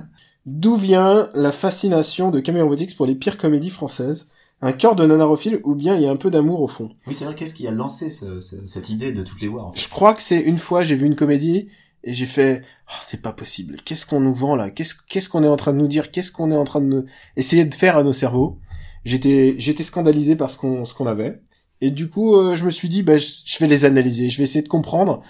D'où 0.47 0.77
vient 0.77 1.29
la 1.35 1.53
fascination 1.53 2.31
de 2.31 2.43
Robotics 2.63 2.97
pour 2.97 3.07
les 3.07 3.15
pires 3.15 3.39
comédies 3.39 3.71
françaises? 3.71 4.29
Un 4.63 4.73
cœur 4.73 4.95
de 4.97 5.05
nanarophile 5.05 5.61
ou 5.65 5.75
bien 5.75 5.95
il 5.97 6.03
y 6.03 6.07
a 6.07 6.11
un 6.11 6.17
peu 6.17 6.31
d'amour 6.31 6.61
au 6.63 6.69
fond. 6.69 6.91
Oui, 7.07 7.15
c'est 7.15 7.25
vrai. 7.27 7.35
Qu'est-ce 7.35 7.55
qui 7.55 7.67
a 7.69 7.71
lancé 7.71 8.11
ce- 8.11 8.41
ce- 8.41 8.67
cette 8.67 8.89
idée 8.89 9.13
de 9.13 9.23
toutes 9.23 9.41
les 9.43 9.49
voir 9.49 9.67
en 9.67 9.73
fait? 9.73 9.81
Je 9.81 9.89
crois 9.89 10.15
que 10.15 10.23
c'est 10.23 10.41
une 10.41 10.59
fois, 10.59 10.83
j'ai 10.85 10.95
vu 10.95 11.07
une 11.07 11.17
comédie 11.17 11.69
et 12.03 12.13
j'ai 12.15 12.27
fait 12.27 12.63
oh, 12.89 12.95
c'est 13.03 13.21
pas 13.23 13.33
possible. 13.33 13.77
Qu'est-ce 13.85 14.07
qu'on 14.07 14.21
nous 14.21 14.35
vend 14.35 14.57
là? 14.57 14.71
Qu'est-ce 14.71 14.95
qu'est-ce 15.09 15.29
qu'on 15.29 15.43
est 15.43 15.49
en 15.49 15.57
train 15.57 15.73
de 15.73 15.79
nous 15.79 15.89
dire? 15.89 16.11
Qu'est-ce 16.11 16.33
qu'on 16.33 16.51
est 16.51 16.57
en 16.57 16.65
train 16.65 16.81
de 16.81 16.87
nous... 16.87 17.05
essayer 17.37 17.65
de 17.67 17.75
faire 17.75 17.97
à 17.99 18.03
nos 18.05 18.13
cerveaux? 18.15 18.59
J'étais 19.05 19.55
j'étais 19.59 19.83
scandalisé 19.83 20.35
par 20.37 20.51
ce 20.51 20.57
qu'on 20.57 20.85
ce 20.87 20.95
qu'on 20.95 21.07
avait. 21.07 21.43
Et 21.83 21.91
du 21.91 22.09
coup 22.09 22.35
euh, 22.37 22.57
je 22.57 22.65
me 22.65 22.71
suis 22.71 22.89
dit 22.89 23.03
bah 23.03 23.19
je, 23.19 23.27
je 23.45 23.59
vais 23.59 23.67
les 23.67 23.85
analyser, 23.85 24.31
je 24.31 24.39
vais 24.39 24.45
essayer 24.45 24.63
de 24.63 24.69
comprendre 24.69 25.21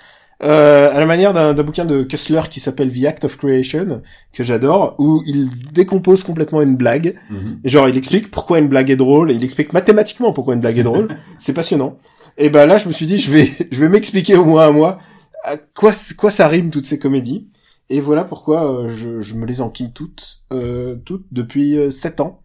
euh, 0.43 0.91
à 0.93 0.99
la 0.99 1.07
manière 1.07 1.33
d'un 1.33 1.55
bouquin 1.63 1.85
de 1.85 2.03
Kessler 2.03 2.43
qui 2.51 2.61
s'appelle 2.61 2.93
The 2.93 3.05
Act 3.05 3.25
of 3.25 3.37
Creation 3.37 4.03
que 4.33 4.43
j'adore 4.43 4.97
où 4.99 5.23
il 5.27 5.49
décompose 5.73 6.23
complètement 6.25 6.61
une 6.61 6.77
blague 6.77 7.17
Mhm. 7.31 7.61
et 7.65 7.69
Genre, 7.69 7.89
il 7.89 7.97
explique 7.97 8.31
pourquoi 8.31 8.59
une 8.59 8.69
blague 8.69 8.91
est 8.91 8.97
drôle, 8.97 9.31
et 9.31 9.35
il 9.35 9.45
explique 9.45 9.73
mathématiquement 9.73 10.33
pourquoi 10.33 10.55
une 10.55 10.61
blague 10.61 10.79
est 10.79 10.83
drôle. 10.83 11.09
c'est 11.39 11.55
passionnant. 11.55 11.97
Et 12.37 12.51
ben 12.51 12.67
là, 12.67 12.79
je 12.79 12.89
me 12.89 12.93
suis 12.93 13.07
dit, 13.07 13.19
je 13.19 13.31
vais, 13.31 13.49
je 13.71 13.81
vais 13.81 13.89
m'expliquer 13.89 14.35
au 14.37 14.45
moins 14.45 14.67
à 14.69 14.71
moi 14.73 14.99
à 15.45 15.57
quoi, 15.59 15.93
quoi 16.17 16.31
ça 16.31 16.49
rime 16.49 16.71
toutes 16.71 16.87
ces 16.87 16.99
comédies. 16.99 17.49
Et 17.91 18.01
voilà 18.01 18.25
pourquoi 18.25 18.65
euh, 18.73 18.89
je, 18.89 19.21
je 19.21 19.35
me 19.35 19.45
les 19.47 19.61
enquille 19.61 19.93
toutes, 19.93 20.39
euh, 20.53 20.97
toutes 21.05 21.27
depuis 21.33 21.77
euh, 21.77 21.91
7 21.91 22.21
ans. 22.21 22.41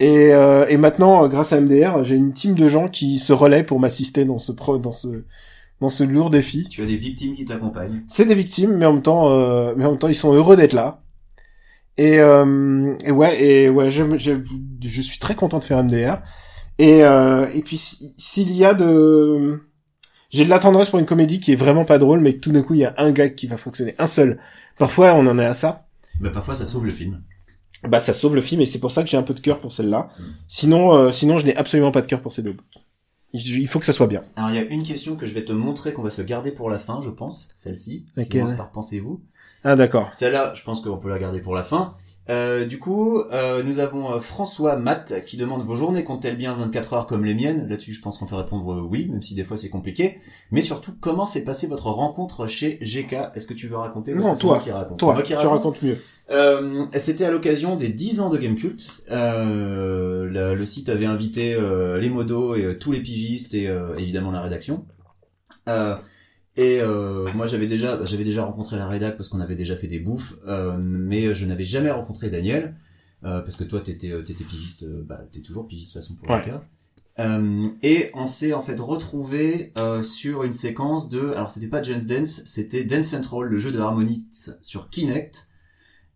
Et, 0.00 0.34
euh, 0.34 0.66
et 0.68 0.76
maintenant, 0.76 1.26
grâce 1.28 1.52
à 1.52 1.60
MDR, 1.60 2.02
j'ai 2.04 2.16
une 2.16 2.32
team 2.34 2.54
de 2.54 2.68
gens 2.68 2.88
qui 2.88 3.18
se 3.18 3.32
relaient 3.32 3.62
pour 3.62 3.80
m'assister 3.80 4.24
dans 4.24 4.38
ce 4.38 4.52
pro, 4.52 4.76
dans 4.76 4.92
ce, 4.92 5.24
dans 5.80 5.88
ce 5.88 6.04
lourd 6.04 6.30
défi. 6.30 6.66
Tu 6.68 6.82
as 6.82 6.86
des 6.86 6.96
victimes 6.96 7.34
qui 7.34 7.44
t'accompagnent. 7.44 8.02
C'est 8.06 8.24
des 8.24 8.34
victimes, 8.34 8.72
mais 8.76 8.86
en 8.86 8.94
même 8.94 9.02
temps, 9.02 9.30
euh, 9.32 9.74
mais 9.76 9.84
en 9.84 9.90
même 9.90 9.98
temps, 9.98 10.08
ils 10.08 10.14
sont 10.14 10.32
heureux 10.32 10.56
d'être 10.56 10.72
là. 10.72 11.02
Et, 11.98 12.18
euh, 12.18 12.94
et 13.04 13.10
ouais, 13.10 13.42
et 13.42 13.68
ouais, 13.70 13.90
j'aime- 13.90 14.18
j'aime- 14.18 14.44
je 14.84 15.02
suis 15.02 15.18
très 15.18 15.34
content 15.34 15.58
de 15.58 15.64
faire 15.64 15.78
MDR. 15.78 16.18
Et 16.78 17.04
euh, 17.04 17.46
et 17.54 17.62
puis 17.62 17.78
si- 17.78 18.14
s'il 18.18 18.54
y 18.54 18.64
a 18.64 18.74
de, 18.74 19.62
j'ai 20.28 20.44
de 20.44 20.50
la 20.50 20.58
tendresse 20.58 20.90
pour 20.90 20.98
une 20.98 21.06
comédie 21.06 21.40
qui 21.40 21.52
est 21.52 21.56
vraiment 21.56 21.86
pas 21.86 21.96
drôle, 21.98 22.20
mais 22.20 22.34
que 22.34 22.40
tout 22.40 22.52
d'un 22.52 22.60
coup 22.62 22.74
il 22.74 22.80
y 22.80 22.84
a 22.84 22.94
un 22.98 23.12
gag 23.12 23.34
qui 23.34 23.46
va 23.46 23.56
fonctionner, 23.56 23.94
un 23.98 24.06
seul. 24.06 24.38
Parfois, 24.78 25.14
on 25.14 25.26
en 25.26 25.38
est 25.38 25.46
à 25.46 25.54
ça. 25.54 25.86
Bah, 26.20 26.28
parfois, 26.30 26.54
ça 26.54 26.66
sauve 26.66 26.84
le 26.84 26.90
film. 26.90 27.22
Bah, 27.88 27.98
ça 27.98 28.12
sauve 28.12 28.34
le 28.34 28.42
film, 28.42 28.60
et 28.60 28.66
c'est 28.66 28.78
pour 28.78 28.90
ça 28.90 29.02
que 29.02 29.08
j'ai 29.08 29.16
un 29.16 29.22
peu 29.22 29.32
de 29.32 29.40
cœur 29.40 29.58
pour 29.60 29.72
celle-là. 29.72 30.08
Mm. 30.18 30.22
Sinon, 30.48 30.94
euh, 30.94 31.10
sinon, 31.12 31.38
je 31.38 31.46
n'ai 31.46 31.56
absolument 31.56 31.92
pas 31.92 32.02
de 32.02 32.06
cœur 32.06 32.20
pour 32.20 32.32
ces 32.32 32.42
deux. 32.42 32.56
Il 33.44 33.66
faut 33.68 33.78
que 33.78 33.86
ça 33.86 33.92
soit 33.92 34.06
bien. 34.06 34.22
Alors, 34.36 34.50
il 34.50 34.56
y 34.56 34.58
a 34.58 34.62
une 34.62 34.82
question 34.82 35.16
que 35.16 35.26
je 35.26 35.34
vais 35.34 35.44
te 35.44 35.52
montrer 35.52 35.92
qu'on 35.92 36.02
va 36.02 36.10
se 36.10 36.22
garder 36.22 36.52
pour 36.52 36.70
la 36.70 36.78
fin, 36.78 37.00
je 37.02 37.10
pense. 37.10 37.48
Celle-ci. 37.54 38.04
Laquelle 38.16 38.46
par 38.56 38.70
pensez-vous. 38.70 39.20
Ah 39.64 39.76
d'accord. 39.76 40.08
Celle-là, 40.12 40.52
je 40.54 40.62
pense 40.62 40.80
qu'on 40.80 40.98
peut 40.98 41.08
la 41.08 41.18
garder 41.18 41.40
pour 41.40 41.54
la 41.54 41.64
fin. 41.64 41.96
Euh, 42.28 42.66
du 42.66 42.78
coup, 42.78 43.20
euh, 43.20 43.62
nous 43.62 43.78
avons 43.78 44.14
euh, 44.14 44.20
François 44.20 44.76
Matt 44.76 45.24
qui 45.26 45.36
demande 45.36 45.64
vos 45.64 45.76
journées 45.76 46.02
comptent-elles 46.02 46.36
bien 46.36 46.54
24 46.54 46.92
heures 46.94 47.06
comme 47.06 47.24
les 47.24 47.34
miennes? 47.34 47.68
Là-dessus, 47.68 47.92
je 47.92 48.00
pense 48.00 48.18
qu'on 48.18 48.26
peut 48.26 48.34
répondre 48.34 48.72
euh, 48.72 48.80
oui, 48.80 49.06
même 49.08 49.22
si 49.22 49.34
des 49.34 49.44
fois 49.44 49.56
c'est 49.56 49.68
compliqué. 49.68 50.18
Mais 50.50 50.60
surtout, 50.60 50.92
comment 51.00 51.26
s'est 51.26 51.44
passée 51.44 51.68
votre 51.68 51.88
rencontre 51.88 52.48
chez 52.48 52.78
GK 52.82 53.16
Est-ce 53.34 53.46
que 53.46 53.54
tu 53.54 53.68
veux 53.68 53.76
raconter? 53.76 54.12
Non, 54.14 54.34
toi, 54.34 54.60
qui 54.62 54.72
raconte 54.72 54.98
Toi, 54.98 55.22
qui 55.22 55.28
tu 55.28 55.36
raconte 55.36 55.52
racontes 55.52 55.82
mieux. 55.82 55.98
Euh, 56.30 56.86
C'était 56.96 57.24
à 57.24 57.30
l'occasion 57.30 57.76
des 57.76 57.88
10 57.88 58.20
ans 58.20 58.30
de 58.30 58.38
Gamecult. 58.38 58.88
Euh, 59.10 60.54
le 60.54 60.66
site 60.66 60.88
avait 60.88 61.06
invité 61.06 61.54
euh, 61.54 61.98
les 61.98 62.08
modos 62.10 62.54
et 62.56 62.64
euh, 62.64 62.78
tous 62.78 62.92
les 62.92 63.00
pigistes 63.00 63.54
et 63.54 63.68
euh, 63.68 63.96
évidemment 63.96 64.30
la 64.32 64.40
rédaction. 64.42 64.84
Euh, 65.68 65.96
et 66.56 66.80
euh, 66.80 67.28
moi 67.34 67.46
j'avais 67.46 67.66
déjà 67.66 68.04
j'avais 68.04 68.24
déjà 68.24 68.44
rencontré 68.44 68.76
la 68.76 68.88
rédac 68.88 69.16
parce 69.16 69.28
qu'on 69.28 69.40
avait 69.40 69.56
déjà 69.56 69.76
fait 69.76 69.88
des 69.88 69.98
bouffes, 70.00 70.34
euh, 70.48 70.76
mais 70.82 71.34
je 71.34 71.44
n'avais 71.44 71.64
jamais 71.64 71.90
rencontré 71.90 72.30
Daniel 72.30 72.74
euh, 73.24 73.40
parce 73.40 73.56
que 73.56 73.64
toi 73.64 73.80
t'étais 73.80 74.10
t'étais 74.24 74.44
pigiste, 74.44 74.86
bah 75.04 75.20
t'es 75.30 75.40
toujours 75.40 75.68
pigiste 75.68 75.94
de 75.94 76.00
toute 76.00 76.02
façon 76.02 76.14
pour 76.16 76.30
Ouais. 76.30 76.44
le 76.44 76.50
cas. 76.52 76.64
Euh, 77.18 77.68
et 77.82 78.10
on 78.14 78.26
s'est 78.26 78.52
en 78.52 78.62
fait 78.62 78.78
retrouvé 78.80 79.72
euh, 79.78 80.02
sur 80.02 80.42
une 80.44 80.52
séquence 80.52 81.08
de 81.08 81.30
alors 81.32 81.50
c'était 81.50 81.68
pas 81.68 81.82
Just 81.82 82.08
Dance, 82.08 82.42
c'était 82.46 82.84
Dance 82.84 83.06
Central, 83.06 83.48
le 83.48 83.56
jeu 83.58 83.70
de 83.72 83.78
Harmonix 83.78 84.50
sur 84.62 84.88
Kinect, 84.90 85.48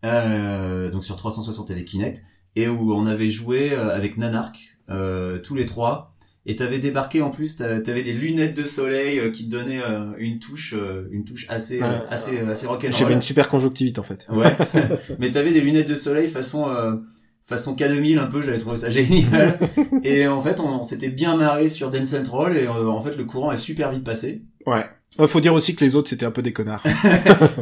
donc 0.03 1.05
sur 1.05 1.17
360 1.17 1.71
avec 1.71 1.85
Kinect, 1.87 2.23
et 2.57 2.69
où 2.69 2.93
on 2.95 3.07
avait 3.07 3.31
joué 3.31 3.73
euh, 3.73 3.95
avec 3.95 4.17
Nanark 4.17 4.57
euh, 4.91 5.39
tous 5.39 5.55
les 5.55 5.67
trois. 5.67 6.15
Et 6.47 6.57
t'avais 6.57 6.79
débarqué 6.79 7.21
en 7.21 7.31
plus, 7.31 7.59
t'a- 7.59 7.81
t'avais 7.81 8.03
des 8.03 8.15
lunettes 8.15 8.57
de 8.57 8.65
soleil 8.65 9.19
euh, 9.21 9.31
qui 9.31 9.45
te 9.47 9.51
donnaient 9.51 9.83
euh, 9.85 10.07
une 10.19 10.39
touche, 10.39 10.73
euh, 10.75 11.07
une 11.13 11.25
touche 11.25 11.45
assez, 11.51 11.83
euh, 11.83 11.87
Ouais. 11.87 12.01
assez, 12.09 12.41
assez 12.41 12.67
rock'n'roll. 12.67 12.95
J'avais 12.99 13.15
une 13.15 13.21
super 13.23 13.49
conjonctivite 13.49 13.99
en 13.99 14.03
fait. 14.03 14.27
Ouais. 14.31 14.51
Mais 15.19 15.31
t'avais 15.31 15.53
des 15.53 15.61
lunettes 15.61 15.89
de 15.89 15.95
soleil 15.95 16.29
façon 16.29 16.69
euh, 16.71 16.97
façon 17.45 17.75
K2000 17.77 18.19
un 18.19 18.27
peu, 18.27 18.41
j'avais 18.43 18.59
trouvé 18.59 18.77
ça 18.79 18.89
génial. 18.91 19.59
et 20.03 20.27
en 20.29 20.41
fait, 20.41 20.61
on, 20.61 20.81
on 20.81 20.83
s'était 20.83 21.11
bien 21.11 21.37
marré 21.37 21.69
sur 21.69 21.91
Dance 21.91 22.09
Central 22.09 22.57
et 22.57 22.65
euh, 22.67 22.89
en 22.89 23.03
fait 23.03 23.17
le 23.17 23.25
courant 23.27 23.53
est 23.53 23.57
super 23.59 23.91
vite 23.93 24.03
passé. 24.05 24.43
Ouais. 24.67 24.87
Euh, 25.21 25.29
faut 25.29 25.41
dire 25.41 25.53
aussi 25.53 25.77
que 25.77 25.85
les 25.85 25.95
autres 25.95 26.09
c'était 26.09 26.25
un 26.27 26.31
peu 26.31 26.43
des 26.43 26.53
connards. 26.55 26.83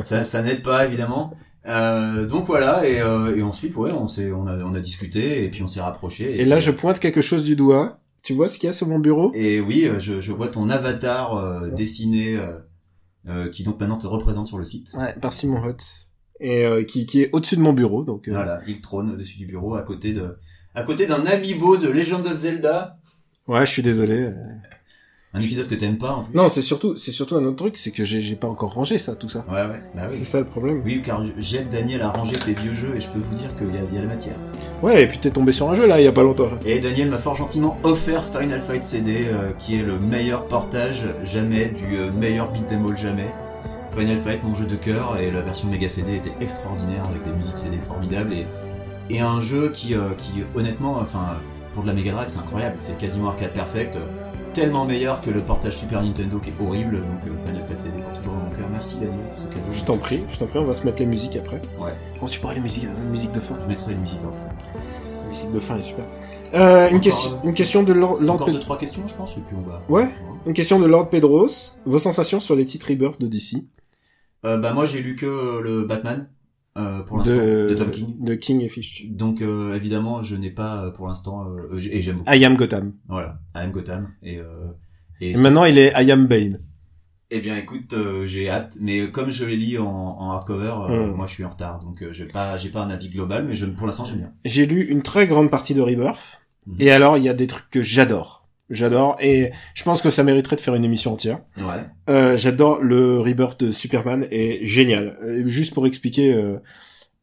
ça 0.02 0.22
ça 0.22 0.42
n'aide 0.42 0.62
pas 0.62 0.86
évidemment. 0.86 1.34
Euh, 1.68 2.26
donc 2.26 2.46
voilà 2.46 2.88
et, 2.88 3.00
euh, 3.00 3.36
et 3.36 3.42
ensuite 3.42 3.76
ouais, 3.76 3.92
on 3.92 4.08
s'est 4.08 4.32
on 4.32 4.46
a 4.46 4.56
on 4.64 4.74
a 4.74 4.80
discuté 4.80 5.44
et 5.44 5.50
puis 5.50 5.62
on 5.62 5.68
s'est 5.68 5.82
rapproché. 5.82 6.40
Et 6.40 6.44
là, 6.46 6.58
je 6.60 6.70
pointe 6.70 6.98
quelque 6.98 7.20
chose 7.20 7.44
du 7.44 7.56
doigt. 7.56 8.00
Tu 8.24 8.32
vois 8.32 8.48
ce 8.48 8.58
qu'il 8.58 8.66
y 8.66 8.70
a 8.70 8.72
sur 8.72 8.88
mon 8.88 8.98
bureau? 8.98 9.30
Et 9.34 9.60
oui, 9.60 9.84
euh, 9.84 10.00
je, 10.00 10.20
je 10.20 10.32
vois 10.32 10.48
ton 10.48 10.70
avatar 10.70 11.36
euh, 11.36 11.70
dessiné 11.70 12.36
euh, 12.36 12.58
euh, 13.28 13.48
qui 13.50 13.62
donc 13.64 13.78
maintenant 13.80 13.98
te 13.98 14.06
représente 14.06 14.46
sur 14.46 14.58
le 14.58 14.64
site. 14.64 14.92
Ouais, 14.94 15.14
par 15.20 15.32
Simon 15.32 15.62
Hutt. 15.64 15.82
Et 16.40 16.64
euh, 16.64 16.84
qui, 16.84 17.04
qui 17.06 17.22
est 17.22 17.30
au-dessus 17.32 17.56
de 17.56 17.60
mon 17.60 17.72
bureau, 17.72 18.04
donc... 18.04 18.28
euh, 18.28 18.32
Voilà, 18.32 18.60
il 18.66 18.80
trône 18.80 19.10
au-dessus 19.10 19.38
du 19.38 19.46
bureau 19.46 19.74
à 19.74 19.82
côté 19.82 20.12
de 20.12 20.36
à 20.74 20.82
côté 20.84 21.06
d'un 21.06 21.26
amiibo 21.26 21.76
The 21.76 21.90
Legend 21.92 22.26
of 22.26 22.34
Zelda. 22.34 22.98
Ouais, 23.46 23.66
je 23.66 23.70
suis 23.70 23.82
désolé. 23.82 24.30
Un 25.34 25.40
épisode 25.40 25.68
que 25.68 25.74
t'aimes 25.74 25.98
pas 25.98 26.12
en 26.12 26.22
plus. 26.22 26.34
Non, 26.34 26.48
c'est 26.48 26.62
surtout, 26.62 26.96
c'est 26.96 27.12
surtout 27.12 27.36
un 27.36 27.44
autre 27.44 27.56
truc, 27.56 27.76
c'est 27.76 27.90
que 27.90 28.02
j'ai 28.02 28.34
pas 28.34 28.48
encore 28.48 28.72
rangé 28.72 28.96
ça, 28.96 29.14
tout 29.14 29.28
ça. 29.28 29.44
Ouais 29.48 29.56
ouais, 29.60 29.82
bah 29.94 30.02
oui. 30.10 30.16
C'est 30.18 30.24
ça 30.24 30.38
le 30.38 30.46
problème. 30.46 30.80
Oui, 30.86 31.02
car 31.04 31.22
j'aide 31.36 31.68
Daniel 31.68 32.00
à 32.00 32.08
ranger 32.08 32.38
ses 32.38 32.54
vieux 32.54 32.72
jeux 32.72 32.94
et 32.96 33.00
je 33.00 33.08
peux 33.10 33.18
vous 33.18 33.34
dire 33.34 33.50
qu'il 33.58 33.68
y, 33.68 33.94
y 33.94 33.98
a 33.98 34.00
la 34.00 34.08
matière. 34.08 34.36
Ouais, 34.82 35.02
et 35.02 35.06
puis 35.06 35.18
t'es 35.18 35.30
tombé 35.30 35.52
sur 35.52 35.68
un 35.68 35.74
jeu 35.74 35.86
là, 35.86 36.00
il 36.00 36.04
y 36.04 36.08
a 36.08 36.12
pas 36.12 36.22
longtemps. 36.22 36.48
Et 36.64 36.78
Daniel 36.80 37.10
m'a 37.10 37.18
fort 37.18 37.34
gentiment 37.34 37.76
offert 37.82 38.24
Final 38.24 38.62
Fight 38.62 38.82
CD, 38.82 39.26
euh, 39.26 39.50
qui 39.58 39.78
est 39.78 39.82
le 39.82 39.98
meilleur 39.98 40.46
portage 40.46 41.04
jamais 41.24 41.66
du 41.66 41.98
euh, 41.98 42.10
meilleur 42.10 42.50
beat'em 42.50 42.86
all 42.88 42.96
jamais. 42.96 43.28
Final 43.94 44.18
Fight, 44.18 44.42
mon 44.42 44.54
jeu 44.54 44.64
de 44.64 44.76
cœur, 44.76 45.18
et 45.20 45.30
la 45.30 45.42
version 45.42 45.68
Mega 45.68 45.88
CD 45.90 46.16
était 46.16 46.32
extraordinaire 46.40 47.02
avec 47.06 47.22
des 47.24 47.32
musiques 47.36 47.56
CD 47.56 47.76
formidables 47.86 48.32
et, 48.32 48.46
et 49.10 49.20
un 49.20 49.40
jeu 49.40 49.72
qui, 49.74 49.94
euh, 49.94 50.10
qui 50.16 50.42
honnêtement, 50.56 50.96
enfin, 51.02 51.36
pour 51.74 51.82
de 51.82 51.88
la 51.88 51.94
Mega 51.94 52.12
Drive, 52.12 52.28
c'est 52.28 52.38
incroyable. 52.38 52.76
C'est 52.78 52.96
quasiment 52.96 53.28
arcade 53.28 53.52
perfect, 53.52 53.98
tellement 54.60 54.84
meilleur 54.84 55.20
que 55.22 55.30
le 55.30 55.40
portage 55.40 55.76
Super 55.76 56.02
Nintendo 56.02 56.38
qui 56.38 56.50
est 56.50 56.54
horrible. 56.64 56.96
Donc 57.00 57.20
euh, 57.26 57.46
Final 57.46 57.78
CD 57.78 57.98
pour 57.98 58.12
toujours 58.18 58.32
dans 58.34 58.40
mon 58.40 58.50
cœur. 58.50 58.68
Merci 58.72 58.96
Daniel, 59.00 59.18
ce 59.34 59.42
cadeau. 59.46 59.60
Je 59.70 59.84
t'en 59.84 59.96
prie, 59.96 60.22
je 60.30 60.38
t'en 60.38 60.46
prie, 60.46 60.58
on 60.58 60.64
va 60.64 60.74
se 60.74 60.84
mettre 60.84 60.98
les 61.00 61.06
musiques 61.06 61.36
après. 61.36 61.60
Ouais. 61.78 61.92
Oh, 62.20 62.26
tu 62.28 62.40
pourras 62.40 62.54
les 62.54 62.60
musiques, 62.60 62.84
la 62.84 62.92
musique 63.10 63.32
de 63.32 63.40
fin. 63.40 63.56
Je 63.62 63.66
mettrai 63.68 63.92
une 63.92 64.00
musique 64.00 64.20
en 64.24 64.32
fond. 64.32 64.48
La 65.22 65.28
musique 65.28 65.52
de 65.52 65.58
fin 65.60 65.76
est 65.76 65.80
super. 65.80 66.04
Euh, 66.54 66.88
une 66.90 67.00
question, 67.00 67.32
euh, 67.32 67.48
une 67.48 67.54
question 67.54 67.82
de 67.82 67.92
Lord, 67.92 68.18
Lord 68.20 68.36
Encore 68.36 68.46
Pe- 68.46 68.52
deux 68.52 68.60
trois 68.60 68.78
questions, 68.78 69.02
je 69.06 69.14
pense, 69.14 69.36
et 69.36 69.40
puis 69.42 69.54
on 69.56 69.68
va. 69.68 69.82
Ouais. 69.88 70.08
Une 70.46 70.54
question 70.54 70.80
de 70.80 70.86
Lord 70.86 71.10
Pedros. 71.10 71.46
Vos 71.84 71.98
sensations 71.98 72.40
sur 72.40 72.56
les 72.56 72.64
titres 72.64 72.86
Rebirth 72.88 73.20
de 73.20 73.26
DC 73.26 73.64
Euh, 74.46 74.56
bah 74.56 74.72
moi 74.72 74.86
j'ai 74.86 75.00
lu 75.02 75.14
que 75.16 75.26
euh, 75.26 75.60
le 75.62 75.82
Batman 75.84 76.28
euh, 76.78 77.02
pour 77.02 77.18
l'instant 77.18 77.34
de, 77.36 77.74
Tom 77.76 77.90
King. 77.90 78.14
de 78.24 78.34
King 78.34 78.60
et 78.62 78.68
Fish. 78.68 79.06
Donc 79.10 79.42
euh, 79.42 79.74
évidemment 79.74 80.22
je 80.22 80.36
n'ai 80.36 80.50
pas 80.50 80.84
euh, 80.84 80.90
pour 80.90 81.06
l'instant 81.08 81.44
euh, 81.50 81.78
et 81.78 82.00
j'aime 82.02 82.18
beaucoup. 82.18 82.32
I 82.32 82.44
am 82.44 82.56
Gotham. 82.56 82.92
Voilà, 83.08 83.40
I 83.54 83.58
am 83.60 83.72
Gotham 83.72 84.08
et 84.22 84.38
euh, 84.38 84.68
et, 85.20 85.32
Et 85.32 85.36
maintenant, 85.36 85.64
il 85.64 85.76
est 85.78 85.92
I 86.00 86.10
am 86.12 86.26
Bane. 86.26 86.58
eh 87.30 87.40
bien 87.40 87.56
écoute 87.56 87.92
euh, 87.92 88.24
j'ai 88.24 88.48
hâte 88.48 88.78
mais 88.80 89.10
comme 89.10 89.30
je 89.32 89.44
l'ai 89.44 89.56
lu 89.56 89.78
en, 89.78 89.84
en 89.86 90.30
hardcover 90.30 90.74
euh, 90.88 91.08
Mm. 91.08 91.14
moi 91.16 91.26
je 91.26 91.34
suis 91.34 91.44
en 91.44 91.50
retard 91.50 91.80
donc 91.80 92.02
euh, 92.02 92.12
j'ai 92.12 92.24
pas 92.26 92.56
j'ai 92.56 92.70
pas 92.70 92.82
un 92.82 92.90
avis 92.90 93.08
global 93.10 93.44
mais 93.46 93.54
je, 93.54 93.66
pour 93.66 93.86
l'instant 93.86 94.04
j'aime 94.06 94.18
bien. 94.18 94.32
J'ai 94.44 94.64
lu 94.66 94.84
une 94.86 95.02
très 95.02 95.26
grande 95.26 95.50
partie 95.50 95.74
de 95.74 95.80
Rebirth. 95.82 96.40
Mhm. 96.66 96.76
Et 96.80 96.90
alors, 96.90 97.16
il 97.16 97.24
y 97.24 97.28
a 97.30 97.34
des 97.34 97.46
trucs 97.46 97.68
que 97.70 97.82
j'adore. 97.82 98.37
J'adore. 98.70 99.16
Et 99.20 99.50
je 99.74 99.82
pense 99.82 100.02
que 100.02 100.10
ça 100.10 100.22
mériterait 100.22 100.56
de 100.56 100.60
faire 100.60 100.74
une 100.74 100.84
émission 100.84 101.12
entière. 101.12 101.40
Ouais. 101.58 101.84
Euh, 102.10 102.36
j'adore 102.36 102.80
le 102.82 103.20
Rebirth 103.20 103.64
de 103.64 103.72
Superman 103.72 104.26
et 104.30 104.60
génial. 104.66 105.16
Euh, 105.22 105.46
juste 105.46 105.72
pour 105.74 105.86
expliquer 105.86 106.34
euh, 106.34 106.58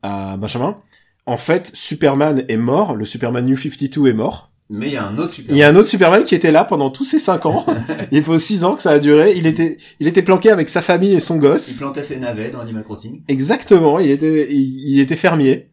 à 0.02 0.38
Benjamin, 0.38 0.78
en 1.26 1.38
fait, 1.38 1.72
Superman 1.74 2.44
est 2.48 2.58
mort, 2.58 2.96
le 2.96 3.06
Superman 3.06 3.46
New 3.46 3.58
52 3.58 4.08
est 4.08 4.14
mort. 4.14 4.52
Mais 4.72 4.88
il 4.88 4.94
y 4.94 4.98
a 4.98 5.06
un 5.06 5.16
autre 5.20 5.30
super. 5.30 5.56
Il 5.56 5.60
y 5.60 5.64
a 5.64 5.68
un 5.70 5.76
autre 5.76 5.88
Superman 5.88 6.24
qui 6.24 6.34
était 6.34 6.52
là 6.52 6.66
pendant 6.66 6.90
tous 6.90 7.06
ces 7.06 7.20
cinq 7.20 7.46
ans. 7.46 7.64
il 8.12 8.24
faut 8.24 8.40
six 8.40 8.64
ans 8.64 8.76
que 8.76 8.82
ça 8.82 8.92
a 8.92 9.00
duré. 9.00 9.34
Il 9.36 9.46
était, 9.46 9.78
il 10.00 10.08
était 10.08 10.24
planqué 10.24 10.50
avec 10.50 10.70
sa 10.70 10.82
famille 10.82 11.14
et 11.14 11.20
son 11.20 11.36
Il 11.36 11.42
gosse. 11.42 11.78
plantait 11.78 12.02
ses 12.02 12.18
navets 12.18 12.50
dans 12.50 12.62
Animal 12.62 12.84
Crossing. 12.84 13.22
Exactement. 13.28 14.00
Il 14.00 14.10
était, 14.10 14.48
il, 14.52 14.94
il 14.94 15.00
était 15.00 15.16
fermier 15.16 15.70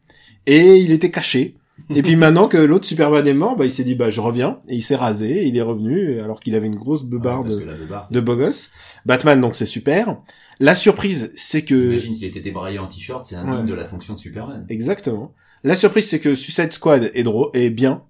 et 0.47 0.77
il 0.77 0.93
était 0.93 1.11
caché. 1.11 1.57
Et 1.97 2.03
puis 2.03 2.17
maintenant 2.17 2.49
que 2.49 2.57
l'autre 2.59 2.87
Superman 2.87 3.27
est 3.27 3.35
mort, 3.35 3.57
bah 3.57 3.65
il 3.65 3.71
s'est 3.71 3.85
dit 3.85 3.95
bah 3.95 4.11
je 4.11 4.21
reviens 4.21 4.61
et 4.69 4.75
il 4.77 4.83
s'est 4.83 4.97
rasé. 4.97 5.45
Il 5.47 5.57
est 5.57 5.63
revenu 5.63 6.21
alors 6.21 6.41
qu'il 6.41 6.55
avait 6.55 6.67
une 6.67 6.77
grosse 6.77 7.03
Ouais, 7.03 7.09
beubare 7.09 7.43
parce 7.43 7.57
de, 7.57 7.67
c'est- 8.03 8.15
de 8.15 8.21
beau 8.21 8.37
gosse. 8.37 8.71
Batman 9.07 9.41
donc 9.41 9.55
c'est 9.55 9.67
super. 9.67 10.19
La 10.61 10.75
surprise 10.75 11.33
c'est 11.37 11.63
que 11.63 11.75
Imagine 11.75 12.15
s'il 12.15 12.29
était 12.29 12.41
débraillé 12.41 12.79
en 12.79 12.87
t-shirt, 12.87 13.25
c'est 13.25 13.37
indigne 13.37 13.61
Ouais. 13.61 13.63
de 13.71 13.75
la 13.75 13.85
fonction 13.85 14.15
de 14.15 14.19
Superman. 14.19 14.67
Exactement. 14.69 15.35
La 15.65 15.75
surprise, 15.77 16.09
c'est 16.09 16.19
que 16.19 16.35
Suicide 16.35 16.73
Squad 16.73 17.11
est 17.15 17.23
drôle, 17.23 17.51
est 17.55 17.71
bien. 17.71 18.03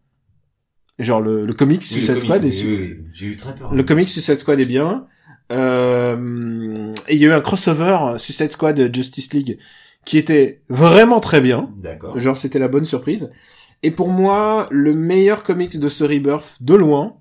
Genre 0.99 1.21
le, 1.21 1.45
le 1.45 1.53
comic 1.53 1.81
Oui, 1.81 1.85
Suicide 1.87 2.15
le 2.15 2.21
comics, 2.21 2.25
Squad 2.31 2.43
est 2.45 2.47
oui, 2.47 2.53
su- 2.53 2.67
oui, 2.67 2.77
oui. 2.99 3.05
J'ai 3.13 3.27
eu 3.27 3.37
très 3.37 3.55
peur. 3.55 3.75
le 3.75 3.83
comic 3.83 4.09
Suicide 4.09 4.39
Squad 4.39 4.59
est 4.61 4.65
bien. 4.65 5.07
Euh, 5.73 6.93
et 7.09 7.15
il 7.15 7.21
y 7.21 7.25
a 7.27 7.29
eu 7.29 7.33
un 7.33 7.41
crossover 7.41 8.19
Suicide 8.19 8.51
Squad 8.53 8.95
Justice 8.95 9.33
League 9.33 9.59
qui 10.05 10.19
était 10.19 10.63
vraiment 10.69 11.21
très 11.21 11.41
bien. 11.41 11.71
D'accord. 11.77 12.19
Genre 12.19 12.37
c'était 12.37 12.59
la 12.59 12.69
bonne 12.69 12.85
surprise. 12.85 13.31
Et 13.83 13.91
pour 13.91 14.09
moi, 14.09 14.69
le 14.71 14.95
meilleur 14.95 15.43
comics 15.43 15.79
de 15.79 15.89
ce 15.89 16.05
Rebirth 16.05 16.57
de 16.61 16.75
loin, 16.75 17.17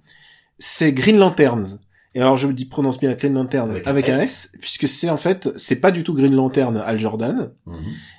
c'est 0.59 0.91
Green 0.93 1.18
Lanterns. 1.18 1.80
Et 2.14 2.20
alors 2.22 2.36
je 2.36 2.45
me 2.45 2.53
dis 2.53 2.66
prononce 2.66 2.99
bien 2.99 3.14
Green 3.14 3.34
Lanterns 3.34 3.72
avec, 3.72 3.88
Avec 3.88 4.09
un 4.09 4.16
un 4.18 4.22
S. 4.22 4.51
Puisque 4.59 4.88
c'est 4.88 5.09
en 5.09 5.16
fait 5.18 5.49
c'est 5.55 5.78
pas 5.78 5.91
du 5.91 6.03
tout 6.03 6.14
Green 6.14 6.36
Lantern 6.36 6.76
Al 6.78 6.99
Jordan 6.99 7.51
Mhm. 7.66 7.76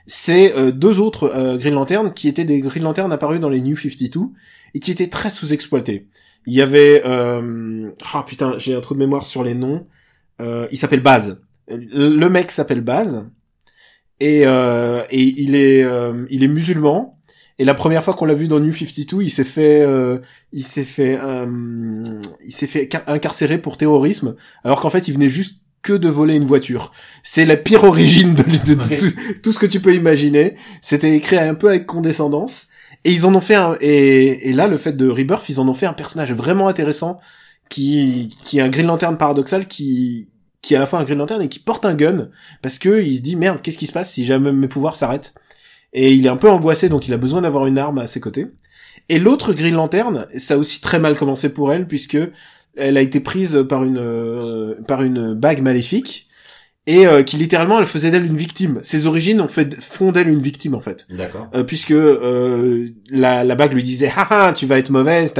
c'est 0.06 0.56
euh, 0.56 0.72
deux 0.72 0.98
autres 0.98 1.24
euh, 1.24 1.58
Green 1.58 1.74
Lantern 1.74 2.12
qui 2.14 2.26
étaient 2.26 2.46
des 2.46 2.60
Green 2.60 2.84
Lantern 2.84 3.12
apparus 3.12 3.38
dans 3.38 3.50
les 3.50 3.60
New 3.60 3.76
52 3.76 4.20
et 4.74 4.80
qui 4.80 4.90
étaient 4.90 5.08
très 5.08 5.30
sous-exploités. 5.30 6.08
Il 6.46 6.54
y 6.54 6.62
avait 6.62 7.02
euh... 7.04 7.90
ah 8.14 8.24
putain, 8.26 8.54
j'ai 8.56 8.74
un 8.74 8.80
trou 8.80 8.94
de 8.94 8.98
mémoire 8.98 9.26
sur 9.26 9.44
les 9.44 9.54
noms. 9.54 9.86
Euh, 10.40 10.66
il 10.72 10.78
s'appelle 10.78 11.02
Baz. 11.02 11.38
Le 11.68 12.08
le 12.16 12.28
mec 12.30 12.50
s'appelle 12.50 12.80
Baz 12.80 13.26
et 14.20 14.46
euh, 14.46 15.02
et 15.10 15.22
il 15.22 15.54
est 15.54 15.84
euh, 15.84 16.24
il 16.30 16.42
est 16.42 16.48
musulman 16.48 17.18
et 17.62 17.64
la 17.64 17.74
première 17.74 18.02
fois 18.04 18.14
qu'on 18.14 18.24
l'a 18.26 18.34
vu 18.34 18.48
dans 18.48 18.60
New 18.60 18.72
52, 18.72 19.22
il 19.22 19.30
s'est 19.30 19.44
fait 19.44 19.82
euh, 19.82 20.18
il 20.52 20.64
s'est 20.64 20.84
fait 20.84 21.18
euh, 21.22 21.46
il 22.44 22.52
s'est 22.52 22.66
fait 22.66 22.88
car- 22.88 23.02
incarcérer 23.06 23.58
pour 23.58 23.76
terrorisme 23.78 24.34
alors 24.64 24.80
qu'en 24.80 24.90
fait, 24.90 25.08
il 25.08 25.14
venait 25.14 25.30
juste 25.30 25.60
que 25.82 25.92
de 25.94 26.08
voler 26.08 26.34
une 26.36 26.44
voiture. 26.44 26.92
C'est 27.22 27.44
la 27.44 27.56
pire 27.56 27.84
origine 27.84 28.34
de, 28.34 28.42
de- 28.42 28.74
de 28.74 28.88
Ouais. 28.88 28.96
tout, 28.96 29.12
tout 29.42 29.52
ce 29.52 29.58
que 29.58 29.66
tu 29.66 29.80
peux 29.80 29.94
imaginer. 29.94 30.54
C'était 30.80 31.16
écrit 31.16 31.38
un 31.38 31.54
peu 31.54 31.68
avec 31.68 31.86
condescendance. 31.86 32.66
Et 33.04 33.10
ils 33.10 33.26
en 33.26 33.34
ont 33.34 33.40
fait 33.40 33.56
un, 33.56 33.76
et, 33.80 34.48
et 34.48 34.52
là, 34.52 34.68
le 34.68 34.78
fait 34.78 34.92
de 34.92 35.08
Rebirth, 35.08 35.48
ils 35.48 35.58
en 35.58 35.66
ont 35.68 35.74
fait 35.74 35.86
un 35.86 35.92
personnage 35.92 36.32
vraiment 36.32 36.68
intéressant 36.68 37.18
qui, 37.68 38.36
qui 38.44 38.58
est 38.58 38.62
un 38.62 38.68
Green 38.68 38.86
Lantern 38.86 39.16
paradoxal 39.16 39.66
qui, 39.66 40.28
qui 40.60 40.74
est 40.74 40.76
à 40.76 40.80
la 40.80 40.86
fois 40.86 41.00
un 41.00 41.04
Green 41.04 41.18
Lantern 41.18 41.42
et 41.42 41.48
qui 41.48 41.58
porte 41.58 41.84
un 41.84 41.94
gun 41.94 42.28
parce 42.62 42.78
que 42.78 43.02
il 43.02 43.16
se 43.16 43.22
dit 43.22 43.34
merde, 43.34 43.60
qu'est-ce 43.60 43.78
qui 43.78 43.86
se 43.86 43.92
passe 43.92 44.12
si 44.12 44.24
jamais 44.24 44.52
mes 44.52 44.68
pouvoirs 44.68 44.94
s'arrêtent? 44.94 45.34
Et 45.92 46.12
il 46.12 46.26
est 46.26 46.30
un 46.30 46.36
peu 46.36 46.48
angoissé, 46.48 46.88
donc 46.88 47.06
il 47.08 47.14
a 47.14 47.18
besoin 47.18 47.42
d'avoir 47.42 47.66
une 47.66 47.78
arme 47.78 47.98
à 47.98 48.06
ses 48.06 48.20
côtés. 48.20 48.46
Et 49.08 49.18
l'autre 49.18 49.52
Green 49.52 49.74
Lantern, 49.74 50.26
ça 50.36 50.54
a 50.54 50.56
aussi 50.56 50.80
très 50.80 50.98
mal 50.98 51.16
commencé 51.16 51.52
pour 51.52 51.72
elle 51.72 51.86
puisque 51.86 52.18
elle 52.76 52.96
a 52.96 53.02
été 53.02 53.20
prise 53.20 53.64
par 53.68 53.84
une 53.84 53.98
euh, 53.98 54.80
par 54.86 55.02
une 55.02 55.34
bague 55.34 55.60
maléfique 55.60 56.28
et 56.86 57.06
euh, 57.06 57.22
qui 57.22 57.36
littéralement 57.36 57.78
elle 57.78 57.86
faisait 57.86 58.10
d'elle 58.10 58.26
une 58.26 58.36
victime. 58.36 58.80
Ses 58.82 59.06
origines 59.06 59.40
ont 59.40 59.48
fait 59.48 59.80
font 59.80 60.10
d'elle 60.10 60.28
une 60.28 60.40
victime 60.40 60.74
en 60.74 60.80
fait, 60.80 61.06
D'accord. 61.10 61.48
Euh, 61.54 61.62
puisque 61.62 61.92
euh, 61.92 62.88
la 63.10 63.44
la 63.44 63.54
bague 63.54 63.72
lui 63.72 63.82
disait 63.82 64.10
haha 64.16 64.52
tu 64.52 64.66
vas 64.66 64.78
être 64.78 64.90
mauvaise, 64.90 65.34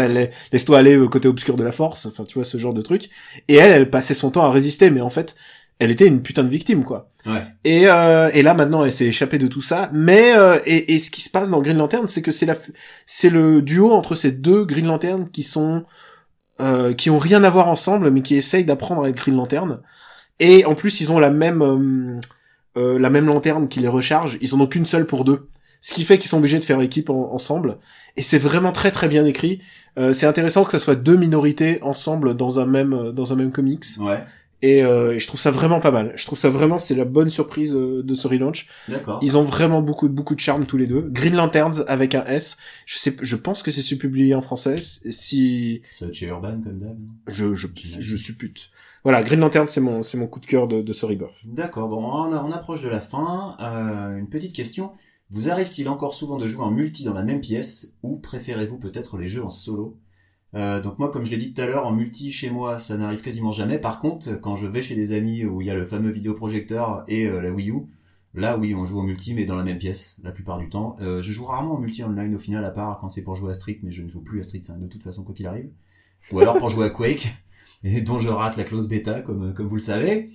laisse-toi 0.53 0.79
aller 0.79 0.97
au 0.97 1.09
côté 1.09 1.27
obscur 1.29 1.57
de 1.57 1.65
la 1.65 1.73
force, 1.73 2.07
enfin 2.07 2.25
tu 2.25 2.35
vois 2.35 2.45
ce 2.45 2.59
genre 2.59 2.75
de 2.75 2.83
truc. 2.83 3.11
Et 3.49 3.57
elle 3.57 3.73
elle 3.73 3.91
passait 3.91 4.15
son 4.15 4.31
temps 4.31 4.45
à 4.45 4.51
résister, 4.51 4.91
mais 4.91 5.01
en 5.01 5.11
fait 5.11 5.35
elle 5.83 5.91
était 5.91 6.07
une 6.07 6.23
putain 6.23 6.45
de 6.45 6.49
victime 6.49 6.85
quoi. 6.85 7.11
Ouais. 7.27 7.45
Et, 7.65 7.87
euh, 7.87 8.31
et 8.35 8.43
là 8.43 8.55
maintenant 8.55 8.85
elle 8.85 8.93
s'est 8.93 9.07
échappée 9.07 9.39
de 9.39 9.47
tout 9.47 9.63
ça. 9.63 9.91
Mais 9.93 10.37
euh, 10.37 10.59
et, 10.67 10.95
et 10.95 10.99
ce 10.99 11.11
qui 11.11 11.21
se 11.21 11.31
passe 11.31 11.51
dans 11.51 11.61
Green 11.61 11.79
Lantern, 11.79 12.07
c'est 12.09 12.23
que 12.23 12.33
c'est 12.33 12.47
la 12.47 12.57
c'est 13.07 13.31
le 13.31 13.63
duo 13.63 13.93
entre 13.93 14.15
ces 14.15 14.33
deux 14.33 14.65
Green 14.65 14.87
Lantern 14.87 15.29
qui 15.29 15.43
sont 15.43 15.85
euh, 16.61 16.95
qui 16.95 17.11
ont 17.11 17.19
rien 17.19 17.43
à 17.45 17.51
voir 17.51 17.69
ensemble, 17.69 18.11
mais 18.11 18.23
qui 18.23 18.35
essayent 18.37 18.65
d'apprendre 18.65 19.05
à 19.05 19.09
être 19.09 19.17
Green 19.17 19.37
Lantern. 19.37 19.81
Et 20.41 20.65
en 20.65 20.75
plus 20.75 21.01
ils 21.01 21.11
ont 21.13 21.19
la 21.19 21.31
même 21.31 21.63
euh, 21.63 22.21
euh, 22.77 22.99
la 22.99 23.11
même 23.11 23.27
lanterne 23.27 23.69
qui 23.69 23.81
les 23.81 23.89
recharge. 23.89 24.39
Ils 24.41 24.55
en 24.55 24.61
ont 24.61 24.67
qu'une 24.67 24.87
seule 24.87 25.07
pour 25.07 25.25
deux. 25.25 25.49
Ce 25.81 25.95
qui 25.95 26.05
fait 26.05 26.19
qu'ils 26.19 26.29
sont 26.31 26.39
obligés 26.39 26.61
de 26.61 26.65
faire 26.65 26.81
équipe 26.81 27.11
en- 27.11 27.33
ensemble. 27.35 27.79
Et 28.17 28.23
c'est 28.23 28.39
vraiment 28.39 28.73
très 28.73 28.91
très 28.93 29.09
bien 29.09 29.25
écrit. 29.27 29.61
Euh, 29.99 30.13
c'est 30.13 30.27
intéressant 30.27 30.65
que 30.65 30.71
ça 30.71 30.79
soit 30.79 30.95
deux 30.95 31.17
minorités 31.17 31.81
ensemble 31.83 32.37
dans 32.37 32.61
un 32.61 32.67
même 32.67 33.13
dans 33.13 33.33
un 33.33 33.37
même 33.37 33.53
comics. 33.53 33.85
Ouais. 33.99 34.23
Et, 34.63 34.85
euh, 34.85 35.15
et 35.15 35.19
je 35.19 35.27
trouve 35.27 35.41
ça 35.41 35.51
vraiment 35.51 35.81
pas 35.81 35.91
mal. 35.91 36.13
Je 36.15 36.25
trouve 36.25 36.39
ça 36.39 36.49
vraiment, 36.49 36.79
c'est 36.79 36.95
la 36.95 37.05
bonne 37.05 37.31
surprise 37.31 37.75
euh, 37.75 38.03
de 38.05 38.15
ce 38.15 38.29
relaunch. 38.29 38.69
D'accord. 38.89 39.19
Ils 39.21 39.37
ont 39.37 39.43
vraiment 39.43 39.83
beaucoup, 39.83 40.09
beaucoup 40.09 40.37
de 40.37 40.41
charme 40.41 40.67
tous 40.67 40.77
les 40.77 40.87
deux. 40.87 41.03
Green 41.11 41.35
Lanterns 41.35 41.85
avec 41.89 42.15
un 42.15 42.25
S. 42.27 42.57
Je 42.87 42.99
sais, 42.99 43.17
je 43.21 43.37
pense 43.37 43.63
que 43.63 43.73
c'est 43.73 43.97
publié 43.97 44.35
en 44.37 44.41
français. 44.41 44.77
Si 44.79 45.83
être 46.01 46.15
chez 46.15 46.27
Urban 46.27 46.61
comme 46.63 46.79
d'hab. 46.79 46.97
je, 47.29 47.55
je, 47.55 47.67
je 47.75 48.17
suppute. 48.17 48.71
Voilà, 49.03 49.25
Green 49.25 49.41
Lantern, 49.41 49.67
c'est 49.67 49.81
mon, 49.81 50.03
c'est 50.03 50.17
mon 50.17 50.29
coup 50.29 50.39
de 50.39 50.47
cœur 50.47 50.69
de, 50.69 50.81
de 50.81 50.93
ce 50.93 51.07
rebirth. 51.07 51.35
D'accord. 51.45 51.89
Bon, 51.89 52.01
on, 52.01 52.33
on 52.33 52.53
approche 52.53 52.83
de 52.83 52.89
la 52.89 53.01
fin. 53.01 53.57
Euh, 53.61 54.17
une 54.17 54.29
petite 54.29 54.55
question. 54.55 54.93
Vous 55.31 55.51
arrive-t-il 55.51 55.89
encore 55.89 56.15
souvent 56.15 56.37
de 56.37 56.47
jouer 56.47 56.63
en 56.63 56.71
multi 56.71 57.03
dans 57.03 57.15
la 57.15 57.23
même 57.25 57.41
pièce 57.41 57.97
ou 58.03 58.17
préférez-vous 58.17 58.79
peut-être 58.79 59.19
les 59.19 59.27
jeux 59.27 59.43
en 59.43 59.51
solo? 59.51 59.97
Euh, 60.55 60.81
donc 60.81 60.99
moi, 60.99 61.11
comme 61.11 61.25
je 61.25 61.31
l'ai 61.31 61.37
dit 61.39 61.55
tout 61.55 61.63
à 61.63 61.67
l'heure, 61.67 61.87
en 61.87 61.93
multi 61.93 62.31
chez 62.31 62.51
moi, 62.51 62.79
ça 62.79 62.97
n'arrive 62.97 63.23
quasiment 63.23 63.53
jamais. 63.53 63.79
Par 63.79 64.01
contre, 64.01 64.35
quand 64.41 64.57
je 64.57 64.67
vais 64.67 64.83
chez 64.83 64.95
des 64.95 65.13
amis 65.13 65.45
où 65.45 65.61
il 65.61 65.67
y 65.67 65.71
a 65.71 65.75
le 65.75 65.87
fameux 65.87 66.11
vidéoprojecteur 66.11 67.05
et 67.09 67.27
euh, 67.27 67.41
la 67.41 67.51
Wii 67.51 67.71
U, 67.71 67.87
là 68.35 68.59
oui, 68.59 68.75
on 68.75 68.85
joue 68.85 69.01
en 69.01 69.05
multi, 69.05 69.35
mais 69.35 69.47
dans 69.47 69.57
la 69.57 69.65
même 69.65 69.79
pièce 69.79 70.17
la 70.23 70.33
plupart 70.33 70.59
du 70.59 70.69
temps. 70.69 70.97
Euh, 71.01 71.23
je 71.23 71.33
joue 71.33 71.45
rarement 71.45 71.75
en 71.75 71.79
multi 71.79 72.05
online 72.05 72.35
au 72.35 72.39
final, 72.39 72.65
à 72.65 72.71
part 72.71 72.99
quand 73.01 73.09
c'est 73.09 73.25
pour 73.25 73.35
jouer 73.35 73.51
à 73.51 73.55
Street, 73.55 73.79
mais 73.83 73.93
je 73.93 74.03
ne 74.03 74.09
joue 74.09 74.23
plus 74.23 74.41
à 74.41 74.43
Street 74.43 74.63
5 74.63 74.81
de 74.81 74.87
toute 74.87 75.03
façon 75.03 75.25
quoi 75.25 75.35
qu'il 75.35 75.47
arrive. 75.47 75.71
ou 76.33 76.41
alors 76.41 76.59
pour 76.59 76.69
jouer 76.69 76.87
à 76.87 76.91
Quake, 76.91 77.35
et 77.85 78.03
dont 78.03 78.19
je 78.19 78.29
rate 78.29 78.57
la 78.57 78.65
clause 78.65 78.89
bêta, 78.89 79.23
comme 79.23 79.55
comme 79.55 79.69
vous 79.69 79.77
le 79.77 79.81
savez. 79.81 80.31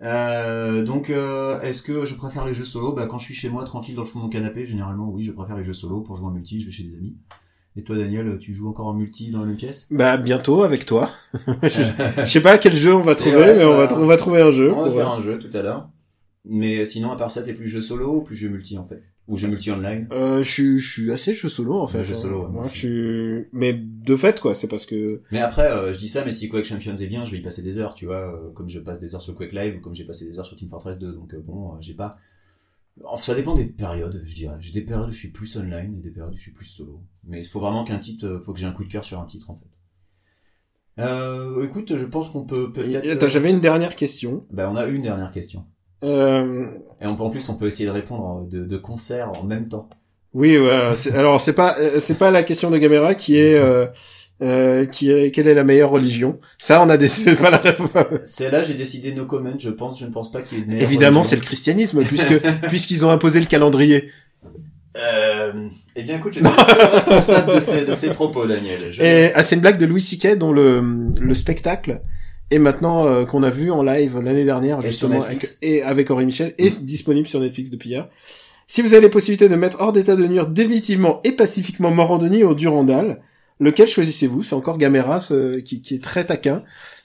Euh, 0.00 0.84
donc, 0.84 1.10
euh, 1.10 1.60
est-ce 1.62 1.82
que 1.82 2.06
je 2.06 2.14
préfère 2.14 2.44
les 2.44 2.54
jeux 2.54 2.64
solo? 2.64 2.92
Bah, 2.92 3.06
quand 3.06 3.18
je 3.18 3.24
suis 3.24 3.34
chez 3.34 3.48
moi, 3.48 3.64
tranquille 3.64 3.94
dans 3.94 4.02
le 4.02 4.08
fond 4.08 4.20
de 4.20 4.24
mon 4.24 4.30
canapé, 4.30 4.64
généralement, 4.64 5.08
oui, 5.10 5.22
je 5.22 5.32
préfère 5.32 5.56
les 5.56 5.64
jeux 5.64 5.72
solo. 5.72 6.00
Pour 6.00 6.16
jouer 6.16 6.26
en 6.26 6.30
multi, 6.30 6.60
je 6.60 6.66
vais 6.66 6.72
chez 6.72 6.84
des 6.84 6.96
amis. 6.96 7.16
Et 7.76 7.82
toi, 7.84 7.96
Daniel, 7.96 8.38
tu 8.40 8.54
joues 8.54 8.68
encore 8.68 8.86
en 8.88 8.94
multi 8.94 9.30
dans 9.30 9.40
la 9.40 9.46
même 9.46 9.56
pièce 9.56 9.86
Bah 9.92 10.16
bientôt 10.16 10.62
avec 10.64 10.84
toi. 10.84 11.10
je 11.62 11.68
je 12.18 12.24
sais 12.26 12.40
pas 12.40 12.58
quel 12.58 12.74
jeu 12.74 12.92
on 12.94 13.00
va 13.02 13.14
trouver, 13.14 13.36
vrai, 13.36 13.56
mais 13.56 13.64
on 13.64 13.76
va, 13.76 13.86
tr- 13.86 13.98
on 13.98 14.06
va 14.06 14.16
trouver 14.16 14.40
un 14.42 14.50
jeu. 14.50 14.72
On 14.72 14.84
va 14.84 14.90
faire 14.90 15.10
un 15.10 15.20
jeu 15.20 15.38
tout 15.38 15.54
à 15.56 15.62
l'heure. 15.62 15.88
Mais 16.44 16.84
sinon, 16.84 17.12
à 17.12 17.16
part 17.16 17.30
ça, 17.30 17.42
t'es 17.42 17.52
plus 17.54 17.68
jeu 17.68 17.80
solo 17.80 18.16
ou 18.16 18.22
plus 18.22 18.34
jeu 18.34 18.48
multi 18.48 18.78
en 18.78 18.84
fait? 18.84 19.02
Ou 19.28 19.36
jeu 19.36 19.48
multi 19.48 19.70
online? 19.70 20.08
Euh, 20.10 20.42
je 20.42 20.50
suis, 20.50 20.78
je 20.80 20.90
suis 20.90 21.12
assez 21.12 21.34
jeu 21.34 21.48
solo 21.50 21.74
en 21.78 21.86
fait. 21.86 21.98
Ouais, 21.98 22.04
jeu 22.04 22.14
solo, 22.14 22.44
ouais, 22.44 22.48
moi 22.50 22.62
je 22.64 22.68
suis, 22.78 23.44
mais 23.52 23.74
de 23.74 24.16
fait 24.16 24.40
quoi, 24.40 24.54
c'est 24.54 24.68
parce 24.68 24.86
que 24.86 25.20
Mais 25.30 25.40
après, 25.40 25.70
euh, 25.70 25.92
je 25.92 25.98
dis 25.98 26.08
ça, 26.08 26.24
mais 26.24 26.32
si 26.32 26.48
Quake 26.48 26.64
Champions 26.64 26.96
est 26.96 27.06
bien, 27.06 27.26
je 27.26 27.32
vais 27.32 27.36
y 27.38 27.42
passer 27.42 27.62
des 27.62 27.78
heures, 27.78 27.94
tu 27.94 28.06
vois, 28.06 28.16
euh, 28.34 28.50
comme 28.54 28.70
je 28.70 28.78
passe 28.80 29.00
des 29.00 29.14
heures 29.14 29.20
sur 29.20 29.34
Quake 29.36 29.52
Live 29.52 29.76
ou 29.76 29.80
comme 29.80 29.94
j'ai 29.94 30.04
passé 30.04 30.24
des 30.24 30.38
heures 30.38 30.46
sur 30.46 30.56
Team 30.56 30.70
Fortress 30.70 30.98
2. 30.98 31.12
Donc 31.12 31.34
euh, 31.34 31.42
bon, 31.44 31.72
euh, 31.72 31.76
j'ai 31.80 31.92
pas. 31.94 32.16
Ça 33.18 33.34
dépend 33.34 33.54
des 33.54 33.66
périodes, 33.66 34.22
je 34.24 34.34
dirais. 34.34 34.56
J'ai 34.60 34.72
des 34.72 34.82
périodes 34.82 35.08
où 35.08 35.12
je 35.12 35.18
suis 35.18 35.30
plus 35.32 35.56
online 35.56 35.94
et 35.98 36.02
des 36.02 36.10
périodes 36.10 36.32
où 36.34 36.36
je 36.36 36.42
suis 36.42 36.52
plus 36.52 36.66
solo. 36.66 37.02
Mais 37.24 37.40
il 37.40 37.46
faut 37.46 37.60
vraiment 37.60 37.84
qu'un 37.84 37.98
titre, 37.98 38.26
euh, 38.26 38.40
faut 38.44 38.52
que 38.52 38.58
j'ai 38.60 38.66
un 38.66 38.72
coup 38.72 38.84
de 38.84 38.90
cœur 38.90 39.04
sur 39.04 39.20
un 39.20 39.24
titre 39.24 39.50
en 39.50 39.54
fait. 39.54 39.66
Euh, 40.98 41.64
écoute, 41.64 41.96
je 41.96 42.04
pense 42.04 42.30
qu'on 42.30 42.44
peut 42.44 42.72
peut-être. 42.72 43.06
Attends, 43.08 43.28
j'avais 43.28 43.50
une 43.50 43.60
dernière 43.60 43.94
question? 43.94 44.46
Bah, 44.50 44.68
on 44.72 44.76
a 44.76 44.86
une 44.86 45.02
dernière 45.02 45.30
question. 45.30 45.64
Euh, 46.02 46.66
Et 47.00 47.06
on 47.06 47.14
peut- 47.14 47.22
en 47.22 47.30
plus, 47.30 47.48
on 47.48 47.56
peut 47.56 47.66
essayer 47.66 47.86
de 47.86 47.92
répondre 47.94 48.46
de, 48.48 48.64
de 48.64 48.76
concert 48.76 49.30
en 49.40 49.44
même 49.44 49.68
temps. 49.68 49.88
oui, 50.32 50.56
alors 51.12 51.40
c'est 51.40 51.52
pas, 51.54 51.76
euh, 51.78 51.98
c'est 52.00 52.18
pas 52.18 52.30
la 52.30 52.42
question 52.42 52.70
de 52.70 52.78
Gamera 52.78 53.14
qui 53.14 53.36
est, 53.36 53.58
euh, 54.42 54.86
qui 54.86 55.10
est, 55.10 55.30
quelle 55.30 55.48
est 55.48 55.54
la 55.54 55.64
meilleure 55.64 55.90
religion? 55.90 56.38
Ça, 56.58 56.82
on 56.82 56.88
a 56.88 56.96
décidé 56.96 57.34
pas 57.36 57.50
la 57.50 57.58
réponse. 57.58 57.90
Celle-là, 58.24 58.62
j'ai 58.62 58.74
décidé 58.74 59.12
no 59.12 59.26
comment, 59.26 59.58
je 59.58 59.70
pense, 59.70 59.98
je 59.98 60.06
ne 60.06 60.10
pense 60.10 60.30
pas 60.30 60.42
qu'il 60.42 60.58
y 60.58 60.62
ait 60.62 60.64
meilleure 60.64 60.82
Évidemment, 60.82 61.24
c'est 61.24 61.36
le 61.36 61.42
christianisme, 61.42 62.02
puisque 62.04 62.40
puisqu'ils 62.68 63.04
ont 63.04 63.10
imposé 63.10 63.40
le 63.40 63.46
calendrier. 63.46 64.10
Euh, 64.96 65.52
eh 65.96 66.02
bien, 66.02 66.16
écoute, 66.16 66.34
je 66.34 66.40
suis 66.40 66.82
responsable 66.92 67.54
de 67.54 67.60
ces, 67.60 67.84
de 67.84 67.92
ces 67.92 68.10
propos, 68.10 68.46
Daniel. 68.46 68.90
Je... 68.90 69.02
Et 69.02 69.32
ah, 69.34 69.42
c'est 69.42 69.54
une 69.54 69.60
blague 69.60 69.78
de 69.78 69.86
Louis 69.86 70.02
C.K. 70.02 70.36
dont 70.38 70.52
le 70.52 70.82
le 71.20 71.34
spectacle 71.34 72.00
est 72.50 72.58
maintenant 72.58 73.06
euh, 73.06 73.24
qu'on 73.24 73.42
a 73.42 73.50
vu 73.50 73.70
en 73.70 73.82
live 73.82 74.18
l'année 74.20 74.44
dernière 74.44 74.78
Et 74.80 74.86
justement 74.86 75.22
avec, 75.22 75.46
et 75.62 75.82
avec 75.82 76.10
Henri 76.10 76.26
Michel 76.26 76.54
est 76.58 76.82
disponible 76.84 77.28
sur 77.28 77.40
Netflix 77.40 77.70
depuis 77.70 77.90
hier. 77.90 78.08
Si 78.66 78.82
vous 78.82 78.92
avez 78.92 79.02
les 79.02 79.08
possibilités 79.08 79.48
de 79.48 79.54
mettre 79.54 79.80
hors 79.80 79.92
d'état 79.92 80.16
de 80.16 80.26
nuire 80.26 80.46
définitivement 80.46 81.20
et 81.24 81.32
pacifiquement 81.32 81.90
Morandini 81.90 82.44
au 82.44 82.54
Durandal, 82.54 83.20
lequel 83.60 83.88
choisissez-vous? 83.88 84.42
C'est 84.42 84.54
encore 84.54 84.78
Gamera 84.78 85.20
ce- 85.20 85.58
qui, 85.60 85.80
qui 85.82 85.94
est 85.96 86.02
très 86.02 86.24
taquin. 86.26 86.62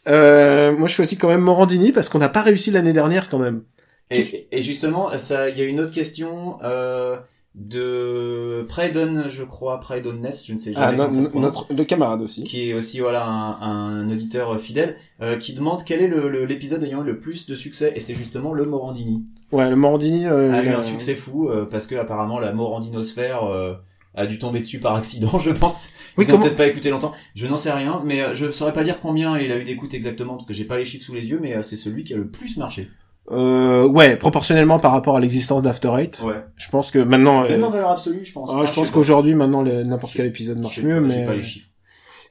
Euh, 0.07 0.75
moi, 0.75 0.87
je 0.87 0.93
choisis 0.93 1.17
quand 1.17 1.29
même 1.29 1.41
Morandini 1.41 1.91
parce 1.91 2.09
qu'on 2.09 2.19
n'a 2.19 2.29
pas 2.29 2.41
réussi 2.41 2.71
l'année 2.71 2.93
dernière 2.93 3.29
quand 3.29 3.39
même. 3.39 3.63
Et, 4.11 4.21
et 4.51 4.61
justement, 4.61 5.09
ça, 5.17 5.49
il 5.49 5.57
y 5.57 5.61
a 5.61 5.65
une 5.65 5.79
autre 5.79 5.93
question 5.93 6.57
euh, 6.63 7.15
de 7.55 8.63
Praedon, 8.67 9.23
je 9.29 9.43
crois, 9.43 9.79
Praedon 9.79 10.13
Ness, 10.13 10.45
je 10.45 10.53
ne 10.53 10.59
sais 10.59 10.73
Ah, 10.75 10.91
jamais 10.91 10.97
no- 10.97 11.03
comment 11.05 11.11
ça 11.11 11.21
se 11.23 11.29
prononce, 11.29 11.55
notre 11.69 11.73
le 11.73 11.85
camarade 11.85 12.21
aussi. 12.21 12.43
qui 12.43 12.69
est 12.69 12.73
aussi 12.73 12.99
voilà 12.99 13.25
un, 13.25 14.01
un 14.01 14.11
auditeur 14.11 14.59
fidèle, 14.59 14.95
euh, 15.21 15.37
qui 15.37 15.53
demande 15.53 15.81
quel 15.85 16.01
est 16.01 16.07
le- 16.07 16.29
le- 16.29 16.45
l'épisode 16.45 16.83
ayant 16.83 17.01
eu 17.03 17.07
le 17.07 17.19
plus 17.19 17.47
de 17.47 17.55
succès, 17.55 17.93
et 17.95 17.99
c'est 17.99 18.15
justement 18.15 18.53
le 18.53 18.65
Morandini. 18.65 19.23
Ouais, 19.51 19.69
le 19.69 19.75
Morandini. 19.75 20.27
Euh, 20.27 20.51
a 20.53 20.61
il 20.61 20.67
eu 20.67 20.73
a- 20.73 20.79
un 20.79 20.81
succès 20.81 21.15
fou 21.15 21.49
euh, 21.49 21.65
parce 21.69 21.87
que 21.87 21.95
apparemment 21.95 22.39
la 22.39 22.51
Morandinosphère 22.53 23.43
euh, 23.45 23.73
a 24.15 24.25
dû 24.27 24.37
tomber 24.39 24.59
dessus 24.59 24.79
par 24.79 24.95
accident, 24.95 25.39
je 25.43 25.49
pense. 25.51 25.91
Oui, 26.17 26.25
Ils 26.25 26.31
comment- 26.31 26.43
peut-être 26.43 26.57
pas 26.57 26.67
écouté 26.67 26.89
longtemps. 26.89 27.13
Je 27.35 27.47
n'en 27.47 27.55
sais 27.55 27.71
rien, 27.71 28.01
mais 28.05 28.21
euh, 28.21 28.35
je 28.35 28.51
saurais 28.51 28.73
pas 28.73 28.83
dire 28.83 28.99
combien 29.01 29.37
il 29.39 29.51
a 29.51 29.57
eu 29.57 29.63
d'écoute 29.63 29.93
exactement 29.93 30.33
parce 30.33 30.45
que 30.45 30.53
j'ai 30.53 30.65
pas 30.65 30.77
les 30.77 30.85
chiffres 30.85 31.05
sous 31.05 31.13
les 31.15 31.29
yeux, 31.29 31.39
mais 31.41 31.55
euh, 31.55 31.61
c'est 31.61 31.75
celui 31.75 32.03
qui 32.03 32.13
a 32.13 32.17
le 32.17 32.27
plus 32.29 32.57
marché. 32.57 32.87
Euh, 33.31 33.87
ouais, 33.87 34.17
proportionnellement 34.17 34.79
par 34.79 34.91
rapport 34.91 35.15
à 35.15 35.19
l'existence 35.21 35.63
d'After 35.63 35.91
Eight. 35.97 36.21
Ouais. 36.25 36.43
Je 36.57 36.69
pense 36.69 36.91
que 36.91 36.99
maintenant. 36.99 37.43
Même 37.43 37.63
euh, 37.63 37.67
en 37.67 37.71
valeur 37.71 37.89
absolue, 37.91 38.25
je 38.25 38.33
pense. 38.33 38.49
ah, 38.53 38.59
Ah, 38.61 38.65
je 38.65 38.73
pense 38.73 38.91
qu'aujourd'hui, 38.91 39.33
maintenant, 39.33 39.63
n'importe 39.63 40.11
Je- 40.11 40.17
quel 40.17 40.25
épisode 40.27 40.57
Je 40.57 40.61
marche 40.63 40.81
mieux, 40.81 40.95
pas, 41.01 41.07
mais. 41.07 41.25
Pas 41.25 41.35
les 41.35 41.41
chiffres. 41.41 41.69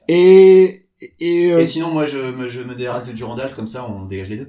Et 0.07 0.87
et, 1.19 1.51
euh, 1.51 1.59
Et 1.59 1.65
sinon, 1.65 1.89
moi, 1.91 2.05
je 2.05 2.17
me, 2.17 2.47
je 2.47 2.61
me 2.61 2.75
dérasse 2.75 3.05
de 3.07 3.11
Durandal, 3.11 3.53
comme 3.55 3.67
ça, 3.67 3.89
on 3.89 4.05
dégage 4.05 4.29
les 4.29 4.37
deux. 4.37 4.47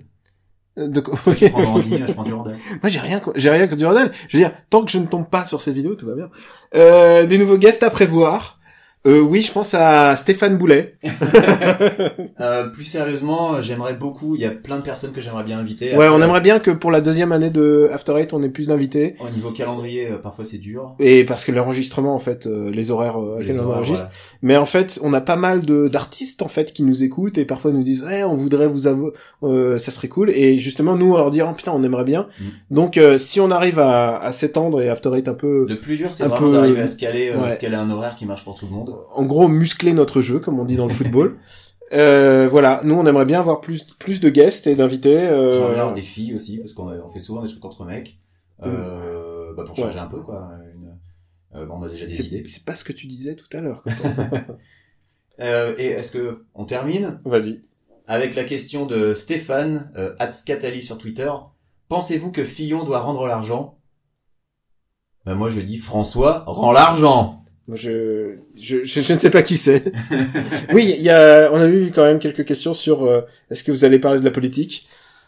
De 0.77 1.01
prends 1.01 1.33
je 1.33 2.13
prends 2.13 2.23
Durandal. 2.25 2.57
Moi, 2.83 2.91
j'ai 2.91 2.99
rien, 2.99 3.21
j'ai 3.37 3.51
rien 3.51 3.69
que 3.69 3.75
du 3.75 3.87
Rodal. 3.87 4.11
Je 4.29 4.37
veux 4.37 4.43
dire, 4.43 4.53
tant 4.71 4.85
que 4.85 4.91
je 4.91 4.99
ne 4.99 5.07
tombe 5.07 5.29
pas 5.29 5.47
sur 5.47 5.61
ces 5.61 5.73
vidéos, 5.73 5.95
tout 5.95 6.07
va 6.07 6.15
bien. 6.15 6.31
Euh, 6.75 7.27
des 7.27 7.39
nouveaux 7.39 7.59
guests 7.59 7.83
à 7.83 7.91
prévoir. 7.91 8.59
Euh, 9.07 9.21
oui, 9.21 9.43
je 9.43 9.53
pense 9.53 9.75
à 9.75 10.17
Stéphane 10.17 10.57
Boulet. 10.57 10.97
Euh, 12.41 12.69
plus 12.69 12.85
sérieusement, 12.85 13.55
euh, 13.55 13.63
j'aimerais 13.63 13.95
beaucoup, 13.95 14.35
il 14.35 14.41
y 14.41 14.45
a 14.45 14.51
plein 14.51 14.77
de 14.77 14.83
personnes 14.83 15.13
que 15.13 15.21
j'aimerais 15.21 15.45
bien 15.45 15.59
inviter. 15.59 15.97
Ouais, 15.97 16.09
on 16.09 16.21
aimerait 16.21 16.41
bien 16.41 16.59
que 16.59 16.71
pour 16.73 16.91
la 16.91 17.01
deuxième 17.01 17.31
année 17.33 17.49
de 17.51 17.89
After 17.93 18.13
Eight, 18.19 18.33
on 18.35 18.43
ait 18.43 18.49
plus 18.49 18.67
d'invités. 18.69 19.15
Au 19.21 19.31
niveau 19.31 19.51
calendrier, 19.51 20.09
euh, 20.11 20.17
parfois 20.19 20.45
c'est 20.45 20.59
dur. 20.59 20.95
Et 20.99 21.25
parce 21.25 21.45
que 21.45 21.53
l'enregistrement, 21.53 22.15
en 22.15 22.19
fait, 22.19 22.47
euh, 22.47 22.71
les 22.71 22.91
horaires 22.91 23.19
euh, 23.23 23.37
à 23.37 23.41
Les 23.41 23.47
laquelle 23.49 23.63
on 23.63 23.71
enregistre. 23.73 24.07
voilà. 24.07 24.13
Mais 24.43 24.57
en 24.57 24.67
fait, 24.67 24.99
on 25.03 25.13
a 25.15 25.21
pas 25.21 25.37
mal 25.37 25.63
de 25.65 25.89
d'artistes 25.89 26.43
en 26.43 26.49
fait 26.49 26.73
qui 26.73 26.83
nous 26.83 27.03
écoutent 27.05 27.39
et 27.39 27.45
parfois 27.45 27.71
nous 27.71 27.83
disent 27.85 28.07
"Eh, 28.13 28.25
on 28.25 28.35
voudrait 28.35 28.67
vous 28.69 28.87
avoir 28.87 29.13
euh, 29.45 29.79
ça 29.79 29.91
serait 29.93 30.09
cool." 30.09 30.31
Et 30.31 30.59
justement, 30.59 30.97
nous 30.97 31.13
on 31.15 31.17
leur 31.17 31.31
dit 31.31 31.41
"Oh 31.41 31.53
putain, 31.57 31.73
on 31.73 31.83
aimerait 31.85 32.05
bien." 32.05 32.27
Mm. 32.41 32.45
Donc 32.75 32.99
euh, 32.99 33.17
si 33.17 33.41
on 33.41 33.51
arrive 33.51 33.79
à, 33.79 34.19
à 34.19 34.33
s'étendre 34.33 34.81
et 34.83 34.89
After 34.89 35.11
Eight 35.17 35.29
un 35.29 35.35
peu 35.35 35.67
Le 35.69 35.79
plus 35.81 35.97
dur, 35.97 36.11
c'est 36.11 36.25
Un 36.25 36.29
vraiment 36.29 36.49
peu- 36.49 36.53
d'arriver 36.57 36.81
à 36.83 36.87
se 36.89 36.99
caler, 36.99 37.31
euh, 37.35 37.41
ouais. 37.41 37.51
se 37.53 37.61
caler 37.61 37.77
un 37.77 37.91
horaire 37.91 38.17
qui 38.17 38.27
marche 38.27 38.45
pour 38.45 38.57
tout 38.57 38.67
le 38.67 38.73
monde. 38.73 38.94
En 39.15 39.25
gros 39.25 39.49
muscler 39.49 39.93
notre 39.93 40.23
jeu 40.23 40.39
comme 40.41 40.59
on 40.59 40.65
dit 40.65 40.77
dans 40.77 40.87
le 40.87 40.95
football. 40.95 41.39
Euh, 41.93 42.49
voilà, 42.51 42.81
nous 42.83 42.95
on 42.95 43.07
aimerait 43.07 43.27
bien 43.27 43.39
avoir 43.39 43.61
plus 43.61 43.85
plus 43.99 44.19
de 44.19 44.31
guests 44.31 44.67
et 44.67 44.75
d'invités. 44.75 45.17
Euh... 45.17 45.53
J'aimerais 45.53 45.73
bien 45.75 45.81
avoir 45.81 45.95
des 45.95 46.03
filles 46.03 46.35
aussi, 46.35 46.59
parce 46.59 46.73
qu'on 46.73 46.89
on 46.89 47.09
fait 47.11 47.21
souvent 47.21 47.43
des 47.43 47.49
trucs 47.49 47.65
entre 47.65 47.85
mecs, 47.85 48.19
euh, 48.65 49.53
bah 49.55 49.65
pour 49.65 49.77
changer 49.77 49.99
un 49.99 50.07
peu, 50.07 50.21
quoi. 50.23 50.49
Une- 50.75 50.97
euh, 51.55 51.67
bon, 51.67 51.77
on 51.79 51.83
a 51.83 51.89
déjà 51.89 52.07
des 52.07 52.27
idées. 52.27 52.43
c'est 52.49 52.65
pas 52.65 52.75
ce 52.75 52.85
que 52.85 52.93
tu 52.93 53.07
disais 53.07 53.37
tout 53.37 53.47
à 53.57 53.61
l'heure. 53.61 53.85
Euh, 55.41 55.75
et 55.79 55.87
est-ce 55.87 56.13
que 56.13 56.45
on 56.55 56.65
termine 56.65 57.21
Vas-y. 57.25 57.61
avec 58.07 58.37
la 58.37 58.45
question 58.45 58.87
de 58.87 59.15
Stéphane, 59.15 59.91
euh, 59.97 60.15
sur 60.81 60.97
Twitter. 60.97 61.29
Pensez-vous 61.89 62.31
que 62.31 62.45
Fillon 62.45 62.85
doit 62.85 63.01
rendre 63.01 63.27
l'argent? 63.27 63.77
Ben 65.27 65.35
moi 65.35 65.49
je 65.49 65.61
dis 65.61 65.79
François 65.79 66.45
rend 66.47 66.71
l'argent. 66.71 67.44
Je, 67.73 68.35
je, 68.61 68.85
je, 68.85 69.01
je 69.01 69.15
ne 69.15 69.19
sais 69.19 69.31
pas 69.31 69.43
qui 69.43 69.57
c'est. 69.57 69.91
oui, 70.73 70.95
il 70.99 71.03
y 71.03 71.11
a, 71.11 71.51
on 71.51 71.61
a 71.61 71.67
eu 71.69 71.91
quand 71.95 72.05
même 72.05 72.19
quelques 72.19 72.45
questions 72.45 72.75
sur 72.75 73.05
euh, 73.05 73.23
est-ce 73.51 73.65
que 73.65 73.73
vous 73.73 73.85
allez 73.85 73.99
parler 73.99 74.21
de 74.21 74.25
la 74.25 74.31
politique? 74.31 74.87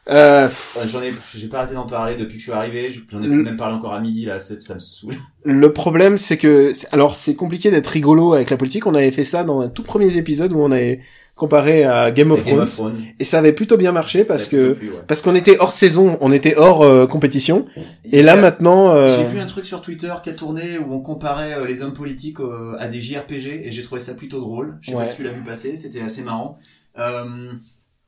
Euh, 0.09 0.49
J'en 0.87 1.03
ai, 1.03 1.13
j'ai 1.35 1.49
pas 1.49 1.59
arrêté 1.59 1.75
d'en 1.75 1.87
parler 1.87 2.15
depuis 2.15 2.35
que 2.35 2.39
je 2.39 2.45
suis 2.45 2.53
arrivé. 2.53 2.95
J'en 3.11 3.23
ai 3.23 3.27
même 3.27 3.57
parlé 3.57 3.75
encore 3.75 3.95
à 3.95 4.01
midi 4.01 4.27
là. 4.27 4.39
Ça 4.39 4.75
me 4.75 4.81
saoule. 4.81 5.15
le 5.45 5.73
problème, 5.73 6.19
c'est 6.19 6.37
que, 6.37 6.73
alors, 6.93 7.17
c'est 7.17 7.35
compliqué 7.35 7.71
d'être 7.71 7.89
rigolo 7.89 8.35
avec 8.35 8.51
la 8.51 8.57
politique. 8.57 8.87
On 8.87 8.95
avait 8.95 9.11
fait 9.11 9.25
ça 9.25 9.43
dans 9.43 9.61
un 9.61 9.69
tout 9.69 9.83
premier 9.83 10.17
épisode 10.17 10.53
où 10.53 10.61
on 10.61 10.71
avait 10.71 11.01
comparé 11.37 11.85
à 11.85 12.11
Game 12.11 12.33
of 12.33 12.39
Game 12.45 12.55
Thrones, 12.55 12.63
of 12.65 12.75
Thrones, 12.75 12.97
et 13.21 13.25
ça 13.25 13.39
avait 13.39 13.53
plutôt 13.53 13.77
bien 13.77 13.93
marché 13.93 14.25
parce 14.25 14.49
que 14.49 14.71
ouais. 14.71 14.79
parce 15.07 15.21
qu'on 15.21 15.35
était 15.35 15.59
hors 15.59 15.73
saison, 15.75 16.17
on 16.23 16.33
était 16.33 16.57
hors 16.57 16.83
euh, 16.83 17.07
compétition. 17.07 17.67
Et 18.11 18.23
là 18.23 18.37
maintenant, 18.37 18.95
euh, 18.95 19.15
J'ai 19.15 19.25
vu 19.27 19.39
un 19.39 19.47
truc 19.47 19.67
sur 19.67 19.83
Twitter 19.83 20.13
qui 20.25 20.31
a 20.31 20.33
tourné 20.33 20.79
où 20.79 20.95
on 20.95 21.01
comparait 21.01 21.53
euh, 21.53 21.67
les 21.67 21.83
hommes 21.83 21.93
politiques 21.93 22.41
euh, 22.41 22.75
à 22.79 22.89
des 22.89 23.03
JRPG 23.03 23.67
et 23.67 23.71
j'ai 23.71 23.83
trouvé 23.83 24.01
ça 24.01 24.15
plutôt 24.15 24.41
drôle. 24.41 24.79
Je 24.81 24.91
sais 24.91 24.97
Ouais. 24.97 25.03
pas 25.03 25.09
si 25.11 25.17
tu 25.17 25.23
l'as 25.25 25.31
vu 25.31 25.43
passer, 25.43 25.77
c'était 25.77 26.01
assez 26.01 26.23
marrant. 26.23 26.57
Euh, 26.99 27.53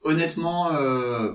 honnêtement, 0.03 0.73
euh, 0.75 1.33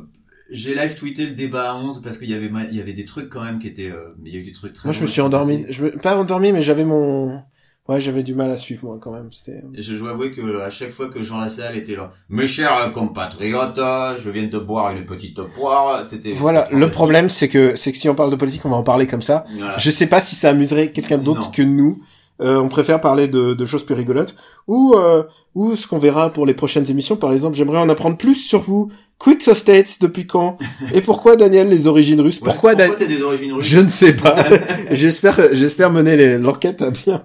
j'ai 0.49 0.73
live 0.73 0.95
tweeté 0.95 1.27
le 1.27 1.33
débat 1.33 1.71
à 1.71 1.75
11 1.75 2.01
parce 2.01 2.17
qu'il 2.17 2.29
y 2.29 2.33
avait 2.33 2.49
il 2.71 2.75
y 2.75 2.81
avait 2.81 2.93
des 2.93 3.05
trucs 3.05 3.29
quand 3.29 3.43
même 3.43 3.59
qui 3.59 3.67
étaient 3.67 3.91
il 4.25 4.33
y 4.33 4.35
a 4.35 4.39
eu 4.39 4.43
des 4.43 4.53
trucs 4.53 4.73
très 4.73 4.87
moi 4.87 4.93
je 4.93 5.01
me 5.03 5.07
suis 5.07 5.21
endormi. 5.21 5.65
Je 5.69 5.83
me, 5.85 5.91
pas 5.91 6.15
endormi, 6.17 6.51
mais 6.51 6.63
j'avais 6.63 6.85
mon, 6.85 7.39
ouais, 7.87 8.01
j'avais 8.01 8.23
du 8.23 8.33
mal 8.35 8.51
à 8.51 8.57
suivre 8.57 8.85
moi 8.85 8.97
quand 9.01 9.11
même. 9.11 9.29
C'était. 9.31 9.61
Et 9.75 9.81
je 9.81 9.95
dois 9.95 10.11
avouer 10.11 10.31
que 10.31 10.61
à 10.61 10.69
chaque 10.69 10.91
fois 10.91 11.09
que 11.09 11.21
Jean 11.21 11.39
Lassalle 11.39 11.75
était 11.75 11.95
là, 11.95 12.11
mes 12.29 12.47
chers 12.47 12.91
compatriotes, 12.93 13.79
je 14.23 14.29
viens 14.29 14.47
de 14.47 14.59
boire 14.59 14.91
une 14.95 15.05
petite 15.05 15.41
poire, 15.41 16.05
c'était 16.05 16.33
Voilà, 16.33 16.67
le 16.71 16.89
problème 16.89 17.29
c'est 17.29 17.49
que 17.49 17.75
c'est 17.75 17.91
que 17.91 17.97
si 17.97 18.09
on 18.09 18.15
parle 18.15 18.31
de 18.31 18.35
politique, 18.35 18.65
on 18.65 18.69
va 18.69 18.77
en 18.77 18.83
parler 18.83 19.07
comme 19.07 19.21
ça. 19.21 19.45
Voilà. 19.55 19.77
Je 19.77 19.91
sais 19.91 20.07
pas 20.07 20.19
si 20.19 20.35
ça 20.35 20.49
amuserait 20.49 20.91
quelqu'un 20.91 21.17
d'autre 21.17 21.51
que 21.51 21.61
nous. 21.61 22.01
Euh, 22.41 22.57
on 22.57 22.67
préfère 22.67 22.99
parler 22.99 23.27
de, 23.27 23.53
de 23.53 23.65
choses 23.65 23.83
plus 23.85 23.95
rigolotes. 23.95 24.35
Ou, 24.67 24.93
euh, 24.95 25.23
ou 25.55 25.75
ce 25.75 25.87
qu'on 25.87 25.99
verra 25.99 26.31
pour 26.31 26.45
les 26.45 26.53
prochaines 26.53 26.89
émissions, 26.89 27.15
par 27.15 27.31
exemple, 27.31 27.55
j'aimerais 27.55 27.77
en 27.77 27.89
apprendre 27.89 28.17
plus 28.17 28.35
sur 28.35 28.61
vous. 28.61 28.91
Quick 29.19 29.41
States, 29.43 29.99
depuis 30.01 30.25
quand? 30.27 30.57
Et 30.93 30.99
pourquoi 31.01 31.35
Daniel 31.37 31.69
les 31.69 31.87
origines 31.87 32.19
russes 32.19 32.39
Ouais, 32.41 32.45
Pourquoi, 32.45 32.75
Dan- 32.75 32.91
t'as 32.97 33.05
des 33.05 33.21
origines 33.23 33.53
russes? 33.53 33.65
Je 33.65 33.79
ne 33.79 33.87
sais 33.89 34.13
pas. 34.13 34.35
j'espère, 34.91 35.39
j'espère 35.53 35.91
mener 35.91 36.37
l'enquête 36.37 36.81
à 36.81 36.89
bien. 36.89 37.23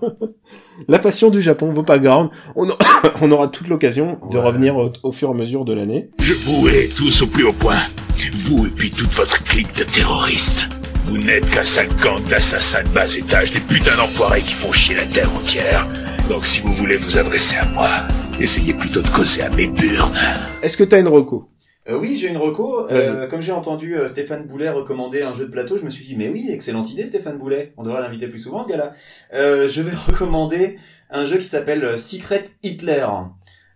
La 0.87 0.99
passion 1.01 1.31
du 1.31 1.43
Japon, 1.43 1.73
vos 1.73 1.83
backgrounds. 1.83 2.31
On, 2.55 2.69
a- 2.69 2.77
on 3.23 3.33
aura 3.33 3.49
toute 3.49 3.67
l'occasion 3.69 4.19
de 4.31 4.37
Ouais. 4.39 4.45
revenir 4.45 4.77
au, 4.77 4.93
au 5.03 5.11
fur 5.11 5.31
et 5.31 5.33
à 5.33 5.35
mesure 5.35 5.65
de 5.65 5.73
l'année. 5.73 6.11
Je 6.21 6.35
vous 6.35 6.69
hais 6.69 6.89
tous 6.97 7.23
au 7.23 7.27
plus 7.27 7.45
haut 7.45 7.53
point. 7.53 7.79
Vous 8.45 8.67
et 8.67 8.71
puis 8.71 8.91
toute 8.91 9.13
votre 9.15 9.43
clique 9.43 9.75
de 9.79 9.85
terroristes. 9.85 10.69
Vous 11.09 11.19
n'êtes 11.19 11.49
qu'un 11.51 11.65
sale 11.65 11.89
gang 12.03 12.23
d'assassins 12.29 12.83
de 12.85 12.89
bas 12.91 13.07
étage, 13.17 13.53
des 13.53 13.61
putains 13.61 13.97
d'enfoirés 13.97 14.43
qui 14.43 14.55
font 14.55 14.73
chier 14.73 14.97
la 14.97 15.07
terre 15.07 15.33
entière. 15.35 15.87
Donc 16.29 16.45
si 16.45 16.61
vous 16.61 16.73
voulez 16.73 16.97
vous 16.97 17.19
adresser 17.19 17.57
à 17.57 17.65
moi, 17.67 17.89
Essayez 18.41 18.73
plutôt 18.73 19.03
de 19.03 19.09
causer 19.09 19.43
à 19.43 19.51
mes 19.51 19.67
burnes. 19.67 20.15
Est-ce 20.63 20.77
que 20.77 20.85
t'as 20.85 21.01
une 21.01 21.09
reco 21.09 21.49
Euh, 21.89 21.99
oui, 21.99 22.15
j'ai 22.17 22.29
une 22.29 22.37
reco. 22.37 22.89
Euh, 22.89 23.27
comme 23.27 23.43
j'ai 23.43 23.51
entendu 23.51 23.97
euh, 23.97 24.07
Stéphane 24.07 24.47
Boulet 24.47 24.69
recommander 24.69 25.23
un 25.23 25.35
jeu 25.35 25.47
de 25.47 25.51
plateau, 25.51 25.77
je 25.77 25.85
me 25.85 25.91
suis 25.91 26.05
dit, 26.05 26.15
mais 26.17 26.29
oui, 26.29 26.47
excellente 26.49 26.89
idée, 26.93 27.05
Stéphane 27.05 27.37
Boulet. 27.37 27.73
On 27.77 27.83
devrait 27.83 28.01
l'inviter 28.01 28.29
plus 28.29 28.39
souvent, 28.39 28.63
ce 28.63 28.69
gars-là. 28.69 28.93
Euh, 29.35 29.69
je 29.69 29.83
vais 29.83 29.97
recommander 30.07 30.77
un 31.11 31.25
jeu 31.25 31.39
qui 31.39 31.47
s'appelle 31.47 31.99
Secret 31.99 32.45
Hitler. 32.63 33.05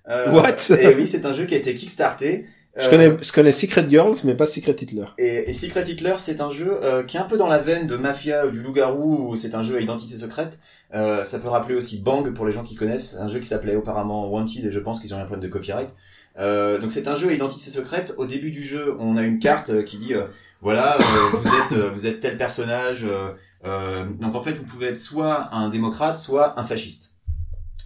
Euh, 0.09 0.31
What? 0.31 0.77
Et 0.81 0.95
oui, 0.95 1.09
c'est 1.09 1.27
un 1.27 1.33
jeu 1.33 1.45
qui 1.45 1.55
a 1.55 1.59
été 1.59 1.75
kickstarté. 1.75 2.47
Je 2.77 2.87
Euh, 2.87 2.91
connais, 2.91 3.17
je 3.23 3.33
connais 3.33 3.53
Secret 3.53 3.85
Girls, 3.89 4.15
mais 4.25 4.35
pas 4.35 4.47
Secret 4.47 4.77
Hitler. 4.81 5.05
Et, 5.19 5.51
et 5.51 5.53
Secret 5.53 5.85
Hitler, 5.89 6.15
c'est 6.19 6.41
un 6.41 6.51
jeu 6.51 6.79
euh, 6.83 7.03
qui 7.03 7.17
est 7.17 7.21
un 7.21 7.25
peu 7.25 7.37
dans 7.37 7.49
la 7.49 7.59
veine 7.59 7.87
de 7.87 7.97
Mafia 7.97 8.47
ou 8.47 8.51
du 8.51 8.63
Loup-garou, 8.63 9.29
où 9.31 9.37
c'est 9.37 9.55
un 9.55 9.63
jeu 9.63 9.77
à 9.77 9.81
identité 9.81 10.17
secrète. 10.17 10.59
Euh, 10.95 11.25
ça 11.25 11.39
peut 11.39 11.49
rappeler 11.49 11.75
aussi 11.75 12.01
Bang 12.03 12.33
pour 12.35 12.45
les 12.47 12.53
gens 12.53 12.65
qui 12.65 12.75
connaissent, 12.75 13.17
un 13.19 13.29
jeu 13.29 13.39
qui 13.41 13.47
s'appelait 13.47 13.77
auparavant 13.77 14.27
Wanted, 14.29 14.65
et 14.67 14.71
je 14.73 14.79
pense 14.81 15.01
qu'ils 15.01 15.15
ont 15.15 15.19
eu 15.19 15.21
un 15.23 15.27
problème 15.27 15.47
de 15.49 15.53
copyright. 15.53 15.91
Euh, 16.39 16.79
donc 16.79 16.93
c'est 16.93 17.09
un 17.09 17.15
jeu 17.15 17.29
à 17.29 17.33
identité 17.33 17.71
secrète. 17.71 18.15
Au 18.17 18.27
début 18.27 18.51
du 18.51 18.65
jeu, 18.65 18.97
on 18.99 19.17
a 19.17 19.23
une 19.23 19.39
carte 19.39 19.85
qui 19.85 19.99
dit 19.99 20.15
euh, 20.15 20.25
voilà, 20.63 20.97
euh, 20.97 21.01
vous 21.33 21.49
êtes 21.49 21.73
euh, 21.79 21.91
vous 21.95 22.07
êtes 22.07 22.21
tel 22.21 22.37
personnage. 22.39 23.05
euh, 23.05 23.33
euh, 23.65 24.05
donc 24.21 24.35
en 24.35 24.41
fait, 24.43 24.53
vous 24.53 24.65
pouvez 24.65 24.89
être 24.89 24.99
soit 24.99 25.49
un 25.55 25.69
démocrate, 25.69 26.19
soit 26.19 26.59
un 26.59 26.65
fasciste. 26.65 27.17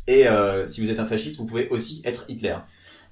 Et 0.07 0.28
euh, 0.28 0.64
si 0.66 0.80
vous 0.80 0.91
êtes 0.93 1.01
un 1.01 1.07
fasciste, 1.07 1.37
vous 1.39 1.47
pouvez 1.47 1.68
aussi 1.70 2.03
être 2.05 2.26
Hitler. 2.30 2.55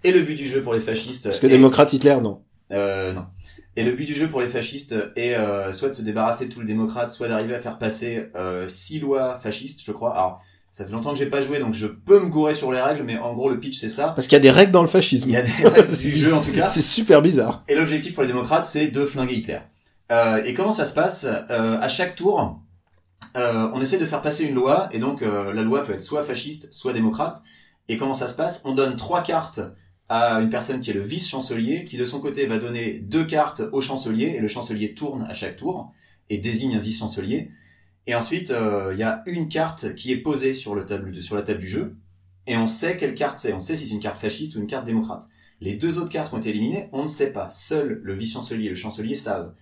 Et 0.04 0.12
le 0.12 0.20
but 0.22 0.34
du 0.36 0.46
jeu 0.46 0.62
pour 0.62 0.74
les 0.74 0.80
fascistes 0.80 1.24
Parce 1.24 1.40
que 1.40 1.46
est- 1.46 1.50
démocrate 1.50 1.92
Hitler, 1.92 2.16
non. 2.22 2.42
euh, 2.72 3.12
non. 3.12 3.24
Et 3.76 3.82
le 3.84 3.92
but 3.92 4.04
du 4.04 4.14
jeu 4.14 4.28
pour 4.28 4.40
les 4.40 4.48
fascistes 4.48 4.94
est 5.16 5.34
euh, 5.34 5.72
soit 5.72 5.88
de 5.88 5.94
se 5.94 6.02
débarrasser 6.02 6.46
de 6.46 6.52
tout 6.52 6.60
le 6.60 6.66
démocrate, 6.66 7.10
soit 7.10 7.26
d'arriver 7.28 7.54
à 7.56 7.60
faire 7.60 7.78
passer 7.78 8.26
euh, 8.36 8.68
six 8.68 9.00
lois 9.00 9.38
fascistes, 9.40 9.80
je 9.84 9.90
crois. 9.90 10.12
Alors, 10.14 10.40
ça 10.70 10.84
fait 10.84 10.92
longtemps 10.92 11.12
que 11.12 11.18
j'ai 11.18 11.26
pas 11.26 11.40
joué, 11.40 11.58
donc 11.58 11.74
je 11.74 11.86
peux 11.86 12.20
me 12.20 12.26
gourer 12.28 12.54
sur 12.54 12.70
les 12.72 12.80
règles, 12.80 13.02
mais 13.02 13.18
en 13.18 13.32
gros, 13.34 13.48
le 13.48 13.58
pitch, 13.58 13.78
c'est 13.80 13.88
ça. 13.88 14.08
Parce 14.14 14.26
qu'il 14.28 14.34
y 14.36 14.36
a 14.36 14.40
des 14.40 14.50
règles 14.50 14.70
dans 14.72 14.82
le 14.82 14.88
fascisme. 14.88 15.28
Il 15.28 15.32
y 15.32 15.36
a 15.36 15.42
des 15.42 15.68
règles 15.68 15.96
du 15.96 16.14
jeu, 16.16 16.34
en 16.34 16.40
tout 16.42 16.52
cas. 16.52 16.66
C'est 16.66 16.80
super 16.82 17.20
bizarre. 17.22 17.64
Et 17.68 17.74
l'objectif 17.74 18.14
pour 18.14 18.22
les 18.22 18.28
démocrates, 18.28 18.64
c'est 18.64 18.88
de 18.88 19.04
flinguer 19.04 19.34
Hitler. 19.36 19.58
Euh, 20.12 20.44
et 20.44 20.54
comment 20.54 20.70
ça 20.72 20.84
se 20.84 20.94
passe? 20.94 21.26
Euh, 21.26 21.78
À 21.80 21.88
chaque 21.88 22.14
tour, 22.14 22.60
euh, 23.36 23.68
on 23.74 23.80
essaie 23.80 23.98
de 23.98 24.06
faire 24.06 24.22
passer 24.22 24.44
une 24.44 24.54
loi, 24.54 24.88
et 24.92 24.98
donc 25.00 25.22
euh, 25.22 25.52
la 25.52 25.62
loi 25.62 25.84
peut 25.84 25.94
être 25.94 26.02
soit 26.02 26.22
fasciste, 26.22 26.72
soit 26.72 26.92
démocrate. 26.92 27.38
Et 27.88 27.96
comment 27.96 28.14
ça 28.14 28.28
se 28.28 28.36
passe? 28.36 28.62
On 28.64 28.72
donne 28.74 28.96
trois 28.96 29.22
cartes 29.22 29.60
à 30.08 30.40
une 30.40 30.50
personne 30.50 30.80
qui 30.80 30.90
est 30.90 30.94
le 30.94 31.00
vice-chancelier, 31.00 31.84
qui 31.84 31.96
de 31.96 32.04
son 32.04 32.20
côté 32.20 32.46
va 32.46 32.58
donner 32.58 33.00
deux 33.00 33.24
cartes 33.24 33.62
au 33.72 33.80
chancelier, 33.80 34.34
et 34.36 34.40
le 34.40 34.48
chancelier 34.48 34.94
tourne 34.94 35.26
à 35.28 35.34
chaque 35.34 35.56
tour, 35.56 35.92
et 36.30 36.38
désigne 36.38 36.76
un 36.76 36.80
vice-chancelier. 36.80 37.50
Et 38.06 38.14
ensuite, 38.14 38.50
euh, 38.50 38.90
il 38.92 38.98
y 38.98 39.02
a 39.02 39.22
une 39.26 39.48
carte 39.48 39.94
qui 39.94 40.12
est 40.12 40.18
posée 40.18 40.52
sur, 40.52 40.74
le 40.74 40.84
table, 40.84 41.22
sur 41.22 41.36
la 41.36 41.42
table 41.42 41.60
du 41.60 41.68
jeu, 41.68 41.96
et 42.46 42.56
on 42.56 42.66
sait 42.66 42.98
quelle 42.98 43.14
carte 43.14 43.38
c'est. 43.38 43.52
On 43.54 43.60
sait 43.60 43.76
si 43.76 43.86
c'est 43.88 43.94
une 43.94 44.00
carte 44.00 44.20
fasciste 44.20 44.56
ou 44.56 44.60
une 44.60 44.66
carte 44.66 44.84
démocrate. 44.84 45.28
Les 45.60 45.74
deux 45.74 45.98
autres 45.98 46.10
cartes 46.10 46.32
ont 46.34 46.38
été 46.38 46.50
éliminées, 46.50 46.88
on 46.92 47.04
ne 47.04 47.08
sait 47.08 47.32
pas. 47.32 47.48
Seul 47.48 48.00
le 48.02 48.14
vice-chancelier 48.14 48.66
et 48.66 48.70
le 48.70 48.74
chancelier 48.74 49.14
savent. 49.14 49.54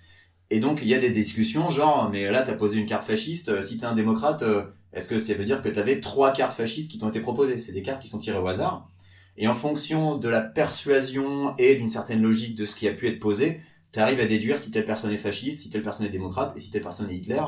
Et 0.51 0.61
donc 0.61 0.81
il 0.83 0.89
y 0.89 0.95
a 0.95 0.99
des 0.99 1.11
discussions 1.11 1.71
genre, 1.71 2.11
mais 2.11 2.31
là 2.31 2.43
t'as 2.43 2.55
posé 2.55 2.81
une 2.81 2.87
carte 2.87 3.07
fasciste, 3.07 3.49
euh, 3.49 3.63
si 3.63 3.79
t'es 3.79 3.87
un 3.87 3.95
démocrate, 3.95 4.43
euh, 4.43 4.65
est-ce 4.93 5.09
que 5.09 5.19
ça 5.19 5.35
veut 5.35 5.45
dire 5.45 5.63
que 5.63 5.69
t'avais 5.69 6.01
trois 6.01 6.33
cartes 6.33 6.55
fascistes 6.55 6.91
qui 6.91 6.99
t'ont 6.99 7.09
été 7.09 7.21
proposées? 7.21 7.59
C'est 7.59 7.73
des 7.73 7.83
cartes 7.83 8.03
qui 8.03 8.09
sont 8.09 8.19
tirées 8.19 8.39
au 8.39 8.47
hasard. 8.47 8.91
Et 9.37 9.49
en 9.49 9.55
fonction 9.55 10.17
de 10.17 10.29
la 10.29 10.43
persuasion 10.43 11.55
et 11.59 11.77
d'une 11.77 11.89
certaine 11.89 12.23
logique 12.23 12.57
de 12.57 12.67
ce 12.67 12.77
qui 12.77 12.87
a 12.87 12.93
pu 12.93 13.09
être 13.09 13.21
posé, 13.21 13.61
t'arrives 13.93 14.21
à 14.21 14.27
déduire 14.27 14.59
si 14.59 14.71
telle 14.71 14.87
personne 14.87 15.13
est 15.13 15.19
fasciste, 15.19 15.63
si 15.63 15.71
telle 15.71 15.83
personne 15.83 16.07
est 16.07 16.11
démocrate 16.11 16.55
et 16.57 16.61
si 16.61 16.71
telle 16.71 16.83
personne 16.83 17.11
est 17.11 17.17
Hitler. 17.17 17.43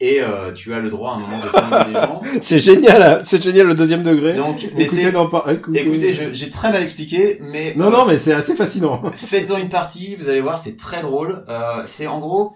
Et 0.00 0.20
euh, 0.20 0.52
tu 0.52 0.72
as 0.74 0.78
le 0.78 0.90
droit 0.90 1.12
à 1.12 1.16
un 1.16 1.18
moment 1.18 1.38
de 1.38 1.48
flinguer 1.48 1.92
des 1.92 1.94
gens. 1.94 2.22
C'est 2.40 2.60
génial, 2.60 3.02
hein. 3.02 3.20
c'est 3.24 3.42
génial 3.42 3.66
le 3.66 3.74
deuxième 3.74 4.04
degré. 4.04 4.34
Donc, 4.34 4.68
mais 4.76 4.84
Écoutez, 4.84 5.10
dans 5.10 5.26
écoutez. 5.48 5.80
Écoutez, 5.80 6.12
j'ai 6.32 6.50
très 6.50 6.70
mal 6.70 6.84
expliqué, 6.84 7.40
mais... 7.40 7.74
Non, 7.74 7.90
non, 7.90 8.06
mais 8.06 8.16
c'est 8.16 8.32
assez 8.32 8.54
fascinant. 8.54 9.10
Faites-en 9.14 9.58
une 9.58 9.68
partie, 9.68 10.14
vous 10.14 10.28
allez 10.28 10.40
voir, 10.40 10.56
c'est 10.56 10.76
très 10.76 11.02
drôle. 11.02 11.44
Euh, 11.48 11.82
c'est 11.86 12.06
en 12.06 12.20
gros, 12.20 12.52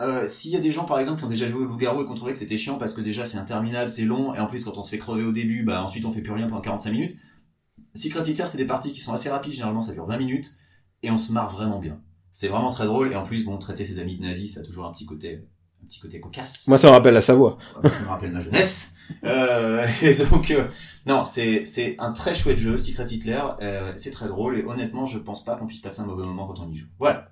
euh, 0.00 0.26
s'il 0.26 0.52
y 0.52 0.56
a 0.56 0.60
des 0.60 0.70
gens 0.70 0.84
par 0.84 0.98
exemple 0.98 1.18
qui 1.18 1.24
ont 1.26 1.28
déjà 1.28 1.46
joué 1.46 1.60
au 1.60 1.66
loup-garou 1.66 2.00
et 2.00 2.04
qui 2.06 2.10
ont 2.10 2.14
trouvé 2.14 2.32
que 2.32 2.38
c'était 2.38 2.56
chiant 2.56 2.78
parce 2.78 2.94
que 2.94 3.02
déjà 3.02 3.26
c'est 3.26 3.38
interminable, 3.38 3.90
c'est 3.90 4.04
long, 4.04 4.34
et 4.34 4.38
en 4.38 4.46
plus 4.46 4.64
quand 4.64 4.78
on 4.78 4.82
se 4.82 4.90
fait 4.90 4.98
crever 4.98 5.24
au 5.24 5.32
début, 5.32 5.64
bah 5.64 5.82
ensuite 5.82 6.06
on 6.06 6.10
fait 6.10 6.22
plus 6.22 6.32
rien 6.32 6.46
pendant 6.46 6.62
45 6.62 6.90
minutes. 6.92 7.16
Secret 7.94 8.22
Hitler, 8.28 8.44
c'est 8.46 8.58
des 8.58 8.66
parties 8.66 8.92
qui 8.92 9.00
sont 9.00 9.12
assez 9.12 9.30
rapides, 9.30 9.52
généralement 9.52 9.82
ça 9.82 9.92
dure 9.92 10.06
20 10.06 10.18
minutes, 10.18 10.56
et 11.02 11.10
on 11.10 11.18
se 11.18 11.32
marre 11.32 11.50
vraiment 11.50 11.78
bien. 11.78 12.00
C'est 12.32 12.48
vraiment 12.48 12.70
très 12.70 12.86
drôle, 12.86 13.12
et 13.12 13.16
en 13.16 13.24
plus, 13.24 13.44
bon, 13.44 13.58
traiter 13.58 13.84
ses 13.84 13.98
amis 13.98 14.16
de 14.16 14.22
nazis, 14.22 14.54
ça 14.54 14.60
a 14.60 14.62
toujours 14.62 14.86
un 14.86 14.92
petit 14.92 15.06
côté, 15.06 15.44
un 15.82 15.86
petit 15.86 16.00
côté 16.00 16.20
cocasse. 16.20 16.66
Moi, 16.68 16.78
ça 16.78 16.88
me 16.88 16.92
rappelle 16.92 17.14
la 17.14 17.22
Savoie. 17.22 17.58
Ça 17.82 18.02
me 18.02 18.08
rappelle 18.08 18.32
ma 18.32 18.40
jeunesse. 18.40 18.94
Euh, 19.24 19.86
et 20.02 20.14
donc, 20.14 20.50
euh, 20.50 20.68
non, 21.06 21.24
c'est 21.24 21.64
c'est 21.64 21.96
un 21.98 22.12
très 22.12 22.34
chouette 22.34 22.58
jeu, 22.58 22.76
Secret 22.76 23.06
Hitler. 23.06 23.42
Euh, 23.62 23.94
c'est 23.96 24.10
très 24.10 24.28
drôle 24.28 24.58
et 24.58 24.64
honnêtement, 24.64 25.06
je 25.06 25.18
pense 25.18 25.42
pas 25.42 25.56
qu'on 25.56 25.66
puisse 25.66 25.80
passer 25.80 26.02
un 26.02 26.06
mauvais 26.06 26.24
moment 26.26 26.46
quand 26.46 26.60
on 26.60 26.70
y 26.70 26.74
joue. 26.74 26.88
Voilà. 26.98 27.30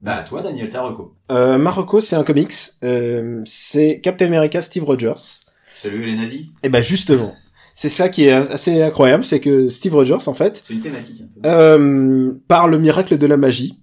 Bah 0.00 0.22
toi, 0.22 0.42
Daniel 0.42 0.68
Taroko. 0.68 1.16
Euh, 1.30 1.58
Marocco, 1.58 2.00
c'est 2.00 2.16
un 2.16 2.24
comics. 2.24 2.54
Euh, 2.82 3.42
c'est 3.44 4.00
Captain 4.02 4.26
America 4.26 4.60
Steve 4.60 4.84
Rogers. 4.84 5.42
Salut 5.76 6.04
les 6.04 6.16
nazis. 6.16 6.46
Et 6.62 6.68
ben 6.68 6.82
justement, 6.82 7.34
c'est 7.74 7.88
ça 7.88 8.08
qui 8.08 8.24
est 8.24 8.32
assez 8.32 8.82
incroyable, 8.82 9.24
c'est 9.24 9.40
que 9.40 9.68
Steve 9.68 9.94
Rogers, 9.94 10.26
en 10.28 10.34
fait, 10.34 10.62
C'est 10.64 10.74
une 10.74 10.80
thématique 10.80 11.22
un 11.22 11.40
peu. 11.42 11.48
euh, 11.48 12.32
par 12.48 12.68
le 12.68 12.78
miracle 12.78 13.18
de 13.18 13.26
la 13.26 13.36
magie, 13.36 13.78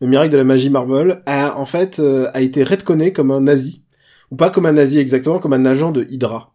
le 0.00 0.06
miracle 0.08 0.30
de 0.32 0.36
la 0.36 0.44
magie 0.44 0.70
Marvel, 0.70 1.22
a 1.26 1.56
en 1.58 1.66
fait 1.66 1.98
euh, 2.00 2.28
a 2.34 2.40
été 2.40 2.64
retconné 2.64 3.12
comme 3.12 3.30
un 3.30 3.40
nazi, 3.40 3.84
ou 4.30 4.36
pas 4.36 4.50
comme 4.50 4.66
un 4.66 4.72
nazi 4.72 4.98
exactement, 4.98 5.38
comme 5.38 5.52
un 5.52 5.64
agent 5.64 5.92
de 5.92 6.04
Hydra. 6.08 6.52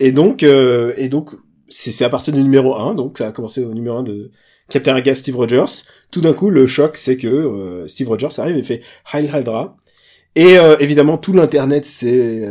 Et 0.00 0.10
donc, 0.12 0.42
euh, 0.42 0.92
et 0.96 1.08
donc, 1.08 1.30
c'est 1.68 2.04
à 2.04 2.08
partir 2.08 2.34
du 2.34 2.42
numéro 2.42 2.74
1, 2.76 2.94
donc 2.94 3.18
ça 3.18 3.28
a 3.28 3.32
commencé 3.32 3.62
au 3.64 3.72
numéro 3.72 3.98
1 3.98 4.02
de 4.02 4.30
Captain 4.68 4.92
America 4.92 5.14
Steve 5.14 5.36
Rogers. 5.36 5.84
Tout 6.10 6.20
d'un 6.20 6.32
coup, 6.32 6.50
le 6.50 6.66
choc, 6.66 6.96
c'est 6.96 7.16
que 7.16 7.84
Steve 7.86 8.08
Rogers 8.08 8.38
arrive 8.38 8.56
et 8.56 8.62
fait 8.62 8.82
Heil 9.12 9.30
Hydra. 9.32 9.76
Et 10.34 10.58
euh, 10.58 10.76
évidemment, 10.80 11.18
tout 11.18 11.32
l'internet 11.32 11.84
s'est 11.86 12.42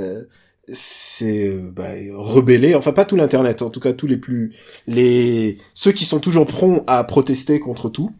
s'est, 0.73 1.47
euh, 1.47 1.71
bah, 1.73 1.89
rebellé. 2.15 2.75
Enfin, 2.75 2.91
pas 2.93 3.05
tout 3.05 3.15
l'internet, 3.15 3.61
en 3.61 3.69
tout 3.69 3.79
cas 3.79 3.93
tous 3.93 4.07
les 4.07 4.17
plus 4.17 4.53
les 4.87 5.57
ceux 5.73 5.91
qui 5.91 6.05
sont 6.05 6.19
toujours 6.19 6.45
prompts 6.45 6.83
à 6.87 7.03
protester 7.03 7.59
contre 7.59 7.89
tout. 7.89 8.11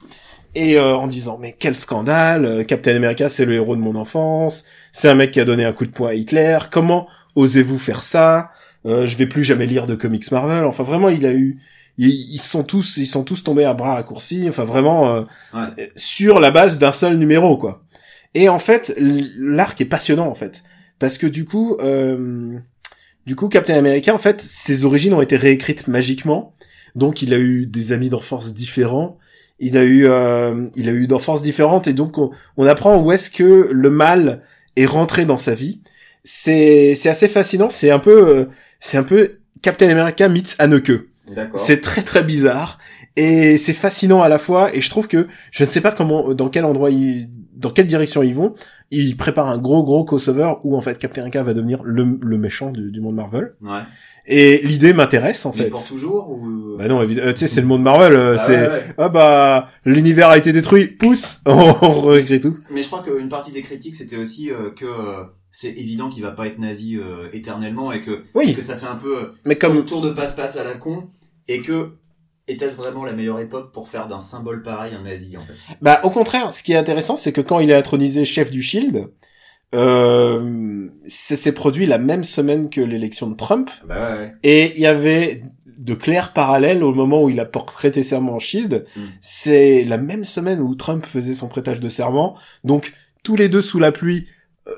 Et 0.56 0.78
euh, 0.78 0.96
en 0.96 1.08
disant 1.08 1.38
mais 1.40 1.56
quel 1.58 1.76
scandale, 1.76 2.44
euh, 2.46 2.64
Captain 2.64 2.96
America 2.96 3.30
c'est 3.30 3.46
le 3.46 3.54
héros 3.54 3.76
de 3.76 3.82
mon 3.82 3.96
enfance, 3.96 4.66
c'est 4.92 5.08
un 5.08 5.14
mec 5.14 5.30
qui 5.30 5.40
a 5.40 5.46
donné 5.46 5.64
un 5.64 5.74
coup 5.74 5.86
de 5.86 5.92
poing 5.92 6.10
à 6.10 6.14
Hitler, 6.16 6.58
comment 6.72 7.08
osez-vous 7.36 7.78
faire 7.78 8.04
ça 8.04 8.50
Euh, 8.88 9.06
Je 9.06 9.16
vais 9.18 9.28
plus 9.28 9.44
jamais 9.44 9.68
lire 9.68 9.86
de 9.86 9.94
comics 9.94 10.32
Marvel. 10.32 10.64
Enfin 10.66 10.82
vraiment 10.84 11.10
il 11.10 11.26
a 11.28 11.34
eu 11.34 11.60
ils, 12.00 12.40
sont 12.40 12.64
tous 12.64 12.98
ils 12.98 13.06
sont 13.06 13.24
tous 13.24 13.44
tombés 13.44 13.64
à 13.66 13.76
bras 13.76 13.94
raccourcis. 13.94 14.48
Enfin 14.50 14.64
vraiment 14.64 15.14
euh, 15.14 15.22
Ouais. 15.54 15.92
sur 15.96 16.40
la 16.40 16.50
base 16.50 16.80
d'un 16.80 16.94
seul 16.94 17.18
numéro 17.18 17.56
quoi. 17.58 17.84
Et 18.34 18.50
en 18.50 18.58
fait 18.60 18.96
l'arc 19.00 19.80
est 19.82 19.86
passionnant 19.86 20.28
en 20.28 20.36
fait 20.36 20.64
parce 21.00 21.18
que 21.18 21.28
du 21.28 21.46
coup 21.46 21.78
euh, 21.80 22.58
du 23.26 23.36
coup 23.36 23.48
Captain 23.48 23.76
America 23.76 24.14
en 24.14 24.18
fait 24.18 24.42
ses 24.42 24.86
origines 24.86 25.14
ont 25.14 25.22
été 25.22 25.38
réécrites 25.38 25.88
magiquement. 25.88 26.54
Donc 26.96 27.22
il 27.22 27.34
a 27.34 27.38
eu 27.38 27.66
des 27.66 27.92
amis 27.92 28.10
d'enfance 28.10 28.54
différents. 28.54 29.18
Il 29.60 29.78
a 29.78 29.84
eu 29.84 30.06
euh, 30.08 30.66
il 30.76 30.90
a 30.90 30.92
eu 30.92 31.08
d'enfance 31.08 31.42
différentes. 31.42 31.88
Et 31.88 31.94
donc 31.94 32.18
on, 32.18 32.32
on 32.58 32.66
apprend 32.66 32.98
où 32.98 33.12
est-ce 33.12 33.32
que 33.32 33.70
le 33.72 33.90
mal 33.90 34.44
est 34.76 34.86
rentré 34.86 35.26
dans 35.26 35.38
sa 35.38 35.56
vie. 35.56 35.82
C'est 36.24 36.96
c'est 36.96 37.10
assez 37.10 37.28
fascinant. 37.28 37.70
C'est 37.70 37.92
un 37.92 38.00
peu 38.00 38.28
euh, 38.28 38.46
c'est 38.80 38.98
un 38.98 39.04
peu 39.04 39.40
Captain 39.62 39.90
America 39.90 40.28
meets 40.30 40.56
D'accord. 41.28 41.60
c'est 41.60 41.82
très 41.82 42.02
très 42.02 42.24
bizarre. 42.24 42.80
Et 43.16 43.58
c'est 43.58 43.74
fascinant 43.74 44.22
à 44.22 44.30
la 44.30 44.40
fois. 44.40 44.74
Et 44.74 44.82
je 44.82 44.90
trouve 44.90 45.08
que 45.08 45.28
je 45.52 45.64
ne 45.64 45.70
sais 45.70 45.82
pas 45.82 45.92
comment 45.92 46.34
dans 46.34 46.50
quel 46.50 46.66
endroit 46.66 46.90
ils 46.90 47.30
dans 47.60 47.70
quelle 47.72 47.88
direction 47.88 48.24
ils 48.24 48.34
vont 48.34 48.54
ils 48.92 49.16
préparent 49.18 49.48
un 49.50 49.58
gros 49.60 49.84
gros 49.84 50.04
crossover 50.04 50.54
où 50.64 50.76
en 50.76 50.82
fait 50.82 50.98
Captain 50.98 51.22
America 51.22 51.44
va 51.44 51.54
devenir 51.54 51.84
le, 51.84 52.18
le 52.22 52.38
méchant 52.38 52.72
du, 52.72 52.90
du 52.92 53.02
monde 53.02 53.16
Marvel 53.16 53.54
Ouais. 53.62 53.82
et 54.26 54.62
l'idée 54.64 54.94
m'intéresse 54.94 55.46
en 55.46 55.52
Mais 55.56 55.64
fait 55.66 55.70
pour 55.70 55.86
toujours 55.86 56.30
ou 56.32 56.76
bah 56.78 56.88
non 56.88 57.02
évidemment 57.04 57.32
tu 57.34 57.40
sais 57.40 57.48
c'est 57.48 57.62
le 57.62 57.68
monde 57.68 57.84
Marvel 57.84 58.14
euh, 58.14 58.36
Ah 58.36 58.38
c'est 58.38 58.62
ouais, 58.62 58.68
ouais. 58.68 58.84
ah 58.98 59.10
bah 59.10 59.70
l'univers 59.86 60.30
a 60.30 60.38
été 60.38 60.52
détruit, 60.52 60.88
pousse, 60.88 61.42
on 61.46 62.02
réécrit 62.02 62.42
tout. 62.42 62.58
Mais 62.72 62.82
je 62.82 62.88
crois 62.88 63.04
qu'une 63.04 63.30
partie 63.30 63.52
des 63.52 63.62
critiques 63.62 63.96
c'était 63.96 64.18
aussi 64.18 64.52
euh, 64.52 64.72
que 64.76 64.86
euh, 64.86 65.24
c'est 65.52 65.70
évident 65.72 66.10
qu'il 66.10 66.24
va 66.24 66.32
pas 66.32 66.48
être 66.48 66.60
nazi 66.60 66.98
euh, 66.98 67.28
éternellement 67.34 67.92
et 67.92 68.02
que 68.02 68.24
Oui, 68.36 68.56
que 68.56 68.62
ça 68.62 68.78
fait 68.78 68.88
un 68.88 68.96
peu 68.96 69.18
euh, 69.18 69.26
mais 69.46 69.56
comme 69.58 69.76
comme 69.76 69.86
tour 69.86 70.02
de 70.02 70.12
passe-passe 70.12 70.58
à 70.58 70.64
la 70.64 70.76
con 70.76 71.06
et 71.48 71.62
que 71.62 71.90
était-ce 72.50 72.76
vraiment 72.76 73.06
la 73.06 73.14
meilleure 73.14 73.40
époque 73.40 73.72
pour 73.72 73.88
faire 73.88 74.08
d'un 74.08 74.20
symbole 74.20 74.62
pareil 74.64 74.94
un 74.94 75.04
nazi 75.04 75.38
en 75.38 75.42
fait? 75.42 75.54
Bah 75.82 76.02
au 76.04 76.10
contraire, 76.10 76.54
ce 76.54 76.64
qui 76.64 76.74
est 76.74 76.78
intéressant, 76.78 77.16
c'est 77.16 77.32
que 77.32 77.42
quand 77.42 77.60
il 77.60 77.70
est 77.72 77.76
intronisé 77.76 78.26
chef 78.26 78.52
du 78.52 78.62
Shield, 78.62 79.08
euh, 79.76 80.88
ça 81.08 81.36
s'est 81.36 81.54
produit 81.54 81.86
la 81.86 81.98
même 82.00 82.24
semaine 82.24 82.70
que 82.70 82.82
l'élection 82.82 83.30
de 83.30 83.36
Trump, 83.36 83.70
Bah 83.88 84.16
ouais. 84.18 84.34
et 84.44 84.74
il 84.76 84.82
y 84.82 84.88
avait 84.88 85.44
de 85.78 85.94
clairs 85.94 86.34
parallèles 86.34 86.84
au 86.84 86.94
moment 86.94 87.24
où 87.24 87.30
il 87.30 87.40
a 87.40 87.46
prêté 87.46 88.04
serment 88.04 88.36
au 88.36 88.40
Shield. 88.40 88.86
Mm. 88.96 89.02
C'est 89.22 89.86
la 89.86 89.98
même 89.98 90.26
semaine 90.26 90.60
où 90.60 90.76
Trump 90.76 91.06
faisait 91.06 91.34
son 91.34 91.48
prêtage 91.48 91.80
de 91.80 91.88
serment, 91.90 92.36
donc 92.64 92.94
tous 93.24 93.36
les 93.36 93.48
deux 93.48 93.62
sous 93.62 93.80
la 93.80 93.92
pluie 93.92 94.28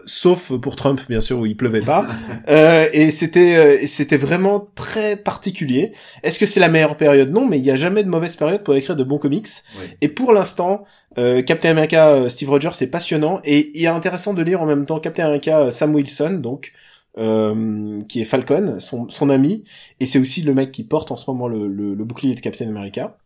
sauf 0.06 0.54
pour 0.58 0.76
Trump 0.76 1.02
bien 1.10 1.22
sûr 1.22 1.40
où 1.40 1.46
il 1.46 1.56
pleuvait 1.56 1.82
pas. 1.82 2.06
Euh, 2.50 2.88
et 2.92 3.12
c'était 3.12 3.56
euh, 3.56 3.88
c'était 3.88 4.18
vraiment 4.18 4.68
très 4.76 5.16
particulier. 5.16 5.94
Est-ce 6.24 6.40
que 6.40 6.46
c'est 6.46 6.60
la 6.60 6.70
meilleure 6.70 6.98
période? 6.98 7.30
Non, 7.30 7.46
mais 7.46 7.60
il 7.60 7.64
y 7.64 7.72
a 7.72 7.76
jamais 7.76 8.04
de 8.04 8.10
mauvaise 8.10 8.36
période 8.36 8.64
pour 8.64 8.76
écrire 8.76 8.96
de 8.96 9.04
bons 9.04 9.20
comics. 9.20 9.48
Oui. 9.80 9.86
Et 10.02 10.08
pour 10.08 10.34
l'instant, 10.34 10.86
euh, 11.18 11.42
Captain 11.42 11.70
America 11.70 12.10
euh, 12.10 12.30
Steve 12.30 12.50
Rogers 12.50 12.72
c'est 12.74 12.88
passionnant 12.88 13.42
et 13.44 13.72
il 13.78 13.84
est 13.84 13.88
intéressant 13.88 14.34
de 14.34 14.42
lire 14.42 14.62
en 14.62 14.66
même 14.66 14.86
temps 14.86 15.00
Captain 15.00 15.26
America 15.26 15.60
euh, 15.60 15.72
Sam 15.72 15.94
Wilson 15.94 16.40
donc 16.42 16.72
euh, 17.18 18.02
qui 18.08 18.22
est 18.22 18.26
Falcon, 18.26 18.80
son, 18.80 19.10
son 19.10 19.30
ami, 19.30 19.66
et 20.00 20.06
c'est 20.06 20.18
aussi 20.18 20.42
le 20.44 20.54
mec 20.54 20.72
qui 20.72 20.86
porte 20.86 21.12
en 21.12 21.18
ce 21.18 21.30
moment 21.30 21.50
le, 21.50 21.68
le, 21.68 21.94
le 21.94 22.06
bouclier 22.06 22.36
de 22.36 22.40
Captain 22.40 22.70
America. 22.70 23.18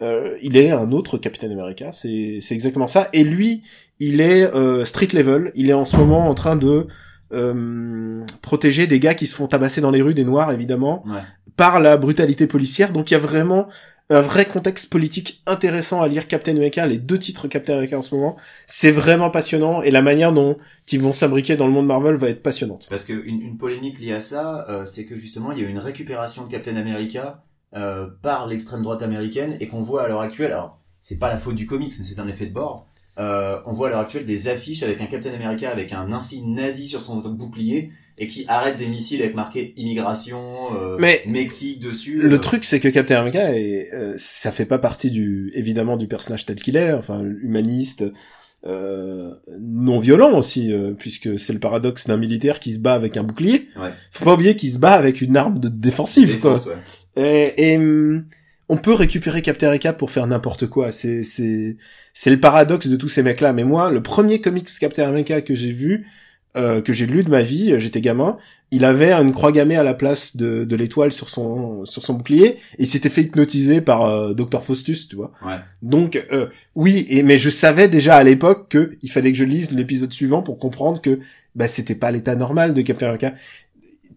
Euh, 0.00 0.36
il 0.42 0.56
est 0.56 0.70
un 0.70 0.90
autre 0.92 1.18
Captain 1.18 1.50
America, 1.50 1.92
c'est 1.92 2.38
c'est 2.40 2.54
exactement 2.54 2.88
ça. 2.88 3.08
Et 3.12 3.22
lui, 3.24 3.62
il 4.00 4.20
est 4.20 4.42
euh, 4.54 4.84
street 4.84 5.08
level. 5.12 5.52
Il 5.54 5.68
est 5.70 5.74
en 5.74 5.84
ce 5.84 5.96
moment 5.96 6.28
en 6.28 6.34
train 6.34 6.56
de 6.56 6.86
euh, 7.32 8.24
protéger 8.42 8.86
des 8.86 9.00
gars 9.00 9.14
qui 9.14 9.26
se 9.26 9.36
font 9.36 9.46
tabasser 9.46 9.80
dans 9.80 9.90
les 9.90 10.02
rues, 10.02 10.14
des 10.14 10.24
noirs 10.24 10.52
évidemment, 10.52 11.04
Ouais. 11.06 11.20
par 11.56 11.80
la 11.80 11.96
brutalité 11.96 12.46
policière. 12.46 12.92
Donc 12.92 13.10
il 13.10 13.14
y 13.14 13.16
a 13.16 13.20
vraiment 13.20 13.68
un 14.10 14.20
vrai 14.20 14.44
contexte 14.44 14.90
politique 14.90 15.40
intéressant 15.46 16.02
à 16.02 16.08
lire 16.08 16.28
Captain 16.28 16.54
America, 16.56 16.84
les 16.86 16.98
deux 16.98 17.18
titres 17.18 17.48
Captain 17.48 17.74
America 17.74 17.98
en 17.98 18.02
ce 18.02 18.14
moment. 18.14 18.36
C'est 18.66 18.90
vraiment 18.90 19.30
passionnant 19.30 19.80
et 19.80 19.90
la 19.90 20.02
manière 20.02 20.32
dont 20.32 20.56
ils 20.90 21.00
vont 21.00 21.12
s'imbriquer 21.14 21.56
dans 21.56 21.66
le 21.66 21.72
monde 21.72 21.86
Marvel 21.86 22.16
va 22.16 22.28
être 22.28 22.42
passionnante. 22.42 22.88
Parce 22.90 23.06
que 23.06 23.14
une, 23.14 23.40
une 23.40 23.56
polémique 23.56 23.98
liée 23.98 24.12
à 24.12 24.20
ça, 24.20 24.66
euh, 24.68 24.84
c'est 24.84 25.06
que 25.06 25.16
justement 25.16 25.52
il 25.52 25.60
y 25.60 25.64
a 25.64 25.66
eu 25.66 25.70
une 25.70 25.78
récupération 25.78 26.44
de 26.44 26.50
Captain 26.50 26.76
America 26.76 27.44
euh, 27.74 28.08
par 28.22 28.46
l'extrême 28.46 28.82
droite 28.82 29.02
américaine 29.02 29.56
et 29.60 29.68
qu'on 29.68 29.82
voit 29.82 30.04
à 30.04 30.08
l'heure 30.08 30.20
actuelle. 30.20 30.52
Alors 30.52 30.78
c'est 31.00 31.18
pas 31.18 31.28
la 31.28 31.38
faute 31.38 31.56
du 31.56 31.66
comics, 31.66 31.92
mais 31.98 32.04
c'est 32.04 32.20
un 32.20 32.28
effet 32.28 32.46
de 32.46 32.52
bord. 32.52 32.86
Euh, 33.18 33.60
on 33.66 33.72
voit 33.72 33.88
à 33.88 33.90
l'heure 33.90 34.00
actuelle 34.00 34.24
des 34.24 34.48
affiches 34.48 34.82
avec 34.82 35.00
un 35.00 35.06
Captain 35.06 35.34
America 35.34 35.70
avec 35.70 35.92
un 35.92 36.12
insigne 36.12 36.54
nazi 36.54 36.86
sur 36.86 37.00
son 37.00 37.16
bouclier 37.18 37.90
et 38.18 38.28
qui 38.28 38.44
arrête 38.48 38.76
des 38.76 38.86
missiles 38.86 39.22
avec 39.22 39.34
marqué 39.34 39.72
immigration, 39.76 40.40
euh, 40.76 40.96
Mais 40.98 41.22
Mexique 41.26 41.80
dessus. 41.80 42.20
Le 42.20 42.34
euh, 42.34 42.38
truc, 42.38 42.64
c'est 42.64 42.78
que 42.78 42.88
Captain 42.88 43.16
America, 43.16 43.54
est, 43.54 43.88
euh, 43.92 44.14
ça 44.16 44.52
fait 44.52 44.66
pas 44.66 44.78
partie 44.78 45.10
du, 45.10 45.50
évidemment, 45.54 45.96
du 45.96 46.06
personnage 46.06 46.46
tel 46.46 46.56
qu'il 46.56 46.76
est, 46.76 46.92
enfin, 46.92 47.22
humaniste, 47.42 48.04
euh, 48.64 49.32
non 49.58 49.98
violent 49.98 50.38
aussi, 50.38 50.72
puisque 50.98 51.38
c'est 51.38 51.52
le 51.52 51.58
paradoxe 51.58 52.06
d'un 52.06 52.16
militaire 52.16 52.60
qui 52.60 52.72
se 52.72 52.78
bat 52.78 52.94
avec 52.94 53.16
un 53.16 53.24
bouclier. 53.24 53.68
Ouais. 53.76 53.90
Faut 54.10 54.24
pas 54.24 54.34
oublier 54.34 54.56
qu'il 54.56 54.70
se 54.70 54.78
bat 54.78 54.92
avec 54.92 55.20
une 55.20 55.36
arme 55.36 55.58
de 55.58 55.68
défensive, 55.68 56.38
quoi. 56.38 56.52
défense, 56.52 56.66
ouais. 56.66 56.76
Et, 57.16 57.72
et, 57.72 57.76
hum, 57.76 58.24
on 58.68 58.76
peut 58.76 58.94
récupérer 58.94 59.42
Captain 59.42 59.66
America 59.66 59.92
pour 59.92 60.10
faire 60.10 60.26
n'importe 60.26 60.66
quoi. 60.66 60.92
C'est, 60.92 61.24
c'est, 61.24 61.76
c'est 62.14 62.30
le 62.30 62.40
paradoxe 62.40 62.86
de 62.86 62.96
tous 62.96 63.08
ces 63.08 63.22
mecs-là. 63.22 63.52
Mais 63.52 63.64
moi, 63.64 63.90
le 63.90 64.02
premier 64.02 64.40
comics 64.40 64.68
Captain 64.80 65.06
America 65.08 65.40
que 65.42 65.54
j'ai 65.54 65.72
vu, 65.72 66.06
euh, 66.56 66.80
que 66.80 66.92
j'ai 66.92 67.06
lu 67.06 67.24
de 67.24 67.30
ma 67.30 67.42
vie, 67.42 67.78
j'étais 67.78 68.00
gamin, 68.00 68.38
il 68.70 68.86
avait 68.86 69.12
une 69.12 69.32
croix 69.32 69.52
gammée 69.52 69.76
à 69.76 69.82
la 69.82 69.92
place 69.92 70.36
de, 70.36 70.64
de 70.64 70.76
l'étoile 70.76 71.12
sur 71.12 71.28
son, 71.28 71.84
sur 71.84 72.02
son 72.02 72.14
bouclier, 72.14 72.46
et 72.46 72.56
il 72.78 72.86
s'était 72.86 73.10
fait 73.10 73.20
hypnotiser 73.22 73.82
par 73.82 74.06
euh, 74.06 74.32
Dr 74.32 74.62
Faustus, 74.62 75.08
tu 75.08 75.16
vois. 75.16 75.32
Ouais. 75.44 75.56
Donc, 75.82 76.24
euh, 76.32 76.46
oui, 76.74 77.06
et, 77.10 77.22
mais 77.22 77.36
je 77.36 77.50
savais 77.50 77.88
déjà 77.88 78.16
à 78.16 78.22
l'époque 78.22 78.68
que 78.70 78.96
il 79.02 79.10
fallait 79.10 79.30
que 79.30 79.36
je 79.36 79.44
lise 79.44 79.72
l'épisode 79.72 80.12
suivant 80.12 80.42
pour 80.42 80.58
comprendre 80.58 81.02
que 81.02 81.20
bah, 81.54 81.68
c'était 81.68 81.94
pas 81.94 82.10
l'état 82.10 82.34
normal 82.34 82.72
de 82.72 82.80
Captain 82.80 83.06
America 83.08 83.34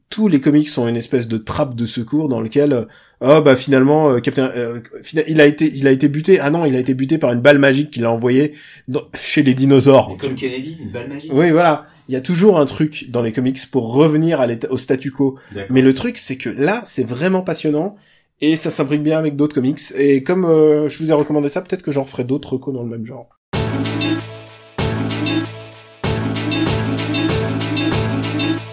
tous 0.10 0.28
les 0.28 0.40
comics 0.40 0.70
sont 0.70 0.88
une 0.88 0.96
espèce 0.96 1.28
de 1.28 1.38
trappe 1.38 1.76
de 1.76 1.86
secours 1.86 2.30
dans 2.30 2.40
lequel 2.40 2.74
euh, 2.74 2.86
oh 3.22 3.42
bah 3.42 3.56
finalement 3.56 4.12
euh, 4.12 4.20
Captain 4.20 4.52
euh, 4.56 4.80
il 5.28 5.42
a 5.42 5.46
été 5.46 5.66
il 5.74 5.88
a 5.88 5.92
été 5.92 6.08
buté. 6.08 6.40
Ah 6.40 6.50
non 6.52 6.66
il 6.66 6.76
a 6.76 6.80
été 6.80 6.94
buté 6.94 7.18
par 7.18 7.34
une 7.34 7.42
balle 7.42 7.58
magique 7.58 7.90
qu'il 7.92 8.06
a 8.06 8.12
envoyée 8.12 8.54
dans- 8.88 9.04
chez 9.20 9.44
les 9.44 9.54
dinosaures. 9.54 10.12
Et 10.14 10.18
comme 10.18 10.36
Kennedy, 10.36 10.78
une 10.80 10.92
balle 10.92 11.10
magique. 11.10 11.32
oui 11.34 11.52
voilà. 11.52 11.86
Il 12.08 12.14
y 12.14 12.16
a 12.16 12.22
toujours 12.22 12.60
un 12.60 12.66
truc 12.66 13.10
dans 13.10 13.22
les 13.24 13.32
comics 13.32 13.60
pour 13.72 13.94
revenir 13.94 14.40
à 14.42 14.48
au 14.70 14.78
statu 14.78 15.12
quo. 15.12 15.38
Mais 15.70 15.82
le 15.82 15.94
truc 15.94 16.18
c'est 16.18 16.38
que 16.38 16.50
là 16.50 16.82
c'est 16.86 17.06
vraiment 17.06 17.42
passionnant 17.42 17.96
et 18.42 18.58
ça 18.58 18.70
s'imbrique 18.70 19.02
bien 19.04 19.18
avec 19.18 19.36
d'autres 19.36 19.56
comics. 19.56 19.80
Et 19.98 20.22
comme 20.24 20.46
euh, 20.46 20.88
je 20.88 21.00
vous 21.00 21.10
ai 21.10 21.14
recommandé 21.14 21.50
ça 21.50 21.62
peut-être 21.62 21.82
que 21.84 21.92
j'en 21.92 22.04
ferai 22.04 22.24
d'autres 22.26 22.54
recos 22.54 22.74
dans 22.74 22.84
le 22.84 22.90
même 22.90 23.06
genre 23.06 23.30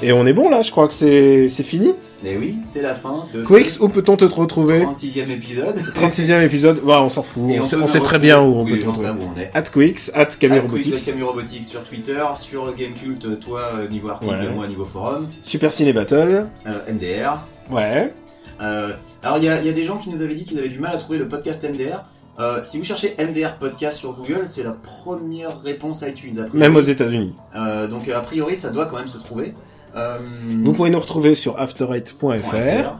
et 0.03 0.12
on 0.12 0.27
est 0.27 0.33
bon 0.33 0.51
là 0.51 0.62
je 0.62 0.70
crois 0.70 0.89
que 0.89 0.95
c'est 0.95 1.49
c'est 1.49 1.62
fini 1.62 1.93
Mais 2.23 2.37
oui, 2.37 2.57
c'est 2.65 2.83
la 2.83 2.95
fin 2.95 3.27
de 3.35 3.43
Quix, 3.43 3.79
où 3.81 3.89
peut-on 3.89 4.16
te 4.16 4.24
retrouver 4.24 4.81
36e 4.85 5.31
épisode. 5.31 5.77
36e 5.95 6.45
épisode, 6.45 6.79
voilà, 6.83 7.03
on 7.03 7.09
s'en 7.09 7.23
fout, 7.23 7.51
Et 7.51 7.61
on, 7.61 7.65
sait, 7.65 7.77
on 7.77 7.87
très 8.03 8.19
bien 8.19 8.41
où 8.41 8.55
on 8.55 8.65
oui, 8.65 8.73
peut 8.73 8.79
te 8.81 8.87
retrouver. 8.87 9.09
sait 9.09 9.12
où 9.15 9.33
on 9.37 9.41
est. 9.41 9.51
At 9.55 9.62
Quix, 9.62 10.11
at 10.15 10.27
Camille 10.27 10.61
Robotics, 10.61 11.05
Camus 11.05 11.23
Robotics 11.24 11.65
sur 11.65 11.83
Twitter, 11.83 12.23
sur 12.37 12.74
Gamecult, 12.74 13.41
toi 13.41 13.61
euh, 13.77 13.89
niveau 13.89 14.09
article, 14.11 14.35
Ouais. 14.35 14.55
moi 14.55 14.66
niveau 14.69 14.85
forum, 14.85 15.27
Super 15.43 15.73
Ciné 15.73 15.93
Battle, 15.93 16.47
euh, 16.66 16.93
MDR. 16.93 17.39
ouais, 17.70 18.12
Euh, 18.61 18.93
alors 19.23 19.39
il 19.39 19.45
y 19.45 19.49
a, 19.49 19.61
y 19.62 19.69
a 19.69 19.73
des 19.73 19.85
gens 19.85 19.97
qui 19.99 20.11
nous 20.11 20.23
avaient 20.23 20.35
dit 20.35 20.45
qu'ils 20.45 20.59
avaient 20.59 20.69
du 20.69 20.79
mal 20.79 20.95
à 20.95 20.99
trouver 20.99 21.19
le 21.19 21.27
podcast 21.29 21.65
MDR. 21.69 22.03
Euh, 22.39 22.61
si 22.62 22.79
vous 22.79 22.85
cherchez 22.85 23.15
MDR 23.19 23.59
podcast 23.59 23.99
sur 23.99 24.15
Google, 24.15 24.43
c'est 24.47 24.62
la 24.62 24.70
première 24.70 25.61
réponse 25.61 26.03
iTunes. 26.03 26.39
A 26.39 26.45
priori. 26.45 26.59
même 26.59 26.77
aux 26.77 26.81
États-Unis. 26.81 27.35
Euh, 27.55 27.87
donc 27.89 28.09
a 28.09 28.20
priori, 28.20 28.57
ça 28.57 28.70
doit 28.70 28.87
quand 28.87 28.97
même 28.97 29.09
se 29.09 29.19
trouver. 29.19 29.53
Euh, 29.97 30.19
Vous 30.62 30.73
pouvez 30.73 30.90
nous 30.90 31.01
retrouver 31.01 31.35
sur 31.35 31.59
afterite.fr. 31.60 32.97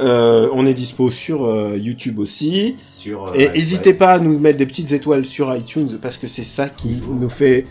Euh, 0.00 0.48
on 0.54 0.66
est 0.66 0.74
dispo 0.74 1.10
sur 1.10 1.44
euh, 1.44 1.76
YouTube 1.76 2.18
aussi. 2.18 2.76
sur. 2.80 3.28
euh, 3.28 3.34
Et 3.34 3.48
n'hésitez 3.50 3.90
ouais. 3.90 3.94
pas 3.96 4.12
à 4.14 4.18
nous 4.18 4.38
mettre 4.38 4.58
des 4.58 4.66
petites 4.66 4.90
étoiles 4.92 5.26
sur 5.26 5.54
iTunes 5.54 5.98
parce 6.00 6.16
que 6.16 6.26
c'est 6.26 6.44
ça 6.44 6.68
qui 6.68 7.02
nous 7.08 7.28
fait 7.28 7.66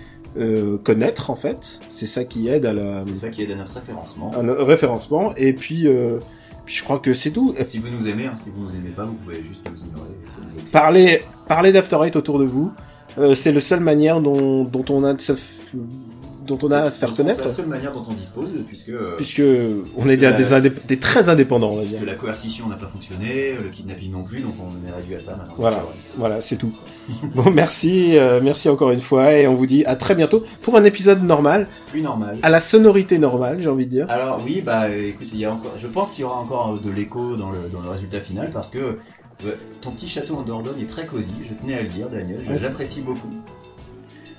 connaître 0.84 1.30
en 1.30 1.36
fait. 1.36 1.80
C'est 1.90 2.08
ça 2.08 2.24
qui 2.24 2.48
aide 2.48 2.66
à 2.66 2.74
la 2.74 3.04
C'est 3.06 3.16
ça 3.16 3.30
qui 3.30 3.42
aide 3.44 3.52
à 3.52 3.56
notre 3.56 3.74
référencement. 3.74 4.32
à 4.38 4.44
notre 4.44 4.64
référencement. 4.64 5.34
Et 5.36 5.52
puis, 5.54 5.88
puis 6.66 6.76
je 6.76 6.84
crois 6.84 7.00
que 7.00 7.14
c'est 7.14 7.32
tout. 7.32 7.54
Si 7.66 7.80
vous 7.80 7.90
nous 7.90 8.08
aimez, 8.08 8.28
hein, 8.28 8.34
si 8.38 8.50
vous 8.52 8.62
nous 8.62 8.74
aimez 8.76 8.92
pas, 8.96 9.04
vous 9.04 9.14
pouvez 9.16 9.44
juste 9.44 9.68
nous 9.70 9.78
ignorer. 9.80 10.10
Parlez, 10.72 11.22
parlez 11.48 11.72
d'After 11.74 11.98
autour 12.16 12.40
de 12.40 12.46
vous. 12.46 12.72
C'est 13.36 13.52
la 13.52 13.60
seule 13.60 13.82
manière 13.82 14.22
dont, 14.22 14.64
dont 14.64 14.86
on 14.90 15.04
a 15.04 15.14
de 15.14 15.20
se, 15.20 15.34
dont 16.46 16.58
on 16.64 16.72
a 16.72 16.80
à 16.84 16.92
se 16.92 17.00
faire 17.00 17.10
C'est 17.10 17.18
connaître, 17.18 17.44
la 17.44 17.52
seule 17.52 17.68
manière 17.68 17.92
dont 17.92 18.04
on 18.10 18.14
dispose, 18.14 18.50
puisque, 18.68 18.92
puisque 19.18 19.42
on 19.98 20.10
est 20.10 20.18
des, 20.18 20.26
la- 20.26 20.32
des, 20.34 20.54
indép- 20.54 20.86
des 20.88 20.98
très 20.98 21.30
indépendants, 21.30 21.70
on 21.72 21.76
va 21.78 21.84
dire. 21.84 21.98
puisque 21.98 22.06
la 22.08 22.16
coercition 22.16 22.68
n'a 22.68 22.76
pas 22.76 22.88
fonctionné, 22.88 23.54
le 23.62 23.70
kidnapping 23.70 24.12
non 24.12 24.24
plus, 24.24 24.40
donc 24.42 24.54
on 24.60 24.88
est 24.88 24.92
réduit 24.96 25.16
à 25.16 25.20
ça 25.20 25.36
maintenant. 25.36 25.54
Voilà. 25.58 25.86
Voilà, 26.18 26.42
c'est 26.42 26.58
tout. 26.58 26.74
bon, 27.36 27.52
merci, 27.52 28.18
euh, 28.18 28.40
merci 28.44 28.70
encore 28.70 28.92
une 28.92 29.02
fois, 29.02 29.34
et 29.34 29.48
on 29.48 29.56
vous 29.56 29.66
dit 29.68 29.86
à 29.86 29.96
très 29.96 30.16
bientôt 30.16 30.44
pour 30.64 30.76
un 30.78 30.84
épisode 30.84 31.24
normal, 31.24 31.68
Plus 31.88 32.02
normal. 32.02 32.38
à 32.42 32.50
la 32.50 32.60
sonorité 32.62 33.18
normale, 33.18 33.58
j'ai 33.62 33.70
envie 33.70 33.86
de 33.86 33.92
dire. 33.92 34.06
Alors 34.10 34.42
oui, 34.46 34.62
bah 34.62 34.90
écoute, 34.90 35.28
il 35.34 35.40
y 35.40 35.46
a 35.46 35.54
encore, 35.54 35.74
je 35.80 35.88
pense 35.88 36.12
qu'il 36.12 36.22
y 36.22 36.24
aura 36.26 36.40
encore 36.40 36.76
euh, 36.76 36.80
de 36.88 36.92
l'écho 36.94 37.36
dans 37.36 37.52
le, 37.52 37.70
dans 37.72 37.82
le 37.82 37.90
résultat 37.90 38.20
final 38.20 38.50
parce 38.52 38.70
que 38.70 38.98
euh, 39.46 39.56
ton 39.82 39.92
petit 39.92 40.08
château 40.08 40.36
en 40.36 40.42
Dordogne 40.44 40.82
est 40.82 40.86
très 40.90 41.06
cosy, 41.06 41.32
je 41.48 41.54
tenais 41.62 41.76
à 41.78 41.82
le 41.82 41.88
dire 41.88 42.08
Daniel, 42.10 42.40
c'est- 42.46 42.64
l'apprécie 42.64 43.02
beaucoup. 43.02 43.30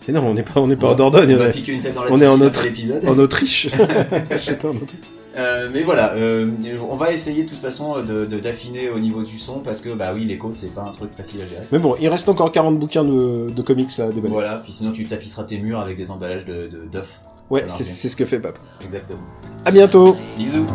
Mais 0.08 0.14
non, 0.14 0.26
on 0.26 0.34
n'est 0.34 0.42
pas, 0.42 0.60
on 0.60 0.66
n'est 0.66 0.76
pas 0.76 0.88
en 0.88 0.94
Dordogne, 0.94 1.36
on 1.40 1.44
est 1.46 1.52
piquer 1.52 1.72
une 1.72 1.80
tête 1.80 1.94
dans 1.94 2.04
la 2.04 2.10
on 2.12 2.20
est 2.20 2.26
en 3.08 3.18
Autriche. 3.18 3.68
Euh, 5.34 5.70
mais 5.72 5.82
voilà, 5.82 6.12
euh, 6.12 6.50
on 6.90 6.96
va 6.96 7.10
essayer 7.10 7.44
de 7.44 7.48
toute 7.48 7.60
façon 7.60 8.02
de- 8.02 8.26
de- 8.26 8.38
d'affiner 8.38 8.90
au 8.90 8.98
niveau 8.98 9.22
du 9.22 9.38
son 9.38 9.60
parce 9.60 9.80
que 9.80 9.88
bah 9.90 10.12
oui, 10.14 10.26
l'écho 10.26 10.50
c'est 10.52 10.74
pas 10.74 10.82
un 10.82 10.92
truc 10.92 11.10
facile 11.16 11.40
à 11.40 11.46
gérer. 11.46 11.62
Mais 11.72 11.78
bon, 11.78 11.96
il 11.98 12.08
reste 12.08 12.28
encore 12.28 12.52
40 12.52 12.78
bouquins 12.78 13.02
de, 13.04 13.48
de 13.48 13.62
comics 13.62 13.90
à 13.98 14.08
déballer. 14.08 14.28
Voilà, 14.32 14.60
puis 14.62 14.72
sinon 14.74 14.92
tu 14.92 15.06
tapisseras 15.06 15.44
tes 15.44 15.58
murs 15.58 15.80
avec 15.80 15.96
des 15.96 16.10
emballages 16.10 16.44
de 16.44 16.68
d'œufs. 16.90 17.20
Ouais, 17.48 17.64
c'est 17.66 17.84
ce 18.08 18.14
que 18.16 18.26
fait 18.26 18.40
Papa. 18.40 18.58
Exactement. 18.84 19.20
À 19.64 19.70
bientôt 19.70 20.16
Bisous. 20.36 20.66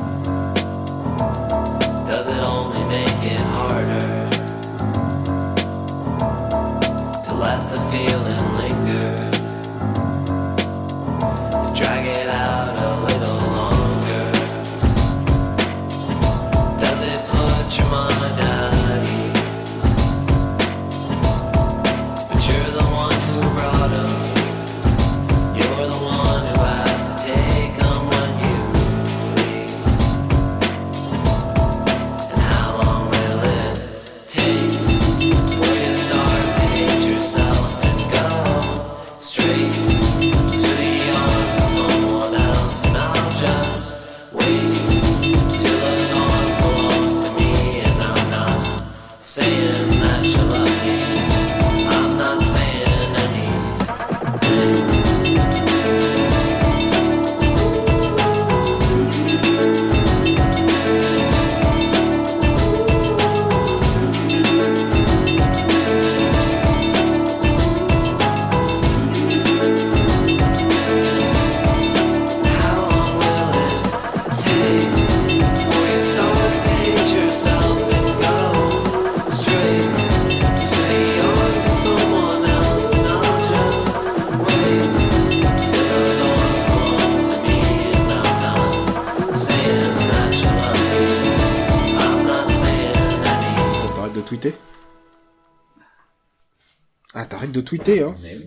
Tweeter, 97.68 98.02
hein 98.04 98.16
Mais 98.24 98.36
oui. 98.36 98.46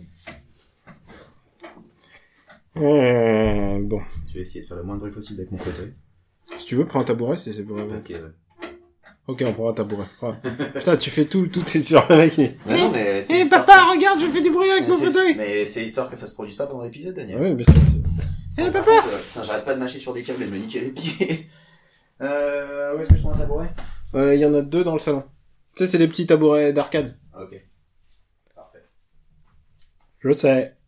Euh, 2.77 3.79
Bon. 3.83 4.01
Je 4.29 4.35
vais 4.35 4.41
essayer 4.41 4.63
de 4.63 4.67
faire 4.69 4.77
le 4.77 4.83
moins 4.85 4.95
de 4.95 5.01
bruit 5.01 5.11
possible 5.13 5.41
avec 5.41 5.51
mon 5.53 5.59
fauteuil. 5.59 5.93
Si 6.59 6.67
tu 6.67 6.77
veux, 6.77 6.85
prends 6.87 7.01
un 7.01 7.05
tabouret, 7.05 7.37
c'est 7.37 7.53
c'est 7.53 7.63
pour... 7.63 7.77
Que... 7.77 8.33
Ok, 9.27 9.43
on 9.47 9.53
prend 9.53 9.71
un 9.71 9.75
tabouret. 9.75 10.07
Prends. 10.19 10.35
Putain, 10.75 10.97
tu 10.97 11.11
fais 11.11 11.25
tout, 11.25 11.47
tout 11.47 11.65
est 11.65 11.83
sur 11.83 12.07
le 12.09 12.17
mec. 12.17 12.37
Mais 12.67 12.79
non, 12.79 12.91
mais 12.91 13.23
c'est 13.23 13.39
Eh, 13.39 13.41
histoire 13.43 13.65
papa, 13.65 13.91
regarde, 13.93 14.21
je 14.21 14.27
fais 14.27 14.41
du 14.43 14.51
bruit 14.51 14.71
avec 14.71 14.89
mon 14.89 14.95
c'est- 14.95 15.07
fauteuil 15.07 15.35
Mais 15.37 15.65
c'est 15.67 15.85
histoire 15.85 16.09
que 16.11 16.17
ça 16.17 16.27
se 16.27 16.35
produise 16.35 16.57
pas 16.57 16.67
pendant 16.67 16.83
l'épisode, 16.85 17.15
Daniel. 17.15 17.41
Ouais, 17.41 17.55
bien 17.55 17.65
sûr. 17.65 17.75
bien 17.75 17.91
sûr. 17.91 18.01
Eh, 18.59 18.63
Par 18.63 18.73
papa 18.85 18.91
contre, 19.03 19.15
euh, 19.15 19.19
Putain, 19.29 19.43
j'arrête 19.45 19.65
pas 19.65 19.75
de 19.75 19.79
mâcher 19.79 19.99
sur 20.01 20.13
des 20.13 20.23
câbles 20.23 20.43
et 20.43 20.47
de 20.47 20.51
me 20.51 20.59
niquer 20.59 20.81
les 20.81 20.91
pieds. 20.91 21.49
Euh, 22.23 22.95
où 22.95 23.01
est-ce 23.01 23.09
que 23.09 23.15
je 23.15 23.21
trouve 23.21 23.33
un 23.33 23.39
tabouret? 23.39 23.71
Euh, 24.15 24.35
Il 24.35 24.41
y 24.43 24.45
en 24.45 24.53
a 24.53 24.61
deux 24.61 24.85
dans 24.85 24.93
le 24.93 24.99
salon. 24.99 25.23
Tu 25.75 25.79
sais, 25.79 25.87
c'est 25.87 25.97
les 25.97 26.07
petits 26.07 26.27
tabourets 26.27 26.71
d'arcade. 26.75 27.17
Ok. 27.35 27.59
Parfait. 30.23 30.29
Je 30.29 30.33
sais. 30.33 30.80